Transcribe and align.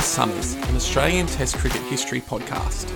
Endless 0.00 0.14
Summers, 0.14 0.54
an 0.54 0.76
Australian 0.76 1.26
Test 1.26 1.58
cricket 1.58 1.82
history 1.82 2.22
podcast. 2.22 2.90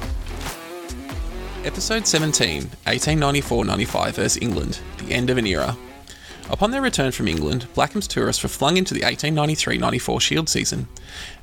Episode 1.63 2.07
17 2.07 2.63
1894 2.63 3.65
95 3.67 4.17
vs 4.17 4.39
England, 4.41 4.81
the 4.97 5.13
end 5.13 5.29
of 5.29 5.37
an 5.37 5.47
era. 5.47 5.77
Upon 6.49 6.71
their 6.71 6.81
return 6.81 7.13
from 7.13 7.29
England, 7.29 7.67
Blackham's 7.75 8.09
tourists 8.09 8.43
were 8.43 8.49
flung 8.49 8.79
into 8.79 8.95
the 8.95 9.03
1893 9.03 9.77
94 9.77 10.21
Shield 10.23 10.49
season. 10.49 10.89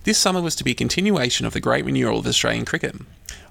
This 0.04 0.18
summer 0.18 0.41
was 0.41 0.55
to 0.55 0.63
be 0.63 0.71
a 0.71 0.73
continuation 0.73 1.45
of 1.45 1.54
the 1.54 1.59
great 1.59 1.85
renewal 1.85 2.18
of 2.18 2.26
Australian 2.26 2.66
cricket. 2.66 2.96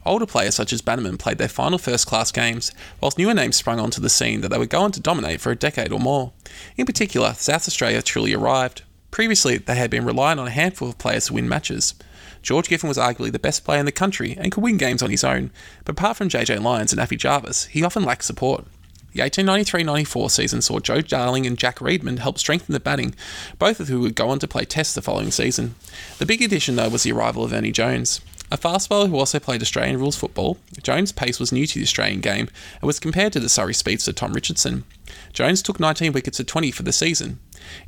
Older 0.04 0.26
players 0.26 0.56
such 0.56 0.72
as 0.72 0.82
Bannerman 0.82 1.16
played 1.16 1.38
their 1.38 1.46
final 1.46 1.78
first 1.78 2.08
class 2.08 2.32
games, 2.32 2.72
whilst 3.00 3.18
newer 3.18 3.34
names 3.34 3.54
sprung 3.54 3.78
onto 3.78 4.00
the 4.00 4.10
scene 4.10 4.40
that 4.40 4.48
they 4.48 4.58
would 4.58 4.68
go 4.68 4.80
on 4.80 4.90
to 4.90 5.00
dominate 5.00 5.40
for 5.40 5.52
a 5.52 5.56
decade 5.56 5.92
or 5.92 6.00
more. 6.00 6.32
In 6.76 6.86
particular, 6.86 7.34
South 7.34 7.68
Australia 7.68 8.02
truly 8.02 8.34
arrived. 8.34 8.82
Previously, 9.12 9.58
they 9.58 9.74
had 9.74 9.90
been 9.90 10.04
relying 10.04 10.40
on 10.40 10.46
a 10.46 10.50
handful 10.50 10.88
of 10.88 10.98
players 10.98 11.26
to 11.26 11.34
win 11.34 11.48
matches. 11.48 11.94
George 12.42 12.68
Giffen 12.68 12.88
was 12.88 12.98
arguably 12.98 13.32
the 13.32 13.38
best 13.38 13.64
player 13.64 13.80
in 13.80 13.86
the 13.86 13.92
country 13.92 14.36
and 14.38 14.50
could 14.50 14.62
win 14.62 14.76
games 14.76 15.02
on 15.02 15.10
his 15.10 15.24
own, 15.24 15.50
but 15.84 15.92
apart 15.92 16.16
from 16.16 16.28
JJ 16.28 16.62
Lyons 16.62 16.92
and 16.92 17.00
Affie 17.00 17.18
Jarvis, 17.18 17.66
he 17.66 17.84
often 17.84 18.04
lacked 18.04 18.24
support. 18.24 18.64
The 19.12 19.22
1893-94 19.22 20.30
season 20.30 20.62
saw 20.62 20.78
Joe 20.78 21.00
Darling 21.00 21.44
and 21.44 21.58
Jack 21.58 21.78
Reedman 21.78 22.20
help 22.20 22.38
strengthen 22.38 22.72
the 22.72 22.80
batting, 22.80 23.14
both 23.58 23.80
of 23.80 23.88
who 23.88 24.00
would 24.00 24.14
go 24.14 24.28
on 24.28 24.38
to 24.38 24.46
play 24.46 24.64
Tests 24.64 24.94
the 24.94 25.02
following 25.02 25.32
season. 25.32 25.74
The 26.18 26.26
big 26.26 26.40
addition, 26.40 26.76
though, 26.76 26.88
was 26.88 27.02
the 27.02 27.12
arrival 27.12 27.42
of 27.42 27.52
Ernie 27.52 27.72
Jones. 27.72 28.20
A 28.52 28.56
fast 28.56 28.88
bowler 28.88 29.08
who 29.08 29.16
also 29.16 29.38
played 29.38 29.62
Australian 29.62 29.98
rules 29.98 30.16
football, 30.16 30.58
Jones' 30.82 31.12
pace 31.12 31.38
was 31.38 31.52
new 31.52 31.66
to 31.66 31.78
the 31.78 31.84
Australian 31.84 32.20
game 32.20 32.48
and 32.80 32.86
was 32.86 32.98
compared 32.98 33.32
to 33.32 33.40
the 33.40 33.48
Surrey 33.48 33.74
speedster 33.74 34.12
Tom 34.12 34.32
Richardson. 34.32 34.84
Jones 35.32 35.62
took 35.62 35.78
19 35.78 36.12
wickets 36.12 36.40
at 36.40 36.48
20 36.48 36.70
for 36.72 36.82
the 36.82 36.92
season. 36.92 37.38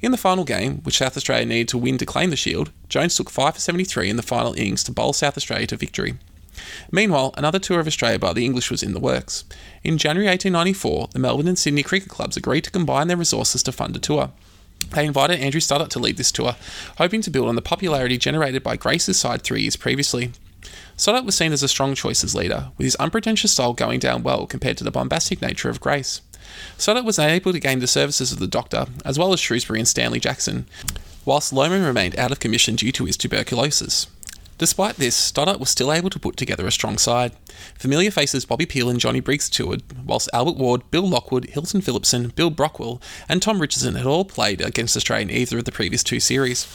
In 0.01 0.11
the 0.11 0.19
final 0.19 0.45
game, 0.45 0.79
which 0.79 0.99
South 0.99 1.17
Australia 1.17 1.47
needed 1.47 1.69
to 1.69 1.79
win 1.79 1.99
to 1.99 2.07
claim 2.07 2.31
the 2.31 2.37
Shield, 2.37 2.71
Jones 2.89 3.17
took 3.17 3.31
5 3.31 3.55
for 3.55 3.61
73 3.61 4.11
in 4.11 4.17
the 4.17 4.23
final 4.23 4.53
innings 4.55 4.85
to 4.85 4.93
bowl 4.93 5.13
South 5.13 5.37
Australia 5.37 5.67
to 5.69 5.77
victory. 5.77 6.15
Meanwhile, 6.91 7.35
another 7.37 7.59
tour 7.59 7.81
of 7.81 7.87
Australia 7.87 8.19
by 8.19 8.33
the 8.33 8.45
English 8.45 8.71
was 8.71 8.83
in 8.83 8.93
the 8.93 9.01
works. 9.01 9.45
In 9.83 9.99
January 9.99 10.29
1894, 10.29 11.09
the 11.13 11.19
Melbourne 11.19 11.49
and 11.49 11.59
Sydney 11.59 11.83
cricket 11.83 12.09
clubs 12.09 12.37
agreed 12.37 12.65
to 12.65 12.71
combine 12.71 13.09
their 13.09 13.17
resources 13.17 13.63
to 13.63 13.73
fund 13.73 13.97
a 13.97 13.99
tour. 13.99 14.31
They 14.91 15.07
invited 15.07 15.41
Andrew 15.41 15.61
Stoddart 15.61 15.91
to 15.91 15.99
lead 15.99 16.17
this 16.17 16.33
tour, 16.33 16.57
hoping 16.99 17.23
to 17.23 17.31
build 17.31 17.49
on 17.49 17.55
the 17.55 17.63
popularity 17.63 18.19
generated 18.19 18.63
by 18.63 18.77
Grace's 18.77 19.19
side 19.19 19.43
three 19.43 19.63
years 19.63 19.77
previously. 19.77 20.33
Stoddart 20.97 21.25
was 21.25 21.35
seen 21.35 21.53
as 21.53 21.63
a 21.63 21.69
strong 21.69 21.95
choice 21.95 22.23
as 22.23 22.35
leader, 22.35 22.71
with 22.77 22.85
his 22.85 22.97
unpretentious 22.97 23.53
style 23.53 23.73
going 23.73 23.99
down 23.99 24.23
well 24.23 24.47
compared 24.47 24.77
to 24.79 24.85
the 24.85 24.91
bombastic 24.91 25.41
nature 25.41 25.71
of 25.71 25.81
Grace. 25.81 26.21
Stoddart 26.79 27.05
was 27.05 27.19
able 27.19 27.53
to 27.53 27.61
gain 27.61 27.79
the 27.79 27.87
services 27.87 28.33
of 28.33 28.39
the 28.39 28.47
doctor, 28.47 28.87
as 29.05 29.19
well 29.19 29.33
as 29.33 29.41
Shrewsbury 29.41 29.79
and 29.79 29.89
Stanley 29.89 30.21
Jackson, 30.21 30.67
whilst 31.25 31.53
Lohmann 31.53 31.87
remained 31.87 32.19
out 32.19 32.33
of 32.33 32.41
commission 32.41 32.77
due 32.77 32.93
to 32.93 33.05
his 33.05 33.17
tuberculosis. 33.17 34.07
Despite 34.59 34.97
this, 34.97 35.17
Stoddart 35.17 35.59
was 35.59 35.71
still 35.71 35.93
able 35.93 36.11
to 36.11 36.21
put 36.21 36.37
together 36.37 36.67
a 36.67 36.71
strong 36.71 36.97
side. 36.97 37.33
Familiar 37.77 38.13
faces 38.13 38.45
Bobby 38.45 38.65
Peel 38.65 38.89
and 38.89 39.01
Johnny 39.01 39.19
Briggs 39.19 39.51
toured, 39.51 39.83
whilst 40.07 40.29
Albert 40.33 40.57
Ward, 40.57 40.89
Bill 40.93 41.09
Lockwood, 41.09 41.47
Hylton 41.47 41.81
Philipson, 41.81 42.29
Bill 42.29 42.51
Brockwell, 42.51 43.01
and 43.29 43.43
Tom 43.43 43.61
Richardson 43.61 43.97
had 43.97 44.07
all 44.07 44.25
played 44.25 44.61
against 44.61 44.97
Australia 44.97 45.27
in 45.27 45.31
either 45.31 45.59
of 45.59 45.65
the 45.65 45.73
previous 45.73 46.05
two 46.05 46.21
series. 46.21 46.69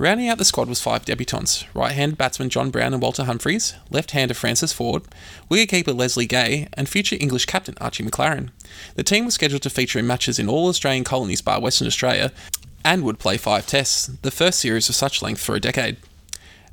Rounding 0.00 0.30
out 0.30 0.38
the 0.38 0.46
squad 0.46 0.66
was 0.66 0.80
five 0.80 1.04
debutants 1.04 1.66
right 1.74 1.92
hand 1.92 2.16
batsman 2.16 2.48
John 2.48 2.70
Brown 2.70 2.94
and 2.94 3.02
Walter 3.02 3.24
Humphreys, 3.24 3.74
left-hander 3.90 4.32
Francis 4.32 4.72
Ford, 4.72 5.02
wicketkeeper 5.50 5.94
Leslie 5.94 6.24
Gay, 6.24 6.68
and 6.72 6.88
future 6.88 7.18
English 7.20 7.44
captain 7.44 7.74
Archie 7.82 8.02
MacLaren. 8.02 8.48
The 8.94 9.02
team 9.02 9.26
was 9.26 9.34
scheduled 9.34 9.60
to 9.60 9.68
feature 9.68 9.98
in 9.98 10.06
matches 10.06 10.38
in 10.38 10.48
all 10.48 10.68
Australian 10.68 11.04
colonies 11.04 11.42
bar 11.42 11.60
Western 11.60 11.86
Australia 11.86 12.32
and 12.82 13.04
would 13.04 13.18
play 13.18 13.36
five 13.36 13.66
tests, 13.66 14.06
the 14.06 14.30
first 14.30 14.58
series 14.58 14.88
of 14.88 14.94
such 14.94 15.20
length 15.20 15.42
for 15.42 15.54
a 15.54 15.60
decade. 15.60 15.98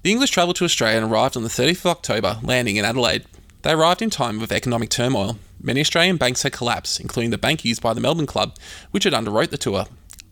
The 0.03 0.11
English 0.11 0.31
travelled 0.31 0.55
to 0.55 0.63
Australia 0.63 1.01
and 1.01 1.11
arrived 1.11 1.35
on 1.35 1.43
the 1.43 1.49
30th 1.49 1.79
of 1.79 1.87
October, 1.87 2.37
landing 2.41 2.77
in 2.77 2.85
Adelaide. 2.85 3.25
They 3.63 3.73
arrived 3.73 4.01
in 4.01 4.09
time 4.09 4.41
of 4.41 4.53
economic 4.53 4.89
turmoil. 4.89 5.37
Many 5.61 5.81
Australian 5.81 6.15
banks 6.15 6.43
had 6.43 6.53
collapsed, 6.53 7.01
including 7.01 7.31
the 7.31 7.37
bank 7.37 7.65
used 7.65 7.81
by 7.81 7.93
the 7.93 7.99
Melbourne 7.99 8.25
Club, 8.25 8.55
which 8.91 9.03
had 9.03 9.11
underwrote 9.11 9.49
the 9.49 9.57
tour. 9.57 9.87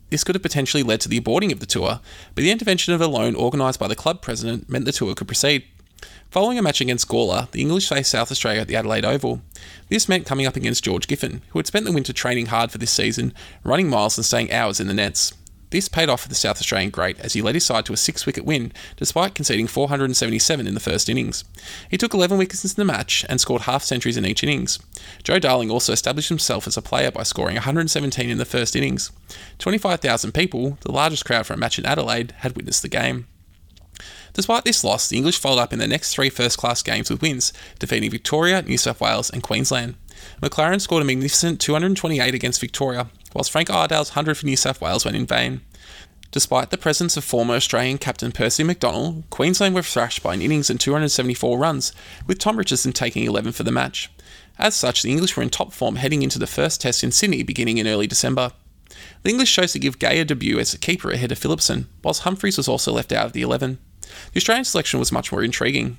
This 0.09 0.23
could 0.23 0.35
have 0.35 0.43
potentially 0.43 0.83
led 0.83 1.01
to 1.01 1.09
the 1.09 1.19
aborting 1.19 1.51
of 1.51 1.59
the 1.59 1.65
tour, 1.65 1.99
but 2.33 2.41
the 2.41 2.51
intervention 2.51 2.93
of 2.93 3.01
a 3.01 3.07
loan 3.07 3.35
organised 3.35 3.79
by 3.79 3.87
the 3.87 3.95
club 3.95 4.21
president 4.21 4.69
meant 4.69 4.85
the 4.85 4.91
tour 4.91 5.15
could 5.15 5.27
proceed. 5.27 5.65
Following 6.29 6.59
a 6.59 6.61
match 6.61 6.81
against 6.81 7.07
Gawler, 7.07 7.49
the 7.51 7.61
English 7.61 7.87
faced 7.87 8.11
South 8.11 8.31
Australia 8.31 8.61
at 8.61 8.67
the 8.67 8.75
Adelaide 8.75 9.05
Oval. 9.05 9.41
This 9.89 10.09
meant 10.09 10.25
coming 10.25 10.45
up 10.45 10.55
against 10.55 10.83
George 10.83 11.07
Giffen, 11.07 11.41
who 11.49 11.59
had 11.59 11.67
spent 11.67 11.85
the 11.85 11.91
winter 11.91 12.13
training 12.13 12.47
hard 12.47 12.71
for 12.71 12.77
this 12.77 12.91
season, 12.91 13.33
running 13.63 13.89
miles 13.89 14.17
and 14.17 14.25
staying 14.25 14.51
hours 14.51 14.79
in 14.79 14.87
the 14.87 14.93
nets. 14.93 15.33
This 15.75 15.89
paid 15.89 16.07
off 16.07 16.21
for 16.21 16.29
the 16.29 16.35
South 16.35 16.55
Australian 16.55 16.89
great 16.89 17.19
as 17.19 17.33
he 17.33 17.41
led 17.41 17.55
his 17.55 17.65
side 17.65 17.85
to 17.87 17.91
a 17.91 17.97
six 17.97 18.25
wicket 18.25 18.45
win, 18.45 18.71
despite 18.95 19.35
conceding 19.35 19.67
477 19.67 20.65
in 20.65 20.73
the 20.73 20.79
first 20.79 21.09
innings. 21.09 21.43
He 21.91 21.97
took 21.97 22.13
11 22.13 22.37
wickets 22.37 22.63
in 22.63 22.69
the 22.77 22.85
match 22.85 23.25
and 23.27 23.41
scored 23.41 23.63
half 23.63 23.83
centuries 23.83 24.15
in 24.15 24.25
each 24.25 24.41
innings. 24.41 24.79
Joe 25.21 25.37
Darling 25.37 25.69
also 25.69 25.91
established 25.91 26.29
himself 26.29 26.65
as 26.65 26.77
a 26.77 26.81
player 26.81 27.11
by 27.11 27.23
scoring 27.23 27.55
117 27.55 28.29
in 28.29 28.37
the 28.37 28.45
first 28.45 28.73
innings. 28.73 29.11
25,000 29.59 30.31
people, 30.31 30.77
the 30.79 30.93
largest 30.93 31.25
crowd 31.25 31.45
for 31.45 31.55
a 31.55 31.57
match 31.57 31.77
in 31.77 31.85
Adelaide, 31.85 32.31
had 32.37 32.55
witnessed 32.55 32.81
the 32.81 32.87
game. 32.87 33.27
Despite 34.31 34.63
this 34.63 34.81
loss, 34.81 35.09
the 35.09 35.17
English 35.17 35.39
followed 35.39 35.59
up 35.59 35.73
in 35.73 35.79
their 35.79 35.89
next 35.89 36.13
three 36.13 36.29
first 36.29 36.57
class 36.57 36.81
games 36.83 37.09
with 37.09 37.21
wins, 37.21 37.51
defeating 37.79 38.11
Victoria, 38.11 38.61
New 38.61 38.77
South 38.77 39.01
Wales, 39.01 39.29
and 39.29 39.43
Queensland. 39.43 39.95
MacLaren 40.41 40.79
scored 40.79 41.03
a 41.03 41.05
magnificent 41.05 41.59
228 41.59 42.33
against 42.33 42.61
Victoria, 42.61 43.09
whilst 43.35 43.51
Frank 43.51 43.69
Iredale's 43.69 44.11
100 44.11 44.37
for 44.37 44.45
New 44.45 44.55
South 44.55 44.81
Wales 44.81 45.05
went 45.05 45.17
in 45.17 45.27
vain. 45.27 45.61
Despite 46.31 46.71
the 46.71 46.77
presence 46.77 47.15
of 47.17 47.23
former 47.23 47.53
Australian 47.53 47.97
captain 47.97 48.31
Percy 48.31 48.63
McDonnell, 48.63 49.29
Queensland 49.29 49.75
were 49.75 49.83
thrashed 49.83 50.23
by 50.23 50.33
an 50.33 50.41
innings 50.41 50.69
and 50.69 50.79
274 50.79 51.57
runs, 51.57 51.93
with 52.25 52.39
Tom 52.39 52.57
Richardson 52.57 52.93
taking 52.93 53.25
11 53.25 53.51
for 53.51 53.63
the 53.63 53.71
match. 53.71 54.09
As 54.57 54.73
such, 54.73 55.03
the 55.03 55.11
English 55.11 55.35
were 55.35 55.43
in 55.43 55.49
top 55.49 55.73
form 55.73 55.97
heading 55.97 56.23
into 56.23 56.39
the 56.39 56.47
first 56.47 56.81
test 56.81 57.03
in 57.03 57.11
Sydney 57.11 57.43
beginning 57.43 57.77
in 57.77 57.87
early 57.87 58.07
December. 58.07 58.53
The 59.23 59.29
English 59.29 59.53
chose 59.53 59.73
to 59.73 59.79
give 59.79 59.99
Gay 59.99 60.19
a 60.19 60.25
debut 60.25 60.59
as 60.59 60.73
a 60.73 60.77
keeper 60.77 61.11
ahead 61.11 61.31
of 61.31 61.37
Philipson, 61.37 61.87
whilst 62.03 62.23
Humphreys 62.23 62.57
was 62.57 62.69
also 62.69 62.93
left 62.93 63.11
out 63.11 63.25
of 63.25 63.33
the 63.33 63.41
11. 63.41 63.79
The 64.31 64.37
Australian 64.37 64.65
selection 64.65 64.99
was 64.99 65.11
much 65.11 65.31
more 65.31 65.43
intriguing. 65.43 65.97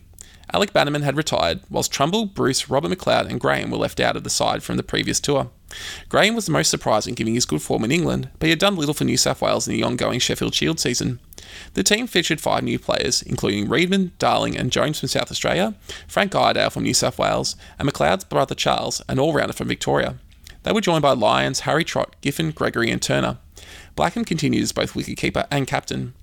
Alec 0.53 0.73
Bannerman 0.73 1.03
had 1.03 1.17
retired, 1.17 1.61
whilst 1.69 1.93
Trumble, 1.93 2.25
Bruce, 2.25 2.71
Robert 2.71 2.91
McLeod, 2.91 3.29
and 3.29 3.41
Graham 3.41 3.71
were 3.71 3.79
left 3.79 4.01
out 4.01 4.17
of 4.17 4.25
the 4.25 4.31
side 4.31 4.63
from 4.63 4.77
the 4.77 4.83
previous 4.83 5.19
tour. 5.19 5.51
Graham 6.09 6.35
was 6.35 6.47
the 6.47 6.53
most 6.53 6.71
surprising 6.71 7.15
given 7.15 7.35
his 7.35 7.45
good 7.45 7.61
form 7.61 7.83
in 7.85 7.91
England, 7.91 8.31
but 8.39 8.47
he 8.47 8.51
had 8.51 8.59
done 8.59 8.77
little 8.77 8.95
for 8.95 9.05
New 9.05 9.17
South 9.17 9.43
Wales 9.43 9.67
in 9.67 9.75
the 9.75 9.83
ongoing 9.83 10.21
Sheffield 10.21 10.55
Shield 10.55 10.79
season. 10.79 11.19
The 11.75 11.83
team 11.83 12.07
featured 12.07 12.41
five 12.41 12.63
new 12.63 12.79
players, 12.79 13.23
including 13.23 13.67
Reedman, 13.67 14.13
Darling, 14.19 14.57
and 14.57 14.71
Jones 14.71 15.01
from 15.01 15.09
South 15.09 15.31
Australia, 15.31 15.75
Frank 16.07 16.35
Iredale 16.35 16.71
from 16.71 16.85
New 16.85 16.95
South 16.95 17.19
Wales, 17.19 17.57
and 17.79 17.89
McLeod's 17.89 18.25
brother 18.25 18.55
Charles, 18.55 19.03
an 19.09 19.19
all 19.19 19.33
rounder 19.33 19.53
from 19.53 19.69
Victoria. 19.69 20.17
They 20.63 20.73
were 20.73 20.81
joined 20.81 21.03
by 21.03 21.13
Lyons, 21.13 21.61
Harry 21.61 21.85
Trott, 21.85 22.17
Giffen, 22.21 22.51
Gregory, 22.53 22.91
and 22.91 23.03
Turner. 23.03 23.39
Blackham 23.95 24.25
continued 24.25 24.63
as 24.63 24.73
both 24.73 24.95
wicketkeeper 24.95 25.47
and 25.51 25.67
captain. 25.67 26.15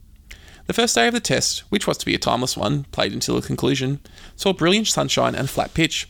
The 0.65 0.73
first 0.73 0.95
day 0.95 1.07
of 1.07 1.13
the 1.13 1.19
test, 1.19 1.59
which 1.69 1.87
was 1.87 1.97
to 1.97 2.05
be 2.05 2.15
a 2.15 2.17
timeless 2.17 2.55
one, 2.55 2.85
played 2.85 3.11
until 3.11 3.35
the 3.35 3.45
conclusion, 3.45 3.99
saw 4.37 4.53
brilliant 4.53 4.87
sunshine 4.87 5.35
and 5.35 5.49
flat 5.49 5.73
pitch. 5.73 6.07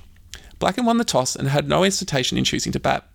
Blackham 0.59 0.85
won 0.85 0.97
the 0.97 1.03
toss 1.03 1.35
and 1.35 1.47
had 1.47 1.67
no 1.67 1.81
hesitation 1.81 2.37
in 2.37 2.43
choosing 2.43 2.71
to 2.71 2.79
bat. 2.79 3.07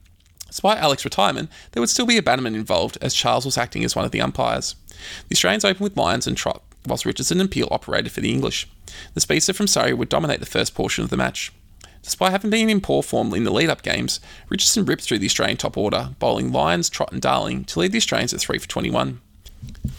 Despite 0.48 0.78
Alec's 0.78 1.04
retirement, 1.04 1.48
there 1.70 1.80
would 1.80 1.90
still 1.90 2.06
be 2.06 2.16
a 2.16 2.22
Bannerman 2.22 2.56
involved, 2.56 2.98
as 3.00 3.14
Charles 3.14 3.44
was 3.44 3.56
acting 3.56 3.84
as 3.84 3.94
one 3.94 4.04
of 4.04 4.10
the 4.10 4.20
umpires. 4.20 4.74
The 5.28 5.34
Australians 5.34 5.64
opened 5.64 5.84
with 5.84 5.96
Lyons 5.96 6.26
and 6.26 6.36
Trott, 6.36 6.62
whilst 6.86 7.06
Richardson 7.06 7.40
and 7.40 7.50
Peel 7.50 7.68
operated 7.70 8.10
for 8.10 8.20
the 8.20 8.32
English. 8.32 8.66
The 9.14 9.20
speedster 9.20 9.52
from 9.52 9.68
Surrey 9.68 9.92
would 9.92 10.08
dominate 10.08 10.40
the 10.40 10.46
first 10.46 10.74
portion 10.74 11.04
of 11.04 11.10
the 11.10 11.16
match. 11.16 11.52
Despite 12.02 12.32
having 12.32 12.50
been 12.50 12.70
in 12.70 12.80
poor 12.80 13.02
form 13.02 13.32
in 13.34 13.44
the 13.44 13.52
lead 13.52 13.68
up 13.68 13.82
games, 13.82 14.18
Richardson 14.48 14.84
ripped 14.84 15.02
through 15.02 15.18
the 15.18 15.26
Australian 15.26 15.58
top 15.58 15.76
order, 15.76 16.10
bowling 16.18 16.50
Lyons, 16.50 16.88
Trott, 16.88 17.12
and 17.12 17.20
Darling 17.20 17.64
to 17.66 17.80
lead 17.80 17.92
the 17.92 17.98
Australians 17.98 18.34
at 18.34 18.40
3 18.40 18.58
for 18.58 18.68
21. 18.68 19.20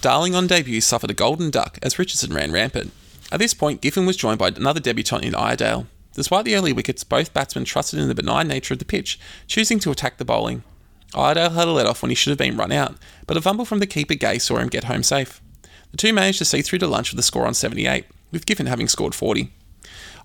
Darling 0.02 0.36
on 0.36 0.48
debut 0.48 0.82
suffered 0.82 1.12
a 1.12 1.14
golden 1.14 1.50
duck 1.50 1.78
as 1.82 2.00
Richardson 2.00 2.34
ran 2.34 2.52
rampant. 2.52 2.92
At 3.32 3.40
this 3.40 3.54
point, 3.54 3.82
Giffen 3.82 4.06
was 4.06 4.18
joined 4.18 4.40
by 4.40 4.48
another 4.48 4.80
debutant 4.80 5.24
in 5.24 5.36
Iredale. 5.36 5.88
Despite 6.14 6.46
the 6.46 6.56
early 6.56 6.74
wickets, 6.74 7.04
both 7.04 7.34
batsmen 7.34 7.66
trusted 7.66 8.00
in 8.00 8.08
the 8.08 8.16
benign 8.16 8.48
nature 8.48 8.74
of 8.74 8.80
the 8.80 8.86
pitch, 8.86 9.20
choosing 9.48 9.80
to 9.80 9.92
attack 9.92 10.18
the 10.18 10.26
bowling. 10.26 10.64
Iredale 11.16 11.52
had 11.52 11.68
a 11.68 11.72
let 11.72 11.86
off 11.86 12.02
when 12.02 12.10
he 12.10 12.16
should 12.16 12.32
have 12.32 12.38
been 12.38 12.58
run 12.58 12.72
out, 12.72 12.96
but 13.28 13.38
a 13.38 13.42
fumble 13.42 13.66
from 13.66 13.80
the 13.80 13.88
keeper 13.88 14.16
Gay 14.16 14.40
saw 14.40 14.58
him 14.58 14.68
get 14.68 14.86
home 14.86 15.04
safe. 15.04 15.42
The 15.92 15.98
two 15.98 16.14
managed 16.14 16.40
to 16.40 16.46
see 16.46 16.62
through 16.62 16.80
to 16.80 16.88
lunch 16.88 17.12
with 17.12 17.20
a 17.20 17.24
score 17.24 17.48
on 17.48 17.54
78, 17.54 18.06
with 18.32 18.46
Giffen 18.46 18.68
having 18.68 18.88
scored 18.88 19.16
40. 19.16 19.52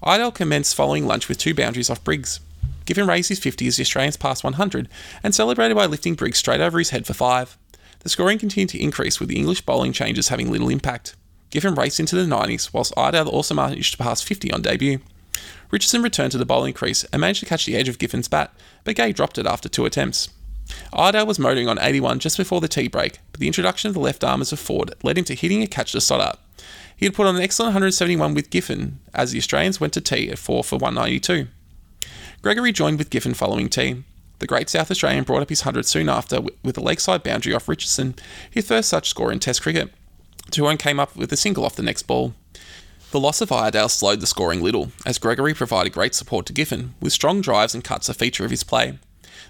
Iredale 0.02 0.32
commenced 0.32 0.74
following 0.74 1.06
lunch 1.06 1.28
with 1.28 1.38
two 1.38 1.54
boundaries 1.54 1.88
off 1.88 2.04
Briggs. 2.04 2.40
Giffen 2.84 3.06
raised 3.06 3.30
his 3.30 3.38
50 3.38 3.66
as 3.66 3.76
the 3.76 3.82
Australians 3.82 4.18
passed 4.18 4.44
100 4.44 4.88
and 5.22 5.34
celebrated 5.34 5.74
by 5.74 5.86
lifting 5.86 6.14
Briggs 6.14 6.38
straight 6.38 6.60
over 6.60 6.78
his 6.78 6.90
head 6.90 7.06
for 7.06 7.14
five. 7.14 7.56
The 8.04 8.10
scoring 8.10 8.38
continued 8.38 8.68
to 8.68 8.82
increase 8.82 9.18
with 9.18 9.30
the 9.30 9.36
English 9.36 9.62
bowling 9.62 9.92
changes 9.92 10.28
having 10.28 10.50
little 10.50 10.68
impact. 10.68 11.16
Giffen 11.48 11.74
raced 11.74 11.98
into 11.98 12.16
the 12.16 12.22
90s, 12.30 12.70
whilst 12.70 12.92
Iredale 12.98 13.28
also 13.28 13.54
managed 13.54 13.92
to 13.92 13.98
pass 13.98 14.20
50 14.20 14.52
on 14.52 14.60
debut. 14.60 14.98
Richardson 15.70 16.02
returned 16.02 16.32
to 16.32 16.38
the 16.38 16.44
bowling 16.44 16.74
crease 16.74 17.04
and 17.04 17.20
managed 17.20 17.40
to 17.40 17.46
catch 17.46 17.64
the 17.64 17.74
edge 17.74 17.88
of 17.88 17.98
Giffen's 17.98 18.28
bat, 18.28 18.52
but 18.84 18.96
Gay 18.96 19.12
dropped 19.12 19.38
it 19.38 19.46
after 19.46 19.70
two 19.70 19.86
attempts. 19.86 20.28
Iredale 20.92 21.26
was 21.26 21.38
motoring 21.38 21.66
on 21.66 21.78
81 21.80 22.18
just 22.18 22.36
before 22.36 22.60
the 22.60 22.68
tea 22.68 22.88
break, 22.88 23.20
but 23.32 23.40
the 23.40 23.46
introduction 23.46 23.88
of 23.88 23.94
the 23.94 24.00
left 24.00 24.22
armers 24.22 24.52
of 24.52 24.60
Ford 24.60 24.94
led 25.02 25.16
him 25.16 25.24
to 25.24 25.34
hitting 25.34 25.62
a 25.62 25.66
catch 25.66 25.92
to 25.92 26.00
Stoddart. 26.00 26.38
He 26.94 27.06
had 27.06 27.14
put 27.14 27.26
on 27.26 27.36
an 27.36 27.42
excellent 27.42 27.68
171 27.68 28.34
with 28.34 28.50
Giffen 28.50 29.00
as 29.14 29.32
the 29.32 29.38
Australians 29.38 29.80
went 29.80 29.94
to 29.94 30.02
tea 30.02 30.30
at 30.30 30.38
4 30.38 30.62
for 30.62 30.76
192. 30.76 31.48
Gregory 32.42 32.72
joined 32.72 32.98
with 32.98 33.08
Giffen 33.08 33.32
following 33.32 33.70
tea. 33.70 34.04
The 34.38 34.46
great 34.46 34.68
South 34.68 34.90
Australian 34.90 35.24
brought 35.24 35.42
up 35.42 35.48
his 35.48 35.64
100 35.64 35.86
soon 35.86 36.08
after 36.08 36.40
with 36.62 36.76
a 36.76 36.82
lakeside 36.82 37.22
boundary 37.22 37.54
off 37.54 37.68
Richardson, 37.68 38.14
his 38.50 38.66
first 38.66 38.88
such 38.88 39.08
score 39.08 39.32
in 39.32 39.40
Test 39.40 39.62
cricket. 39.62 39.92
Doohan 40.50 40.78
came 40.78 41.00
up 41.00 41.16
with 41.16 41.32
a 41.32 41.36
single 41.36 41.64
off 41.64 41.76
the 41.76 41.82
next 41.82 42.02
ball. 42.02 42.34
The 43.10 43.20
loss 43.20 43.40
of 43.40 43.52
Iredale 43.52 43.88
slowed 43.88 44.20
the 44.20 44.26
scoring 44.26 44.60
little, 44.60 44.90
as 45.06 45.18
Gregory 45.18 45.54
provided 45.54 45.92
great 45.92 46.14
support 46.14 46.46
to 46.46 46.52
Giffen, 46.52 46.94
with 47.00 47.12
strong 47.12 47.40
drives 47.40 47.74
and 47.74 47.84
cuts 47.84 48.08
a 48.08 48.14
feature 48.14 48.44
of 48.44 48.50
his 48.50 48.64
play. 48.64 48.98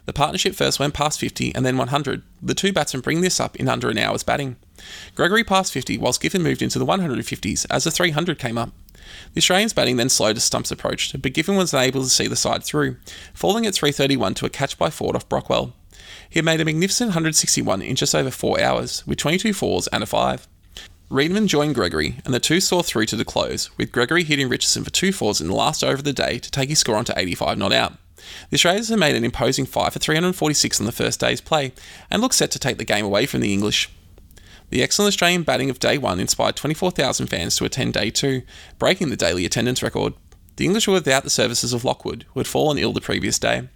The 0.07 0.13
partnership 0.13 0.55
first 0.55 0.79
went 0.79 0.93
past 0.93 1.19
50 1.19 1.55
and 1.55 1.65
then 1.65 1.79
100, 1.79 2.23
the 2.43 2.55
two 2.55 2.73
batsmen 2.73 3.01
bring 3.01 3.23
this 3.23 3.41
up 3.41 3.57
in 3.57 3.69
under 3.69 3.89
an 3.89 3.99
hour's 3.99 4.23
batting. 4.23 4.57
Gregory 5.15 5.45
passed 5.45 5.73
50 5.73 5.97
whilst 5.99 6.21
Giffen 6.21 6.43
moved 6.43 6.61
into 6.61 6.79
the 6.79 6.87
150s 6.87 7.67
as 7.71 7.85
the 7.85 7.91
300 7.91 8.39
came 8.39 8.59
up. 8.59 8.71
The 9.33 9.39
Australians' 9.39 9.73
batting 9.73 9.97
then 9.97 10.09
slowed 10.09 10.37
as 10.37 10.45
stumps 10.45 10.71
approached, 10.71 11.21
but 11.21 11.33
Giffen 11.33 11.57
was 11.57 11.73
unable 11.73 12.03
to 12.03 12.09
see 12.09 12.27
the 12.27 12.37
side 12.37 12.65
through, 12.65 12.97
falling 13.33 13.67
at 13.67 13.75
331 13.75 14.35
to 14.35 14.47
a 14.47 14.51
catch 14.51 14.79
by 14.79 14.91
Ford 14.91 15.17
off 15.17 15.29
Brockwell. 15.29 15.73
He 16.29 16.39
had 16.39 16.45
made 16.45 16.61
a 16.61 16.65
magnificent 16.65 17.09
161 17.09 17.83
in 17.83 17.97
just 17.97 18.15
over 18.15 18.31
four 18.31 18.61
hours, 18.61 19.07
with 19.07 19.19
22 19.19 19.53
fours 19.53 19.87
and 19.89 20.03
a 20.03 20.07
five. 20.07 20.49
Reedman 21.11 21.47
joined 21.47 21.75
Gregory, 21.75 22.17
and 22.25 22.33
the 22.33 22.41
two 22.41 22.61
saw 22.61 22.83
through 22.83 23.07
to 23.07 23.17
the 23.17 23.25
close, 23.25 23.77
with 23.79 23.93
Gregory 23.93 24.25
hitting 24.25 24.49
Richardson 24.49 24.85
for 24.85 24.91
two 24.91 25.13
fours 25.13 25.41
in 25.41 25.49
the 25.49 25.55
last 25.55 25.85
over 25.85 25.95
of 25.95 26.05
the 26.05 26.13
day 26.13 26.39
to 26.39 26.51
take 26.51 26.71
his 26.71 26.79
score 26.79 26.97
on 26.97 27.05
to 27.05 27.15
85 27.17 27.59
not 27.59 27.73
out. 27.73 27.93
The 28.51 28.55
Australians 28.55 28.89
had 28.89 28.99
made 28.99 29.15
an 29.15 29.25
imposing 29.25 29.67
5 29.67 29.93
for 29.93 29.99
346 29.99 30.81
on 30.81 30.87
the 30.87 30.93
first 30.93 31.21
day's 31.21 31.41
play, 31.41 31.73
and 32.11 32.23
looked 32.23 32.35
set 32.35 32.51
to 32.53 32.59
take 32.59 32.79
the 32.79 32.85
game 32.85 33.05
away 33.05 33.27
from 33.27 33.41
the 33.41 33.53
English. 33.53 33.91
The 34.75 34.83
excellent 34.83 35.07
Australian 35.07 35.45
batting 35.45 35.71
of 35.71 35.79
day 35.79 35.99
one 35.99 36.19
inspired 36.19 36.57
24,000 36.57 37.29
fans 37.29 37.55
to 37.55 37.65
attend 37.65 37.95
day 37.95 38.11
two, 38.11 38.43
breaking 38.77 39.09
the 39.09 39.17
daily 39.17 39.45
attendance 39.45 39.85
record. 39.85 40.15
The 40.57 40.65
English 40.65 40.89
were 40.89 40.95
without 40.95 41.23
the 41.23 41.31
services 41.31 41.73
of 41.73 41.85
Lockwood, 41.85 42.27
who 42.35 42.41
had 42.41 42.49
fallen 42.49 42.77
ill 42.77 42.93
the 42.93 43.01
previous 43.01 43.39
day. 43.39 43.69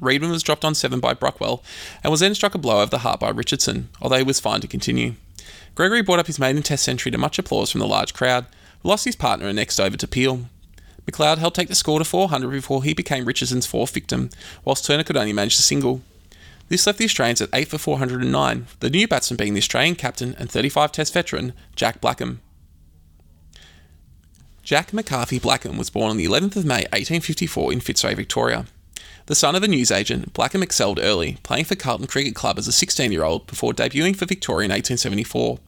Reedman 0.00 0.30
was 0.30 0.42
dropped 0.42 0.64
on 0.64 0.74
seven 0.74 1.00
by 1.00 1.12
Brockwell 1.12 1.62
and 2.02 2.10
was 2.10 2.20
then 2.20 2.34
struck 2.34 2.54
a 2.54 2.58
blow 2.58 2.80
over 2.80 2.88
the 2.88 3.00
heart 3.00 3.20
by 3.20 3.28
Richardson, 3.28 3.90
although 4.00 4.16
he 4.16 4.22
was 4.22 4.40
fine 4.40 4.62
to 4.62 4.66
continue. 4.66 5.16
Gregory 5.74 6.00
brought 6.00 6.18
up 6.18 6.28
his 6.28 6.38
maiden 6.38 6.62
Test 6.62 6.82
century 6.82 7.12
to 7.12 7.18
much 7.18 7.38
applause 7.38 7.70
from 7.70 7.80
the 7.80 7.86
large 7.86 8.14
crowd, 8.14 8.46
lost 8.82 9.04
his 9.04 9.16
partner 9.16 9.48
and 9.48 9.56
next 9.56 9.78
over 9.78 9.98
to 9.98 10.08
Peel. 10.08 10.48
McLeod 11.04 11.36
helped 11.36 11.56
take 11.56 11.68
the 11.68 11.74
score 11.74 11.98
to 11.98 12.06
400 12.06 12.50
before 12.50 12.84
he 12.84 12.94
became 12.94 13.26
Richardson's 13.26 13.66
fourth 13.66 13.92
victim, 13.92 14.30
whilst 14.64 14.86
Turner 14.86 15.04
could 15.04 15.18
only 15.18 15.34
manage 15.34 15.58
the 15.58 15.62
single. 15.62 16.00
This 16.72 16.86
left 16.86 16.98
the 16.98 17.04
Australians 17.04 17.42
at 17.42 17.50
8 17.52 17.68
for 17.68 17.76
409, 17.76 18.66
the 18.80 18.88
new 18.88 19.06
batsman 19.06 19.36
being 19.36 19.52
the 19.52 19.60
Australian 19.60 19.94
captain 19.94 20.34
and 20.38 20.50
35 20.50 20.90
Test 20.90 21.12
veteran, 21.12 21.52
Jack 21.76 22.00
Blackham. 22.00 22.40
Jack 24.62 24.94
McCarthy 24.94 25.38
Blackham 25.38 25.76
was 25.76 25.90
born 25.90 26.08
on 26.08 26.16
the 26.16 26.24
11th 26.24 26.56
of 26.56 26.64
May 26.64 26.86
1854 26.94 27.74
in 27.74 27.80
Fitzroy, 27.80 28.14
Victoria. 28.14 28.64
The 29.26 29.34
son 29.34 29.54
of 29.54 29.62
a 29.62 29.68
newsagent, 29.68 30.32
Blackham 30.32 30.62
excelled 30.62 30.98
early, 30.98 31.36
playing 31.42 31.66
for 31.66 31.74
Carlton 31.74 32.06
Cricket 32.06 32.34
Club 32.34 32.58
as 32.58 32.66
a 32.66 32.72
16 32.72 33.12
year 33.12 33.24
old 33.24 33.46
before 33.46 33.74
debuting 33.74 34.16
for 34.16 34.24
Victoria 34.24 34.64
in 34.64 34.70
1874. 34.70 35.58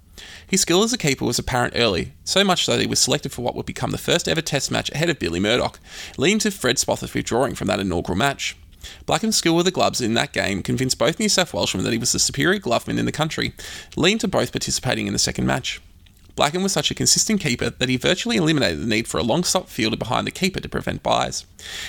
His 0.47 0.63
skill 0.63 0.83
as 0.85 0.95
a 0.95 0.97
keeper 0.97 1.27
was 1.27 1.39
apparent 1.39 1.75
early, 1.77 2.15
so 2.25 2.43
much 2.45 2.65
so 2.65 2.77
that 2.77 2.81
he 2.81 2.87
was 2.87 2.99
selected 2.99 3.31
for 3.31 3.43
what 3.43 3.55
would 3.55 3.67
become 3.67 3.91
the 3.91 3.99
first 3.99 4.27
ever 4.27 4.41
Test 4.41 4.71
match 4.71 4.91
ahead 4.93 5.11
of 5.11 5.19
Billy 5.19 5.39
Murdoch, 5.39 5.79
leading 6.17 6.39
to 6.39 6.51
Fred 6.51 6.77
Spofforth 6.77 7.13
withdrawing 7.13 7.55
from 7.55 7.67
that 7.67 7.81
inaugural 7.81 8.17
match. 8.17 8.57
Blackham's 9.07 9.37
skill 9.37 9.57
with 9.57 9.67
the 9.67 9.73
gloves 9.73 10.01
in 10.01 10.15
that 10.15 10.33
game 10.33 10.63
convinced 10.63 10.99
both 10.99 11.19
New 11.19 11.29
South 11.29 11.53
Welshmen 11.53 11.85
that 11.85 11.93
he 11.93 11.99
was 11.99 12.13
the 12.13 12.19
superior 12.19 12.61
gloveman 12.61 12.99
in 12.99 13.07
the 13.07 13.13
country, 13.13 13.55
leading 13.97 14.19
to 14.19 14.29
both 14.29 14.53
participating 14.53 15.07
in 15.07 15.13
the 15.13 15.19
second 15.19 15.47
match. 15.47 15.81
Blackham 16.37 16.65
was 16.65 16.73
such 16.73 16.91
a 16.91 16.95
consistent 16.95 17.41
keeper 17.41 17.71
that 17.71 17.89
he 17.89 17.97
virtually 17.97 18.37
eliminated 18.37 18.81
the 18.81 18.87
need 18.87 19.07
for 19.07 19.19
a 19.19 19.23
long 19.23 19.45
stop 19.45 19.69
fielder 19.69 19.97
behind 19.97 20.27
the 20.27 20.33
keeper 20.33 20.59
to 20.59 20.69
prevent 20.69 21.03
byes. 21.03 21.47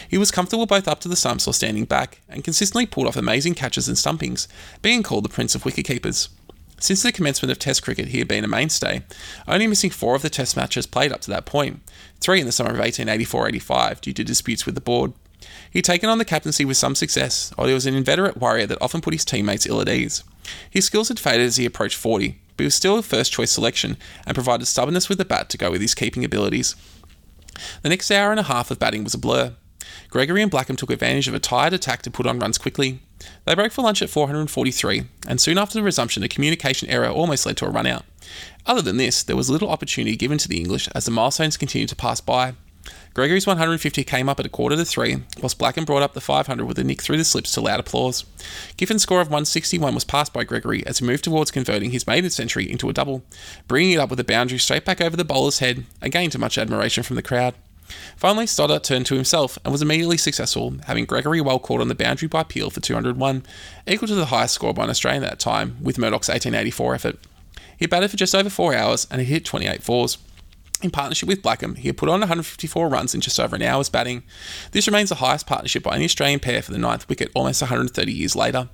He 0.08 0.20
was 0.20 0.30
comfortable 0.30 0.68
both 0.68 0.88
up 0.88 1.00
to 1.02 1.08
the 1.08 1.16
stumps 1.16 1.48
or 1.48 1.54
standing 1.54 1.86
back, 1.86 2.22
and 2.30 2.44
consistently 2.44 2.86
pulled 2.86 3.08
off 3.08 3.16
amazing 3.16 3.56
catches 3.56 3.88
and 3.88 3.98
stumpings, 3.98 4.48
being 4.82 5.02
called 5.02 5.26
the 5.26 5.30
Prince 5.30 5.56
of 5.56 5.64
Wicketkeepers. 5.64 6.30
Since 6.80 7.04
the 7.04 7.12
commencement 7.12 7.52
of 7.52 7.58
Test 7.58 7.84
cricket, 7.84 8.10
he 8.10 8.20
had 8.20 8.28
been 8.28 8.44
a 8.44 8.48
mainstay, 8.48 9.04
only 9.48 9.66
missing 9.66 9.90
four 9.90 10.16
of 10.16 10.22
the 10.22 10.30
Test 10.30 10.56
matches 10.56 10.86
played 10.86 11.12
up 11.12 11.22
to 11.22 11.32
that 11.32 11.46
point, 11.46 11.82
three 12.20 12.40
in 12.40 12.46
the 12.46 12.52
summer 12.52 12.72
of 12.72 12.78
1884 12.78 13.48
85 13.48 14.02
due 14.02 14.14
to 14.14 14.24
disputes 14.24 14.66
with 14.66 14.76
the 14.76 14.82
board. 14.82 15.14
He'd 15.72 15.84
taken 15.84 16.10
on 16.10 16.18
the 16.18 16.26
captaincy 16.26 16.66
with 16.66 16.78
some 16.78 16.96
success, 16.96 17.54
although 17.58 17.70
he 17.70 17.74
was 17.74 17.86
an 17.86 17.96
inveterate 17.96 18.38
warrior 18.38 18.66
that 18.68 18.82
often 18.82 19.02
put 19.02 19.14
his 19.14 19.26
teammates 19.26 19.66
ill 19.66 19.82
at 19.82 19.90
ease. 19.90 20.24
His 20.70 20.86
skills 20.86 21.10
had 21.10 21.20
faded 21.20 21.48
as 21.48 21.58
he 21.58 21.66
approached 21.66 21.98
40, 21.98 22.40
but 22.56 22.64
he 22.64 22.66
was 22.66 22.76
still 22.76 22.98
a 22.98 23.04
first 23.04 23.32
choice 23.32 23.52
selection 23.52 23.98
and 24.26 24.36
provided 24.36 24.66
stubbornness 24.66 25.10
with 25.10 25.18
the 25.18 25.26
bat 25.26 25.50
to 25.50 25.58
go 25.58 25.72
with 25.72 25.82
his 25.82 25.96
keeping 25.96 26.24
abilities. 26.24 26.76
The 27.82 27.90
next 27.90 28.12
hour 28.12 28.32
and 28.32 28.40
a 28.40 28.44
half 28.44 28.72
of 28.72 28.80
batting 28.80 29.04
was 29.04 29.14
a 29.14 29.18
blur. 29.18 29.56
Gregory 30.10 30.42
and 30.42 30.52
Blackham 30.52 30.76
took 30.76 30.92
advantage 30.92 31.28
of 31.28 31.34
a 31.34 31.40
tired 31.40 31.74
attack 31.74 32.02
to 32.04 32.12
put 32.12 32.26
on 32.26 32.40
runs 32.40 32.58
quickly. 32.58 33.00
They 33.46 33.56
broke 33.56 33.72
for 33.72 33.82
lunch 33.82 34.02
at 34.02 34.10
443, 34.10 35.04
and 35.28 35.40
soon 35.40 35.58
after 35.58 35.74
the 35.74 35.84
resumption, 35.84 36.24
a 36.24 36.28
communication 36.28 36.90
error 36.90 37.10
almost 37.10 37.46
led 37.46 37.58
to 37.58 37.66
a 37.66 37.70
run 37.70 37.88
out. 37.88 38.06
Other 38.66 38.82
than 38.82 38.98
this, 38.98 39.24
there 39.24 39.36
was 39.36 39.50
little 39.50 39.70
opportunity 39.70 40.16
given 40.16 40.38
to 40.40 40.48
the 40.48 40.58
English 40.58 40.88
as 40.96 41.06
the 41.06 41.12
milestones 41.12 41.58
continued 41.58 41.90
to 41.90 41.96
pass 41.96 42.22
by. 42.22 42.56
Gregory's 43.16 43.48
150 43.48 44.04
came 44.04 44.28
up 44.28 44.42
at 44.42 44.46
a 44.46 44.50
quarter 44.50 44.76
to 44.76 44.84
three, 44.84 45.24
whilst 45.42 45.58
Blackham 45.58 45.86
brought 45.86 46.04
up 46.04 46.14
the 46.14 46.20
500 46.20 46.66
with 46.66 46.78
a 46.78 46.84
nick 46.84 47.02
through 47.02 47.16
the 47.16 47.24
slips 47.24 47.54
to 47.54 47.62
loud 47.62 47.80
applause. 47.80 48.26
Giffen's 48.76 49.04
score 49.04 49.22
of 49.22 49.28
161 49.28 49.96
was 49.96 50.04
passed 50.04 50.34
by 50.34 50.44
Gregory 50.44 50.86
as 50.86 50.98
he 50.98 51.06
moved 51.06 51.24
towards 51.24 51.50
converting 51.50 51.92
his 51.92 52.06
maiden 52.06 52.30
century 52.30 52.70
into 52.70 52.90
a 52.90 52.94
double, 52.94 53.24
bringing 53.70 53.94
it 53.94 54.00
up 54.00 54.10
with 54.10 54.20
a 54.20 54.26
boundary 54.26 54.60
straight 54.60 54.84
back 54.84 55.00
over 55.00 55.16
the 55.16 55.24
bowler's 55.24 55.60
head, 55.60 55.86
again 56.02 56.30
to 56.30 56.38
much 56.38 56.58
admiration 56.58 57.04
from 57.04 57.16
the 57.16 57.22
crowd. 57.22 57.56
Finally, 58.18 58.48
Stoddart 58.48 58.84
turned 58.84 59.06
to 59.06 59.16
himself 59.16 59.58
and 59.64 59.72
was 59.72 59.82
immediately 59.82 60.18
successful, 60.18 60.76
having 60.86 61.06
Gregory 61.06 61.40
well 61.40 61.58
caught 61.58 61.80
on 61.80 61.88
the 61.88 61.96
boundary 61.96 62.28
by 62.28 62.44
Peel 62.44 62.70
for 62.70 62.82
201, 62.82 63.46
equal 63.88 64.10
to 64.10 64.16
the 64.16 64.26
highest 64.26 64.56
score 64.56 64.74
by 64.74 64.84
an 64.84 64.90
Australian 64.90 65.24
at 65.24 65.30
that 65.30 65.40
time, 65.40 65.78
with 65.82 65.98
Murdoch's 65.98 66.28
1884 66.28 66.96
effort. 66.96 67.20
He 67.78 67.86
batted 67.86 68.12
for 68.12 68.18
just 68.18 68.36
over 68.36 68.50
four 68.50 68.76
hours 68.76 69.08
and 69.10 69.22
he 69.22 69.28
hit 69.28 69.46
28 69.46 69.82
fours. 69.84 70.18
In 70.82 70.92
partnership 70.92 71.30
with 71.30 71.42
Blackham, 71.42 71.76
he 71.76 71.88
had 71.88 71.98
put 71.98 72.10
on 72.10 72.20
154 72.20 72.90
runs 72.90 73.16
in 73.16 73.22
just 73.22 73.40
over 73.40 73.56
an 73.56 73.62
hour's 73.62 73.90
batting. 73.90 74.24
This 74.72 74.88
remains 74.88 75.10
the 75.10 75.16
highest 75.16 75.48
partnership 75.48 75.84
by 75.84 75.96
any 75.96 76.06
Australian 76.06 76.40
pair 76.40 76.62
for 76.62 76.72
the 76.72 76.78
ninth 76.78 77.08
wicket 77.08 77.32
almost 77.34 77.62
130 77.62 78.12
years 78.12 78.36
later. 78.36 78.70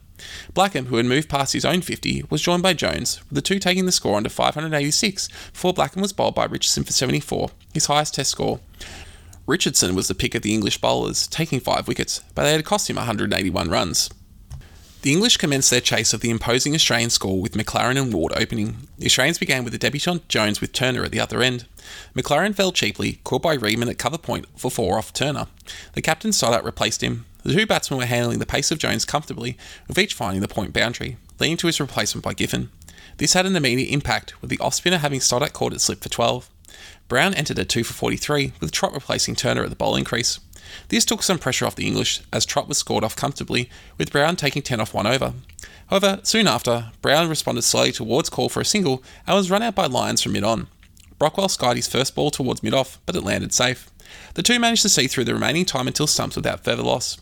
Blackham, 0.54 0.88
who 0.88 0.98
had 0.98 1.06
moved 1.06 1.30
past 1.30 1.54
his 1.54 1.66
own 1.66 1.82
50, 1.82 2.26
was 2.30 2.42
joined 2.42 2.64
by 2.64 2.74
Jones, 2.74 3.22
with 3.30 3.36
the 3.36 3.42
two 3.42 3.60
taking 3.60 3.86
the 3.86 3.92
score 3.92 4.18
under 4.18 4.30
586 4.30 5.28
before 5.52 5.74
Blackham 5.74 6.02
was 6.02 6.14
bowled 6.14 6.36
by 6.36 6.46
Richardson 6.46 6.84
for 6.84 6.92
74, 6.92 7.50
his 7.74 7.86
highest 7.86 8.16
test 8.16 8.32
score. 8.32 8.60
Richardson 9.48 9.96
was 9.96 10.08
the 10.08 10.16
pick 10.16 10.36
of 10.36 10.42
the 10.42 10.54
English 10.54 10.80
bowlers, 10.80 11.28
taking 11.28 11.60
five 11.60 11.88
wickets, 11.88 12.22
but 12.36 12.44
they 12.44 12.52
had 12.54 12.66
cost 12.66 12.90
him 12.90 12.96
181 12.98 13.70
runs. 13.70 14.10
The 15.02 15.12
English 15.12 15.38
commenced 15.38 15.72
their 15.72 15.82
chase 15.82 16.14
of 16.14 16.22
the 16.22 16.30
imposing 16.30 16.76
Australian 16.76 17.10
score 17.10 17.42
with 17.42 17.54
MacLaren 17.54 18.00
and 18.00 18.14
Ward 18.14 18.34
opening. 18.36 18.88
The 19.00 19.08
Australians 19.08 19.40
began 19.40 19.64
with 19.64 19.74
the 19.74 19.80
debutant 19.80 20.30
Jones 20.30 20.62
with 20.62 20.74
Turner 20.74 21.04
at 21.04 21.10
the 21.10 21.20
other 21.20 21.42
end. 21.42 21.66
MacLaren 22.16 22.54
fell 22.54 22.72
cheaply, 22.72 23.20
caught 23.24 23.42
by 23.42 23.58
Reedman 23.58 23.90
at 23.90 23.98
cover 23.98 24.20
point 24.20 24.46
for 24.56 24.70
four 24.70 25.00
off 25.00 25.12
Turner. 25.12 25.48
The 25.94 26.04
captain 26.04 26.32
Stoddart 26.32 26.64
replaced 26.64 27.02
him. 27.02 27.26
The 27.42 27.54
two 27.56 27.66
batsmen 27.66 27.98
were 27.98 28.06
handling 28.06 28.38
the 28.38 28.46
pace 28.46 28.70
of 28.70 28.78
Jones 28.78 29.04
comfortably, 29.04 29.58
with 29.88 29.98
each 29.98 30.14
finding 30.14 30.42
the 30.42 30.48
point 30.48 30.72
boundary, 30.72 31.18
leading 31.40 31.58
to 31.58 31.68
his 31.68 31.80
replacement 31.80 32.24
by 32.24 32.36
Giffen. 32.36 32.70
This 33.18 33.34
had 33.34 33.48
an 33.48 33.56
immediate 33.56 33.92
impact, 33.92 34.40
with 34.40 34.52
the 34.52 34.60
off 34.60 34.76
spinner 34.76 35.00
having 35.00 35.20
Stoddart 35.20 35.54
caught 35.54 35.74
at 35.74 35.82
slip 35.82 36.04
for 36.04 36.10
12. 36.10 36.48
Brown 37.08 37.34
entered 37.34 37.58
at 37.58 37.70
2 37.70 37.84
for 37.84 37.94
43, 37.94 38.54
with 38.62 38.72
Trott 38.72 38.94
replacing 38.94 39.36
Turner 39.36 39.64
at 39.64 39.72
the 39.72 39.76
bowling 39.76 40.04
crease. 40.04 40.40
This 40.90 41.06
took 41.06 41.24
some 41.24 41.40
pressure 41.40 41.66
off 41.66 41.76
the 41.76 41.88
English, 41.88 42.22
as 42.32 42.46
Trott 42.46 42.68
was 42.68 42.78
scored 42.78 43.04
off 43.04 43.16
comfortably, 43.16 43.70
with 43.98 44.12
Brown 44.12 44.36
taking 44.36 44.62
10 44.62 44.80
off 44.80 44.94
one 44.94 45.08
over. 45.08 45.34
However, 45.88 46.20
soon 46.24 46.48
after, 46.48 46.92
Brown 47.02 47.28
responded 47.28 47.64
slowly 47.64 47.92
to 47.94 48.04
Ward's 48.04 48.30
call 48.30 48.50
for 48.50 48.62
a 48.62 48.66
single 48.66 49.04
and 49.28 49.36
was 49.36 49.52
run 49.52 49.62
out 49.62 49.76
by 49.76 49.88
Lyons 49.88 50.22
from 50.22 50.34
mid 50.34 50.44
on. 50.44 50.68
Brockwell 51.20 51.50
skied 51.50 51.76
his 51.76 51.88
first 51.88 52.16
ball 52.16 52.32
towards 52.32 52.64
mid 52.64 52.74
off, 52.74 53.00
but 53.06 53.16
it 53.16 53.24
landed 53.24 53.54
safe. 53.54 53.92
The 54.34 54.44
two 54.44 54.60
managed 54.60 54.82
to 54.84 54.90
see 54.90 55.08
through 55.08 55.26
the 55.26 55.34
remaining 55.34 55.66
time 55.66 55.88
until 55.88 56.08
stumps 56.08 56.36
without 56.36 56.64
further 56.64 56.84
loss. 56.84 57.20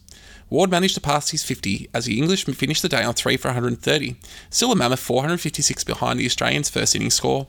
Ward 0.49 0.71
managed 0.71 0.95
to 0.95 1.01
pass 1.01 1.29
his 1.29 1.43
50 1.43 1.89
as 1.93 2.05
the 2.05 2.17
English 2.17 2.45
finished 2.45 2.81
the 2.81 2.89
day 2.89 3.03
on 3.03 3.13
3 3.13 3.37
for 3.37 3.49
130, 3.49 4.15
still 4.49 4.71
a 4.71 4.75
mammoth 4.75 4.99
456 4.99 5.83
behind 5.83 6.19
the 6.19 6.25
Australians' 6.25 6.69
first 6.69 6.95
innings 6.95 7.13
score. 7.13 7.47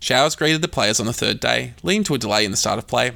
Showers 0.00 0.36
greeted 0.36 0.62
the 0.62 0.68
players 0.68 1.00
on 1.00 1.06
the 1.06 1.12
third 1.12 1.40
day, 1.40 1.74
leading 1.82 2.04
to 2.04 2.14
a 2.14 2.18
delay 2.18 2.44
in 2.44 2.50
the 2.50 2.56
start 2.56 2.78
of 2.78 2.86
play. 2.86 3.12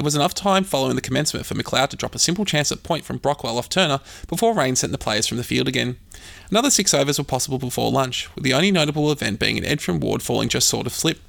There 0.00 0.04
was 0.06 0.14
enough 0.14 0.32
time 0.32 0.64
following 0.64 0.96
the 0.96 1.02
commencement 1.02 1.44
for 1.44 1.52
McLeod 1.52 1.90
to 1.90 1.96
drop 1.96 2.14
a 2.14 2.18
simple 2.18 2.46
chance 2.46 2.72
at 2.72 2.82
point 2.82 3.04
from 3.04 3.18
Brockwell 3.18 3.58
off 3.58 3.68
Turner 3.68 4.00
before 4.28 4.54
rain 4.54 4.74
sent 4.74 4.92
the 4.92 4.98
players 4.98 5.26
from 5.26 5.36
the 5.36 5.44
field 5.44 5.68
again. 5.68 5.98
Another 6.50 6.70
six 6.70 6.94
overs 6.94 7.18
were 7.18 7.24
possible 7.24 7.58
before 7.58 7.92
lunch, 7.92 8.34
with 8.34 8.42
the 8.42 8.54
only 8.54 8.70
notable 8.70 9.12
event 9.12 9.38
being 9.38 9.58
an 9.58 9.64
edge 9.66 9.84
from 9.84 10.00
Ward 10.00 10.22
falling 10.22 10.48
just 10.48 10.68
sort 10.68 10.86
of 10.86 10.94
slip. 10.94 11.20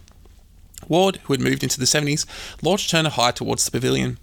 Ward, 0.88 1.18
who 1.24 1.34
had 1.34 1.42
moved 1.42 1.64
into 1.64 1.82
the 1.82 1.86
70s, 1.86 2.26
launched 2.62 2.90
Turner 2.90 3.10
high 3.10 3.32
towards 3.32 3.66
the 3.66 3.72
pavilion. 3.72 4.18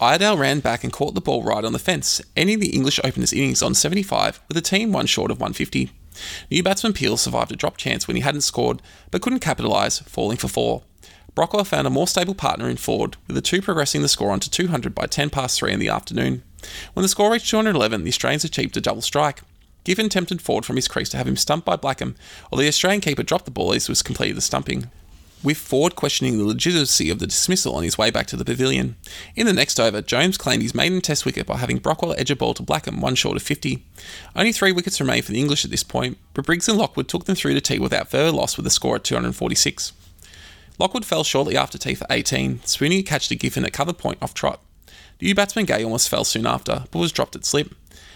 Iredale 0.00 0.36
ran 0.36 0.58
back 0.58 0.82
and 0.82 0.92
caught 0.92 1.14
the 1.14 1.20
ball 1.20 1.44
right 1.44 1.64
on 1.64 1.72
the 1.72 1.78
fence, 1.78 2.20
ending 2.36 2.58
the 2.58 2.74
English 2.74 2.98
opener's 3.04 3.32
innings 3.32 3.62
on 3.62 3.76
75 3.76 4.40
with 4.48 4.56
the 4.56 4.60
team 4.60 4.90
one 4.90 5.06
short 5.06 5.30
of 5.30 5.38
150. 5.38 5.92
New 6.50 6.64
batsman 6.64 6.94
Peel 6.94 7.16
survived 7.16 7.52
a 7.52 7.56
drop 7.56 7.76
chance 7.76 8.08
when 8.08 8.16
he 8.16 8.22
hadn't 8.22 8.40
scored, 8.40 8.82
but 9.12 9.22
couldn't 9.22 9.38
capitalise, 9.38 10.00
falling 10.00 10.36
for 10.36 10.48
four. 10.48 10.82
Brockwell 11.38 11.64
found 11.64 11.86
a 11.86 11.90
more 11.90 12.08
stable 12.08 12.34
partner 12.34 12.68
in 12.68 12.78
Ford, 12.78 13.16
with 13.28 13.36
the 13.36 13.40
two 13.40 13.62
progressing 13.62 14.02
the 14.02 14.08
score 14.08 14.32
on 14.32 14.40
to 14.40 14.50
200 14.50 14.92
by 14.92 15.06
10 15.06 15.30
past 15.30 15.56
3 15.60 15.72
in 15.72 15.78
the 15.78 15.88
afternoon. 15.88 16.42
When 16.94 17.02
the 17.02 17.08
score 17.08 17.30
reached 17.30 17.48
211, 17.48 18.02
the 18.02 18.08
Australians 18.08 18.42
achieved 18.42 18.76
a 18.76 18.80
double 18.80 19.02
strike. 19.02 19.42
Giffen 19.84 20.08
tempted 20.08 20.42
Ford 20.42 20.64
from 20.64 20.74
his 20.74 20.88
crease 20.88 21.10
to 21.10 21.16
have 21.16 21.28
him 21.28 21.36
stumped 21.36 21.64
by 21.64 21.76
Blackham, 21.76 22.16
while 22.48 22.58
the 22.58 22.66
Australian 22.66 23.00
keeper 23.02 23.22
dropped 23.22 23.44
the 23.44 23.52
ball 23.52 23.72
as 23.72 23.86
he 23.86 23.92
was 23.92 24.02
completed 24.02 24.36
the 24.36 24.40
stumping 24.40 24.90
with 25.42 25.56
Ford 25.56 25.94
questioning 25.94 26.36
the 26.36 26.44
legitimacy 26.44 27.10
of 27.10 27.18
the 27.18 27.26
dismissal 27.26 27.74
on 27.76 27.84
his 27.84 27.96
way 27.96 28.10
back 28.10 28.26
to 28.26 28.36
the 28.36 28.44
pavilion. 28.44 28.96
In 29.36 29.46
the 29.46 29.52
next 29.52 29.78
over, 29.78 30.02
Jones 30.02 30.36
claimed 30.36 30.62
his 30.62 30.74
maiden 30.74 31.00
test 31.00 31.24
wicket 31.24 31.46
by 31.46 31.58
having 31.58 31.78
Brockwell 31.78 32.18
edge 32.18 32.30
a 32.30 32.36
ball 32.36 32.54
to 32.54 32.62
Blackham 32.62 33.00
one 33.00 33.14
short 33.14 33.36
of 33.36 33.42
50. 33.42 33.84
Only 34.34 34.52
three 34.52 34.72
wickets 34.72 35.00
remained 35.00 35.24
for 35.24 35.32
the 35.32 35.40
English 35.40 35.64
at 35.64 35.70
this 35.70 35.84
point, 35.84 36.18
but 36.34 36.44
Briggs 36.44 36.68
and 36.68 36.78
Lockwood 36.78 37.08
took 37.08 37.26
them 37.26 37.36
through 37.36 37.54
to 37.54 37.60
tea 37.60 37.78
without 37.78 38.10
further 38.10 38.32
loss 38.32 38.56
with 38.56 38.66
a 38.66 38.70
score 38.70 38.96
at 38.96 39.04
246. 39.04 39.92
Lockwood 40.78 41.04
fell 41.04 41.24
shortly 41.24 41.56
after 41.56 41.76
tea 41.76 41.94
for 41.94 42.06
18, 42.08 42.60
spooning 42.64 43.00
a 43.00 43.02
catch 43.02 43.28
to 43.28 43.36
Giffen 43.36 43.64
at 43.64 43.72
cover 43.72 43.92
point 43.92 44.18
off 44.22 44.32
Trott. 44.32 44.60
The 45.18 45.26
new 45.26 45.34
batsman 45.34 45.64
Gay 45.64 45.82
almost 45.82 46.08
fell 46.08 46.22
soon 46.24 46.46
after, 46.46 46.84
but 46.90 47.00
was 47.00 47.10
dropped 47.10 47.34
at 47.34 47.44
slip. 47.44 47.74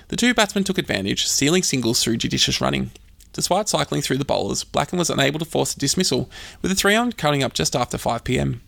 The 0.08 0.16
two 0.16 0.32
batsmen 0.32 0.62
took 0.62 0.78
advantage, 0.78 1.26
stealing 1.26 1.64
singles 1.64 2.02
through 2.02 2.18
judicious 2.18 2.60
running. 2.60 2.92
Despite 3.32 3.68
cycling 3.68 4.02
through 4.02 4.18
the 4.18 4.24
bowlers, 4.24 4.62
Blackham 4.62 4.98
was 4.98 5.10
unable 5.10 5.40
to 5.40 5.44
force 5.44 5.74
a 5.74 5.78
dismissal, 5.78 6.30
with 6.60 6.70
the 6.70 6.76
three 6.76 6.94
on 6.94 7.12
cutting 7.12 7.42
up 7.42 7.54
just 7.54 7.74
after 7.74 7.96
5pm. 7.98 8.60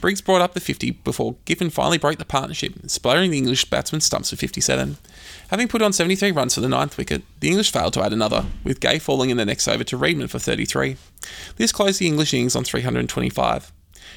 Briggs 0.00 0.20
brought 0.22 0.40
up 0.40 0.54
the 0.54 0.60
50 0.60 0.92
before 0.92 1.36
Giffen 1.44 1.70
finally 1.70 1.98
broke 1.98 2.18
the 2.18 2.24
partnership, 2.24 2.74
splattering 2.86 3.30
the 3.30 3.38
English 3.38 3.64
batsman's 3.66 4.04
stumps 4.04 4.30
for 4.30 4.36
57. 4.36 4.96
Having 5.54 5.68
put 5.68 5.82
on 5.82 5.92
73 5.92 6.32
runs 6.32 6.56
for 6.56 6.60
the 6.62 6.68
ninth 6.68 6.98
wicket, 6.98 7.22
the 7.38 7.46
English 7.46 7.70
failed 7.70 7.92
to 7.92 8.02
add 8.02 8.12
another, 8.12 8.46
with 8.64 8.80
Gay 8.80 8.98
falling 8.98 9.30
in 9.30 9.36
the 9.36 9.44
next 9.44 9.68
over 9.68 9.84
to 9.84 9.96
Reedman 9.96 10.28
for 10.28 10.40
33. 10.40 10.96
This 11.58 11.70
closed 11.70 12.00
the 12.00 12.08
English 12.08 12.34
innings 12.34 12.56
on 12.56 12.64
325. 12.64 13.72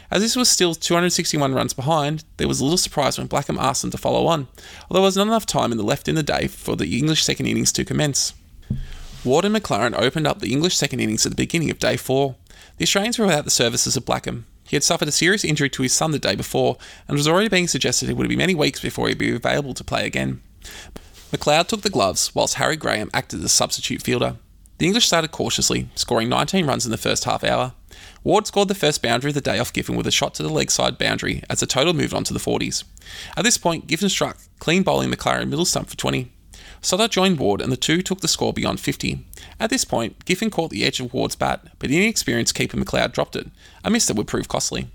As 0.10 0.24
this 0.24 0.36
was 0.36 0.50
still 0.50 0.74
261 0.74 1.54
runs 1.54 1.74
behind, 1.76 2.24
there 2.38 2.48
was 2.48 2.60
little 2.60 2.76
surprise 2.76 3.20
when 3.20 3.28
Blackham 3.28 3.60
asked 3.60 3.84
them 3.84 3.92
to 3.92 4.00
follow 4.00 4.26
on, 4.26 4.48
although 4.90 5.02
there 5.02 5.06
was 5.06 5.16
not 5.16 5.28
enough 5.28 5.46
time 5.46 5.72
in 5.72 5.78
the 5.78 5.84
left 5.84 6.08
in 6.08 6.16
the 6.16 6.24
day 6.24 6.48
for 6.48 6.76
the 6.76 6.98
English 6.98 7.22
second 7.22 7.46
innings 7.46 7.72
to 7.74 7.86
commence. 7.86 8.34
Ward 9.24 9.46
and 9.46 9.56
MacLaren 9.56 9.94
opened 9.96 10.26
up 10.26 10.40
the 10.40 10.52
English 10.52 10.76
second 10.76 11.02
innings 11.02 11.24
at 11.24 11.34
the 11.34 11.36
beginning 11.36 11.70
of 11.70 11.78
day 11.78 11.98
four. 11.98 12.36
The 12.78 12.84
Australians 12.84 13.20
were 13.20 13.28
without 13.28 13.46
the 13.46 13.52
services 13.52 13.96
of 13.96 14.06
Blackham. 14.06 14.48
He 14.68 14.76
had 14.76 14.84
suffered 14.84 15.08
a 15.08 15.12
serious 15.12 15.46
injury 15.46 15.70
to 15.70 15.84
his 15.84 15.96
thumb 15.96 16.14
the 16.14 16.18
day 16.18 16.34
before 16.34 16.78
and 17.08 17.16
was 17.16 17.28
already 17.28 17.48
being 17.48 17.68
suggested 17.68 18.10
it 18.10 18.18
would 18.18 18.28
be 18.28 18.36
many 18.36 18.56
weeks 18.56 18.80
before 18.80 19.08
he'd 19.08 19.20
be 19.20 19.36
available 19.36 19.76
to 19.76 19.84
play 19.84 20.08
again. 20.08 20.42
McLeod 21.32 21.68
took 21.68 21.82
the 21.82 21.90
gloves, 21.90 22.34
whilst 22.34 22.56
Harry 22.56 22.78
Graham 22.78 23.10
acted 23.14 23.44
as 23.44 23.52
substitute 23.52 24.02
fielder. 24.02 24.38
The 24.78 24.86
English 24.86 25.08
started 25.08 25.32
cautiously, 25.32 25.90
scoring 25.96 26.30
19 26.30 26.66
runs 26.66 26.86
in 26.86 26.92
the 26.92 26.98
first 26.98 27.26
half 27.26 27.44
hour. 27.44 27.74
Ward 28.24 28.48
scored 28.48 28.68
the 28.68 28.76
first 28.76 29.02
boundary 29.02 29.32
of 29.32 29.36
the 29.36 29.42
day 29.42 29.60
off 29.60 29.74
Giffen 29.74 29.96
with 29.96 30.08
a 30.08 30.12
shot 30.12 30.36
to 30.36 30.44
the 30.44 30.50
leg 30.50 30.72
side 30.72 30.98
boundary 30.98 31.44
as 31.50 31.60
the 31.60 31.66
total 31.66 31.94
moved 31.94 32.14
on 32.14 32.24
to 32.26 32.34
the 32.34 32.40
40s. 32.40 32.84
At 33.36 33.44
this 33.44 33.58
point, 33.58 33.88
Giffen 33.88 34.10
struck, 34.10 34.38
clean 34.60 34.84
bowling 34.84 35.12
MacLaren 35.12 35.50
middle 35.50 35.66
stump 35.66 35.90
for 35.90 35.98
20. 35.98 36.32
Stoddart 36.82 37.12
joined 37.12 37.40
Ward 37.40 37.60
and 37.60 37.72
the 37.72 37.78
two 37.78 38.02
took 38.02 38.22
the 38.22 38.28
score 38.28 38.54
beyond 38.54 38.80
50. 38.80 39.26
At 39.60 39.70
this 39.70 39.84
point, 39.84 40.24
Giffen 40.26 40.50
caught 40.52 40.70
the 40.70 40.86
edge 40.86 41.00
of 41.00 41.14
Ward's 41.14 41.36
bat, 41.36 41.68
but 41.80 41.90
inexperienced 41.90 42.56
keeper 42.56 42.78
McLeod 42.78 43.14
dropped 43.14 43.36
it, 43.36 43.48
a 43.84 43.90
miss 43.90 44.06
that 44.08 44.16
would 44.16 44.28
prove 44.28 44.48
costly. 44.48 44.90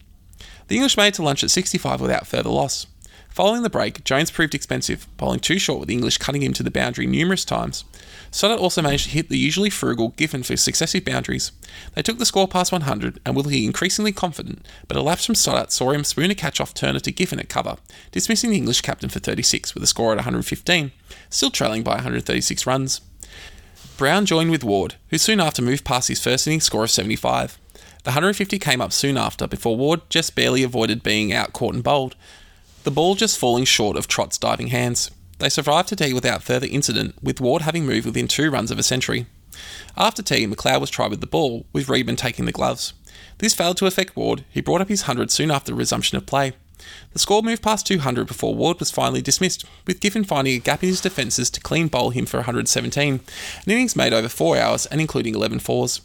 The 0.69 0.77
English 0.77 0.97
made 0.97 1.15
to 1.15 1.23
lunch 1.23 1.43
at 1.43 1.51
65 1.51 2.01
without 2.01 2.27
further 2.27 2.51
loss. 2.51 2.87
Following 3.33 3.62
the 3.62 3.71
break, 3.71 4.05
Jones 4.05 4.31
proved 4.31 4.55
expensive, 4.55 5.09
bowling 5.17 5.41
too 5.41 5.59
short 5.59 5.81
with 5.81 5.89
the 5.89 5.95
English 5.95 6.19
cutting 6.19 6.43
him 6.43 6.53
to 6.53 6.62
the 6.62 6.71
boundary 6.71 7.07
numerous 7.07 7.47
times. 7.47 7.85
Stoddart 8.31 8.61
also 8.61 8.83
managed 8.83 9.05
to 9.05 9.11
hit 9.11 9.31
the 9.31 9.39
usually 9.39 9.71
frugal 9.71 10.11
Giffen 10.11 10.43
for 10.43 10.55
successive 10.55 11.07
boundaries. 11.07 11.51
They 11.95 12.03
took 12.03 12.19
the 12.19 12.27
score 12.27 12.47
past 12.47 12.73
100 12.73 13.21
and 13.25 13.35
were 13.35 13.43
looking 13.43 13.65
increasingly 13.65 14.12
confident, 14.12 14.67
but 14.87 14.99
a 14.99 15.03
lapse 15.03 15.25
from 15.25 15.35
Stoddart 15.35 15.73
saw 15.73 15.93
him 15.93 16.05
spoon 16.05 16.31
a 16.31 16.35
catch 16.35 16.61
off 16.61 16.75
Turner 16.75 17.01
to 17.01 17.11
Giffen 17.11 17.41
at 17.41 17.49
cover, 17.49 17.77
dismissing 18.11 18.51
the 18.51 18.59
English 18.59 18.83
captain 18.83 19.09
for 19.09 19.19
36 19.19 19.75
with 19.75 19.83
a 19.83 19.87
score 19.87 20.12
at 20.12 20.17
115, 20.17 20.93
still 21.31 21.51
trailing 21.51 21.83
by 21.83 21.93
136 21.93 22.67
runs. 22.67 23.01
Brown 23.97 24.27
joined 24.27 24.51
with 24.51 24.62
Ward, 24.62 24.97
who 25.09 25.17
soon 25.17 25.41
after 25.41 25.62
moved 25.62 25.87
past 25.87 26.09
his 26.09 26.23
first 26.23 26.47
innings 26.47 26.65
score 26.65 26.85
of 26.85 26.91
75. 26.91 27.59
The 28.05 28.11
150 28.11 28.59
came 28.59 28.83
up 28.83 28.93
soon 28.93 29.17
after, 29.17 29.47
before 29.47 29.77
Ward 29.77 30.03
just 30.11 30.35
barely 30.35 30.62
avoided 30.62 31.03
being 31.03 31.33
out 31.33 31.55
caught 31.55 31.75
and 31.75 31.85
bowled, 31.85 32.15
the 32.85 32.91
ball 32.91 33.15
just 33.15 33.39
falling 33.39 33.65
short 33.65 33.97
of 33.97 34.09
Trott's 34.09 34.39
diving 34.39 34.69
hands. 34.69 35.11
They 35.39 35.49
survived 35.49 35.89
to 35.89 35.97
tea 35.97 36.12
without 36.12 36.43
further 36.43 36.67
incident, 36.71 37.15
with 37.23 37.41
Ward 37.41 37.62
having 37.62 37.87
moved 37.87 38.07
within 38.07 38.29
two 38.29 38.51
runs 38.51 38.71
of 38.71 38.79
a 38.79 38.83
century. 38.83 39.27
After 39.97 40.23
tea, 40.23 40.47
McLeod 40.47 40.81
was 40.81 40.91
tried 40.91 41.11
with 41.11 41.21
the 41.21 41.27
ball, 41.27 41.67
with 41.73 41.89
Reedman 41.89 42.17
taking 42.17 42.45
the 42.45 42.53
gloves. 42.53 42.93
This 43.39 43.55
failed 43.55 43.77
to 43.79 43.87
affect 43.87 44.17
Ward, 44.17 44.45
who 44.55 44.62
brought 44.62 44.81
up 44.81 44.89
his 44.89 45.03
100 45.03 45.31
soon 45.31 45.51
after 45.51 45.73
the 45.73 45.77
resumption 45.77 46.17
of 46.17 46.27
play. 46.27 46.53
The 47.12 47.19
score 47.19 47.43
moved 47.43 47.62
past 47.62 47.87
200 47.87 48.27
before 48.27 48.55
Ward 48.55 48.81
was 48.81 48.91
finally 48.91 49.23
dismissed, 49.23 49.65
with 49.87 50.01
Giffen 50.01 50.25
finding 50.25 50.55
a 50.55 50.59
gap 50.59 50.83
in 50.83 50.89
his 50.89 51.01
defences 51.01 51.51
to 51.51 51.61
clean 51.61 51.89
bowl 51.89 52.11
him 52.11 52.27
for 52.27 52.39
117, 52.39 53.15
an 53.15 53.21
innings 53.67 53.95
made 53.95 54.12
over 54.12 54.29
4 54.29 54.57
hours 54.57 54.87
and 54.87 55.01
including 55.01 55.35
11 55.35 55.61
fours. 55.61 56.01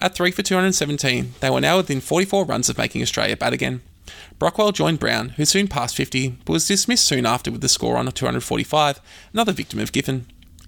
At 0.00 0.14
3 0.14 0.30
for 0.30 0.42
217, 0.42 1.34
they 1.40 1.50
were 1.50 1.60
now 1.60 1.78
within 1.78 2.00
44 2.00 2.44
runs 2.44 2.68
of 2.68 2.78
making 2.78 3.02
Australia 3.02 3.36
bat 3.36 3.52
again. 3.52 3.82
Brockwell 4.38 4.72
joined 4.72 4.98
Brown, 4.98 5.30
who 5.30 5.44
soon 5.44 5.68
passed 5.68 5.96
50, 5.96 6.38
but 6.44 6.52
was 6.52 6.66
dismissed 6.66 7.04
soon 7.04 7.26
after 7.26 7.50
with 7.50 7.60
the 7.60 7.68
score 7.68 7.96
on 7.96 8.10
245, 8.10 9.00
another 9.32 9.52
victim 9.52 9.78
of 9.78 9.92
Giffen. 9.92 10.26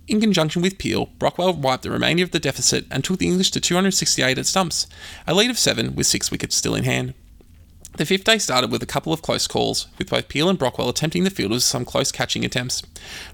In 0.08 0.20
conjunction 0.20 0.62
with 0.62 0.78
Peel, 0.78 1.06
Brockwell 1.18 1.54
wiped 1.54 1.84
the 1.84 1.90
remainder 1.90 2.24
of 2.24 2.32
the 2.32 2.40
deficit 2.40 2.86
and 2.90 3.02
took 3.02 3.18
the 3.18 3.26
English 3.26 3.50
to 3.52 3.60
268 3.60 4.36
at 4.36 4.46
stumps, 4.46 4.86
a 5.26 5.34
lead 5.34 5.50
of 5.50 5.58
seven 5.58 5.94
with 5.94 6.06
six 6.06 6.30
wickets 6.30 6.56
still 6.56 6.74
in 6.74 6.84
hand. 6.84 7.14
The 7.98 8.06
fifth 8.06 8.24
day 8.24 8.38
started 8.38 8.70
with 8.70 8.82
a 8.82 8.86
couple 8.86 9.12
of 9.12 9.20
close 9.20 9.46
calls, 9.46 9.86
with 9.98 10.08
both 10.08 10.28
Peel 10.28 10.48
and 10.48 10.58
Brockwell 10.58 10.88
attempting 10.88 11.24
the 11.24 11.30
field 11.30 11.50
with 11.50 11.62
some 11.62 11.84
close 11.84 12.10
catching 12.10 12.42
attempts. 12.42 12.82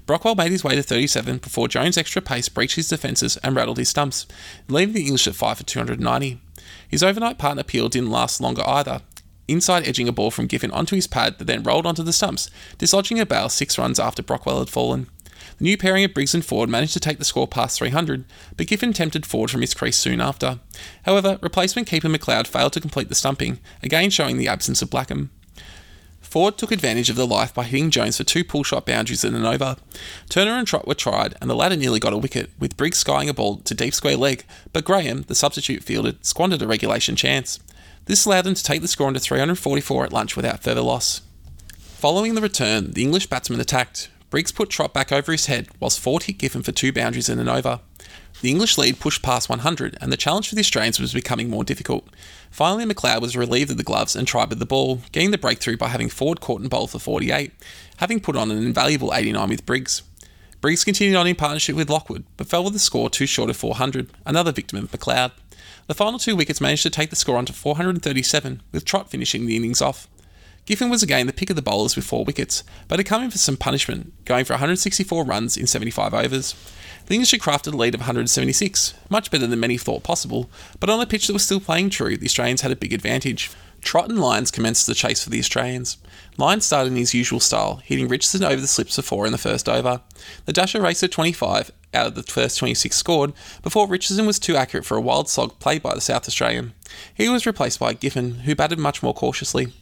Brockwell 0.05 0.35
made 0.35 0.51
his 0.51 0.65
way 0.65 0.75
to 0.75 0.83
37 0.83 1.37
before 1.37 1.69
Jones' 1.69 1.97
extra 1.97 2.21
pace 2.21 2.49
breached 2.49 2.75
his 2.75 2.89
defences 2.89 3.37
and 3.37 3.55
rattled 3.55 3.77
his 3.77 3.87
stumps, 3.89 4.27
leaving 4.67 4.93
the 4.93 5.05
English 5.05 5.27
at 5.27 5.35
5 5.35 5.59
for 5.59 5.63
290. 5.63 6.41
His 6.89 7.03
overnight 7.03 7.37
partner 7.37 7.63
Peel 7.63 7.87
didn't 7.87 8.11
last 8.11 8.41
longer 8.41 8.67
either, 8.67 9.01
inside 9.51 9.87
edging 9.87 10.07
a 10.07 10.11
ball 10.11 10.31
from 10.31 10.47
Giffen 10.47 10.71
onto 10.71 10.95
his 10.95 11.07
pad 11.07 11.37
that 11.37 11.45
then 11.45 11.63
rolled 11.63 11.85
onto 11.85 12.03
the 12.03 12.13
stumps, 12.13 12.49
dislodging 12.77 13.19
a 13.19 13.25
bail 13.25 13.49
six 13.49 13.77
runs 13.77 13.99
after 13.99 14.23
Brockwell 14.23 14.59
had 14.59 14.69
fallen. 14.69 15.07
The 15.57 15.65
new 15.65 15.77
pairing 15.77 16.05
of 16.05 16.13
Briggs 16.13 16.33
and 16.33 16.45
Ford 16.45 16.69
managed 16.69 16.93
to 16.93 16.99
take 16.99 17.19
the 17.19 17.25
score 17.25 17.47
past 17.47 17.77
300, 17.77 18.23
but 18.55 18.67
Giffen 18.67 18.93
tempted 18.93 19.25
Ford 19.25 19.51
from 19.51 19.61
his 19.61 19.73
crease 19.73 19.97
soon 19.97 20.21
after. 20.21 20.59
However, 21.03 21.37
replacement 21.41 21.87
keeper 21.87 22.07
McLeod 22.07 22.47
failed 22.47 22.73
to 22.73 22.81
complete 22.81 23.09
the 23.09 23.15
stumping, 23.15 23.59
again 23.83 24.09
showing 24.09 24.37
the 24.37 24.47
absence 24.47 24.81
of 24.81 24.89
Blackham. 24.89 25.31
Ford 26.21 26.59
took 26.59 26.71
advantage 26.71 27.09
of 27.09 27.15
the 27.15 27.25
life 27.25 27.53
by 27.55 27.63
hitting 27.63 27.89
Jones 27.89 28.17
for 28.17 28.23
two 28.23 28.43
pull 28.43 28.63
shot 28.63 28.85
boundaries 28.85 29.23
in 29.23 29.33
an 29.33 29.45
over. 29.45 29.77
Turner 30.29 30.51
and 30.51 30.67
Trott 30.67 30.87
were 30.87 30.93
tried, 30.93 31.35
and 31.41 31.49
the 31.49 31.55
latter 31.55 31.75
nearly 31.75 31.99
got 31.99 32.13
a 32.13 32.17
wicket, 32.17 32.51
with 32.59 32.77
Briggs 32.77 32.99
skying 32.99 33.27
a 33.27 33.33
ball 33.33 33.57
to 33.57 33.73
deep 33.73 33.95
square 33.95 34.15
leg, 34.15 34.45
but 34.71 34.85
Graham, 34.85 35.23
the 35.23 35.33
substitute 35.33 35.83
fielder, 35.83 36.13
squandered 36.21 36.61
a 36.61 36.67
regulation 36.67 37.15
chance. 37.15 37.59
This 38.09 38.25
allowed 38.25 38.45
them 38.45 38.55
to 38.55 38.63
take 38.63 38.81
the 38.81 38.87
score 38.87 39.07
into 39.07 39.19
344 39.19 40.05
at 40.05 40.11
lunch 40.11 40.35
without 40.35 40.63
further 40.63 40.81
loss. 40.81 41.21
Following 41.77 42.33
the 42.33 42.41
return, 42.41 42.89
the 42.93 43.03
English 43.03 43.27
batsman 43.27 43.59
attacked. 43.59 44.09
Briggs 44.31 44.51
put 44.51 44.71
Trott 44.71 44.95
back 44.95 45.11
over 45.11 45.31
his 45.31 45.45
head, 45.45 45.67
whilst 45.79 45.99
Ford 45.99 46.23
hit 46.23 46.39
Giffen 46.39 46.63
for 46.63 46.71
two 46.71 46.91
boundaries 46.91 47.29
and 47.29 47.39
an 47.39 47.47
over. 47.47 47.81
The 48.41 48.49
English 48.49 48.79
lead 48.79 48.99
pushed 48.99 49.21
past 49.21 49.47
100, 49.47 49.95
and 50.01 50.11
the 50.11 50.17
challenge 50.17 50.49
for 50.49 50.55
the 50.55 50.61
Australians 50.61 50.99
was 50.99 51.13
becoming 51.13 51.51
more 51.51 51.63
difficult. 51.63 52.09
Finally, 52.49 52.91
McLeod 52.91 53.21
was 53.21 53.37
relieved 53.37 53.69
of 53.69 53.77
the 53.77 53.83
gloves 53.83 54.15
and 54.15 54.27
tried 54.27 54.49
with 54.49 54.57
the 54.57 54.65
ball, 54.65 55.01
getting 55.11 55.29
the 55.29 55.37
breakthrough 55.37 55.77
by 55.77 55.89
having 55.89 56.09
Ford 56.09 56.41
caught 56.41 56.61
and 56.61 56.69
bowled 56.69 56.89
for 56.89 56.97
48, 56.97 57.51
having 57.97 58.19
put 58.19 58.35
on 58.35 58.49
an 58.49 58.57
invaluable 58.57 59.13
89 59.13 59.49
with 59.49 59.67
Briggs. 59.67 60.01
Briggs 60.61 60.83
continued 60.83 61.15
on 61.15 61.27
in 61.27 61.35
partnership 61.35 61.75
with 61.75 61.91
Lockwood, 61.91 62.25
but 62.37 62.47
fell 62.47 62.63
with 62.63 62.75
a 62.75 62.79
score 62.79 63.11
too 63.11 63.27
short 63.27 63.51
of 63.51 63.57
400, 63.57 64.09
another 64.25 64.51
victim 64.51 64.79
of 64.79 64.89
McLeod. 64.89 65.31
The 65.89 65.95
final 65.95 66.19
two 66.19 66.35
wickets 66.35 66.61
managed 66.61 66.83
to 66.83 66.91
take 66.91 67.09
the 67.09 67.15
score 67.15 67.35
on 67.35 67.47
to 67.47 67.51
437, 67.51 68.61
with 68.71 68.85
Trott 68.85 69.09
finishing 69.09 69.47
the 69.47 69.55
innings 69.55 69.81
off. 69.81 70.07
Giffen 70.67 70.91
was 70.91 71.01
again 71.01 71.25
the 71.25 71.33
pick 71.33 71.49
of 71.49 71.55
the 71.55 71.63
bowlers 71.63 71.95
with 71.95 72.05
four 72.05 72.23
wickets, 72.23 72.63
but 72.87 72.99
had 72.99 73.07
come 73.07 73.23
in 73.23 73.31
for 73.31 73.39
some 73.39 73.57
punishment, 73.57 74.13
going 74.25 74.45
for 74.45 74.53
164 74.53 75.23
runs 75.23 75.57
in 75.57 75.65
75 75.65 76.13
overs. 76.13 76.53
The 77.07 77.15
English 77.15 77.31
had 77.31 77.39
crafted 77.39 77.73
a 77.73 77.75
lead 77.75 77.95
of 77.95 78.01
176, 78.01 78.93
much 79.09 79.31
better 79.31 79.47
than 79.47 79.59
many 79.59 79.79
thought 79.79 80.03
possible, 80.03 80.47
but 80.79 80.91
on 80.91 81.01
a 81.01 81.07
pitch 81.07 81.25
that 81.25 81.33
was 81.33 81.43
still 81.43 81.59
playing 81.59 81.89
true, 81.89 82.17
the 82.17 82.27
Australians 82.27 82.61
had 82.61 82.71
a 82.71 82.75
big 82.75 82.93
advantage. 82.93 83.49
Trott 83.81 84.09
and 84.09 84.19
Lyons 84.19 84.51
commenced 84.51 84.85
the 84.85 84.93
chase 84.93 85.23
for 85.23 85.31
the 85.31 85.39
Australians. 85.39 85.97
Lyons 86.39 86.65
started 86.65 86.91
in 86.91 86.95
his 86.95 87.13
usual 87.13 87.41
style, 87.41 87.81
hitting 87.83 88.07
Richardson 88.07 88.45
over 88.45 88.61
the 88.61 88.67
slips 88.67 88.95
for 88.95 89.01
four 89.01 89.25
in 89.25 89.33
the 89.33 89.37
first 89.37 89.67
over. 89.67 89.99
The 90.45 90.53
Dasher 90.53 90.81
raced 90.81 91.03
at 91.03 91.11
25 91.11 91.69
out 91.93 92.07
of 92.07 92.15
the 92.15 92.23
first 92.23 92.57
26 92.59 92.95
scored 92.95 93.33
before 93.61 93.89
Richardson 93.89 94.25
was 94.25 94.39
too 94.39 94.55
accurate 94.55 94.85
for 94.85 94.95
a 94.95 95.01
wild 95.01 95.27
slog 95.27 95.59
played 95.59 95.83
by 95.83 95.93
the 95.93 95.99
South 95.99 96.29
Australian. 96.29 96.71
He 97.13 97.27
was 97.27 97.45
replaced 97.45 97.77
by 97.77 97.93
Giffen, 97.93 98.35
who 98.45 98.55
batted 98.55 98.79
much 98.79 99.03
more 99.03 99.13
cautiously. 99.13 99.73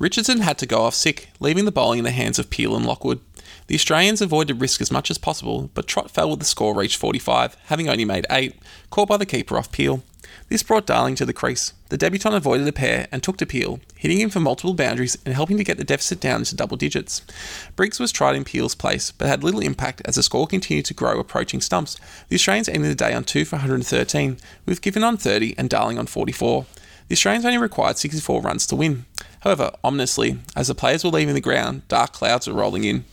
Richardson 0.00 0.40
had 0.40 0.58
to 0.58 0.66
go 0.66 0.82
off 0.82 0.94
sick, 0.94 1.28
leaving 1.38 1.66
the 1.66 1.72
bowling 1.72 2.00
in 2.00 2.04
the 2.04 2.10
hands 2.10 2.40
of 2.40 2.50
Peel 2.50 2.74
and 2.74 2.84
Lockwood. 2.84 3.20
The 3.68 3.76
Australians 3.76 4.20
avoided 4.20 4.60
risk 4.60 4.80
as 4.80 4.90
much 4.90 5.08
as 5.08 5.18
possible, 5.18 5.70
but 5.72 5.86
Trott 5.86 6.10
fell 6.10 6.30
with 6.30 6.40
the 6.40 6.44
score 6.44 6.74
reached 6.74 6.96
45, 6.96 7.56
having 7.66 7.88
only 7.88 8.04
made 8.04 8.26
8, 8.28 8.56
caught 8.90 9.08
by 9.08 9.18
the 9.18 9.24
keeper 9.24 9.56
off 9.56 9.70
Peel. 9.70 10.02
This 10.48 10.62
brought 10.62 10.86
Darling 10.86 11.16
to 11.16 11.26
the 11.26 11.32
crease. 11.32 11.72
The 11.88 11.96
debutant 11.96 12.36
avoided 12.36 12.68
a 12.68 12.72
pair 12.72 13.08
and 13.10 13.20
took 13.20 13.36
to 13.38 13.46
Peel, 13.46 13.80
hitting 13.96 14.20
him 14.20 14.30
for 14.30 14.38
multiple 14.38 14.74
boundaries 14.74 15.18
and 15.24 15.34
helping 15.34 15.56
to 15.56 15.64
get 15.64 15.76
the 15.76 15.82
deficit 15.82 16.20
down 16.20 16.40
into 16.40 16.54
double 16.54 16.76
digits. 16.76 17.22
Briggs 17.74 17.98
was 17.98 18.12
tried 18.12 18.36
in 18.36 18.44
Peel's 18.44 18.76
place, 18.76 19.10
but 19.10 19.26
had 19.26 19.42
little 19.42 19.58
impact 19.60 20.02
as 20.04 20.14
the 20.14 20.22
score 20.22 20.46
continued 20.46 20.84
to 20.84 20.94
grow 20.94 21.18
approaching 21.18 21.60
stumps. 21.60 21.98
The 22.28 22.36
Australians 22.36 22.68
ended 22.68 22.92
the 22.92 22.94
day 22.94 23.12
on 23.12 23.24
2 23.24 23.44
for 23.44 23.56
113, 23.56 24.36
with 24.66 24.82
Giffen 24.82 25.02
on 25.02 25.16
30 25.16 25.56
and 25.58 25.68
Darling 25.68 25.98
on 25.98 26.06
44. 26.06 26.64
The 27.08 27.14
Australians 27.14 27.44
only 27.44 27.58
required 27.58 27.98
64 27.98 28.40
runs 28.40 28.68
to 28.68 28.76
win. 28.76 29.04
However, 29.40 29.72
ominously, 29.82 30.38
as 30.54 30.68
the 30.68 30.76
players 30.76 31.02
were 31.02 31.10
leaving 31.10 31.34
the 31.34 31.40
ground, 31.40 31.86
dark 31.88 32.12
clouds 32.12 32.46
were 32.46 32.54
rolling 32.54 32.84
in. 32.84 33.04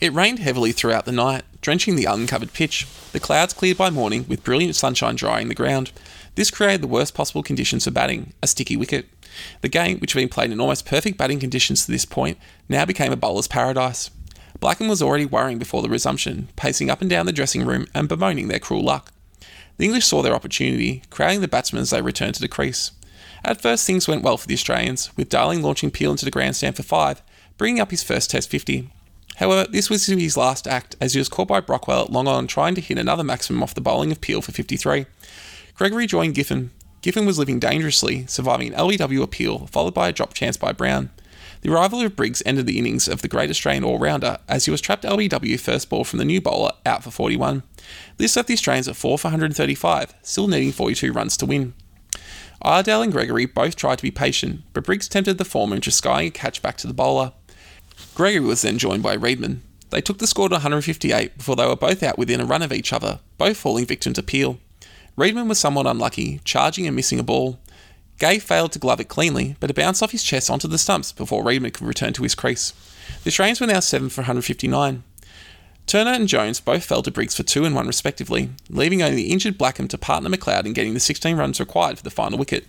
It 0.00 0.12
rained 0.12 0.40
heavily 0.40 0.72
throughout 0.72 1.06
the 1.06 1.12
night, 1.12 1.44
drenching 1.62 1.96
the 1.96 2.04
uncovered 2.04 2.52
pitch. 2.52 2.86
The 3.12 3.20
clouds 3.20 3.54
cleared 3.54 3.78
by 3.78 3.88
morning, 3.88 4.26
with 4.28 4.44
brilliant 4.44 4.76
sunshine 4.76 5.16
drying 5.16 5.48
the 5.48 5.54
ground. 5.54 5.92
This 6.34 6.50
created 6.50 6.82
the 6.82 6.88
worst 6.88 7.14
possible 7.14 7.42
conditions 7.42 7.84
for 7.84 7.90
batting, 7.90 8.32
a 8.42 8.46
sticky 8.46 8.76
wicket. 8.76 9.06
The 9.60 9.68
game, 9.68 9.98
which 9.98 10.12
had 10.12 10.20
been 10.20 10.28
played 10.28 10.50
in 10.50 10.60
almost 10.60 10.86
perfect 10.86 11.16
batting 11.16 11.40
conditions 11.40 11.84
to 11.84 11.92
this 11.92 12.04
point, 12.04 12.38
now 12.68 12.84
became 12.84 13.12
a 13.12 13.16
bowler's 13.16 13.48
paradise. 13.48 14.10
Blackham 14.60 14.88
was 14.88 15.02
already 15.02 15.26
worrying 15.26 15.58
before 15.58 15.82
the 15.82 15.88
resumption, 15.88 16.48
pacing 16.56 16.90
up 16.90 17.00
and 17.00 17.10
down 17.10 17.26
the 17.26 17.32
dressing 17.32 17.64
room 17.66 17.86
and 17.94 18.08
bemoaning 18.08 18.48
their 18.48 18.58
cruel 18.58 18.82
luck. 18.82 19.12
The 19.76 19.84
English 19.84 20.06
saw 20.06 20.22
their 20.22 20.34
opportunity, 20.34 21.02
crowding 21.10 21.40
the 21.40 21.48
batsmen 21.48 21.82
as 21.82 21.90
they 21.90 22.00
returned 22.00 22.34
to 22.36 22.40
the 22.40 22.48
crease. 22.48 22.92
At 23.44 23.60
first, 23.60 23.86
things 23.86 24.08
went 24.08 24.22
well 24.22 24.36
for 24.36 24.46
the 24.46 24.54
Australians, 24.54 25.14
with 25.16 25.28
Darling 25.28 25.62
launching 25.62 25.90
Peel 25.90 26.12
into 26.12 26.24
the 26.24 26.30
grandstand 26.30 26.76
for 26.76 26.82
five, 26.82 27.22
bringing 27.58 27.80
up 27.80 27.90
his 27.90 28.02
first 28.02 28.30
Test 28.30 28.48
50. 28.48 28.88
However, 29.36 29.68
this 29.70 29.90
was 29.90 30.06
his 30.06 30.36
last 30.36 30.68
act 30.68 30.94
as 31.00 31.12
he 31.12 31.18
was 31.18 31.28
caught 31.28 31.48
by 31.48 31.60
Brockwell 31.60 32.04
at 32.04 32.12
long 32.12 32.28
on 32.28 32.46
trying 32.46 32.74
to 32.76 32.80
hit 32.80 32.98
another 32.98 33.24
maximum 33.24 33.62
off 33.62 33.74
the 33.74 33.80
bowling 33.80 34.12
of 34.12 34.20
Peel 34.20 34.40
for 34.40 34.52
53. 34.52 35.06
Gregory 35.74 36.06
joined 36.06 36.36
Giffen. 36.36 36.70
Giffen 37.02 37.26
was 37.26 37.36
living 37.36 37.58
dangerously, 37.58 38.28
surviving 38.28 38.72
an 38.72 38.78
LBW 38.78 39.22
appeal, 39.22 39.66
followed 39.66 39.92
by 39.92 40.08
a 40.08 40.12
drop 40.12 40.32
chance 40.32 40.56
by 40.56 40.72
Brown. 40.72 41.10
The 41.62 41.72
arrival 41.72 42.00
of 42.00 42.14
Briggs 42.14 42.44
ended 42.46 42.66
the 42.66 42.78
innings 42.78 43.08
of 43.08 43.22
the 43.22 43.28
great 43.28 43.50
Australian 43.50 43.82
all 43.82 43.98
rounder 43.98 44.38
as 44.48 44.66
he 44.66 44.70
was 44.70 44.80
trapped 44.80 45.02
LBW 45.02 45.58
first 45.58 45.90
ball 45.90 46.04
from 46.04 46.20
the 46.20 46.24
new 46.24 46.40
bowler 46.40 46.70
out 46.86 47.02
for 47.02 47.10
41. 47.10 47.64
This 48.18 48.36
left 48.36 48.46
the 48.46 48.54
Australians 48.54 48.86
at 48.86 48.94
4 48.94 49.18
for 49.18 49.26
135, 49.26 50.14
still 50.22 50.46
needing 50.46 50.70
42 50.70 51.12
runs 51.12 51.36
to 51.38 51.46
win. 51.46 51.74
Iredale 52.62 53.02
and 53.02 53.12
Gregory 53.12 53.46
both 53.46 53.74
tried 53.74 53.96
to 53.96 54.02
be 54.02 54.12
patient, 54.12 54.62
but 54.74 54.84
Briggs 54.84 55.08
tempted 55.08 55.38
the 55.38 55.44
former 55.44 55.74
into 55.74 55.90
skying 55.90 56.28
a 56.28 56.30
catch 56.30 56.62
back 56.62 56.76
to 56.78 56.86
the 56.86 56.94
bowler. 56.94 57.32
Gregory 58.14 58.46
was 58.46 58.62
then 58.62 58.78
joined 58.78 59.02
by 59.02 59.16
Reedman. 59.16 59.58
They 59.90 60.00
took 60.00 60.18
the 60.18 60.28
score 60.28 60.48
to 60.48 60.54
158 60.54 61.36
before 61.36 61.56
they 61.56 61.66
were 61.66 61.74
both 61.74 62.02
out 62.04 62.16
within 62.16 62.40
a 62.40 62.46
run 62.46 62.62
of 62.62 62.72
each 62.72 62.92
other, 62.92 63.18
both 63.38 63.56
falling 63.56 63.86
victim 63.86 64.12
to 64.12 64.22
Peel. 64.22 64.60
Reedman 65.16 65.48
was 65.48 65.60
somewhat 65.60 65.86
unlucky, 65.86 66.40
charging 66.44 66.86
and 66.86 66.96
missing 66.96 67.20
a 67.20 67.22
ball. 67.22 67.60
Gay 68.18 68.40
failed 68.40 68.72
to 68.72 68.80
glove 68.80 69.00
it 69.00 69.08
cleanly, 69.08 69.54
but 69.60 69.70
it 69.70 69.76
bounced 69.76 70.02
off 70.02 70.10
his 70.10 70.24
chest 70.24 70.50
onto 70.50 70.66
the 70.66 70.78
stumps 70.78 71.12
before 71.12 71.44
Reedman 71.44 71.72
could 71.72 71.86
return 71.86 72.12
to 72.14 72.24
his 72.24 72.34
crease. 72.34 72.72
The 73.22 73.28
Australians 73.28 73.60
were 73.60 73.66
now 73.68 73.80
7 73.80 74.08
for 74.08 74.22
159. 74.22 75.04
Turner 75.86 76.12
and 76.12 76.26
Jones 76.26 76.60
both 76.60 76.84
fell 76.84 77.02
to 77.02 77.10
Briggs 77.10 77.36
for 77.36 77.42
2 77.42 77.64
and 77.64 77.74
1 77.74 77.86
respectively, 77.86 78.50
leaving 78.70 79.02
only 79.02 79.16
the 79.16 79.30
injured 79.30 79.58
Blackham 79.58 79.86
to 79.88 79.98
partner 79.98 80.30
McLeod 80.30 80.64
in 80.64 80.72
getting 80.72 80.94
the 80.94 81.00
16 81.00 81.36
runs 81.36 81.60
required 81.60 81.98
for 81.98 82.02
the 82.02 82.10
final 82.10 82.38
wicket. 82.38 82.66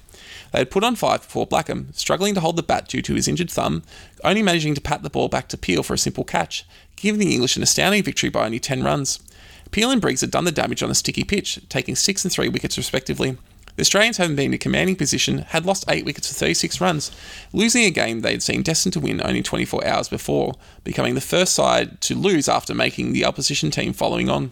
They 0.51 0.59
had 0.59 0.69
put 0.69 0.83
on 0.83 0.95
5 0.95 1.21
before 1.21 1.47
Blackham, 1.47 1.93
struggling 1.93 2.35
to 2.35 2.41
hold 2.41 2.57
the 2.57 2.63
bat 2.63 2.89
due 2.89 3.01
to 3.01 3.15
his 3.15 3.27
injured 3.27 3.49
thumb, 3.49 3.83
only 4.23 4.43
managing 4.43 4.75
to 4.75 4.81
pat 4.81 5.01
the 5.01 5.09
ball 5.09 5.29
back 5.29 5.47
to 5.49 5.57
Peel 5.57 5.81
for 5.81 5.93
a 5.93 5.97
simple 5.97 6.23
catch, 6.23 6.65
giving 6.95 7.19
the 7.19 7.33
English 7.33 7.57
an 7.57 7.63
astounding 7.63 8.03
victory 8.03 8.29
by 8.29 8.45
only 8.45 8.59
10 8.59 8.83
runs. 8.83 9.19
Peel 9.75 9.91
and 9.91 9.99
Briggs 9.99 10.21
had 10.21 10.31
done 10.31 10.45
the 10.45 10.53
damage 10.53 10.81
on 10.81 10.89
a 10.89 10.95
sticky 10.95 11.25
pitch, 11.25 11.59
taking 11.67 11.97
six 11.97 12.23
and 12.23 12.31
three 12.31 12.47
wickets 12.47 12.77
respectively. 12.77 13.37
The 13.75 13.81
Australians, 13.81 14.15
having 14.15 14.37
been 14.37 14.51
in 14.51 14.53
a 14.53 14.57
commanding 14.57 14.95
position, 14.95 15.39
had 15.39 15.65
lost 15.65 15.83
eight 15.89 16.05
wickets 16.05 16.29
for 16.29 16.33
36 16.33 16.79
runs, 16.79 17.11
losing 17.51 17.83
a 17.83 17.89
game 17.89 18.21
they 18.21 18.31
had 18.31 18.41
seen 18.41 18.63
destined 18.63 18.93
to 18.93 19.01
win 19.01 19.19
only 19.21 19.43
24 19.43 19.85
hours 19.85 20.07
before, 20.07 20.53
becoming 20.85 21.13
the 21.13 21.19
first 21.19 21.53
side 21.53 21.99
to 21.99 22.15
lose 22.15 22.47
after 22.47 22.73
making 22.73 23.11
the 23.11 23.25
opposition 23.25 23.69
team 23.69 23.91
following 23.91 24.29
on. 24.29 24.51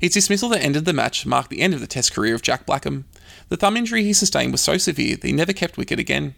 His 0.00 0.14
dismissal 0.14 0.48
that 0.48 0.64
ended 0.64 0.86
the 0.86 0.92
match 0.92 1.24
marked 1.24 1.50
the 1.50 1.60
end 1.60 1.72
of 1.72 1.80
the 1.80 1.86
Test 1.86 2.12
career 2.12 2.34
of 2.34 2.42
Jack 2.42 2.66
Blackham. 2.66 3.04
The 3.48 3.56
thumb 3.56 3.76
injury 3.76 4.02
he 4.02 4.12
sustained 4.12 4.50
was 4.50 4.60
so 4.60 4.76
severe 4.76 5.14
that 5.14 5.26
he 5.28 5.32
never 5.32 5.52
kept 5.52 5.78
wicket 5.78 6.00
again. 6.00 6.34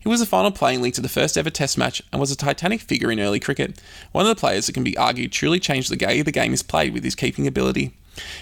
He 0.00 0.08
was 0.08 0.20
the 0.20 0.26
final 0.26 0.50
playing 0.50 0.82
link 0.82 0.94
to 0.94 1.00
the 1.00 1.08
first 1.08 1.36
ever 1.36 1.50
Test 1.50 1.76
match 1.76 2.02
and 2.12 2.20
was 2.20 2.30
a 2.30 2.36
titanic 2.36 2.80
figure 2.80 3.10
in 3.10 3.20
early 3.20 3.40
cricket, 3.40 3.80
one 4.12 4.26
of 4.26 4.28
the 4.28 4.40
players 4.40 4.66
that 4.66 4.72
can 4.72 4.84
be 4.84 4.96
argued 4.96 5.32
truly 5.32 5.60
changed 5.60 5.90
the 5.90 6.04
way 6.04 6.22
the 6.22 6.32
game 6.32 6.52
is 6.52 6.62
played 6.62 6.92
with 6.92 7.04
his 7.04 7.14
keeping 7.14 7.46
ability. 7.46 7.94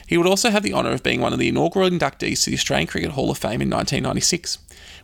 He 0.06 0.16
would 0.16 0.26
also 0.26 0.50
have 0.50 0.62
the 0.62 0.72
honour 0.72 0.92
of 0.92 1.02
being 1.02 1.20
one 1.20 1.32
of 1.32 1.38
the 1.38 1.48
inaugural 1.48 1.88
inductees 1.88 2.44
to 2.44 2.50
the 2.50 2.56
Australian 2.56 2.86
Cricket 2.86 3.10
Hall 3.12 3.30
of 3.30 3.38
Fame 3.38 3.60
in 3.62 3.70
1996. 3.70 4.58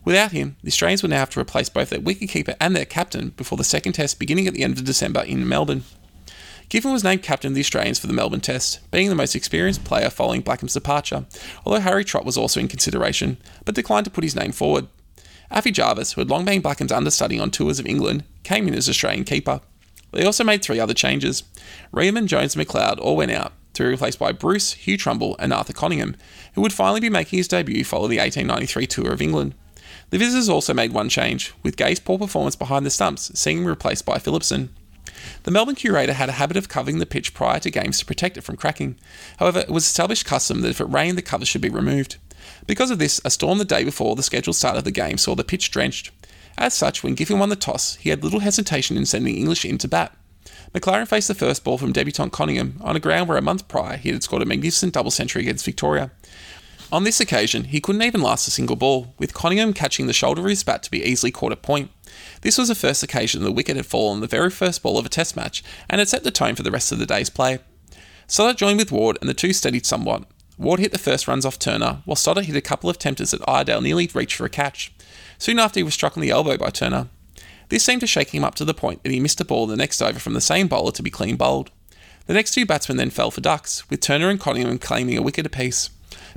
Without 0.04 0.32
him, 0.32 0.56
the 0.62 0.68
Australians 0.68 1.02
would 1.02 1.10
now 1.10 1.18
have 1.18 1.30
to 1.30 1.40
replace 1.40 1.68
both 1.68 1.90
their 1.90 1.98
wicketkeeper 1.98 2.56
and 2.60 2.74
their 2.74 2.84
captain 2.84 3.30
before 3.30 3.58
the 3.58 3.64
second 3.64 3.92
Test 3.94 4.18
beginning 4.18 4.46
at 4.46 4.54
the 4.54 4.62
end 4.62 4.78
of 4.78 4.84
December 4.84 5.22
in 5.22 5.48
Melbourne. 5.48 5.84
Giffen 6.68 6.92
was 6.92 7.02
named 7.02 7.24
captain 7.24 7.50
of 7.50 7.54
the 7.56 7.60
Australians 7.60 7.98
for 7.98 8.06
the 8.06 8.12
Melbourne 8.12 8.40
Test, 8.40 8.78
being 8.92 9.08
the 9.08 9.16
most 9.16 9.34
experienced 9.34 9.82
player 9.82 10.08
following 10.08 10.40
Blackham's 10.40 10.74
departure, 10.74 11.26
although 11.66 11.80
Harry 11.80 12.04
Trott 12.04 12.24
was 12.24 12.36
also 12.36 12.60
in 12.60 12.68
consideration, 12.68 13.38
but 13.64 13.74
declined 13.74 14.04
to 14.04 14.10
put 14.10 14.22
his 14.22 14.36
name 14.36 14.52
forward. 14.52 14.86
Affie 15.50 15.72
Jarvis, 15.72 16.12
who 16.12 16.20
had 16.20 16.30
long 16.30 16.44
been 16.44 16.62
Blackham's 16.62 16.92
understudy 16.92 17.38
on 17.38 17.50
tours 17.50 17.80
of 17.80 17.86
England, 17.86 18.24
came 18.44 18.68
in 18.68 18.74
as 18.74 18.88
Australian 18.88 19.24
keeper. 19.24 19.60
They 20.12 20.24
also 20.24 20.44
made 20.44 20.62
three 20.62 20.78
other 20.78 20.94
changes. 20.94 21.42
Reedman 21.92 22.26
Jones 22.26 22.54
and 22.54 22.66
McLeod 22.66 22.98
all 23.00 23.16
went 23.16 23.32
out, 23.32 23.52
to 23.74 23.82
be 23.82 23.88
replaced 23.88 24.18
by 24.18 24.32
Bruce, 24.32 24.72
Hugh 24.72 24.96
Trumble, 24.96 25.36
and 25.38 25.52
Arthur 25.52 25.72
Coningham, 25.72 26.16
who 26.54 26.60
would 26.60 26.72
finally 26.72 27.00
be 27.00 27.08
making 27.08 27.38
his 27.38 27.48
debut 27.48 27.84
following 27.84 28.10
the 28.10 28.18
1893 28.18 28.86
tour 28.86 29.12
of 29.12 29.22
England. 29.22 29.54
The 30.10 30.18
visitors 30.18 30.48
also 30.48 30.74
made 30.74 30.92
one 30.92 31.08
change, 31.08 31.52
with 31.62 31.76
Gay's 31.76 32.00
poor 32.00 32.18
performance 32.18 32.56
behind 32.56 32.86
the 32.86 32.90
stumps 32.90 33.30
seeing 33.38 33.58
him 33.58 33.66
replaced 33.66 34.04
by 34.04 34.18
Philipson. 34.18 34.70
The 35.42 35.50
Melbourne 35.50 35.74
curator 35.74 36.12
had 36.12 36.28
a 36.28 36.32
habit 36.32 36.56
of 36.56 36.68
covering 36.68 36.98
the 36.98 37.06
pitch 37.06 37.34
prior 37.34 37.60
to 37.60 37.70
games 37.70 37.98
to 37.98 38.06
protect 38.06 38.36
it 38.36 38.42
from 38.42 38.56
cracking. 38.56 38.96
However, 39.38 39.60
it 39.60 39.70
was 39.70 39.84
established 39.84 40.26
custom 40.26 40.60
that 40.60 40.70
if 40.70 40.80
it 40.80 40.84
rained, 40.84 41.18
the 41.18 41.22
cover 41.22 41.44
should 41.44 41.60
be 41.60 41.68
removed. 41.68 42.16
Because 42.66 42.90
of 42.90 42.98
this, 42.98 43.20
a 43.24 43.30
storm 43.30 43.58
the 43.58 43.64
day 43.64 43.84
before 43.84 44.16
the 44.16 44.22
scheduled 44.22 44.56
start 44.56 44.76
of 44.76 44.84
the 44.84 44.90
game 44.90 45.18
saw 45.18 45.34
the 45.34 45.44
pitch 45.44 45.70
drenched. 45.70 46.10
As 46.58 46.74
such, 46.74 47.02
when 47.02 47.14
Giffen 47.14 47.38
won 47.38 47.48
the 47.48 47.56
toss, 47.56 47.96
he 47.96 48.10
had 48.10 48.22
little 48.22 48.40
hesitation 48.40 48.96
in 48.96 49.06
sending 49.06 49.36
English 49.36 49.64
in 49.64 49.78
to 49.78 49.88
bat. 49.88 50.16
MacLaren 50.74 51.08
faced 51.08 51.28
the 51.28 51.34
first 51.34 51.64
ball 51.64 51.78
from 51.78 51.92
debutant 51.92 52.32
Coningham 52.32 52.78
on 52.80 52.96
a 52.96 53.00
ground 53.00 53.28
where 53.28 53.38
a 53.38 53.42
month 53.42 53.66
prior 53.68 53.96
he 53.96 54.10
had 54.10 54.22
scored 54.22 54.42
a 54.42 54.46
magnificent 54.46 54.94
double 54.94 55.10
century 55.10 55.42
against 55.42 55.64
Victoria. 55.64 56.10
On 56.92 57.04
this 57.04 57.20
occasion, 57.20 57.64
he 57.64 57.80
couldn't 57.80 58.02
even 58.02 58.20
last 58.20 58.48
a 58.48 58.50
single 58.50 58.76
ball, 58.76 59.14
with 59.18 59.34
Coningham 59.34 59.72
catching 59.72 60.06
the 60.06 60.12
shoulder 60.12 60.42
of 60.42 60.48
his 60.48 60.64
bat 60.64 60.82
to 60.82 60.90
be 60.90 61.04
easily 61.04 61.30
caught 61.30 61.52
at 61.52 61.62
point. 61.62 61.90
This 62.42 62.58
was 62.58 62.68
the 62.68 62.74
first 62.74 63.02
occasion 63.02 63.42
the 63.42 63.52
wicket 63.52 63.76
had 63.76 63.86
fallen 63.86 64.20
the 64.20 64.26
very 64.26 64.50
first 64.50 64.82
ball 64.82 64.98
of 64.98 65.06
a 65.06 65.08
test 65.08 65.36
match, 65.36 65.62
and 65.88 66.00
had 66.00 66.08
set 66.08 66.24
the 66.24 66.32
tone 66.32 66.56
for 66.56 66.64
the 66.64 66.70
rest 66.70 66.90
of 66.90 66.98
the 66.98 67.06
day's 67.06 67.30
play. 67.30 67.60
Stoddart 68.26 68.56
joined 68.56 68.78
with 68.78 68.90
Ward, 68.90 69.18
and 69.20 69.28
the 69.28 69.34
two 69.34 69.52
steadied 69.52 69.86
somewhat. 69.86 70.24
Ward 70.60 70.78
hit 70.78 70.92
the 70.92 70.98
first 70.98 71.26
runs 71.26 71.46
off 71.46 71.58
Turner, 71.58 72.02
while 72.04 72.16
Stoddart 72.16 72.44
hit 72.44 72.54
a 72.54 72.60
couple 72.60 72.90
of 72.90 72.98
tempters 72.98 73.30
that 73.30 73.48
Iredale 73.48 73.80
nearly 73.80 74.10
reached 74.12 74.36
for 74.36 74.44
a 74.44 74.50
catch. 74.50 74.92
Soon 75.38 75.58
after, 75.58 75.80
he 75.80 75.84
was 75.84 75.94
struck 75.94 76.18
on 76.18 76.20
the 76.20 76.28
elbow 76.28 76.58
by 76.58 76.68
Turner. 76.68 77.08
This 77.70 77.82
seemed 77.82 78.02
to 78.02 78.06
shake 78.06 78.34
him 78.34 78.44
up 78.44 78.56
to 78.56 78.66
the 78.66 78.74
point 78.74 79.02
that 79.02 79.10
he 79.10 79.20
missed 79.20 79.40
a 79.40 79.44
ball 79.46 79.66
the 79.66 79.74
next 79.74 80.02
over 80.02 80.18
from 80.18 80.34
the 80.34 80.40
same 80.40 80.68
bowler 80.68 80.92
to 80.92 81.02
be 81.02 81.08
clean 81.08 81.36
bowled. 81.36 81.70
The 82.26 82.34
next 82.34 82.52
two 82.52 82.66
batsmen 82.66 82.98
then 82.98 83.08
fell 83.08 83.30
for 83.30 83.40
ducks, 83.40 83.88
with 83.88 84.00
Turner 84.00 84.28
and 84.28 84.38
Coningham 84.38 84.78
claiming 84.78 85.16
a 85.16 85.22
wicket 85.22 85.46
apiece. 85.46 85.88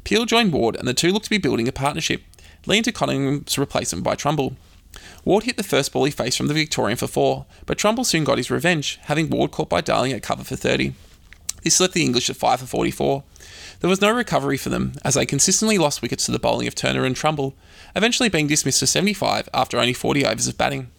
Peel 0.05 0.25
joined 0.25 0.53
Ward, 0.53 0.77
and 0.77 0.87
the 0.87 0.93
two 0.93 1.11
looked 1.11 1.25
to 1.25 1.29
be 1.29 1.37
building 1.37 1.67
a 1.67 1.73
partnership, 1.73 2.23
leading 2.65 2.83
to 2.83 2.93
Coningham's 2.93 3.57
replacement 3.57 4.05
by 4.05 4.15
Trumble. 4.15 4.55
Ward 5.25 5.43
hit 5.43 5.57
the 5.57 5.63
first 5.63 5.91
ball 5.91 6.05
he 6.05 6.11
faced 6.11 6.37
from 6.37 6.47
the 6.47 6.53
Victorian 6.53 6.97
for 6.97 7.07
four, 7.07 7.45
but 7.65 7.77
Trumble 7.77 8.05
soon 8.05 8.23
got 8.23 8.37
his 8.37 8.49
revenge, 8.49 8.99
having 9.03 9.29
Ward 9.29 9.51
caught 9.51 9.67
by 9.67 9.81
Darling 9.81 10.13
at 10.13 10.23
cover 10.23 10.45
for 10.45 10.55
30. 10.55 10.93
This 11.61 11.81
left 11.81 11.93
the 11.93 12.05
English 12.05 12.29
at 12.29 12.37
5 12.37 12.61
for 12.61 12.65
44. 12.65 13.23
There 13.83 13.89
was 13.89 13.99
no 13.99 14.13
recovery 14.13 14.55
for 14.55 14.69
them, 14.69 14.93
as 15.03 15.15
they 15.15 15.25
consistently 15.25 15.77
lost 15.77 16.01
wickets 16.01 16.25
to 16.25 16.31
the 16.31 16.39
bowling 16.39 16.67
of 16.67 16.73
Turner 16.73 17.03
and 17.03 17.13
Trumble, 17.13 17.53
eventually 17.97 18.29
being 18.29 18.47
dismissed 18.47 18.79
for 18.79 18.85
75 18.85 19.49
after 19.53 19.77
only 19.77 19.91
40 19.91 20.25
overs 20.25 20.47
of 20.47 20.57
batting. 20.57 20.89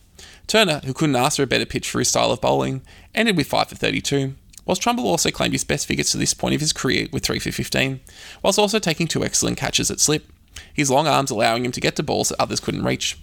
Turner, 0.47 0.83
who 0.85 0.93
couldn't 0.93 1.17
ask 1.17 1.37
for 1.37 1.45
a 1.45 1.47
better 1.47 1.65
pitch 1.65 1.89
for 1.89 2.01
his 2.01 2.09
style 2.09 2.31
of 2.31 2.43
bowling, 2.43 2.83
ended 3.15 3.39
with 3.39 3.47
5 3.47 3.71
for 3.71 3.75
32, 3.75 4.35
whilst 4.67 4.83
Trumble 4.83 5.07
also 5.07 5.31
claimed 5.31 5.55
his 5.55 5.65
best 5.65 5.87
figures 5.87 6.11
to 6.11 6.19
this 6.19 6.35
point 6.35 6.55
of 6.55 6.61
his 6.61 6.75
career 6.75 7.09
with 7.11 7.25
3 7.25 7.39
for 7.39 7.53
15, 7.53 8.01
whilst 8.43 8.59
also 8.59 8.79
taking 8.79 9.07
two 9.07 9.25
excellent 9.25 9.57
catches 9.57 9.91
at 9.91 9.99
slip, 9.99 10.31
his 10.75 10.91
long 10.91 11.07
arms 11.07 11.31
allowing 11.31 11.65
him 11.65 11.73
to 11.73 11.81
get 11.81 11.97
to 11.97 12.03
balls 12.03 12.29
that 12.29 12.43
others 12.43 12.61
couldn't 12.61 12.85
reach. 12.85 13.19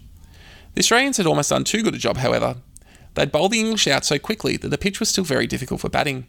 The 0.74 0.80
Australians 0.80 1.18
had 1.18 1.28
almost 1.28 1.52
done 1.52 1.66
too 1.66 1.84
good 1.84 1.94
a 1.94 2.00
job, 2.00 2.18
however. 2.18 2.56
They'd 3.14 3.32
bowled 3.32 3.52
the 3.52 3.60
English 3.60 3.86
out 3.86 4.06
so 4.06 4.18
quickly 4.18 4.58
that 4.58 4.70
the 4.70 4.80
pitch 4.80 5.00
was 5.00 5.10
still 5.10 5.24
very 5.24 5.46
difficult 5.46 5.82
for 5.82 5.90
batting. 5.90 6.26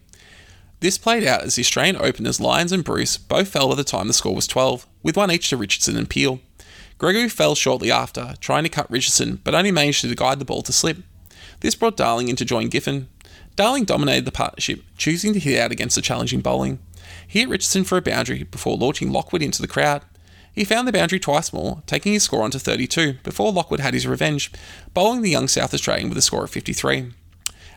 This 0.83 0.97
played 0.97 1.23
out 1.23 1.43
as 1.43 1.55
the 1.55 1.61
Australian 1.61 1.95
openers 1.95 2.41
Lyons 2.41 2.73
and 2.73 2.83
Bruce 2.83 3.15
both 3.15 3.47
fell 3.47 3.69
by 3.69 3.75
the 3.75 3.85
time 3.85 4.07
the 4.07 4.13
score 4.13 4.35
was 4.35 4.47
12, 4.47 4.85
with 5.01 5.15
one 5.15 5.31
each 5.31 5.47
to 5.47 5.55
Richardson 5.55 5.95
and 5.95 6.09
Peel. 6.09 6.41
Gregory 6.97 7.29
fell 7.29 7.55
shortly 7.55 7.89
after, 7.89 8.33
trying 8.41 8.63
to 8.63 8.69
cut 8.69 8.91
Richardson, 8.91 9.39
but 9.45 9.55
only 9.55 9.71
managed 9.71 10.01
to 10.01 10.13
guide 10.13 10.39
the 10.39 10.45
ball 10.45 10.61
to 10.63 10.73
slip. 10.73 10.97
This 11.61 11.73
brought 11.73 11.95
Darling 11.95 12.27
in 12.27 12.35
to 12.35 12.43
join 12.43 12.67
Giffen. 12.67 13.07
Darling 13.55 13.85
dominated 13.85 14.25
the 14.25 14.33
partnership, 14.33 14.81
choosing 14.97 15.31
to 15.31 15.39
hit 15.39 15.57
out 15.57 15.71
against 15.71 15.95
the 15.95 16.01
challenging 16.01 16.41
bowling. 16.41 16.79
He 17.25 17.39
hit 17.39 17.47
Richardson 17.47 17.85
for 17.85 17.97
a 17.97 18.01
boundary 18.01 18.43
before 18.43 18.75
launching 18.75 19.09
Lockwood 19.09 19.41
into 19.41 19.61
the 19.61 19.69
crowd. 19.69 20.01
He 20.53 20.65
found 20.65 20.85
the 20.85 20.91
boundary 20.91 21.21
twice 21.21 21.53
more, 21.53 21.81
taking 21.87 22.11
his 22.11 22.23
score 22.23 22.43
on 22.43 22.51
to 22.51 22.59
32, 22.59 23.19
before 23.23 23.53
Lockwood 23.53 23.79
had 23.79 23.93
his 23.93 24.05
revenge, 24.05 24.51
bowling 24.93 25.21
the 25.21 25.31
young 25.31 25.47
South 25.47 25.73
Australian 25.73 26.09
with 26.09 26.17
a 26.17 26.21
score 26.21 26.43
of 26.43 26.51
53. 26.51 27.13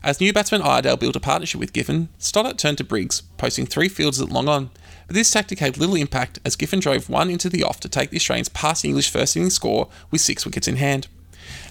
As 0.06 0.20
new 0.20 0.32
batsman 0.32 0.62
Iredale 0.62 0.96
built 0.96 1.16
a 1.16 1.20
partnership 1.20 1.58
with 1.58 1.72
Giffen, 1.72 2.10
Stoddart 2.16 2.58
turned 2.58 2.78
to 2.78 2.84
Briggs, 2.84 3.22
posting 3.38 3.66
three 3.66 3.88
fields 3.88 4.20
at 4.20 4.28
long 4.28 4.46
on, 4.46 4.70
but 5.08 5.16
this 5.16 5.32
tactic 5.32 5.58
had 5.58 5.78
little 5.78 5.96
impact 5.96 6.38
as 6.44 6.54
Giffen 6.54 6.78
drove 6.78 7.08
one 7.08 7.28
into 7.28 7.48
the 7.48 7.64
off 7.64 7.80
to 7.80 7.88
take 7.88 8.10
the 8.10 8.16
Australians 8.16 8.48
past 8.48 8.82
the 8.82 8.88
English 8.88 9.10
first 9.10 9.36
innings 9.36 9.54
score 9.54 9.88
with 10.12 10.20
six 10.20 10.46
wickets 10.46 10.68
in 10.68 10.76
hand. 10.76 11.08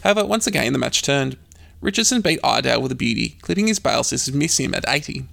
However, 0.03 0.25
once 0.25 0.47
again 0.47 0.73
the 0.73 0.79
match 0.79 1.01
turned. 1.01 1.37
Richardson 1.79 2.19
beat 2.19 2.41
Iredale 2.43 2.81
with 2.81 2.91
a 2.91 2.95
beauty, 2.95 3.37
clipping 3.41 3.67
his 3.67 3.79
bail 3.79 4.03
to 4.03 4.31
miss 4.33 4.59
him 4.59 4.75
at 4.75 4.83
80. 4.85 5.23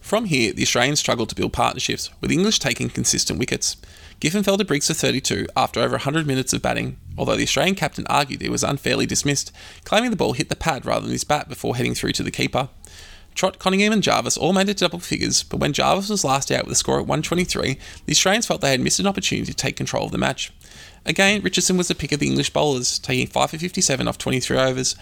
From 0.00 0.24
here, 0.24 0.52
the 0.52 0.62
Australians 0.62 0.98
struggled 0.98 1.28
to 1.28 1.36
build 1.36 1.52
partnerships, 1.52 2.10
with 2.20 2.32
English 2.32 2.58
taking 2.58 2.90
consistent 2.90 3.38
wickets. 3.38 3.76
Giffen 4.24 4.42
fell 4.42 4.56
to 4.56 4.64
Briggs 4.64 4.86
for 4.86 4.94
32 4.94 5.48
after 5.54 5.80
over 5.80 5.96
100 5.96 6.26
minutes 6.26 6.54
of 6.54 6.62
batting, 6.62 6.96
although 7.18 7.36
the 7.36 7.42
Australian 7.42 7.74
captain 7.74 8.06
argued 8.06 8.40
he 8.40 8.48
was 8.48 8.64
unfairly 8.64 9.04
dismissed, 9.04 9.52
claiming 9.84 10.08
the 10.08 10.16
ball 10.16 10.32
hit 10.32 10.48
the 10.48 10.56
pad 10.56 10.86
rather 10.86 11.02
than 11.02 11.12
his 11.12 11.24
bat 11.24 11.46
before 11.46 11.76
heading 11.76 11.94
through 11.94 12.12
to 12.12 12.22
the 12.22 12.30
keeper. 12.30 12.70
Trott, 13.34 13.58
Coningham, 13.58 13.92
and 13.92 14.02
Jarvis 14.02 14.38
all 14.38 14.54
made 14.54 14.70
it 14.70 14.78
to 14.78 14.84
double 14.86 14.98
figures, 14.98 15.42
but 15.42 15.58
when 15.58 15.74
Jarvis 15.74 16.08
was 16.08 16.24
last 16.24 16.50
out 16.50 16.64
with 16.64 16.72
a 16.72 16.74
score 16.74 16.94
at 16.94 17.06
123, 17.06 17.78
the 18.06 18.12
Australians 18.12 18.46
felt 18.46 18.62
they 18.62 18.70
had 18.70 18.80
missed 18.80 18.98
an 18.98 19.06
opportunity 19.06 19.44
to 19.44 19.54
take 19.54 19.76
control 19.76 20.06
of 20.06 20.12
the 20.12 20.16
match. 20.16 20.54
Again, 21.04 21.42
Richardson 21.42 21.76
was 21.76 21.88
the 21.88 21.94
pick 21.94 22.10
of 22.10 22.18
the 22.18 22.26
English 22.26 22.48
bowlers, 22.48 22.98
taking 22.98 23.26
5 23.26 23.50
for 23.50 23.58
57 23.58 24.08
off 24.08 24.16
23 24.16 24.56
overs, 24.56 24.96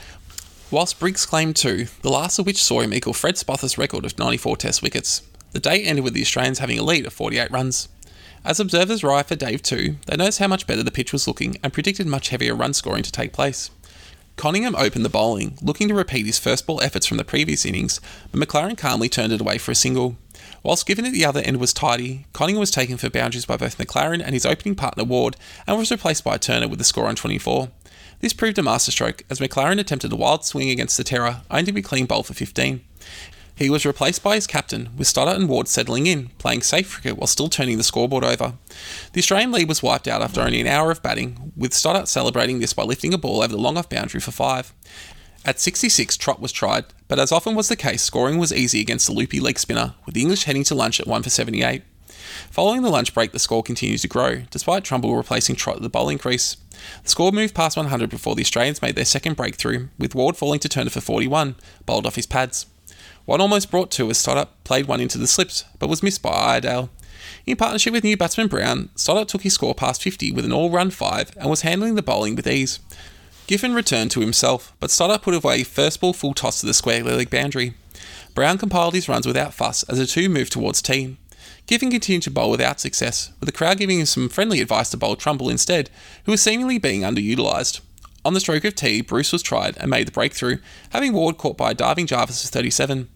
whilst 0.72 0.98
Briggs 0.98 1.26
claimed 1.26 1.54
two, 1.54 1.86
the 2.00 2.10
last 2.10 2.40
of 2.40 2.46
which 2.46 2.60
saw 2.60 2.80
him 2.80 2.92
equal 2.92 3.14
Fred 3.14 3.36
Spofforth's 3.36 3.78
record 3.78 4.04
of 4.04 4.18
94 4.18 4.56
Test 4.56 4.82
wickets. 4.82 5.22
The 5.52 5.60
day 5.60 5.84
ended 5.84 6.02
with 6.02 6.14
the 6.14 6.22
Australians 6.22 6.58
having 6.58 6.80
a 6.80 6.82
lead 6.82 7.06
of 7.06 7.12
48 7.12 7.48
runs. 7.52 7.88
As 8.44 8.58
observers 8.58 9.04
arrived 9.04 9.28
for 9.28 9.36
Dave 9.36 9.62
2, 9.62 9.96
they 10.06 10.16
noticed 10.16 10.40
how 10.40 10.48
much 10.48 10.66
better 10.66 10.82
the 10.82 10.90
pitch 10.90 11.12
was 11.12 11.28
looking 11.28 11.56
and 11.62 11.72
predicted 11.72 12.08
much 12.08 12.30
heavier 12.30 12.56
run 12.56 12.74
scoring 12.74 13.04
to 13.04 13.12
take 13.12 13.32
place. 13.32 13.70
Coningham 14.36 14.74
opened 14.74 15.04
the 15.04 15.10
bowling, 15.10 15.56
looking 15.62 15.86
to 15.86 15.94
repeat 15.94 16.26
his 16.26 16.40
first 16.40 16.66
ball 16.66 16.80
efforts 16.80 17.06
from 17.06 17.18
the 17.18 17.24
previous 17.24 17.64
innings, 17.64 18.00
but 18.32 18.40
MacLaren 18.40 18.76
calmly 18.76 19.08
turned 19.08 19.32
it 19.32 19.40
away 19.40 19.58
for 19.58 19.70
a 19.70 19.76
single. 19.76 20.16
Whilst 20.64 20.86
Giffen 20.86 21.06
at 21.06 21.12
the 21.12 21.24
other 21.24 21.40
end 21.40 21.58
was 21.58 21.72
tidy, 21.72 22.26
Coningham 22.32 22.58
was 22.58 22.72
taken 22.72 22.96
for 22.96 23.10
boundaries 23.10 23.44
by 23.44 23.56
both 23.56 23.78
MacLaren 23.78 24.20
and 24.20 24.32
his 24.32 24.46
opening 24.46 24.74
partner 24.74 25.04
Ward 25.04 25.36
and 25.66 25.78
was 25.78 25.92
replaced 25.92 26.24
by 26.24 26.36
Turner 26.36 26.66
with 26.66 26.78
the 26.78 26.84
score 26.84 27.06
on 27.06 27.14
24. 27.14 27.68
This 28.20 28.32
proved 28.32 28.58
a 28.58 28.62
masterstroke 28.62 29.22
as 29.30 29.38
MacLaren 29.38 29.78
attempted 29.78 30.12
a 30.12 30.16
wild 30.16 30.44
swing 30.44 30.70
against 30.70 30.96
the 30.96 31.04
Terror, 31.04 31.42
only 31.50 31.66
to 31.66 31.72
be 31.72 31.82
clean 31.82 32.06
bowled 32.06 32.26
for 32.26 32.34
15. 32.34 32.80
He 33.54 33.70
was 33.70 33.86
replaced 33.86 34.22
by 34.22 34.34
his 34.36 34.46
captain, 34.46 34.90
with 34.96 35.06
Stoddart 35.06 35.38
and 35.38 35.48
Ward 35.48 35.68
settling 35.68 36.06
in, 36.06 36.28
playing 36.38 36.62
safe 36.62 36.92
cricket 36.92 37.18
while 37.18 37.26
still 37.26 37.48
turning 37.48 37.76
the 37.76 37.84
scoreboard 37.84 38.24
over. 38.24 38.54
The 39.12 39.20
Australian 39.20 39.52
lead 39.52 39.68
was 39.68 39.82
wiped 39.82 40.08
out 40.08 40.22
after 40.22 40.40
only 40.40 40.60
an 40.60 40.66
hour 40.66 40.90
of 40.90 41.02
batting, 41.02 41.52
with 41.56 41.74
Stoddart 41.74 42.08
celebrating 42.08 42.60
this 42.60 42.72
by 42.72 42.82
lifting 42.82 43.12
a 43.12 43.18
ball 43.18 43.42
over 43.42 43.52
the 43.52 43.58
long 43.58 43.76
off 43.76 43.88
boundary 43.88 44.20
for 44.20 44.30
five. 44.30 44.72
At 45.44 45.60
66, 45.60 46.16
Trott 46.16 46.40
was 46.40 46.52
tried, 46.52 46.86
but 47.08 47.18
as 47.18 47.32
often 47.32 47.54
was 47.54 47.68
the 47.68 47.76
case, 47.76 48.02
scoring 48.02 48.38
was 48.38 48.52
easy 48.52 48.80
against 48.80 49.06
the 49.06 49.12
loopy 49.12 49.40
leg 49.40 49.58
spinner, 49.58 49.94
with 50.06 50.14
the 50.14 50.22
English 50.22 50.44
heading 50.44 50.64
to 50.64 50.74
lunch 50.74 51.00
at 51.00 51.06
1 51.06 51.22
for 51.22 51.30
78. 51.30 51.82
Following 52.50 52.82
the 52.82 52.90
lunch 52.90 53.12
break, 53.12 53.32
the 53.32 53.38
score 53.38 53.62
continued 53.62 54.00
to 54.00 54.08
grow, 54.08 54.42
despite 54.50 54.84
Trumble 54.84 55.16
replacing 55.16 55.56
Trott 55.56 55.76
at 55.76 55.82
the 55.82 55.88
bowling 55.88 56.18
crease. 56.18 56.56
The 57.02 57.08
score 57.08 57.32
moved 57.32 57.54
past 57.54 57.76
100 57.76 58.08
before 58.08 58.34
the 58.34 58.42
Australians 58.42 58.82
made 58.82 58.94
their 58.94 59.04
second 59.04 59.36
breakthrough, 59.36 59.88
with 59.98 60.14
Ward 60.14 60.36
falling 60.36 60.60
to 60.60 60.68
Turner 60.68 60.90
for 60.90 61.00
41, 61.00 61.56
bowled 61.86 62.06
off 62.06 62.16
his 62.16 62.26
pads. 62.26 62.66
One 63.24 63.40
almost 63.40 63.70
brought 63.70 63.90
two 63.90 64.10
as 64.10 64.18
Stoddart 64.18 64.48
played 64.64 64.86
one 64.86 65.00
into 65.00 65.18
the 65.18 65.26
slips, 65.26 65.64
but 65.78 65.88
was 65.88 66.02
missed 66.02 66.22
by 66.22 66.30
Iredale. 66.30 66.90
In 67.46 67.56
partnership 67.56 67.92
with 67.92 68.04
new 68.04 68.16
batsman 68.16 68.48
Brown, 68.48 68.90
Stoddart 68.96 69.28
took 69.28 69.42
his 69.42 69.54
score 69.54 69.74
past 69.74 70.02
50 70.02 70.32
with 70.32 70.44
an 70.44 70.52
all 70.52 70.70
run 70.70 70.90
5 70.90 71.36
and 71.36 71.48
was 71.48 71.62
handling 71.62 71.94
the 71.94 72.02
bowling 72.02 72.34
with 72.34 72.46
ease. 72.46 72.80
Giffen 73.46 73.74
returned 73.74 74.10
to 74.12 74.20
himself, 74.20 74.72
but 74.80 74.90
Stoddart 74.90 75.22
put 75.22 75.34
away 75.34 75.62
first 75.62 76.00
ball 76.00 76.12
full 76.12 76.34
toss 76.34 76.60
to 76.60 76.66
the 76.66 76.74
square 76.74 77.02
leg 77.04 77.30
boundary. 77.30 77.74
Brown 78.34 78.58
compiled 78.58 78.94
his 78.94 79.08
runs 79.08 79.26
without 79.26 79.54
fuss 79.54 79.82
as 79.84 79.98
the 79.98 80.06
two 80.06 80.28
moved 80.28 80.52
towards 80.52 80.82
tea. 80.82 81.16
Giffen 81.66 81.90
continued 81.90 82.22
to 82.22 82.30
bowl 82.30 82.50
without 82.50 82.80
success, 82.80 83.30
with 83.38 83.46
the 83.46 83.52
crowd 83.52 83.78
giving 83.78 84.00
him 84.00 84.06
some 84.06 84.28
friendly 84.28 84.60
advice 84.60 84.90
to 84.90 84.96
bowl 84.96 85.16
Trumble 85.16 85.48
instead, 85.48 85.90
who 86.24 86.32
was 86.32 86.42
seemingly 86.42 86.78
being 86.78 87.02
underutilised. 87.02 87.80
On 88.24 88.34
the 88.34 88.40
stroke 88.40 88.64
of 88.64 88.76
tea, 88.76 89.00
Bruce 89.00 89.32
was 89.32 89.42
tried 89.42 89.76
and 89.78 89.90
made 89.90 90.06
the 90.06 90.12
breakthrough, 90.12 90.58
having 90.90 91.12
Ward 91.12 91.38
caught 91.38 91.56
by 91.56 91.72
a 91.72 91.74
diving 91.74 92.06
Jarvis 92.06 92.42
for 92.42 92.48
37. 92.48 93.08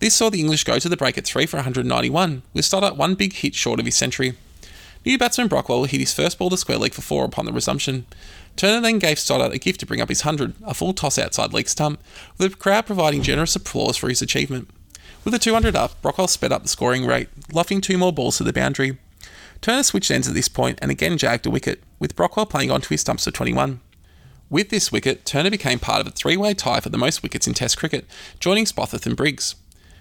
This 0.00 0.14
saw 0.14 0.28
the 0.28 0.40
English 0.40 0.64
go 0.64 0.78
to 0.78 0.88
the 0.88 0.98
break 0.98 1.16
at 1.16 1.24
3 1.24 1.46
for 1.46 1.56
191, 1.56 2.42
with 2.52 2.64
Stoddart 2.64 2.96
one 2.96 3.14
big 3.14 3.32
hit 3.32 3.54
short 3.54 3.80
of 3.80 3.86
his 3.86 3.96
century. 3.96 4.34
New 5.04 5.16
batsman 5.16 5.48
Brockwell 5.48 5.84
hit 5.84 6.00
his 6.00 6.12
first 6.12 6.38
ball 6.38 6.50
to 6.50 6.58
square 6.58 6.76
leg 6.76 6.92
for 6.92 7.00
4 7.00 7.24
upon 7.24 7.46
the 7.46 7.52
resumption. 7.52 8.04
Turner 8.56 8.82
then 8.82 8.98
gave 8.98 9.18
Stoddart 9.18 9.54
a 9.54 9.58
gift 9.58 9.80
to 9.80 9.86
bring 9.86 10.02
up 10.02 10.10
his 10.10 10.26
100, 10.26 10.54
a 10.62 10.74
full 10.74 10.92
toss 10.92 11.18
outside 11.18 11.54
leg 11.54 11.68
stump, 11.68 12.02
with 12.36 12.50
the 12.50 12.56
crowd 12.58 12.84
providing 12.84 13.22
generous 13.22 13.56
applause 13.56 13.96
for 13.96 14.10
his 14.10 14.20
achievement. 14.20 14.68
With 15.24 15.32
the 15.32 15.38
200 15.38 15.74
up, 15.74 16.00
Brockwell 16.02 16.28
sped 16.28 16.52
up 16.52 16.62
the 16.62 16.68
scoring 16.68 17.06
rate, 17.06 17.28
lofting 17.50 17.80
two 17.80 17.96
more 17.96 18.12
balls 18.12 18.36
to 18.38 18.44
the 18.44 18.52
boundary. 18.52 18.98
Turner 19.62 19.82
switched 19.82 20.10
ends 20.10 20.28
at 20.28 20.34
this 20.34 20.48
point 20.48 20.78
and 20.82 20.90
again 20.90 21.16
jagged 21.16 21.46
a 21.46 21.50
wicket, 21.50 21.82
with 21.98 22.14
Brockwell 22.14 22.48
playing 22.48 22.70
onto 22.70 22.88
his 22.88 23.00
stumps 23.00 23.24
for 23.24 23.30
21. 23.30 23.80
With 24.50 24.70
this 24.70 24.90
wicket, 24.90 25.24
Turner 25.24 25.48
became 25.48 25.78
part 25.78 26.00
of 26.00 26.08
a 26.08 26.10
three 26.10 26.36
way 26.36 26.54
tie 26.54 26.80
for 26.80 26.88
the 26.88 26.98
most 26.98 27.22
wickets 27.22 27.46
in 27.46 27.54
Test 27.54 27.78
cricket, 27.78 28.04
joining 28.40 28.64
Spofforth 28.64 29.06
and 29.06 29.16
Briggs. 29.16 29.54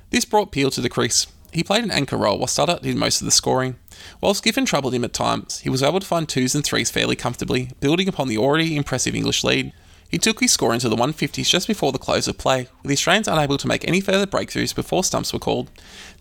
This 0.10 0.26
brought 0.26 0.52
Peel 0.52 0.72
to 0.72 0.82
the 0.82 0.90
crease. 0.90 1.28
He 1.54 1.64
played 1.64 1.84
an 1.84 1.92
anchor 1.92 2.18
role 2.18 2.40
while 2.40 2.48
Stoddart 2.48 2.82
did 2.82 2.96
most 2.96 3.22
of 3.22 3.26
the 3.26 3.32
scoring. 3.32 3.76
Whilst 4.22 4.44
Giffen 4.44 4.66
troubled 4.66 4.96
him 4.96 5.04
at 5.04 5.14
times, 5.14 5.60
he 5.60 5.70
was 5.70 5.84
able 5.84 6.00
to 6.00 6.06
find 6.06 6.28
twos 6.28 6.56
and 6.56 6.64
threes 6.64 6.90
fairly 6.90 7.16
comfortably, 7.16 7.70
building 7.80 8.08
upon 8.08 8.28
the 8.28 8.40
already 8.40 8.76
impressive 8.76 9.14
English 9.14 9.44
lead. 9.44 9.72
He 10.10 10.18
took 10.18 10.40
his 10.40 10.52
score 10.52 10.74
into 10.74 10.90
the 10.90 10.96
150s 10.96 11.48
just 11.48 11.68
before 11.68 11.92
the 11.92 12.00
close 12.00 12.28
of 12.28 12.40
play, 12.40 12.70
with 12.82 12.90
the 12.90 12.94
Australians 12.94 13.28
unable 13.28 13.60
to 13.60 13.68
make 13.68 13.88
any 13.88 14.02
further 14.02 14.26
breakthroughs 14.26 14.74
before 14.74 15.04
stumps 15.04 15.32
were 15.32 15.38
called. 15.38 15.70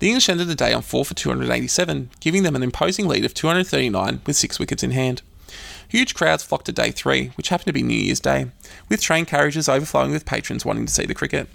The 0.01 0.09
English 0.09 0.29
ended 0.29 0.49
the 0.49 0.55
day 0.55 0.75
on 0.75 0.83
4 0.83 1.07
for 1.07 1.15
287, 1.15 2.11
giving 2.21 2.43
them 2.43 2.57
an 2.57 2.63
imposing 2.63 3.09
lead 3.09 3.25
of 3.25 3.33
239 3.33 4.21
with 4.27 4.37
six 4.37 4.59
wickets 4.59 4.83
in 4.83 4.91
hand. 4.91 5.23
Huge 5.89 6.15
crowds 6.15 6.43
flocked 6.43 6.67
to 6.67 6.73
day 6.73 6.91
three, 6.91 7.29
which 7.37 7.49
happened 7.49 7.67
to 7.69 7.73
be 7.73 7.83
New 7.83 7.99
Year's 7.99 8.21
Day, 8.21 8.47
with 8.91 9.01
train 9.01 9.25
carriages 9.25 9.71
overflowing 9.71 10.11
with 10.11 10.27
patrons 10.27 10.65
wanting 10.65 10.85
to 10.85 10.93
see 10.93 11.07
the 11.07 11.15
cricket. 11.15 11.49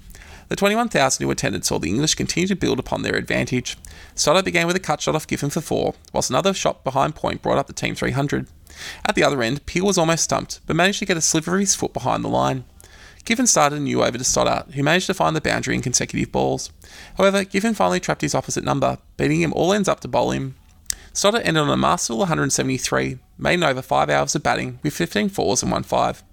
The 0.50 0.56
21,000 0.56 1.24
who 1.24 1.32
attended 1.32 1.66
saw 1.66 1.78
the 1.78 1.90
English 1.90 2.16
continue 2.16 2.48
to 2.48 2.56
build 2.56 2.80
upon 2.80 3.04
their 3.04 3.16
advantage. 3.16 3.78
Stoddart 4.16 4.46
began 4.46 4.68
with 4.68 4.76
a 4.76 4.80
cut 4.80 5.02
shot 5.02 5.16
off 5.16 5.28
Giffen 5.28 5.52
for 5.52 5.62
four, 5.62 5.94
whilst 6.12 6.32
another 6.32 6.54
shot 6.54 6.84
behind 6.84 7.16
point 7.16 7.42
brought 7.44 7.60
up 7.60 7.68
the 7.68 7.74
team 7.74 7.96
300. 7.96 8.48
At 9.08 9.14
the 9.14 9.24
other 9.24 9.42
end, 9.44 9.66
Peel 9.68 9.86
was 9.86 10.00
almost 10.00 10.24
stumped, 10.24 10.62
but 10.66 10.76
managed 10.76 11.00
to 11.00 11.06
get 11.06 11.18
a 11.18 11.22
sliver 11.22 11.54
of 11.54 11.60
his 11.60 11.76
foot 11.76 11.94
behind 11.94 12.24
the 12.24 12.30
line. 12.30 12.66
Giffen 13.26 13.48
started 13.48 13.78
a 13.78 13.82
new 13.82 14.04
over 14.04 14.18
to 14.18 14.24
Stoddart, 14.24 14.72
who 14.74 14.84
managed 14.84 15.08
to 15.08 15.14
find 15.14 15.36
the 15.36 15.42
boundary 15.42 15.76
in 15.76 15.82
consecutive 15.82 16.32
balls. 16.32 16.72
However, 17.18 17.46
Giffen 17.46 17.74
finally 17.74 18.00
trapped 18.00 18.22
his 18.22 18.36
opposite 18.36 18.64
number, 18.64 18.98
beating 19.16 19.42
him 19.42 19.54
all 19.54 19.74
ends 19.74 19.88
up 19.88 20.02
to 20.02 20.08
bowl 20.08 20.32
him. 20.32 20.56
Stoddart 21.16 21.46
ended 21.46 21.62
on 21.62 21.70
a 21.70 21.78
masterful 21.78 22.18
173, 22.18 23.20
made 23.38 23.62
over 23.62 23.84
5 23.84 24.10
hours 24.10 24.34
of 24.34 24.42
batting, 24.42 24.80
with 24.82 24.96
15 24.96 25.30
fours 25.30 25.62
and 25.62 25.72
1 25.72 25.84
5. 25.84 26.24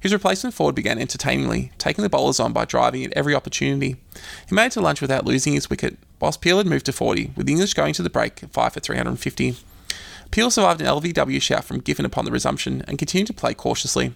His 0.00 0.12
replacement 0.14 0.54
forward 0.54 0.74
began 0.74 0.98
entertainingly, 0.98 1.70
taking 1.76 2.02
the 2.02 2.08
bowlers 2.08 2.40
on 2.40 2.54
by 2.54 2.64
driving 2.64 3.04
at 3.04 3.12
every 3.12 3.34
opportunity. 3.34 3.96
He 4.48 4.54
made 4.54 4.66
it 4.66 4.72
to 4.72 4.80
lunch 4.80 5.02
without 5.02 5.26
losing 5.26 5.52
his 5.52 5.68
wicket, 5.68 5.98
whilst 6.18 6.40
Peel 6.40 6.56
had 6.56 6.66
moved 6.66 6.86
to 6.86 6.94
40, 6.94 7.32
with 7.36 7.44
the 7.44 7.52
English 7.52 7.74
going 7.74 7.92
to 7.92 8.02
the 8.02 8.08
break 8.08 8.42
at 8.42 8.52
5 8.54 8.72
for 8.72 8.80
350. 8.80 9.56
Peel 10.30 10.50
survived 10.50 10.80
an 10.80 10.86
LBW 10.86 11.40
shout 11.42 11.64
from 11.64 11.80
Giffen 11.80 12.06
upon 12.06 12.24
the 12.24 12.32
resumption 12.32 12.82
and 12.88 12.98
continued 12.98 13.26
to 13.26 13.34
play 13.34 13.52
cautiously. 13.52 14.14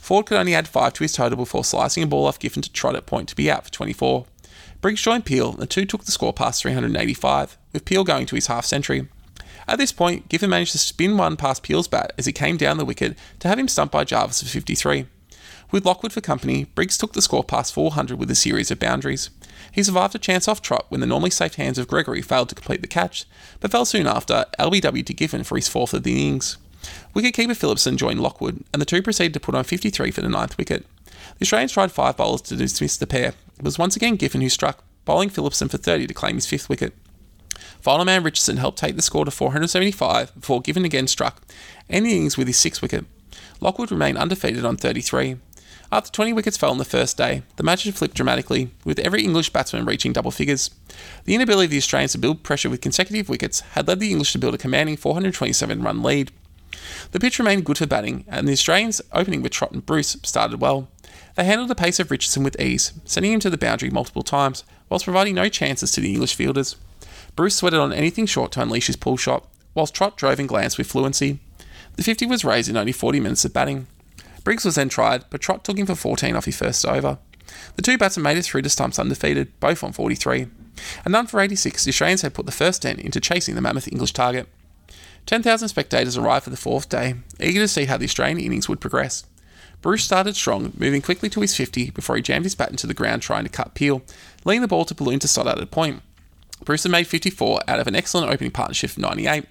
Ford 0.00 0.26
could 0.26 0.38
only 0.38 0.56
add 0.56 0.66
5 0.66 0.92
to 0.94 1.04
his 1.04 1.12
total 1.12 1.36
before 1.36 1.62
slicing 1.62 2.02
a 2.02 2.06
ball 2.08 2.26
off 2.26 2.40
Giffen 2.40 2.62
to 2.62 2.72
Trott 2.72 2.96
at 2.96 3.06
point 3.06 3.28
to 3.28 3.36
be 3.36 3.48
out 3.48 3.64
for 3.64 3.70
24. 3.70 4.26
Briggs 4.80 5.02
joined 5.02 5.24
Peel, 5.24 5.52
and 5.52 5.60
the 5.60 5.66
two 5.66 5.84
took 5.84 6.04
the 6.04 6.10
score 6.10 6.32
past 6.32 6.62
385, 6.62 7.56
with 7.72 7.84
Peel 7.84 8.02
going 8.02 8.26
to 8.26 8.34
his 8.34 8.48
half 8.48 8.64
century. 8.64 9.08
At 9.68 9.78
this 9.78 9.92
point, 9.92 10.28
Giffen 10.28 10.50
managed 10.50 10.72
to 10.72 10.78
spin 10.78 11.16
one 11.16 11.36
past 11.36 11.62
Peel's 11.62 11.88
bat 11.88 12.12
as 12.16 12.26
he 12.26 12.32
came 12.32 12.56
down 12.56 12.78
the 12.78 12.84
wicket 12.84 13.16
to 13.40 13.48
have 13.48 13.58
him 13.58 13.68
stumped 13.68 13.92
by 13.92 14.04
Jarvis 14.04 14.42
for 14.42 14.48
53. 14.48 15.06
With 15.72 15.84
Lockwood 15.84 16.12
for 16.12 16.20
company, 16.20 16.64
Briggs 16.64 16.96
took 16.96 17.12
the 17.12 17.22
score 17.22 17.42
past 17.42 17.74
400 17.74 18.18
with 18.18 18.30
a 18.30 18.36
series 18.36 18.70
of 18.70 18.78
boundaries. 18.78 19.30
He 19.72 19.82
survived 19.82 20.14
a 20.14 20.18
chance 20.18 20.46
off 20.46 20.62
Trott 20.62 20.86
when 20.88 21.00
the 21.00 21.06
normally 21.06 21.30
safe 21.30 21.56
hands 21.56 21.78
of 21.78 21.88
Gregory 21.88 22.22
failed 22.22 22.48
to 22.50 22.54
complete 22.54 22.82
the 22.82 22.86
catch, 22.86 23.24
but 23.58 23.72
fell 23.72 23.84
soon 23.84 24.06
after 24.06 24.44
LBW 24.60 25.04
to 25.06 25.14
Giffen 25.14 25.42
for 25.42 25.56
his 25.56 25.68
fourth 25.68 25.92
of 25.92 26.04
the 26.04 26.12
innings. 26.12 26.56
Wicketkeeper 27.14 27.56
Philipson 27.56 27.96
joined 27.96 28.20
Lockwood, 28.20 28.62
and 28.72 28.80
the 28.80 28.86
two 28.86 29.02
proceeded 29.02 29.34
to 29.34 29.40
put 29.40 29.56
on 29.56 29.64
53 29.64 30.12
for 30.12 30.20
the 30.20 30.28
ninth 30.28 30.56
wicket. 30.56 30.86
The 31.38 31.42
Australians 31.42 31.72
tried 31.72 31.90
five 31.90 32.16
bowlers 32.16 32.42
to 32.42 32.56
dismiss 32.56 32.96
the 32.96 33.06
pair. 33.06 33.34
It 33.58 33.64
was 33.64 33.78
once 33.78 33.96
again 33.96 34.16
Giffen 34.16 34.42
who 34.42 34.48
struck, 34.48 34.84
bowling 35.04 35.30
Philipson 35.30 35.68
for 35.68 35.78
30 35.78 36.06
to 36.06 36.14
claim 36.14 36.36
his 36.36 36.46
fifth 36.46 36.68
wicket. 36.68 36.94
Final 37.86 38.04
man 38.04 38.24
Richardson 38.24 38.56
helped 38.56 38.80
take 38.80 38.96
the 38.96 39.00
score 39.00 39.24
to 39.24 39.30
475 39.30 40.34
before 40.34 40.60
Giffen 40.60 40.84
again 40.84 41.06
struck, 41.06 41.40
ending 41.88 42.10
innings 42.10 42.36
with 42.36 42.48
his 42.48 42.58
sixth 42.58 42.82
wicket. 42.82 43.04
Lockwood 43.60 43.92
remained 43.92 44.18
undefeated 44.18 44.64
on 44.64 44.76
33. 44.76 45.36
After 45.92 46.10
20 46.10 46.32
wickets 46.32 46.56
fell 46.56 46.72
on 46.72 46.78
the 46.78 46.84
first 46.84 47.16
day, 47.16 47.44
the 47.54 47.62
match 47.62 47.84
had 47.84 47.94
flipped 47.94 48.16
dramatically, 48.16 48.72
with 48.84 48.98
every 48.98 49.22
English 49.22 49.50
batsman 49.50 49.84
reaching 49.84 50.12
double 50.12 50.32
figures. 50.32 50.68
The 51.26 51.36
inability 51.36 51.66
of 51.66 51.70
the 51.70 51.76
Australians 51.76 52.10
to 52.10 52.18
build 52.18 52.42
pressure 52.42 52.68
with 52.68 52.80
consecutive 52.80 53.28
wickets 53.28 53.60
had 53.60 53.86
led 53.86 54.00
the 54.00 54.10
English 54.10 54.32
to 54.32 54.38
build 54.40 54.56
a 54.56 54.58
commanding 54.58 54.96
427 54.96 55.80
run 55.80 56.02
lead. 56.02 56.32
The 57.12 57.20
pitch 57.20 57.38
remained 57.38 57.66
good 57.66 57.78
for 57.78 57.86
batting, 57.86 58.24
and 58.26 58.48
the 58.48 58.52
Australians, 58.52 59.00
opening 59.12 59.42
with 59.42 59.52
Trott 59.52 59.70
and 59.70 59.86
Bruce, 59.86 60.16
started 60.24 60.60
well. 60.60 60.88
They 61.36 61.44
handled 61.44 61.70
the 61.70 61.76
pace 61.76 62.00
of 62.00 62.10
Richardson 62.10 62.42
with 62.42 62.60
ease, 62.60 62.94
sending 63.04 63.32
him 63.32 63.38
to 63.38 63.50
the 63.50 63.56
boundary 63.56 63.90
multiple 63.90 64.24
times, 64.24 64.64
whilst 64.88 65.04
providing 65.04 65.36
no 65.36 65.48
chances 65.48 65.92
to 65.92 66.00
the 66.00 66.12
English 66.12 66.34
fielders. 66.34 66.74
Bruce 67.36 67.54
sweated 67.54 67.78
on 67.78 67.92
anything 67.92 68.26
short 68.26 68.50
to 68.52 68.62
unleash 68.62 68.86
his 68.86 68.96
pull 68.96 69.16
shot, 69.16 69.46
whilst 69.74 69.94
Trott 69.94 70.16
drove 70.16 70.40
and 70.40 70.48
glanced 70.48 70.78
with 70.78 70.86
fluency. 70.86 71.38
The 71.96 72.02
50 72.02 72.26
was 72.26 72.44
raised 72.44 72.68
in 72.68 72.76
only 72.76 72.92
40 72.92 73.20
minutes 73.20 73.44
of 73.44 73.52
batting. 73.52 73.86
Briggs 74.42 74.64
was 74.64 74.76
then 74.76 74.88
tried, 74.88 75.24
but 75.28 75.40
Trott 75.40 75.62
took 75.62 75.78
him 75.78 75.86
for 75.86 75.94
14 75.94 76.34
off 76.34 76.46
his 76.46 76.56
first 76.56 76.84
over. 76.86 77.18
The 77.76 77.82
two 77.82 77.98
batsmen 77.98 78.24
made 78.24 78.38
it 78.38 78.44
through 78.44 78.62
to 78.62 78.70
stumps 78.70 78.98
undefeated, 78.98 79.58
both 79.60 79.84
on 79.84 79.92
43. 79.92 80.46
And 81.04 81.12
none 81.12 81.26
for 81.26 81.40
86, 81.40 81.84
the 81.84 81.90
Australians 81.90 82.22
had 82.22 82.34
put 82.34 82.46
the 82.46 82.52
first 82.52 82.82
dent 82.82 83.00
into 83.00 83.20
chasing 83.20 83.54
the 83.54 83.60
mammoth 83.60 83.88
English 83.88 84.12
target. 84.12 84.48
10,000 85.26 85.68
spectators 85.68 86.16
arrived 86.16 86.44
for 86.44 86.50
the 86.50 86.56
fourth 86.56 86.88
day, 86.88 87.14
eager 87.40 87.60
to 87.60 87.68
see 87.68 87.84
how 87.84 87.96
the 87.96 88.04
Australian 88.04 88.38
innings 88.38 88.68
would 88.68 88.80
progress. 88.80 89.24
Bruce 89.82 90.04
started 90.04 90.36
strong, 90.36 90.72
moving 90.76 91.02
quickly 91.02 91.28
to 91.30 91.40
his 91.40 91.54
50 91.54 91.90
before 91.90 92.16
he 92.16 92.22
jammed 92.22 92.44
his 92.44 92.54
bat 92.54 92.70
into 92.70 92.86
the 92.86 92.94
ground 92.94 93.22
trying 93.22 93.44
to 93.44 93.50
cut 93.50 93.74
Peel, 93.74 94.02
leading 94.44 94.62
the 94.62 94.68
ball 94.68 94.84
to 94.84 94.94
balloon 94.94 95.18
to 95.18 95.28
Stoddart 95.28 95.58
at 95.58 95.64
a 95.64 95.66
point. 95.66 96.02
Bruce 96.66 96.86
made 96.86 97.06
54 97.06 97.60
out 97.68 97.78
of 97.78 97.86
an 97.86 97.94
excellent 97.94 98.30
opening 98.30 98.50
partnership 98.50 98.90
of 98.90 98.98
98. 98.98 99.46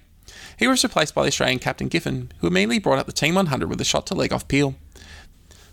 He 0.58 0.68
was 0.68 0.84
replaced 0.84 1.14
by 1.14 1.22
the 1.22 1.28
Australian 1.28 1.58
captain 1.58 1.88
Giffen, 1.88 2.30
who 2.38 2.46
immediately 2.46 2.78
brought 2.78 2.98
up 2.98 3.06
the 3.06 3.12
team 3.12 3.34
100 3.34 3.70
with 3.70 3.80
a 3.80 3.84
shot 3.84 4.06
to 4.08 4.14
leg 4.14 4.34
off 4.34 4.46
Peel. 4.48 4.74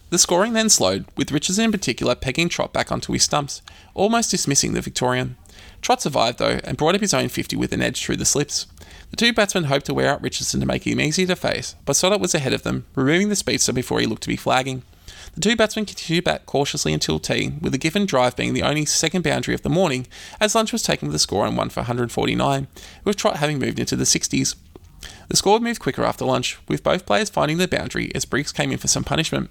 The 0.10 0.18
scoring 0.18 0.54
then 0.54 0.70
slowed, 0.70 1.06
with 1.18 1.34
Richardson 1.34 1.66
in 1.66 1.72
particular 1.72 2.16
pegging 2.16 2.48
Trott 2.48 2.72
back 2.72 2.94
onto 2.94 3.12
his 3.12 3.24
stumps, 3.24 3.62
almost 3.94 4.32
dismissing 4.32 4.72
the 4.72 4.80
Victorian. 4.80 5.36
Trott 5.82 6.02
survived 6.02 6.40
though 6.40 6.62
and 6.64 6.78
brought 6.78 6.96
up 6.96 7.02
his 7.02 7.14
own 7.14 7.28
50 7.28 7.58
with 7.58 7.74
an 7.74 7.82
edge 7.82 8.02
through 8.02 8.18
the 8.18 8.26
slips. 8.26 8.66
The 9.10 9.18
two 9.18 9.34
batsmen 9.34 9.66
hoped 9.66 9.88
to 9.88 9.94
wear 9.94 10.10
out 10.10 10.22
Richardson 10.24 10.62
to 10.62 10.66
make 10.66 10.88
him 10.88 11.02
easy 11.02 11.26
to 11.26 11.36
face, 11.36 11.76
but 11.84 11.98
Stoddart 11.98 12.22
was 12.22 12.34
ahead 12.34 12.54
of 12.54 12.64
them, 12.64 12.86
removing 12.96 13.28
the 13.28 13.36
speedster 13.36 13.74
before 13.74 14.00
he 14.00 14.06
looked 14.06 14.24
to 14.24 14.30
be 14.30 14.38
flagging. 14.38 14.84
The 15.34 15.42
two 15.42 15.56
batsmen 15.56 15.86
continued 15.86 16.24
back 16.24 16.46
cautiously 16.46 16.94
until 16.94 17.20
tea, 17.20 17.54
with 17.60 17.72
the 17.72 17.80
Giffen 17.80 18.06
drive 18.06 18.36
being 18.36 18.54
the 18.54 18.62
only 18.62 18.86
second 18.86 19.24
boundary 19.24 19.56
of 19.56 19.64
the 19.64 19.70
morning, 19.70 20.06
as 20.40 20.54
lunch 20.54 20.72
was 20.72 20.84
taken 20.84 21.08
with 21.08 21.16
a 21.16 21.20
score 21.20 21.46
on 21.46 21.56
1 21.56 21.70
for 21.70 21.80
149, 21.80 22.68
with 23.04 23.18
Trott 23.18 23.38
having 23.38 23.58
moved 23.58 23.80
into 23.80 23.96
the 23.96 24.04
60s. 24.04 24.56
The 25.30 25.38
score 25.38 25.60
moved 25.60 25.82
quicker 25.82 26.04
after 26.04 26.24
lunch, 26.24 26.60
with 26.68 26.84
both 26.84 27.08
players 27.08 27.32
finding 27.32 27.58
the 27.58 27.68
boundary 27.68 28.14
as 28.14 28.26
Briggs 28.26 28.52
came 28.52 28.72
in 28.72 28.78
for 28.78 28.88
some 28.88 29.04
punishment. 29.04 29.50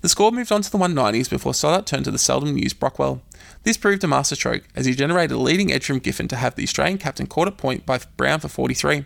The 0.00 0.08
score 0.08 0.30
moved 0.30 0.52
on 0.52 0.62
to 0.62 0.70
the 0.70 0.78
190s 0.78 1.28
before 1.28 1.54
Stoddart 1.54 1.86
turned 1.86 2.04
to 2.04 2.10
the 2.12 2.18
seldom 2.18 2.56
used 2.56 2.78
Brockwell. 2.78 3.20
This 3.64 3.76
proved 3.76 4.04
a 4.04 4.06
masterstroke 4.06 4.62
as 4.76 4.86
he 4.86 4.94
generated 4.94 5.32
a 5.32 5.40
leading 5.40 5.72
edge 5.72 5.86
from 5.86 5.98
Giffen 5.98 6.28
to 6.28 6.36
have 6.36 6.54
the 6.54 6.62
Australian 6.62 6.98
captain 6.98 7.26
caught 7.26 7.48
at 7.48 7.56
point 7.56 7.84
by 7.84 7.98
Brown 8.16 8.38
for 8.38 8.48
43. 8.48 9.04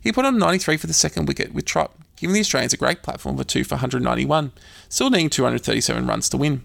He 0.00 0.10
put 0.10 0.24
on 0.24 0.38
93 0.38 0.78
for 0.78 0.86
the 0.88 0.94
second 0.94 1.28
wicket 1.28 1.54
with 1.54 1.66
Trott, 1.66 1.92
giving 2.16 2.34
the 2.34 2.40
Australians 2.40 2.72
a 2.72 2.78
great 2.78 3.02
platform 3.02 3.36
for 3.36 3.44
2 3.44 3.64
for 3.64 3.76
191, 3.76 4.52
still 4.90 5.08
needing 5.08 5.30
237 5.30 6.06
runs 6.06 6.28
to 6.28 6.36
win. 6.36 6.62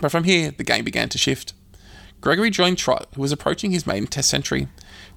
But 0.00 0.10
from 0.10 0.24
here, 0.24 0.50
the 0.50 0.64
game 0.64 0.84
began 0.84 1.08
to 1.10 1.18
shift. 1.18 1.52
Gregory 2.20 2.50
joined 2.50 2.78
Trott, 2.78 3.06
who 3.14 3.22
was 3.22 3.32
approaching 3.32 3.70
his 3.70 3.86
maiden 3.86 4.08
Test 4.08 4.28
century. 4.28 4.66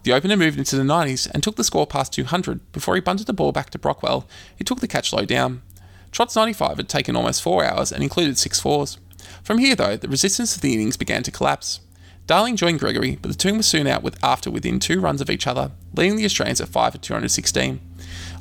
The 0.04 0.14
opener 0.14 0.38
moved 0.38 0.58
into 0.58 0.76
the 0.76 0.84
90s 0.84 1.30
and 1.32 1.42
took 1.42 1.56
the 1.56 1.64
score 1.64 1.88
past 1.88 2.14
200 2.14 2.72
before 2.72 2.96
he 2.96 3.02
bunted 3.02 3.28
the 3.28 3.34
ball 3.34 3.52
back 3.52 3.72
to 3.72 3.80
Brockwell, 3.80 4.26
who 4.58 4.64
took 4.64 4.82
the 4.82 4.88
catch 4.88 5.12
low 5.12 5.26
down. 5.26 5.62
Trott's 6.12 6.36
95 6.36 6.78
had 6.78 6.90
taken 6.90 7.16
almost 7.16 7.42
four 7.42 7.66
hours 7.66 7.92
and 7.92 8.04
included 8.04 8.38
six 8.38 8.60
fours. 8.60 9.00
From 9.42 9.58
here, 9.58 9.76
though, 9.76 9.98
the 9.98 10.08
resistance 10.08 10.56
of 10.56 10.62
the 10.62 10.74
innings 10.74 10.98
began 10.98 11.24
to 11.24 11.32
collapse. 11.32 11.80
Darling 12.28 12.56
joined 12.56 12.80
Gregory, 12.80 13.18
but 13.22 13.30
the 13.32 13.38
two 13.38 13.54
were 13.54 13.64
soon 13.64 13.88
out 13.88 14.04
with 14.04 14.22
after 14.24 14.50
within 14.52 14.80
two 14.80 15.02
runs 15.02 15.20
of 15.20 15.30
each 15.30 15.48
other, 15.48 15.72
leaving 15.96 16.18
the 16.18 16.26
Australians 16.26 16.62
at 16.62 16.70
5 16.70 16.94
for 16.94 16.98
216. 16.98 17.82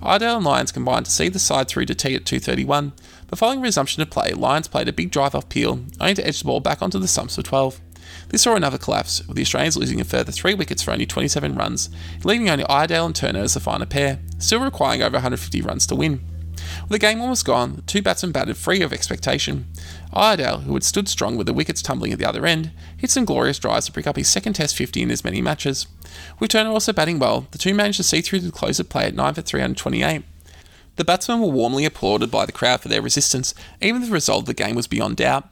Iredale 0.03 0.37
and 0.37 0.45
Lyons 0.45 0.73
combined 0.73 1.07
to 1.07 1.13
see 1.13 1.29
the 1.29 1.39
side 1.39 1.69
through 1.69 1.87
to 1.87 1.95
tea 1.95 2.15
at 2.15 2.25
231, 2.25 2.93
but 3.29 3.39
following 3.39 3.61
resumption 3.61 4.03
of 4.03 4.11
play, 4.11 4.33
Lyons 4.33 4.69
played 4.69 4.89
a 4.89 4.93
big 4.93 5.11
drive 5.11 5.35
off 5.35 5.49
Peel, 5.49 5.81
only 6.01 6.15
to 6.15 6.27
edge 6.27 6.41
the 6.41 6.47
ball 6.47 6.61
back 6.61 6.83
onto 6.83 6.99
the 6.99 7.09
stumps 7.09 7.37
for 7.37 7.43
12. 7.43 7.81
This 8.29 8.43
saw 8.43 8.57
another 8.57 8.79
collapse, 8.79 9.27
with 9.27 9.37
the 9.37 9.43
Australians 9.43 9.77
losing 9.77 10.01
a 10.01 10.05
further 10.05 10.33
three 10.33 10.55
wickets 10.55 10.83
for 10.83 10.91
only 10.91 11.07
27 11.07 11.55
runs, 11.55 11.91
leaving 12.25 12.49
only 12.49 12.65
Iredale 12.65 13.07
and 13.07 13.15
Turner 13.15 13.41
as 13.41 13.55
the 13.55 13.61
final 13.61 13.87
pair, 13.87 14.21
still 14.39 14.61
requiring 14.61 15.03
over 15.03 15.15
150 15.15 15.63
runs 15.63 15.87
to 15.87 15.95
win. 15.95 16.21
With 16.83 16.91
the 16.91 16.99
game 16.99 17.21
almost 17.21 17.45
gone, 17.45 17.77
the 17.77 17.83
two 17.83 18.03
batsmen 18.03 18.33
batted 18.33 18.57
free 18.57 18.83
of 18.83 18.93
expectation. 18.93 19.67
Iredale, 20.13 20.59
who 20.59 20.75
had 20.75 20.85
stood 20.85 21.09
strong 21.09 21.37
with 21.37 21.47
the 21.47 21.55
wickets 21.55 21.83
tumbling 21.83 22.13
at 22.13 22.19
the 22.19 22.29
other 22.29 22.47
end, 22.47 22.73
hit 22.97 23.11
some 23.11 23.25
glorious 23.25 23.59
drives 23.59 23.87
to 23.87 23.93
pick 23.93 24.07
up 24.07 24.17
his 24.17 24.29
second 24.29 24.55
Test 24.55 24.77
50 24.77 25.03
in 25.03 25.11
as 25.11 25.25
many 25.25 25.41
matches. 25.41 25.87
With 26.39 26.51
Turner 26.51 26.71
also 26.71 26.93
batting 26.93 27.19
well, 27.19 27.47
the 27.51 27.59
two 27.59 27.75
managed 27.75 27.97
to 27.99 28.03
see 28.03 28.21
through 28.21 28.41
the 28.41 28.53
close 28.53 28.79
of 28.79 28.89
play 28.89 29.07
at 29.07 29.15
9 29.15 29.35
for 29.35 29.43
328. 29.43 30.23
The 30.97 31.05
batsmen 31.05 31.41
were 31.41 31.49
warmly 31.49 31.85
applauded 31.85 32.31
by 32.31 32.45
the 32.45 32.53
crowd 32.53 32.81
for 32.81 32.89
their 32.89 33.01
resistance, 33.01 33.55
even 33.81 34.03
the 34.03 34.11
result 34.11 34.43
of 34.43 34.47
the 34.47 34.55
game 34.55 34.77
was 34.77 34.87
beyond 34.87 35.17
doubt. 35.17 35.49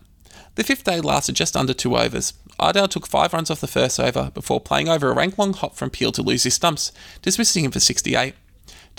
The 0.56 0.64
fifth 0.64 0.84
day 0.84 1.00
lasted 1.00 1.36
just 1.36 1.56
under 1.56 1.72
two 1.72 1.96
overs. 1.96 2.34
Iredale 2.58 2.88
took 2.88 3.06
five 3.06 3.32
runs 3.32 3.50
off 3.50 3.60
the 3.60 3.66
first 3.66 3.98
over 3.98 4.30
before 4.34 4.60
playing 4.60 4.88
over 4.88 5.10
a 5.10 5.14
rank 5.14 5.38
long 5.38 5.54
hop 5.54 5.76
from 5.76 5.88
Peel 5.88 6.12
to 6.12 6.22
lose 6.22 6.42
his 6.42 6.54
stumps, 6.54 6.92
dismissing 7.22 7.64
him 7.64 7.70
for 7.70 7.80
68. 7.80 8.34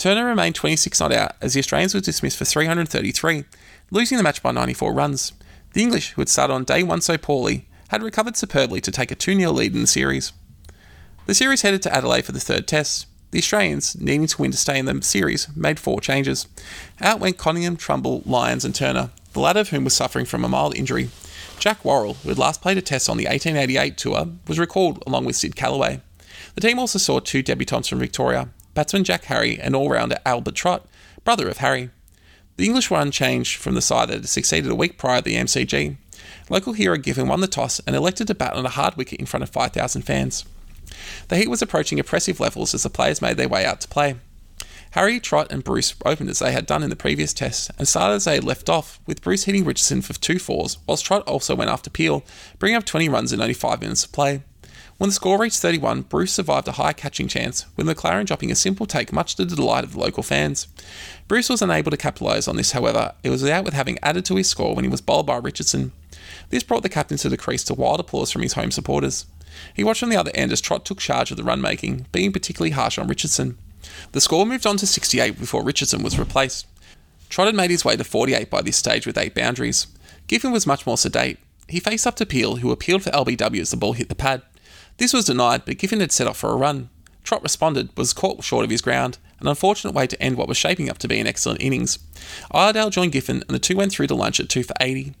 Turner 0.02 0.24
remained 0.24 0.56
26 0.56 0.98
not 0.98 1.12
out 1.12 1.36
as 1.40 1.54
the 1.54 1.60
Australians 1.60 1.94
were 1.94 2.00
dismissed 2.00 2.36
for 2.36 2.44
333, 2.44 3.44
losing 3.92 4.18
the 4.18 4.24
match 4.24 4.42
by 4.42 4.50
94 4.50 4.92
runs. 4.92 5.32
The 5.74 5.82
English, 5.82 6.10
who 6.10 6.20
had 6.20 6.28
started 6.28 6.54
on 6.54 6.64
day 6.64 6.82
one 6.82 7.00
so 7.00 7.16
poorly, 7.16 7.68
had 7.86 8.02
recovered 8.02 8.36
superbly 8.36 8.80
to 8.80 8.90
take 8.90 9.12
a 9.12 9.14
2 9.14 9.38
0 9.38 9.52
lead 9.52 9.76
in 9.76 9.82
the 9.82 9.86
series. 9.86 10.32
The 11.26 11.34
series 11.34 11.62
headed 11.62 11.82
to 11.82 11.94
Adelaide 11.94 12.24
for 12.24 12.32
the 12.32 12.40
third 12.40 12.66
test. 12.66 13.06
The 13.30 13.38
Australians, 13.38 13.94
needing 13.94 14.26
to 14.26 14.42
win 14.42 14.50
to 14.50 14.56
stay 14.56 14.76
in 14.76 14.86
the 14.86 15.00
series, 15.02 15.46
made 15.54 15.78
four 15.78 16.00
changes. 16.00 16.48
Out 17.00 17.20
went 17.20 17.38
Coningham, 17.38 17.76
Trumble, 17.76 18.24
Lyons, 18.26 18.64
and 18.64 18.74
Turner, 18.74 19.10
the 19.34 19.40
latter 19.40 19.60
of 19.60 19.68
whom 19.68 19.84
was 19.84 19.94
suffering 19.94 20.26
from 20.26 20.44
a 20.44 20.48
mild 20.48 20.74
injury. 20.74 21.10
Jack 21.60 21.84
Worrall, 21.84 22.14
who 22.14 22.28
had 22.30 22.38
last 22.38 22.60
played 22.60 22.76
a 22.76 22.82
test 22.82 23.08
on 23.08 23.18
the 23.18 23.26
1888 23.26 23.96
tour, 23.96 24.26
was 24.48 24.58
recalled 24.58 25.00
along 25.06 25.26
with 25.26 25.36
Sid 25.36 25.54
Callaway. 25.54 26.00
The 26.56 26.60
team 26.60 26.80
also 26.80 26.98
saw 26.98 27.20
two 27.20 27.44
debutants 27.44 27.88
from 27.88 28.00
Victoria, 28.00 28.48
batsman 28.74 29.04
Jack 29.04 29.24
Harry 29.24 29.58
and 29.58 29.74
all 29.74 29.90
rounder 29.90 30.18
Albert 30.24 30.54
Trott, 30.54 30.86
brother 31.24 31.48
of 31.48 31.58
Harry. 31.58 31.90
The 32.56 32.66
English 32.66 32.90
were 32.90 33.00
unchanged 33.00 33.58
from 33.58 33.74
the 33.74 33.80
side 33.80 34.08
that 34.08 34.14
had 34.14 34.28
succeeded 34.28 34.70
a 34.70 34.74
week 34.74 34.98
prior 34.98 35.18
at 35.18 35.24
the 35.24 35.36
MCG. 35.36 35.96
Local 36.48 36.72
hero 36.74 36.96
Giffen 36.96 37.28
won 37.28 37.40
the 37.40 37.46
toss 37.46 37.80
and 37.86 37.96
elected 37.96 38.26
to 38.26 38.34
bat 38.34 38.54
on 38.54 38.66
a 38.66 38.70
hard 38.70 38.96
wicket 38.96 39.20
in 39.20 39.26
front 39.26 39.42
of 39.42 39.50
5,000 39.50 40.02
fans. 40.02 40.44
The 41.28 41.36
heat 41.36 41.48
was 41.48 41.62
approaching 41.62 41.98
oppressive 41.98 42.40
levels 42.40 42.74
as 42.74 42.82
the 42.82 42.90
players 42.90 43.22
made 43.22 43.36
their 43.36 43.48
way 43.48 43.64
out 43.64 43.80
to 43.80 43.88
play. 43.88 44.16
Harry, 44.92 45.18
Trott, 45.18 45.50
and 45.50 45.64
Bruce 45.64 45.94
opened 46.04 46.28
as 46.28 46.40
they 46.40 46.52
had 46.52 46.66
done 46.66 46.82
in 46.82 46.90
the 46.90 46.96
previous 46.96 47.32
test 47.32 47.70
and 47.78 47.88
started 47.88 48.16
as 48.16 48.26
they 48.26 48.34
had 48.34 48.44
left 48.44 48.68
off, 48.68 49.00
with 49.06 49.22
Bruce 49.22 49.44
hitting 49.44 49.64
Richardson 49.64 50.02
for 50.02 50.12
two 50.12 50.38
fours, 50.38 50.76
whilst 50.86 51.06
Trott 51.06 51.26
also 51.26 51.54
went 51.54 51.70
after 51.70 51.88
Peel, 51.88 52.22
bringing 52.58 52.76
up 52.76 52.84
20 52.84 53.08
runs 53.08 53.32
in 53.32 53.40
only 53.40 53.54
5 53.54 53.80
minutes 53.80 54.04
of 54.04 54.12
play. 54.12 54.42
When 55.02 55.08
the 55.08 55.14
score 55.14 55.36
reached 55.36 55.58
31, 55.58 56.02
Bruce 56.02 56.32
survived 56.32 56.68
a 56.68 56.78
high 56.78 56.92
catching 56.92 57.26
chance, 57.26 57.66
with 57.76 57.88
MacLaren 57.88 58.24
dropping 58.24 58.52
a 58.52 58.54
simple 58.54 58.86
take 58.86 59.12
much 59.12 59.34
to 59.34 59.44
the 59.44 59.56
delight 59.56 59.82
of 59.82 59.94
the 59.94 59.98
local 59.98 60.22
fans. 60.22 60.68
Bruce 61.26 61.48
was 61.48 61.60
unable 61.60 61.90
to 61.90 61.96
capitalise 61.96 62.46
on 62.46 62.54
this, 62.54 62.70
however, 62.70 63.12
it 63.24 63.30
was 63.30 63.44
out 63.44 63.64
with 63.64 63.74
having 63.74 63.98
added 64.00 64.24
to 64.26 64.36
his 64.36 64.48
score 64.48 64.76
when 64.76 64.84
he 64.84 64.88
was 64.88 65.00
bowled 65.00 65.26
by 65.26 65.38
Richardson. 65.38 65.90
This 66.50 66.62
brought 66.62 66.84
the 66.84 66.88
captain 66.88 67.16
to 67.16 67.28
the 67.28 67.36
crease 67.36 67.64
to 67.64 67.74
wild 67.74 67.98
applause 67.98 68.30
from 68.30 68.42
his 68.42 68.52
home 68.52 68.70
supporters. 68.70 69.26
He 69.74 69.82
watched 69.82 70.04
on 70.04 70.08
the 70.08 70.16
other 70.16 70.30
end 70.36 70.52
as 70.52 70.60
Trott 70.60 70.84
took 70.84 71.00
charge 71.00 71.32
of 71.32 71.36
the 71.36 71.42
run 71.42 71.60
making, 71.60 72.06
being 72.12 72.30
particularly 72.30 72.70
harsh 72.70 72.96
on 72.96 73.08
Richardson. 73.08 73.58
The 74.12 74.20
score 74.20 74.46
moved 74.46 74.68
on 74.68 74.76
to 74.76 74.86
68 74.86 75.36
before 75.36 75.64
Richardson 75.64 76.04
was 76.04 76.16
replaced. 76.16 76.68
Trott 77.28 77.48
had 77.48 77.56
made 77.56 77.72
his 77.72 77.84
way 77.84 77.96
to 77.96 78.04
48 78.04 78.48
by 78.48 78.62
this 78.62 78.76
stage 78.76 79.04
with 79.04 79.18
eight 79.18 79.34
boundaries. 79.34 79.88
Giffen 80.28 80.52
was 80.52 80.64
much 80.64 80.86
more 80.86 80.96
sedate. 80.96 81.40
He 81.66 81.80
faced 81.80 82.06
up 82.06 82.14
to 82.16 82.26
Peel, 82.26 82.56
who 82.58 82.70
appealed 82.70 83.02
for 83.02 83.10
LBW 83.10 83.60
as 83.60 83.72
the 83.72 83.76
ball 83.76 83.94
hit 83.94 84.08
the 84.08 84.14
pad. 84.14 84.42
This 85.02 85.12
was 85.12 85.24
denied, 85.24 85.64
but 85.64 85.78
Giffen 85.78 85.98
had 85.98 86.12
set 86.12 86.28
off 86.28 86.36
for 86.36 86.52
a 86.52 86.56
run. 86.56 86.88
Trott 87.24 87.42
responded, 87.42 87.88
was 87.96 88.12
caught 88.12 88.44
short 88.44 88.62
of 88.62 88.70
his 88.70 88.80
ground, 88.80 89.18
an 89.40 89.48
unfortunate 89.48 89.94
way 89.94 90.06
to 90.06 90.22
end 90.22 90.36
what 90.36 90.46
was 90.46 90.56
shaping 90.56 90.88
up 90.88 90.98
to 90.98 91.08
be 91.08 91.18
an 91.18 91.26
excellent 91.26 91.60
innings. 91.60 91.98
Iredale 92.52 92.88
joined 92.88 93.10
Giffen, 93.10 93.42
and 93.42 93.50
the 93.50 93.58
two 93.58 93.76
went 93.76 93.90
through 93.90 94.06
to 94.06 94.14
lunch 94.14 94.38
at 94.38 94.48
2 94.48 94.62
for 94.62 94.74
80. 94.78 95.14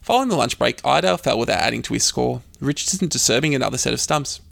Following 0.00 0.28
the 0.28 0.36
lunch 0.36 0.60
break, 0.60 0.80
Iredale 0.86 1.16
fell 1.16 1.40
without 1.40 1.58
adding 1.58 1.82
to 1.82 1.94
his 1.94 2.04
score, 2.04 2.42
Richardson 2.60 3.08
disturbing 3.08 3.52
another 3.52 3.78
set 3.78 3.92
of 3.92 4.00
stumps. 4.00 4.42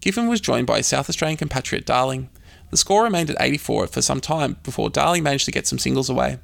Giffen 0.00 0.28
was 0.28 0.40
joined 0.40 0.66
by 0.66 0.78
his 0.78 0.86
South 0.86 1.10
Australian 1.10 1.36
compatriot 1.36 1.84
Darling. 1.84 2.30
The 2.70 2.78
score 2.78 3.04
remained 3.04 3.28
at 3.28 3.36
84 3.38 3.88
for 3.88 4.00
some 4.00 4.22
time 4.22 4.56
before 4.62 4.88
Darling 4.88 5.24
managed 5.24 5.44
to 5.44 5.52
get 5.52 5.66
some 5.66 5.78
singles 5.78 6.08
away. 6.08 6.38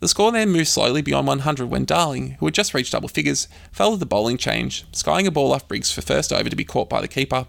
The 0.00 0.08
score 0.08 0.30
then 0.30 0.50
moved 0.50 0.68
slowly 0.68 1.02
beyond 1.02 1.26
100 1.26 1.68
when 1.68 1.84
Darling, 1.84 2.36
who 2.38 2.46
had 2.46 2.54
just 2.54 2.72
reached 2.72 2.92
double 2.92 3.08
figures, 3.08 3.48
with 3.76 3.98
the 3.98 4.06
bowling 4.06 4.36
change, 4.36 4.84
skying 4.92 5.26
a 5.26 5.30
ball 5.30 5.52
off 5.52 5.66
Briggs 5.66 5.90
for 5.90 6.02
first 6.02 6.32
over 6.32 6.48
to 6.48 6.54
be 6.54 6.64
caught 6.64 6.88
by 6.88 7.00
the 7.00 7.08
keeper. 7.08 7.46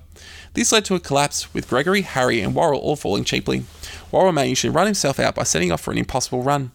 This 0.54 0.72
led 0.72 0.86
to 0.86 0.96
a 0.96 1.00
collapse, 1.00 1.54
with 1.54 1.70
Gregory, 1.70 2.02
Harry, 2.02 2.42
and 2.42 2.56
Worrall 2.56 2.80
all 2.80 2.96
falling 2.96 3.24
cheaply. 3.24 3.66
Worrall 4.12 4.32
managed 4.32 4.62
to 4.64 4.72
run 4.72 4.88
himself 4.88 5.20
out 5.20 5.36
by 5.36 5.44
setting 5.44 5.72
off 5.72 5.82
for 5.82 5.92
an 5.92 6.00
impossible 6.00 6.42
run. 6.42 6.72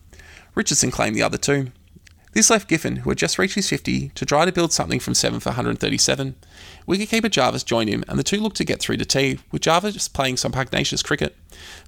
Richardson 0.54 0.92
claimed 0.92 1.16
the 1.16 1.22
other 1.22 1.38
two. 1.38 1.72
This 2.34 2.50
left 2.50 2.68
Giffen, 2.68 2.96
who 2.96 3.10
had 3.10 3.18
just 3.18 3.38
reached 3.38 3.54
his 3.54 3.68
50, 3.68 4.10
to 4.10 4.26
try 4.26 4.44
to 4.44 4.52
build 4.52 4.72
something 4.72 5.00
from 5.00 5.14
7 5.14 5.40
for 5.40 5.50
137. 5.50 6.34
Wicketkeeper 6.86 7.30
Jarvis 7.30 7.62
joined 7.62 7.88
him, 7.88 8.04
and 8.08 8.18
the 8.18 8.22
two 8.22 8.38
looked 8.38 8.56
to 8.56 8.64
get 8.64 8.78
through 8.80 8.98
to 8.98 9.04
tea, 9.06 9.38
with 9.50 9.62
Jarvis 9.62 10.06
playing 10.08 10.36
some 10.36 10.52
pugnacious 10.52 11.02
cricket. 11.02 11.34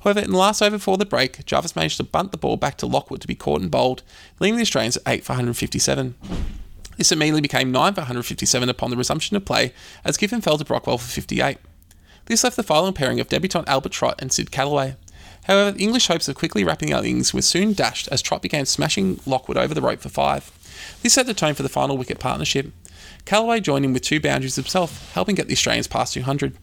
However, 0.01 0.21
in 0.21 0.31
the 0.31 0.39
last 0.39 0.63
over 0.63 0.77
before 0.77 0.97
the 0.97 1.05
break, 1.05 1.45
Jarvis 1.45 1.77
managed 1.77 1.99
to 1.99 2.05
bunt 2.05 2.33
the 2.33 2.39
ball 2.39 2.57
back 2.57 2.79
to 2.79 2.87
Lockwood 2.87 3.21
to 3.21 3.27
be 3.27 3.35
caught 3.35 3.61
and 3.61 3.71
bowled, 3.71 4.03
leaving 4.41 4.57
the 4.57 4.63
Australians 4.63 4.97
at 4.97 5.03
8 5.07 5.25
for 5.25 5.33
157. 5.33 6.15
This 6.97 7.13
immediately 7.13 7.43
became 7.43 7.71
9 7.71 7.93
for 7.93 8.01
157 8.01 8.69
upon 8.71 8.91
the 8.91 8.97
resumption 8.97 9.37
of 9.37 9.45
play, 9.45 9.75
as 10.03 10.17
Giffen 10.17 10.41
fell 10.41 10.57
to 10.57 10.65
Brockwell 10.65 10.99
for 10.99 11.09
58. 11.09 11.59
This 12.25 12.43
left 12.43 12.57
the 12.57 12.63
following 12.63 12.95
pairing 12.95 13.21
of 13.21 13.29
debutant 13.29 13.69
Albert 13.69 13.93
Trott 13.93 14.17
and 14.19 14.33
Sid 14.33 14.51
Callaway. 14.51 14.97
However, 15.45 15.73
the 15.73 15.85
English 15.85 16.09
hopes 16.09 16.27
of 16.27 16.35
quickly 16.35 16.65
wrapping 16.65 16.93
up 16.93 17.05
innings 17.05 17.33
were 17.33 17.43
soon 17.43 17.73
dashed 17.73 18.09
as 18.11 18.23
Trott 18.23 18.43
began 18.43 18.67
smashing 18.67 19.21
Lockwood 19.27 19.57
over 19.57 19.75
the 19.75 19.83
rope 19.83 20.01
for 20.01 20.09
five. 20.09 20.51
This 21.03 21.13
set 21.13 21.27
the 21.27 21.35
tone 21.35 21.55
for 21.55 21.63
the 21.63 21.69
final 21.69 21.97
wicket 21.97 22.19
partnership. 22.19 22.73
Callaway 23.27 23.59
joined 23.59 23.85
in 23.85 23.93
with 23.93 24.03
two 24.03 24.21
boundaries 24.21 24.55
himself, 24.55 25.13
helping 25.13 25.35
get 25.35 25.49
the 25.49 25.53
Australians 25.53 25.89
past 25.89 26.15
200. 26.15 26.57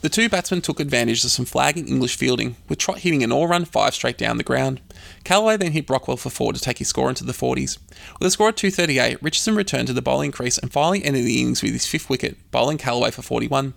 The 0.00 0.08
two 0.08 0.28
batsmen 0.28 0.62
took 0.62 0.80
advantage 0.80 1.24
of 1.24 1.30
some 1.30 1.44
flagging 1.44 1.86
English 1.86 2.16
fielding, 2.16 2.56
with 2.68 2.78
Trott 2.78 2.98
hitting 2.98 3.22
an 3.22 3.30
all 3.30 3.48
run 3.48 3.64
five 3.64 3.94
straight 3.94 4.16
down 4.16 4.36
the 4.36 4.44
ground. 4.44 4.80
Callaway 5.24 5.56
then 5.56 5.72
hit 5.72 5.86
Brockwell 5.86 6.18
for 6.18 6.30
four 6.30 6.52
to 6.52 6.60
take 6.60 6.78
his 6.78 6.88
score 6.88 7.08
into 7.08 7.24
the 7.24 7.32
40s. 7.32 7.78
With 8.18 8.26
a 8.26 8.30
score 8.30 8.48
of 8.48 8.56
238, 8.56 9.22
Richardson 9.22 9.56
returned 9.56 9.88
to 9.88 9.92
the 9.92 10.02
bowling 10.02 10.32
crease 10.32 10.58
and 10.58 10.72
finally 10.72 11.04
ended 11.04 11.24
the 11.24 11.40
innings 11.40 11.62
with 11.62 11.72
his 11.72 11.86
fifth 11.86 12.08
wicket, 12.08 12.36
bowling 12.50 12.78
Callaway 12.78 13.10
for 13.10 13.22
41. 13.22 13.74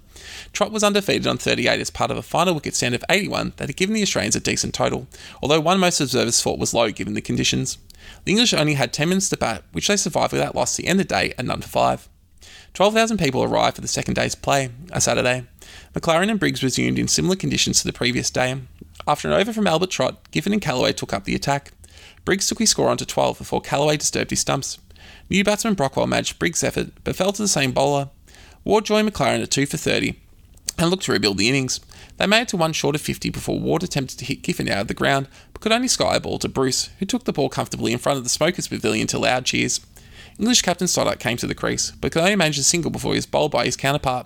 Trott 0.53 0.71
was 0.71 0.83
undefeated 0.83 1.27
on 1.27 1.37
38 1.37 1.79
as 1.79 1.89
part 1.89 2.11
of 2.11 2.17
a 2.17 2.21
final 2.21 2.53
wicket 2.53 2.75
stand 2.75 2.95
of 2.95 3.03
81 3.09 3.53
that 3.57 3.69
had 3.69 3.75
given 3.75 3.95
the 3.95 4.01
Australians 4.01 4.35
a 4.35 4.39
decent 4.39 4.73
total, 4.73 5.07
although 5.41 5.59
one 5.59 5.79
most 5.79 5.99
observers 5.99 6.41
thought 6.41 6.59
was 6.59 6.73
low 6.73 6.91
given 6.91 7.13
the 7.13 7.21
conditions. 7.21 7.77
The 8.23 8.31
English 8.31 8.53
only 8.53 8.75
had 8.75 8.93
10 8.93 9.09
minutes 9.09 9.29
to 9.29 9.37
bat, 9.37 9.63
which 9.71 9.87
they 9.87 9.97
survived 9.97 10.33
without 10.33 10.55
loss 10.55 10.75
to 10.75 10.81
the 10.81 10.87
end 10.87 10.99
of 10.99 11.07
the 11.07 11.13
day 11.13 11.33
and 11.37 11.47
none 11.47 11.61
for 11.61 11.69
five. 11.69 12.09
12,000 12.73 13.17
people 13.17 13.41
arrived 13.41 13.75
for 13.75 13.81
the 13.81 13.87
second 13.87 14.15
day's 14.15 14.35
play, 14.35 14.69
a 14.91 14.99
Saturday. 14.99 15.45
MacLaren 15.93 16.29
and 16.29 16.39
Briggs 16.39 16.61
resumed 16.61 16.99
in 16.99 17.07
similar 17.07 17.35
conditions 17.35 17.79
to 17.79 17.87
the 17.87 17.93
previous 17.93 18.29
day. 18.29 18.55
After 19.07 19.27
an 19.27 19.33
over 19.33 19.53
from 19.53 19.67
Albert 19.67 19.91
Trott, 19.91 20.29
Giffen 20.31 20.51
and 20.51 20.61
Callaway 20.61 20.91
took 20.91 21.13
up 21.13 21.23
the 21.23 21.35
attack. 21.35 21.71
Briggs 22.25 22.47
took 22.49 22.59
his 22.59 22.71
score 22.71 22.89
on 22.89 22.97
to 22.97 23.05
12 23.05 23.37
before 23.37 23.61
Callaway 23.61 23.97
disturbed 23.97 24.31
his 24.31 24.41
stumps. 24.41 24.79
New 25.29 25.43
batsman 25.43 25.75
Brockwell 25.75 26.07
matched 26.07 26.37
Briggs' 26.37 26.63
effort, 26.63 26.89
but 27.03 27.15
fell 27.15 27.31
to 27.31 27.41
the 27.41 27.47
same 27.47 27.71
bowler. 27.71 28.09
Ward 28.65 28.83
joined 28.83 29.07
MacLaren 29.07 29.43
at 29.43 29.51
2 29.51 29.67
for 29.67 29.77
30 29.77 30.15
and 30.79 30.89
looked 30.89 31.03
to 31.03 31.11
rebuild 31.11 31.37
the 31.37 31.47
innings. 31.47 31.79
They 32.17 32.25
made 32.25 32.41
it 32.41 32.47
to 32.49 32.57
one 32.57 32.73
short 32.73 32.95
of 32.95 33.01
50 33.01 33.29
before 33.29 33.59
Ward 33.59 33.83
attempted 33.83 34.17
to 34.17 34.25
hit 34.25 34.41
Giffen 34.41 34.67
out 34.67 34.81
of 34.81 34.87
the 34.87 34.95
ground, 34.95 35.27
but 35.53 35.61
could 35.61 35.71
only 35.71 35.87
sky 35.87 36.15
a 36.15 36.19
ball 36.19 36.39
to 36.39 36.49
Bruce, 36.49 36.89
who 36.97 37.05
took 37.05 37.25
the 37.25 37.31
ball 37.31 37.47
comfortably 37.47 37.93
in 37.93 37.99
front 37.99 38.17
of 38.17 38.23
the 38.23 38.29
Smokers 38.29 38.67
Pavilion 38.67 39.05
to 39.07 39.19
loud 39.19 39.45
cheers. 39.45 39.81
English 40.39 40.63
captain 40.63 40.87
Stoddart 40.87 41.19
came 41.19 41.37
to 41.37 41.45
the 41.45 41.53
crease, 41.53 41.91
but 41.91 42.11
could 42.11 42.23
only 42.23 42.35
manage 42.35 42.57
a 42.57 42.63
single 42.63 42.89
before 42.89 43.13
he 43.13 43.19
was 43.19 43.27
bowled 43.27 43.51
by 43.51 43.65
his 43.65 43.77
counterpart. 43.77 44.25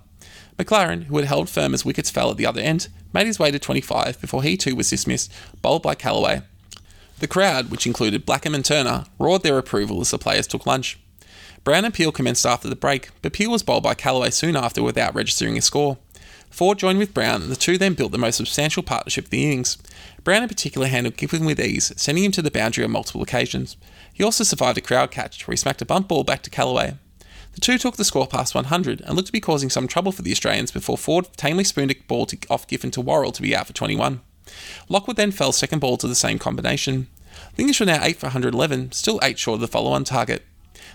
MacLaren, 0.57 1.03
who 1.03 1.17
had 1.17 1.27
held 1.27 1.49
firm 1.49 1.73
as 1.73 1.83
wickets 1.83 2.09
fell 2.09 2.31
at 2.31 2.37
the 2.37 2.45
other 2.45 2.61
end, 2.61 2.87
made 3.13 3.27
his 3.27 3.39
way 3.39 3.51
to 3.51 3.59
25 3.59 4.21
before 4.21 4.41
he 4.41 4.55
too 4.55 4.73
was 4.73 4.89
dismissed, 4.89 5.31
bowled 5.61 5.83
by 5.83 5.95
Callaway. 5.95 6.43
The 7.19 7.27
crowd, 7.27 7.69
which 7.69 7.85
included 7.85 8.25
Blackham 8.25 8.55
and 8.55 8.63
Turner, 8.63 9.05
roared 9.19 9.43
their 9.43 9.57
approval 9.57 9.99
as 9.99 10.11
the 10.11 10.17
players 10.17 10.47
took 10.47 10.65
lunch. 10.65 10.97
Brown 11.63 11.85
and 11.85 11.93
Peel 11.93 12.11
commenced 12.11 12.45
after 12.45 12.69
the 12.69 12.75
break, 12.75 13.09
but 13.21 13.33
Peel 13.33 13.51
was 13.51 13.63
bowled 13.63 13.83
by 13.83 13.93
Callaway 13.93 14.29
soon 14.29 14.55
after 14.55 14.81
without 14.81 15.13
registering 15.13 15.57
a 15.57 15.61
score. 15.61 15.97
Ford 16.49 16.79
joined 16.79 16.99
with 16.99 17.13
Brown, 17.13 17.41
and 17.41 17.51
the 17.51 17.55
two 17.55 17.77
then 17.77 17.93
built 17.93 18.11
the 18.11 18.17
most 18.17 18.37
substantial 18.37 18.81
partnership 18.81 19.25
of 19.25 19.29
the 19.29 19.45
innings. 19.45 19.77
Brown 20.23 20.41
in 20.41 20.49
particular 20.49 20.87
handled 20.87 21.17
Giffen 21.17 21.45
with 21.45 21.59
ease, 21.59 21.93
sending 21.95 22.23
him 22.23 22.31
to 22.31 22.41
the 22.41 22.51
boundary 22.51 22.83
on 22.83 22.91
multiple 22.91 23.21
occasions. 23.21 23.77
He 24.13 24.23
also 24.23 24.43
survived 24.43 24.77
a 24.77 24.81
crowd 24.81 25.11
catch, 25.11 25.47
where 25.47 25.53
he 25.53 25.57
smacked 25.57 25.81
a 25.81 25.85
bump 25.85 26.07
ball 26.07 26.23
back 26.23 26.41
to 26.43 26.49
Callaway. 26.49 26.95
The 27.53 27.61
two 27.61 27.77
took 27.77 27.97
the 27.97 28.03
score 28.03 28.27
past 28.27 28.55
100 28.55 29.01
and 29.01 29.15
looked 29.15 29.27
to 29.27 29.31
be 29.31 29.39
causing 29.39 29.69
some 29.69 29.87
trouble 29.87 30.11
for 30.11 30.21
the 30.21 30.31
Australians 30.31 30.71
before 30.71 30.97
Ford 30.97 31.27
tamely 31.35 31.63
spooned 31.63 31.91
a 31.91 31.95
ball 32.07 32.25
to, 32.27 32.37
off 32.49 32.67
Giffen 32.67 32.91
to 32.91 33.01
Worrall 33.01 33.31
to 33.31 33.41
be 33.41 33.55
out 33.55 33.67
for 33.67 33.73
21. 33.73 34.21
Lockwood 34.87 35.17
then 35.17 35.31
fell 35.31 35.51
second 35.51 35.79
ball 35.79 35.97
to 35.97 36.07
the 36.07 36.15
same 36.15 36.39
combination. 36.39 37.07
The 37.55 37.61
English 37.61 37.79
were 37.79 37.85
now 37.85 38.03
8 38.03 38.17
for 38.17 38.27
111, 38.27 38.91
still 38.91 39.19
8 39.21 39.37
short 39.37 39.55
of 39.55 39.61
the 39.61 39.67
follow 39.67 39.91
on 39.91 40.03
target. 40.03 40.45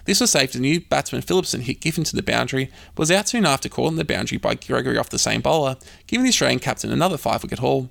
This 0.05 0.21
was 0.21 0.31
saved 0.31 0.55
as 0.55 0.61
new 0.61 0.81
batsman 0.81 1.23
Philipson 1.23 1.63
hit 1.63 1.81
Giffen 1.81 2.05
to 2.05 2.17
the 2.17 2.23
boundary, 2.23 2.71
but 2.95 3.03
was 3.03 3.11
out 3.11 3.29
soon 3.29 3.47
after 3.47 3.69
caught 3.69 3.91
in 3.91 3.97
the 3.97 4.05
boundary 4.05 4.39
by 4.39 4.55
Gregory 4.55 4.99
off 4.99 5.09
the 5.09 5.19
same 5.19 5.41
bowler, 5.41 5.77
giving 6.07 6.25
the 6.25 6.29
Australian 6.29 6.59
captain 6.59 6.93
another 6.93 7.17
five 7.17 7.43
wicket 7.43 7.61
haul. 7.61 7.91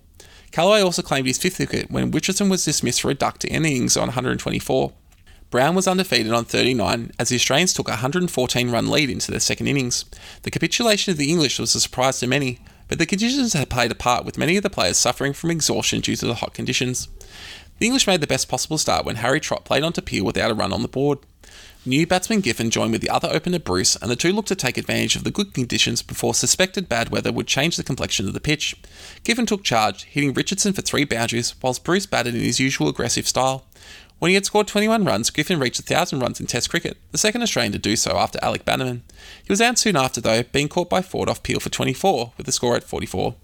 Callaway 0.52 0.82
also 0.82 1.02
claimed 1.02 1.26
his 1.26 1.40
fifth 1.40 1.58
wicket 1.58 1.90
when 1.90 2.12
Richardson 2.12 2.50
was 2.50 2.64
dismissed 2.64 3.02
for 3.02 3.10
a 3.10 3.16
duck 3.16 3.40
to 3.40 3.50
end 3.50 3.66
the 3.66 3.76
innings 3.76 3.98
on 3.98 4.10
124. 4.10 4.94
Brown 5.50 5.76
was 5.76 5.88
undefeated 5.88 6.32
on 6.32 6.46
39 6.46 7.12
as 7.18 7.30
the 7.30 7.36
Australians 7.36 7.74
took 7.74 7.88
a 7.88 7.92
114 7.92 8.70
run 8.70 8.90
lead 8.90 9.10
into 9.10 9.32
their 9.32 9.40
second 9.40 9.68
innings. 9.68 10.06
The 10.44 10.52
capitulation 10.52 11.12
of 11.12 11.18
the 11.18 11.30
English 11.32 11.60
was 11.60 11.74
a 11.74 11.80
surprise 11.80 12.20
to 12.20 12.28
many, 12.28 12.60
but 12.88 13.00
the 13.00 13.06
conditions 13.06 13.54
had 13.54 13.70
played 13.70 13.92
a 13.92 13.96
part 13.96 14.26
with 14.26 14.38
many 14.38 14.58
of 14.58 14.64
the 14.64 14.70
players 14.70 14.98
suffering 14.98 15.34
from 15.34 15.50
exhaustion 15.50 16.02
due 16.02 16.16
to 16.16 16.26
the 16.28 16.36
hot 16.36 16.54
conditions. 16.54 17.08
The 17.80 17.88
English 17.88 18.06
made 18.06 18.22
the 18.22 18.28
best 18.28 18.48
possible 18.48 18.78
start 18.78 19.06
when 19.06 19.18
Harry 19.18 19.40
Trott 19.40 19.66
played 19.66 19.84
on 19.84 19.94
to 19.94 20.02
Peel 20.02 20.26
without 20.26 20.52
a 20.52 20.56
run 20.56 20.74
on 20.74 20.84
the 20.84 20.88
board. 20.88 21.20
New 21.86 22.08
batsman 22.08 22.40
Giffen 22.40 22.70
joined 22.70 22.94
with 22.94 23.02
the 23.02 23.10
other 23.10 23.28
opener 23.30 23.60
Bruce, 23.60 23.98
and 23.98 24.10
the 24.10 24.16
two 24.16 24.32
looked 24.32 24.48
to 24.48 24.56
take 24.56 24.78
advantage 24.78 25.18
of 25.18 25.26
the 25.26 25.32
good 25.32 25.54
conditions 25.54 26.02
before 26.02 26.34
suspected 26.34 26.88
bad 26.88 27.10
weather 27.10 27.30
would 27.30 27.46
change 27.46 27.76
the 27.76 27.84
complexion 27.84 28.26
of 28.26 28.34
the 28.34 28.40
pitch. 28.40 28.74
Giffen 29.26 29.46
took 29.46 29.66
charge, 29.66 30.04
hitting 30.04 30.32
Richardson 30.34 30.72
for 30.72 30.82
three 30.82 31.04
boundaries, 31.04 31.56
whilst 31.62 31.84
Bruce 31.84 32.06
batted 32.06 32.36
in 32.36 32.42
his 32.42 32.58
usual 32.58 32.88
aggressive 32.88 33.28
style. 33.28 33.66
When 34.24 34.30
he 34.30 34.36
had 34.36 34.46
scored 34.46 34.68
21 34.68 35.04
runs, 35.04 35.30
Giffen 35.30 35.60
reached 35.60 35.82
1,000 35.82 36.22
runs 36.22 36.40
in 36.40 36.48
Test 36.48 36.70
cricket, 36.70 36.96
the 37.12 37.18
second 37.18 37.42
Australian 37.42 37.74
to 37.74 37.78
do 37.78 37.98
so 37.98 38.16
after 38.16 38.40
Alec 38.42 38.64
Bannerman. 38.64 39.04
He 39.44 39.52
was 39.52 39.60
out 39.60 39.78
soon 39.78 39.98
after, 39.98 40.22
though, 40.22 40.44
being 40.44 40.70
caught 40.70 40.90
by 40.90 41.02
Ford 41.02 41.28
off 41.28 41.44
Peel 41.44 41.60
for 41.60 41.68
24, 41.68 42.32
with 42.38 42.46
the 42.46 42.54
score 42.54 42.78
at 42.78 42.86
44. 42.86 43.36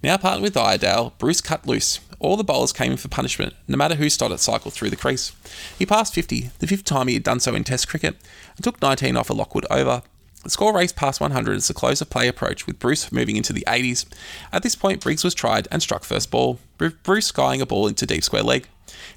Now 0.00 0.16
partnered 0.16 0.44
with 0.44 0.56
Iredale, 0.56 1.12
Bruce 1.18 1.40
cut 1.40 1.66
loose. 1.66 1.98
All 2.20 2.36
the 2.36 2.44
bowlers 2.44 2.72
came 2.72 2.92
in 2.92 2.98
for 2.98 3.08
punishment, 3.08 3.54
no 3.66 3.76
matter 3.76 3.96
who 3.96 4.08
started 4.08 4.38
cycled 4.38 4.74
through 4.74 4.90
the 4.90 4.96
crease. 4.96 5.32
He 5.76 5.84
passed 5.84 6.14
50, 6.14 6.52
the 6.60 6.68
fifth 6.68 6.84
time 6.84 7.08
he 7.08 7.14
had 7.14 7.24
done 7.24 7.40
so 7.40 7.56
in 7.56 7.64
Test 7.64 7.88
cricket, 7.88 8.14
and 8.54 8.62
took 8.62 8.80
19 8.80 9.16
off 9.16 9.30
a 9.30 9.32
Lockwood 9.32 9.66
over. 9.72 10.02
The 10.44 10.50
score 10.50 10.72
raced 10.72 10.94
past 10.94 11.20
100 11.20 11.56
as 11.56 11.66
the 11.66 11.74
close 11.74 12.00
of 12.00 12.10
play 12.10 12.28
approached, 12.28 12.68
with 12.68 12.78
Bruce 12.78 13.10
moving 13.10 13.34
into 13.34 13.52
the 13.52 13.64
80s. 13.66 14.06
At 14.52 14.62
this 14.62 14.76
point, 14.76 15.00
Briggs 15.00 15.24
was 15.24 15.34
tried 15.34 15.66
and 15.72 15.82
struck 15.82 16.04
first 16.04 16.30
ball, 16.30 16.60
with 16.78 17.02
Bruce 17.02 17.26
skying 17.26 17.60
a 17.60 17.66
ball 17.66 17.88
into 17.88 18.06
deep 18.06 18.22
square 18.22 18.44
leg. 18.44 18.68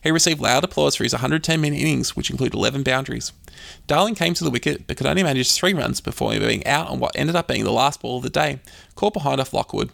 He 0.04 0.12
received 0.12 0.42
loud 0.42 0.64
applause 0.64 0.96
for 0.96 1.04
his 1.04 1.14
110 1.14 1.60
minute 1.60 1.80
innings, 1.80 2.16
which 2.16 2.30
included 2.30 2.56
11 2.56 2.84
boundaries. 2.84 3.32
Darling 3.88 4.16
came 4.16 4.34
to 4.34 4.44
the 4.44 4.50
wicket, 4.50 4.88
but 4.88 4.98
could 4.98 5.08
only 5.08 5.24
manage 5.24 5.52
three 5.52 5.74
runs 5.74 6.02
before 6.02 6.32
being 6.32 6.66
out 6.66 6.88
on 6.88 7.00
what 7.00 7.16
ended 7.16 7.36
up 7.36 7.48
being 7.48 7.64
the 7.64 7.72
last 7.72 8.02
ball 8.02 8.18
of 8.18 8.24
the 8.24 8.30
day, 8.30 8.60
caught 8.96 9.14
behind 9.14 9.40
off 9.40 9.54
Lockwood. 9.54 9.92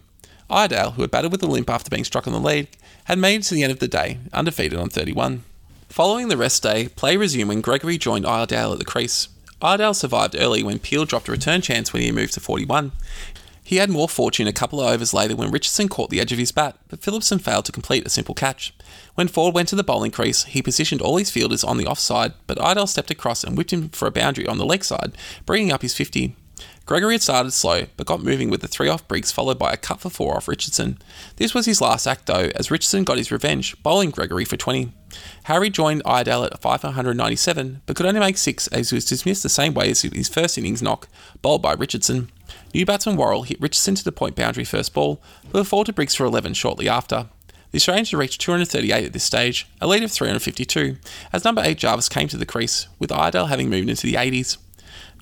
Iredale, 0.50 0.92
who 0.92 1.02
had 1.02 1.10
batted 1.10 1.30
with 1.30 1.42
a 1.42 1.46
limp 1.46 1.68
after 1.68 1.90
being 1.90 2.04
struck 2.04 2.26
on 2.26 2.32
the 2.32 2.40
leg, 2.40 2.68
had 3.04 3.18
made 3.18 3.40
it 3.40 3.42
to 3.44 3.54
the 3.54 3.62
end 3.62 3.72
of 3.72 3.80
the 3.80 3.88
day, 3.88 4.18
undefeated 4.32 4.78
on 4.78 4.88
31. 4.88 5.44
Following 5.88 6.28
the 6.28 6.36
rest 6.36 6.62
day, 6.62 6.88
play 6.88 7.16
resumed 7.16 7.48
when 7.48 7.60
Gregory 7.60 7.98
joined 7.98 8.26
Iredale 8.26 8.72
at 8.72 8.78
the 8.78 8.84
crease. 8.84 9.28
Iredale 9.60 9.94
survived 9.94 10.36
early 10.38 10.62
when 10.62 10.78
Peel 10.78 11.04
dropped 11.04 11.28
a 11.28 11.32
return 11.32 11.60
chance 11.60 11.92
when 11.92 12.02
he 12.02 12.12
moved 12.12 12.34
to 12.34 12.40
41. 12.40 12.92
He 13.68 13.76
had 13.76 13.90
more 13.90 14.08
fortune 14.08 14.46
a 14.46 14.52
couple 14.54 14.80
of 14.80 14.90
overs 14.90 15.12
later 15.12 15.36
when 15.36 15.50
Richardson 15.50 15.90
caught 15.90 16.08
the 16.08 16.20
edge 16.20 16.32
of 16.32 16.38
his 16.38 16.52
bat, 16.52 16.78
but 16.88 17.02
Philipson 17.02 17.38
failed 17.38 17.66
to 17.66 17.72
complete 17.72 18.06
a 18.06 18.08
simple 18.08 18.34
catch. 18.34 18.72
When 19.14 19.28
Ford 19.28 19.54
went 19.54 19.68
to 19.68 19.76
the 19.76 19.84
bowling 19.84 20.10
crease, 20.10 20.44
he 20.44 20.62
positioned 20.62 21.02
all 21.02 21.18
his 21.18 21.30
fielders 21.30 21.62
on 21.62 21.76
the 21.76 21.86
offside, 21.86 22.32
but 22.46 22.58
Iredale 22.58 22.86
stepped 22.86 23.10
across 23.10 23.44
and 23.44 23.58
whipped 23.58 23.74
him 23.74 23.90
for 23.90 24.08
a 24.08 24.10
boundary 24.10 24.46
on 24.46 24.56
the 24.56 24.64
leg 24.64 24.84
side, 24.84 25.12
bringing 25.44 25.70
up 25.70 25.82
his 25.82 25.92
50. 25.92 26.34
Gregory 26.86 27.12
had 27.12 27.20
started 27.20 27.50
slow, 27.50 27.84
but 27.98 28.06
got 28.06 28.22
moving 28.22 28.48
with 28.48 28.62
the 28.62 28.68
three 28.68 28.88
off 28.88 29.06
Briggs, 29.06 29.30
followed 29.30 29.58
by 29.58 29.74
a 29.74 29.76
cut 29.76 30.00
for 30.00 30.08
four 30.08 30.38
off 30.38 30.48
Richardson. 30.48 30.96
This 31.36 31.52
was 31.52 31.66
his 31.66 31.82
last 31.82 32.06
act, 32.06 32.24
though, 32.24 32.48
as 32.54 32.70
Richardson 32.70 33.04
got 33.04 33.18
his 33.18 33.30
revenge, 33.30 33.76
bowling 33.82 34.12
Gregory 34.12 34.46
for 34.46 34.56
20. 34.56 34.94
Harry 35.42 35.68
joined 35.68 36.00
Iredale 36.06 36.44
at 36.44 36.58
597, 36.58 37.82
but 37.84 37.96
could 37.96 38.06
only 38.06 38.20
make 38.20 38.38
six 38.38 38.66
as 38.68 38.88
he 38.88 38.94
was 38.94 39.04
dismissed 39.04 39.42
the 39.42 39.50
same 39.50 39.74
way 39.74 39.90
as 39.90 40.00
his 40.00 40.30
first 40.30 40.56
innings 40.56 40.80
knock, 40.80 41.06
bowled 41.42 41.60
by 41.60 41.74
Richardson. 41.74 42.30
New 42.74 42.84
batsman 42.84 43.16
Worrall 43.16 43.42
hit 43.42 43.60
Richardson 43.60 43.94
to 43.94 44.04
the 44.04 44.12
point 44.12 44.36
boundary 44.36 44.64
first 44.64 44.92
ball, 44.92 45.20
but 45.50 45.66
fall 45.66 45.84
to 45.84 45.92
Briggs 45.92 46.14
for 46.14 46.24
11 46.24 46.54
shortly 46.54 46.88
after. 46.88 47.28
The 47.70 47.76
Australians 47.76 48.10
had 48.10 48.18
reached 48.18 48.40
238 48.40 49.04
at 49.04 49.12
this 49.12 49.24
stage, 49.24 49.66
a 49.80 49.86
lead 49.86 50.02
of 50.02 50.10
352, 50.10 50.96
as 51.32 51.44
number 51.44 51.62
8 51.62 51.76
Jarvis 51.78 52.08
came 52.08 52.28
to 52.28 52.36
the 52.36 52.46
crease, 52.46 52.86
with 52.98 53.12
Iredale 53.12 53.46
having 53.46 53.68
moved 53.68 53.90
into 53.90 54.06
the 54.06 54.14
80s. 54.14 54.56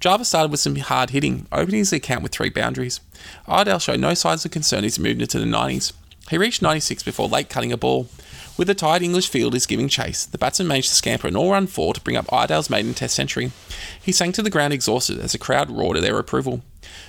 Jarvis 0.00 0.28
started 0.28 0.50
with 0.50 0.60
some 0.60 0.76
hard 0.76 1.10
hitting, 1.10 1.46
opening 1.50 1.78
his 1.78 1.92
account 1.92 2.22
with 2.22 2.32
three 2.32 2.50
boundaries. 2.50 3.00
Iredale 3.48 3.78
showed 3.78 4.00
no 4.00 4.14
signs 4.14 4.44
of 4.44 4.50
concern 4.50 4.84
as 4.84 4.96
he 4.96 5.02
moved 5.02 5.22
into 5.22 5.38
the 5.38 5.46
90s. 5.46 5.92
He 6.30 6.38
reached 6.38 6.62
96 6.62 7.02
before 7.02 7.28
late 7.28 7.48
cutting 7.48 7.72
a 7.72 7.76
ball. 7.76 8.08
With 8.56 8.70
a 8.70 8.74
tired 8.74 9.02
English 9.02 9.28
field 9.28 9.54
is 9.54 9.66
giving 9.66 9.88
chase, 9.88 10.24
the 10.24 10.38
batsman 10.38 10.68
managed 10.68 10.88
to 10.88 10.94
scamper 10.94 11.28
an 11.28 11.36
all 11.36 11.50
run 11.50 11.66
four 11.66 11.92
to 11.92 12.00
bring 12.00 12.16
up 12.16 12.32
Iredale's 12.32 12.70
maiden 12.70 12.94
Test 12.94 13.14
century. 13.14 13.52
He 14.00 14.12
sank 14.12 14.34
to 14.36 14.42
the 14.42 14.48
ground 14.48 14.72
exhausted 14.72 15.18
as 15.18 15.32
the 15.32 15.38
crowd 15.38 15.70
roared 15.70 15.98
at 15.98 16.02
their 16.02 16.18
approval. 16.18 16.62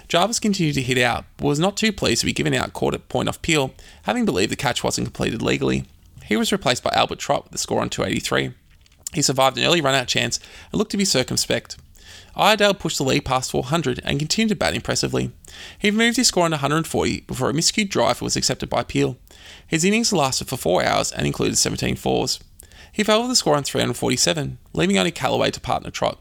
Jarvis 0.09 0.41
continued 0.41 0.75
to 0.75 0.81
hit 0.81 0.97
out, 0.97 1.23
but 1.37 1.45
was 1.45 1.59
not 1.59 1.77
too 1.77 1.93
pleased 1.93 2.19
to 2.19 2.25
be 2.25 2.33
given 2.33 2.53
out 2.53 2.73
caught 2.73 2.93
at 2.93 3.07
point 3.07 3.29
off 3.29 3.41
Peel, 3.41 3.73
having 4.03 4.25
believed 4.25 4.51
the 4.51 4.57
catch 4.57 4.83
wasn't 4.83 5.07
completed 5.07 5.41
legally. 5.41 5.85
He 6.25 6.35
was 6.35 6.51
replaced 6.51 6.83
by 6.83 6.91
Albert 6.93 7.19
Trott 7.19 7.45
with 7.45 7.53
the 7.53 7.57
score 7.57 7.79
on 7.79 7.89
283. 7.89 8.51
He 9.13 9.21
survived 9.21 9.57
an 9.57 9.63
early 9.63 9.79
run 9.79 9.95
out 9.95 10.07
chance 10.07 10.41
and 10.71 10.77
looked 10.77 10.91
to 10.91 10.97
be 10.97 11.05
circumspect. 11.05 11.77
Iredale 12.35 12.73
pushed 12.73 12.97
the 12.97 13.03
lead 13.03 13.23
past 13.23 13.51
400 13.51 14.01
and 14.03 14.19
continued 14.19 14.49
to 14.49 14.55
bat 14.55 14.75
impressively. 14.75 15.31
He 15.79 15.91
moved 15.91 16.17
his 16.17 16.27
score 16.27 16.43
on 16.43 16.51
140 16.51 17.21
before 17.21 17.49
a 17.49 17.53
miscued 17.53 17.89
drive 17.89 18.21
was 18.21 18.35
accepted 18.35 18.69
by 18.69 18.83
Peel. 18.83 19.17
His 19.65 19.83
innings 19.83 20.13
lasted 20.13 20.47
for 20.47 20.57
four 20.57 20.83
hours 20.83 21.11
and 21.11 21.25
included 21.25 21.57
17 21.57 21.95
fours. 21.95 22.39
He 22.91 23.03
fell 23.03 23.21
with 23.21 23.29
the 23.29 23.35
score 23.35 23.55
on 23.55 23.63
347, 23.63 24.57
leaving 24.73 24.97
only 24.97 25.11
Callaway 25.11 25.51
to 25.51 25.61
partner 25.61 25.91
Trott. 25.91 26.19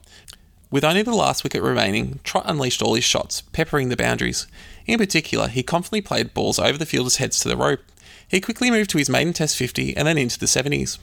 With 0.71 0.85
only 0.85 1.03
the 1.03 1.15
last 1.15 1.45
wicket 1.45 1.63
remaining, 1.63 2.21
Trott 2.25 2.45
unleashed 2.47 2.83
all 2.83 2.95
his 2.95 3.05
shots, 3.05 3.41
peppering 3.41 3.89
the 3.89 3.97
boundaries. 3.97 4.47
In 4.87 4.99
particular, 4.99 5.49
he 5.49 5.63
confidently 5.63 6.03
played 6.03 6.35
balls 6.35 6.59
over 6.59 6.77
the 6.77 6.87
fielders' 6.87 7.17
heads 7.17 7.39
to 7.41 7.49
the 7.49 7.57
rope. 7.57 7.81
He 8.29 8.41
quickly 8.41 8.71
moved 8.71 8.91
to 8.91 8.99
his 8.99 9.09
maiden 9.09 9.33
Test 9.33 9.57
50 9.57 9.97
and 9.97 10.07
then 10.07 10.19
into 10.19 10.39
the 10.39 10.47
70s. 10.47 10.99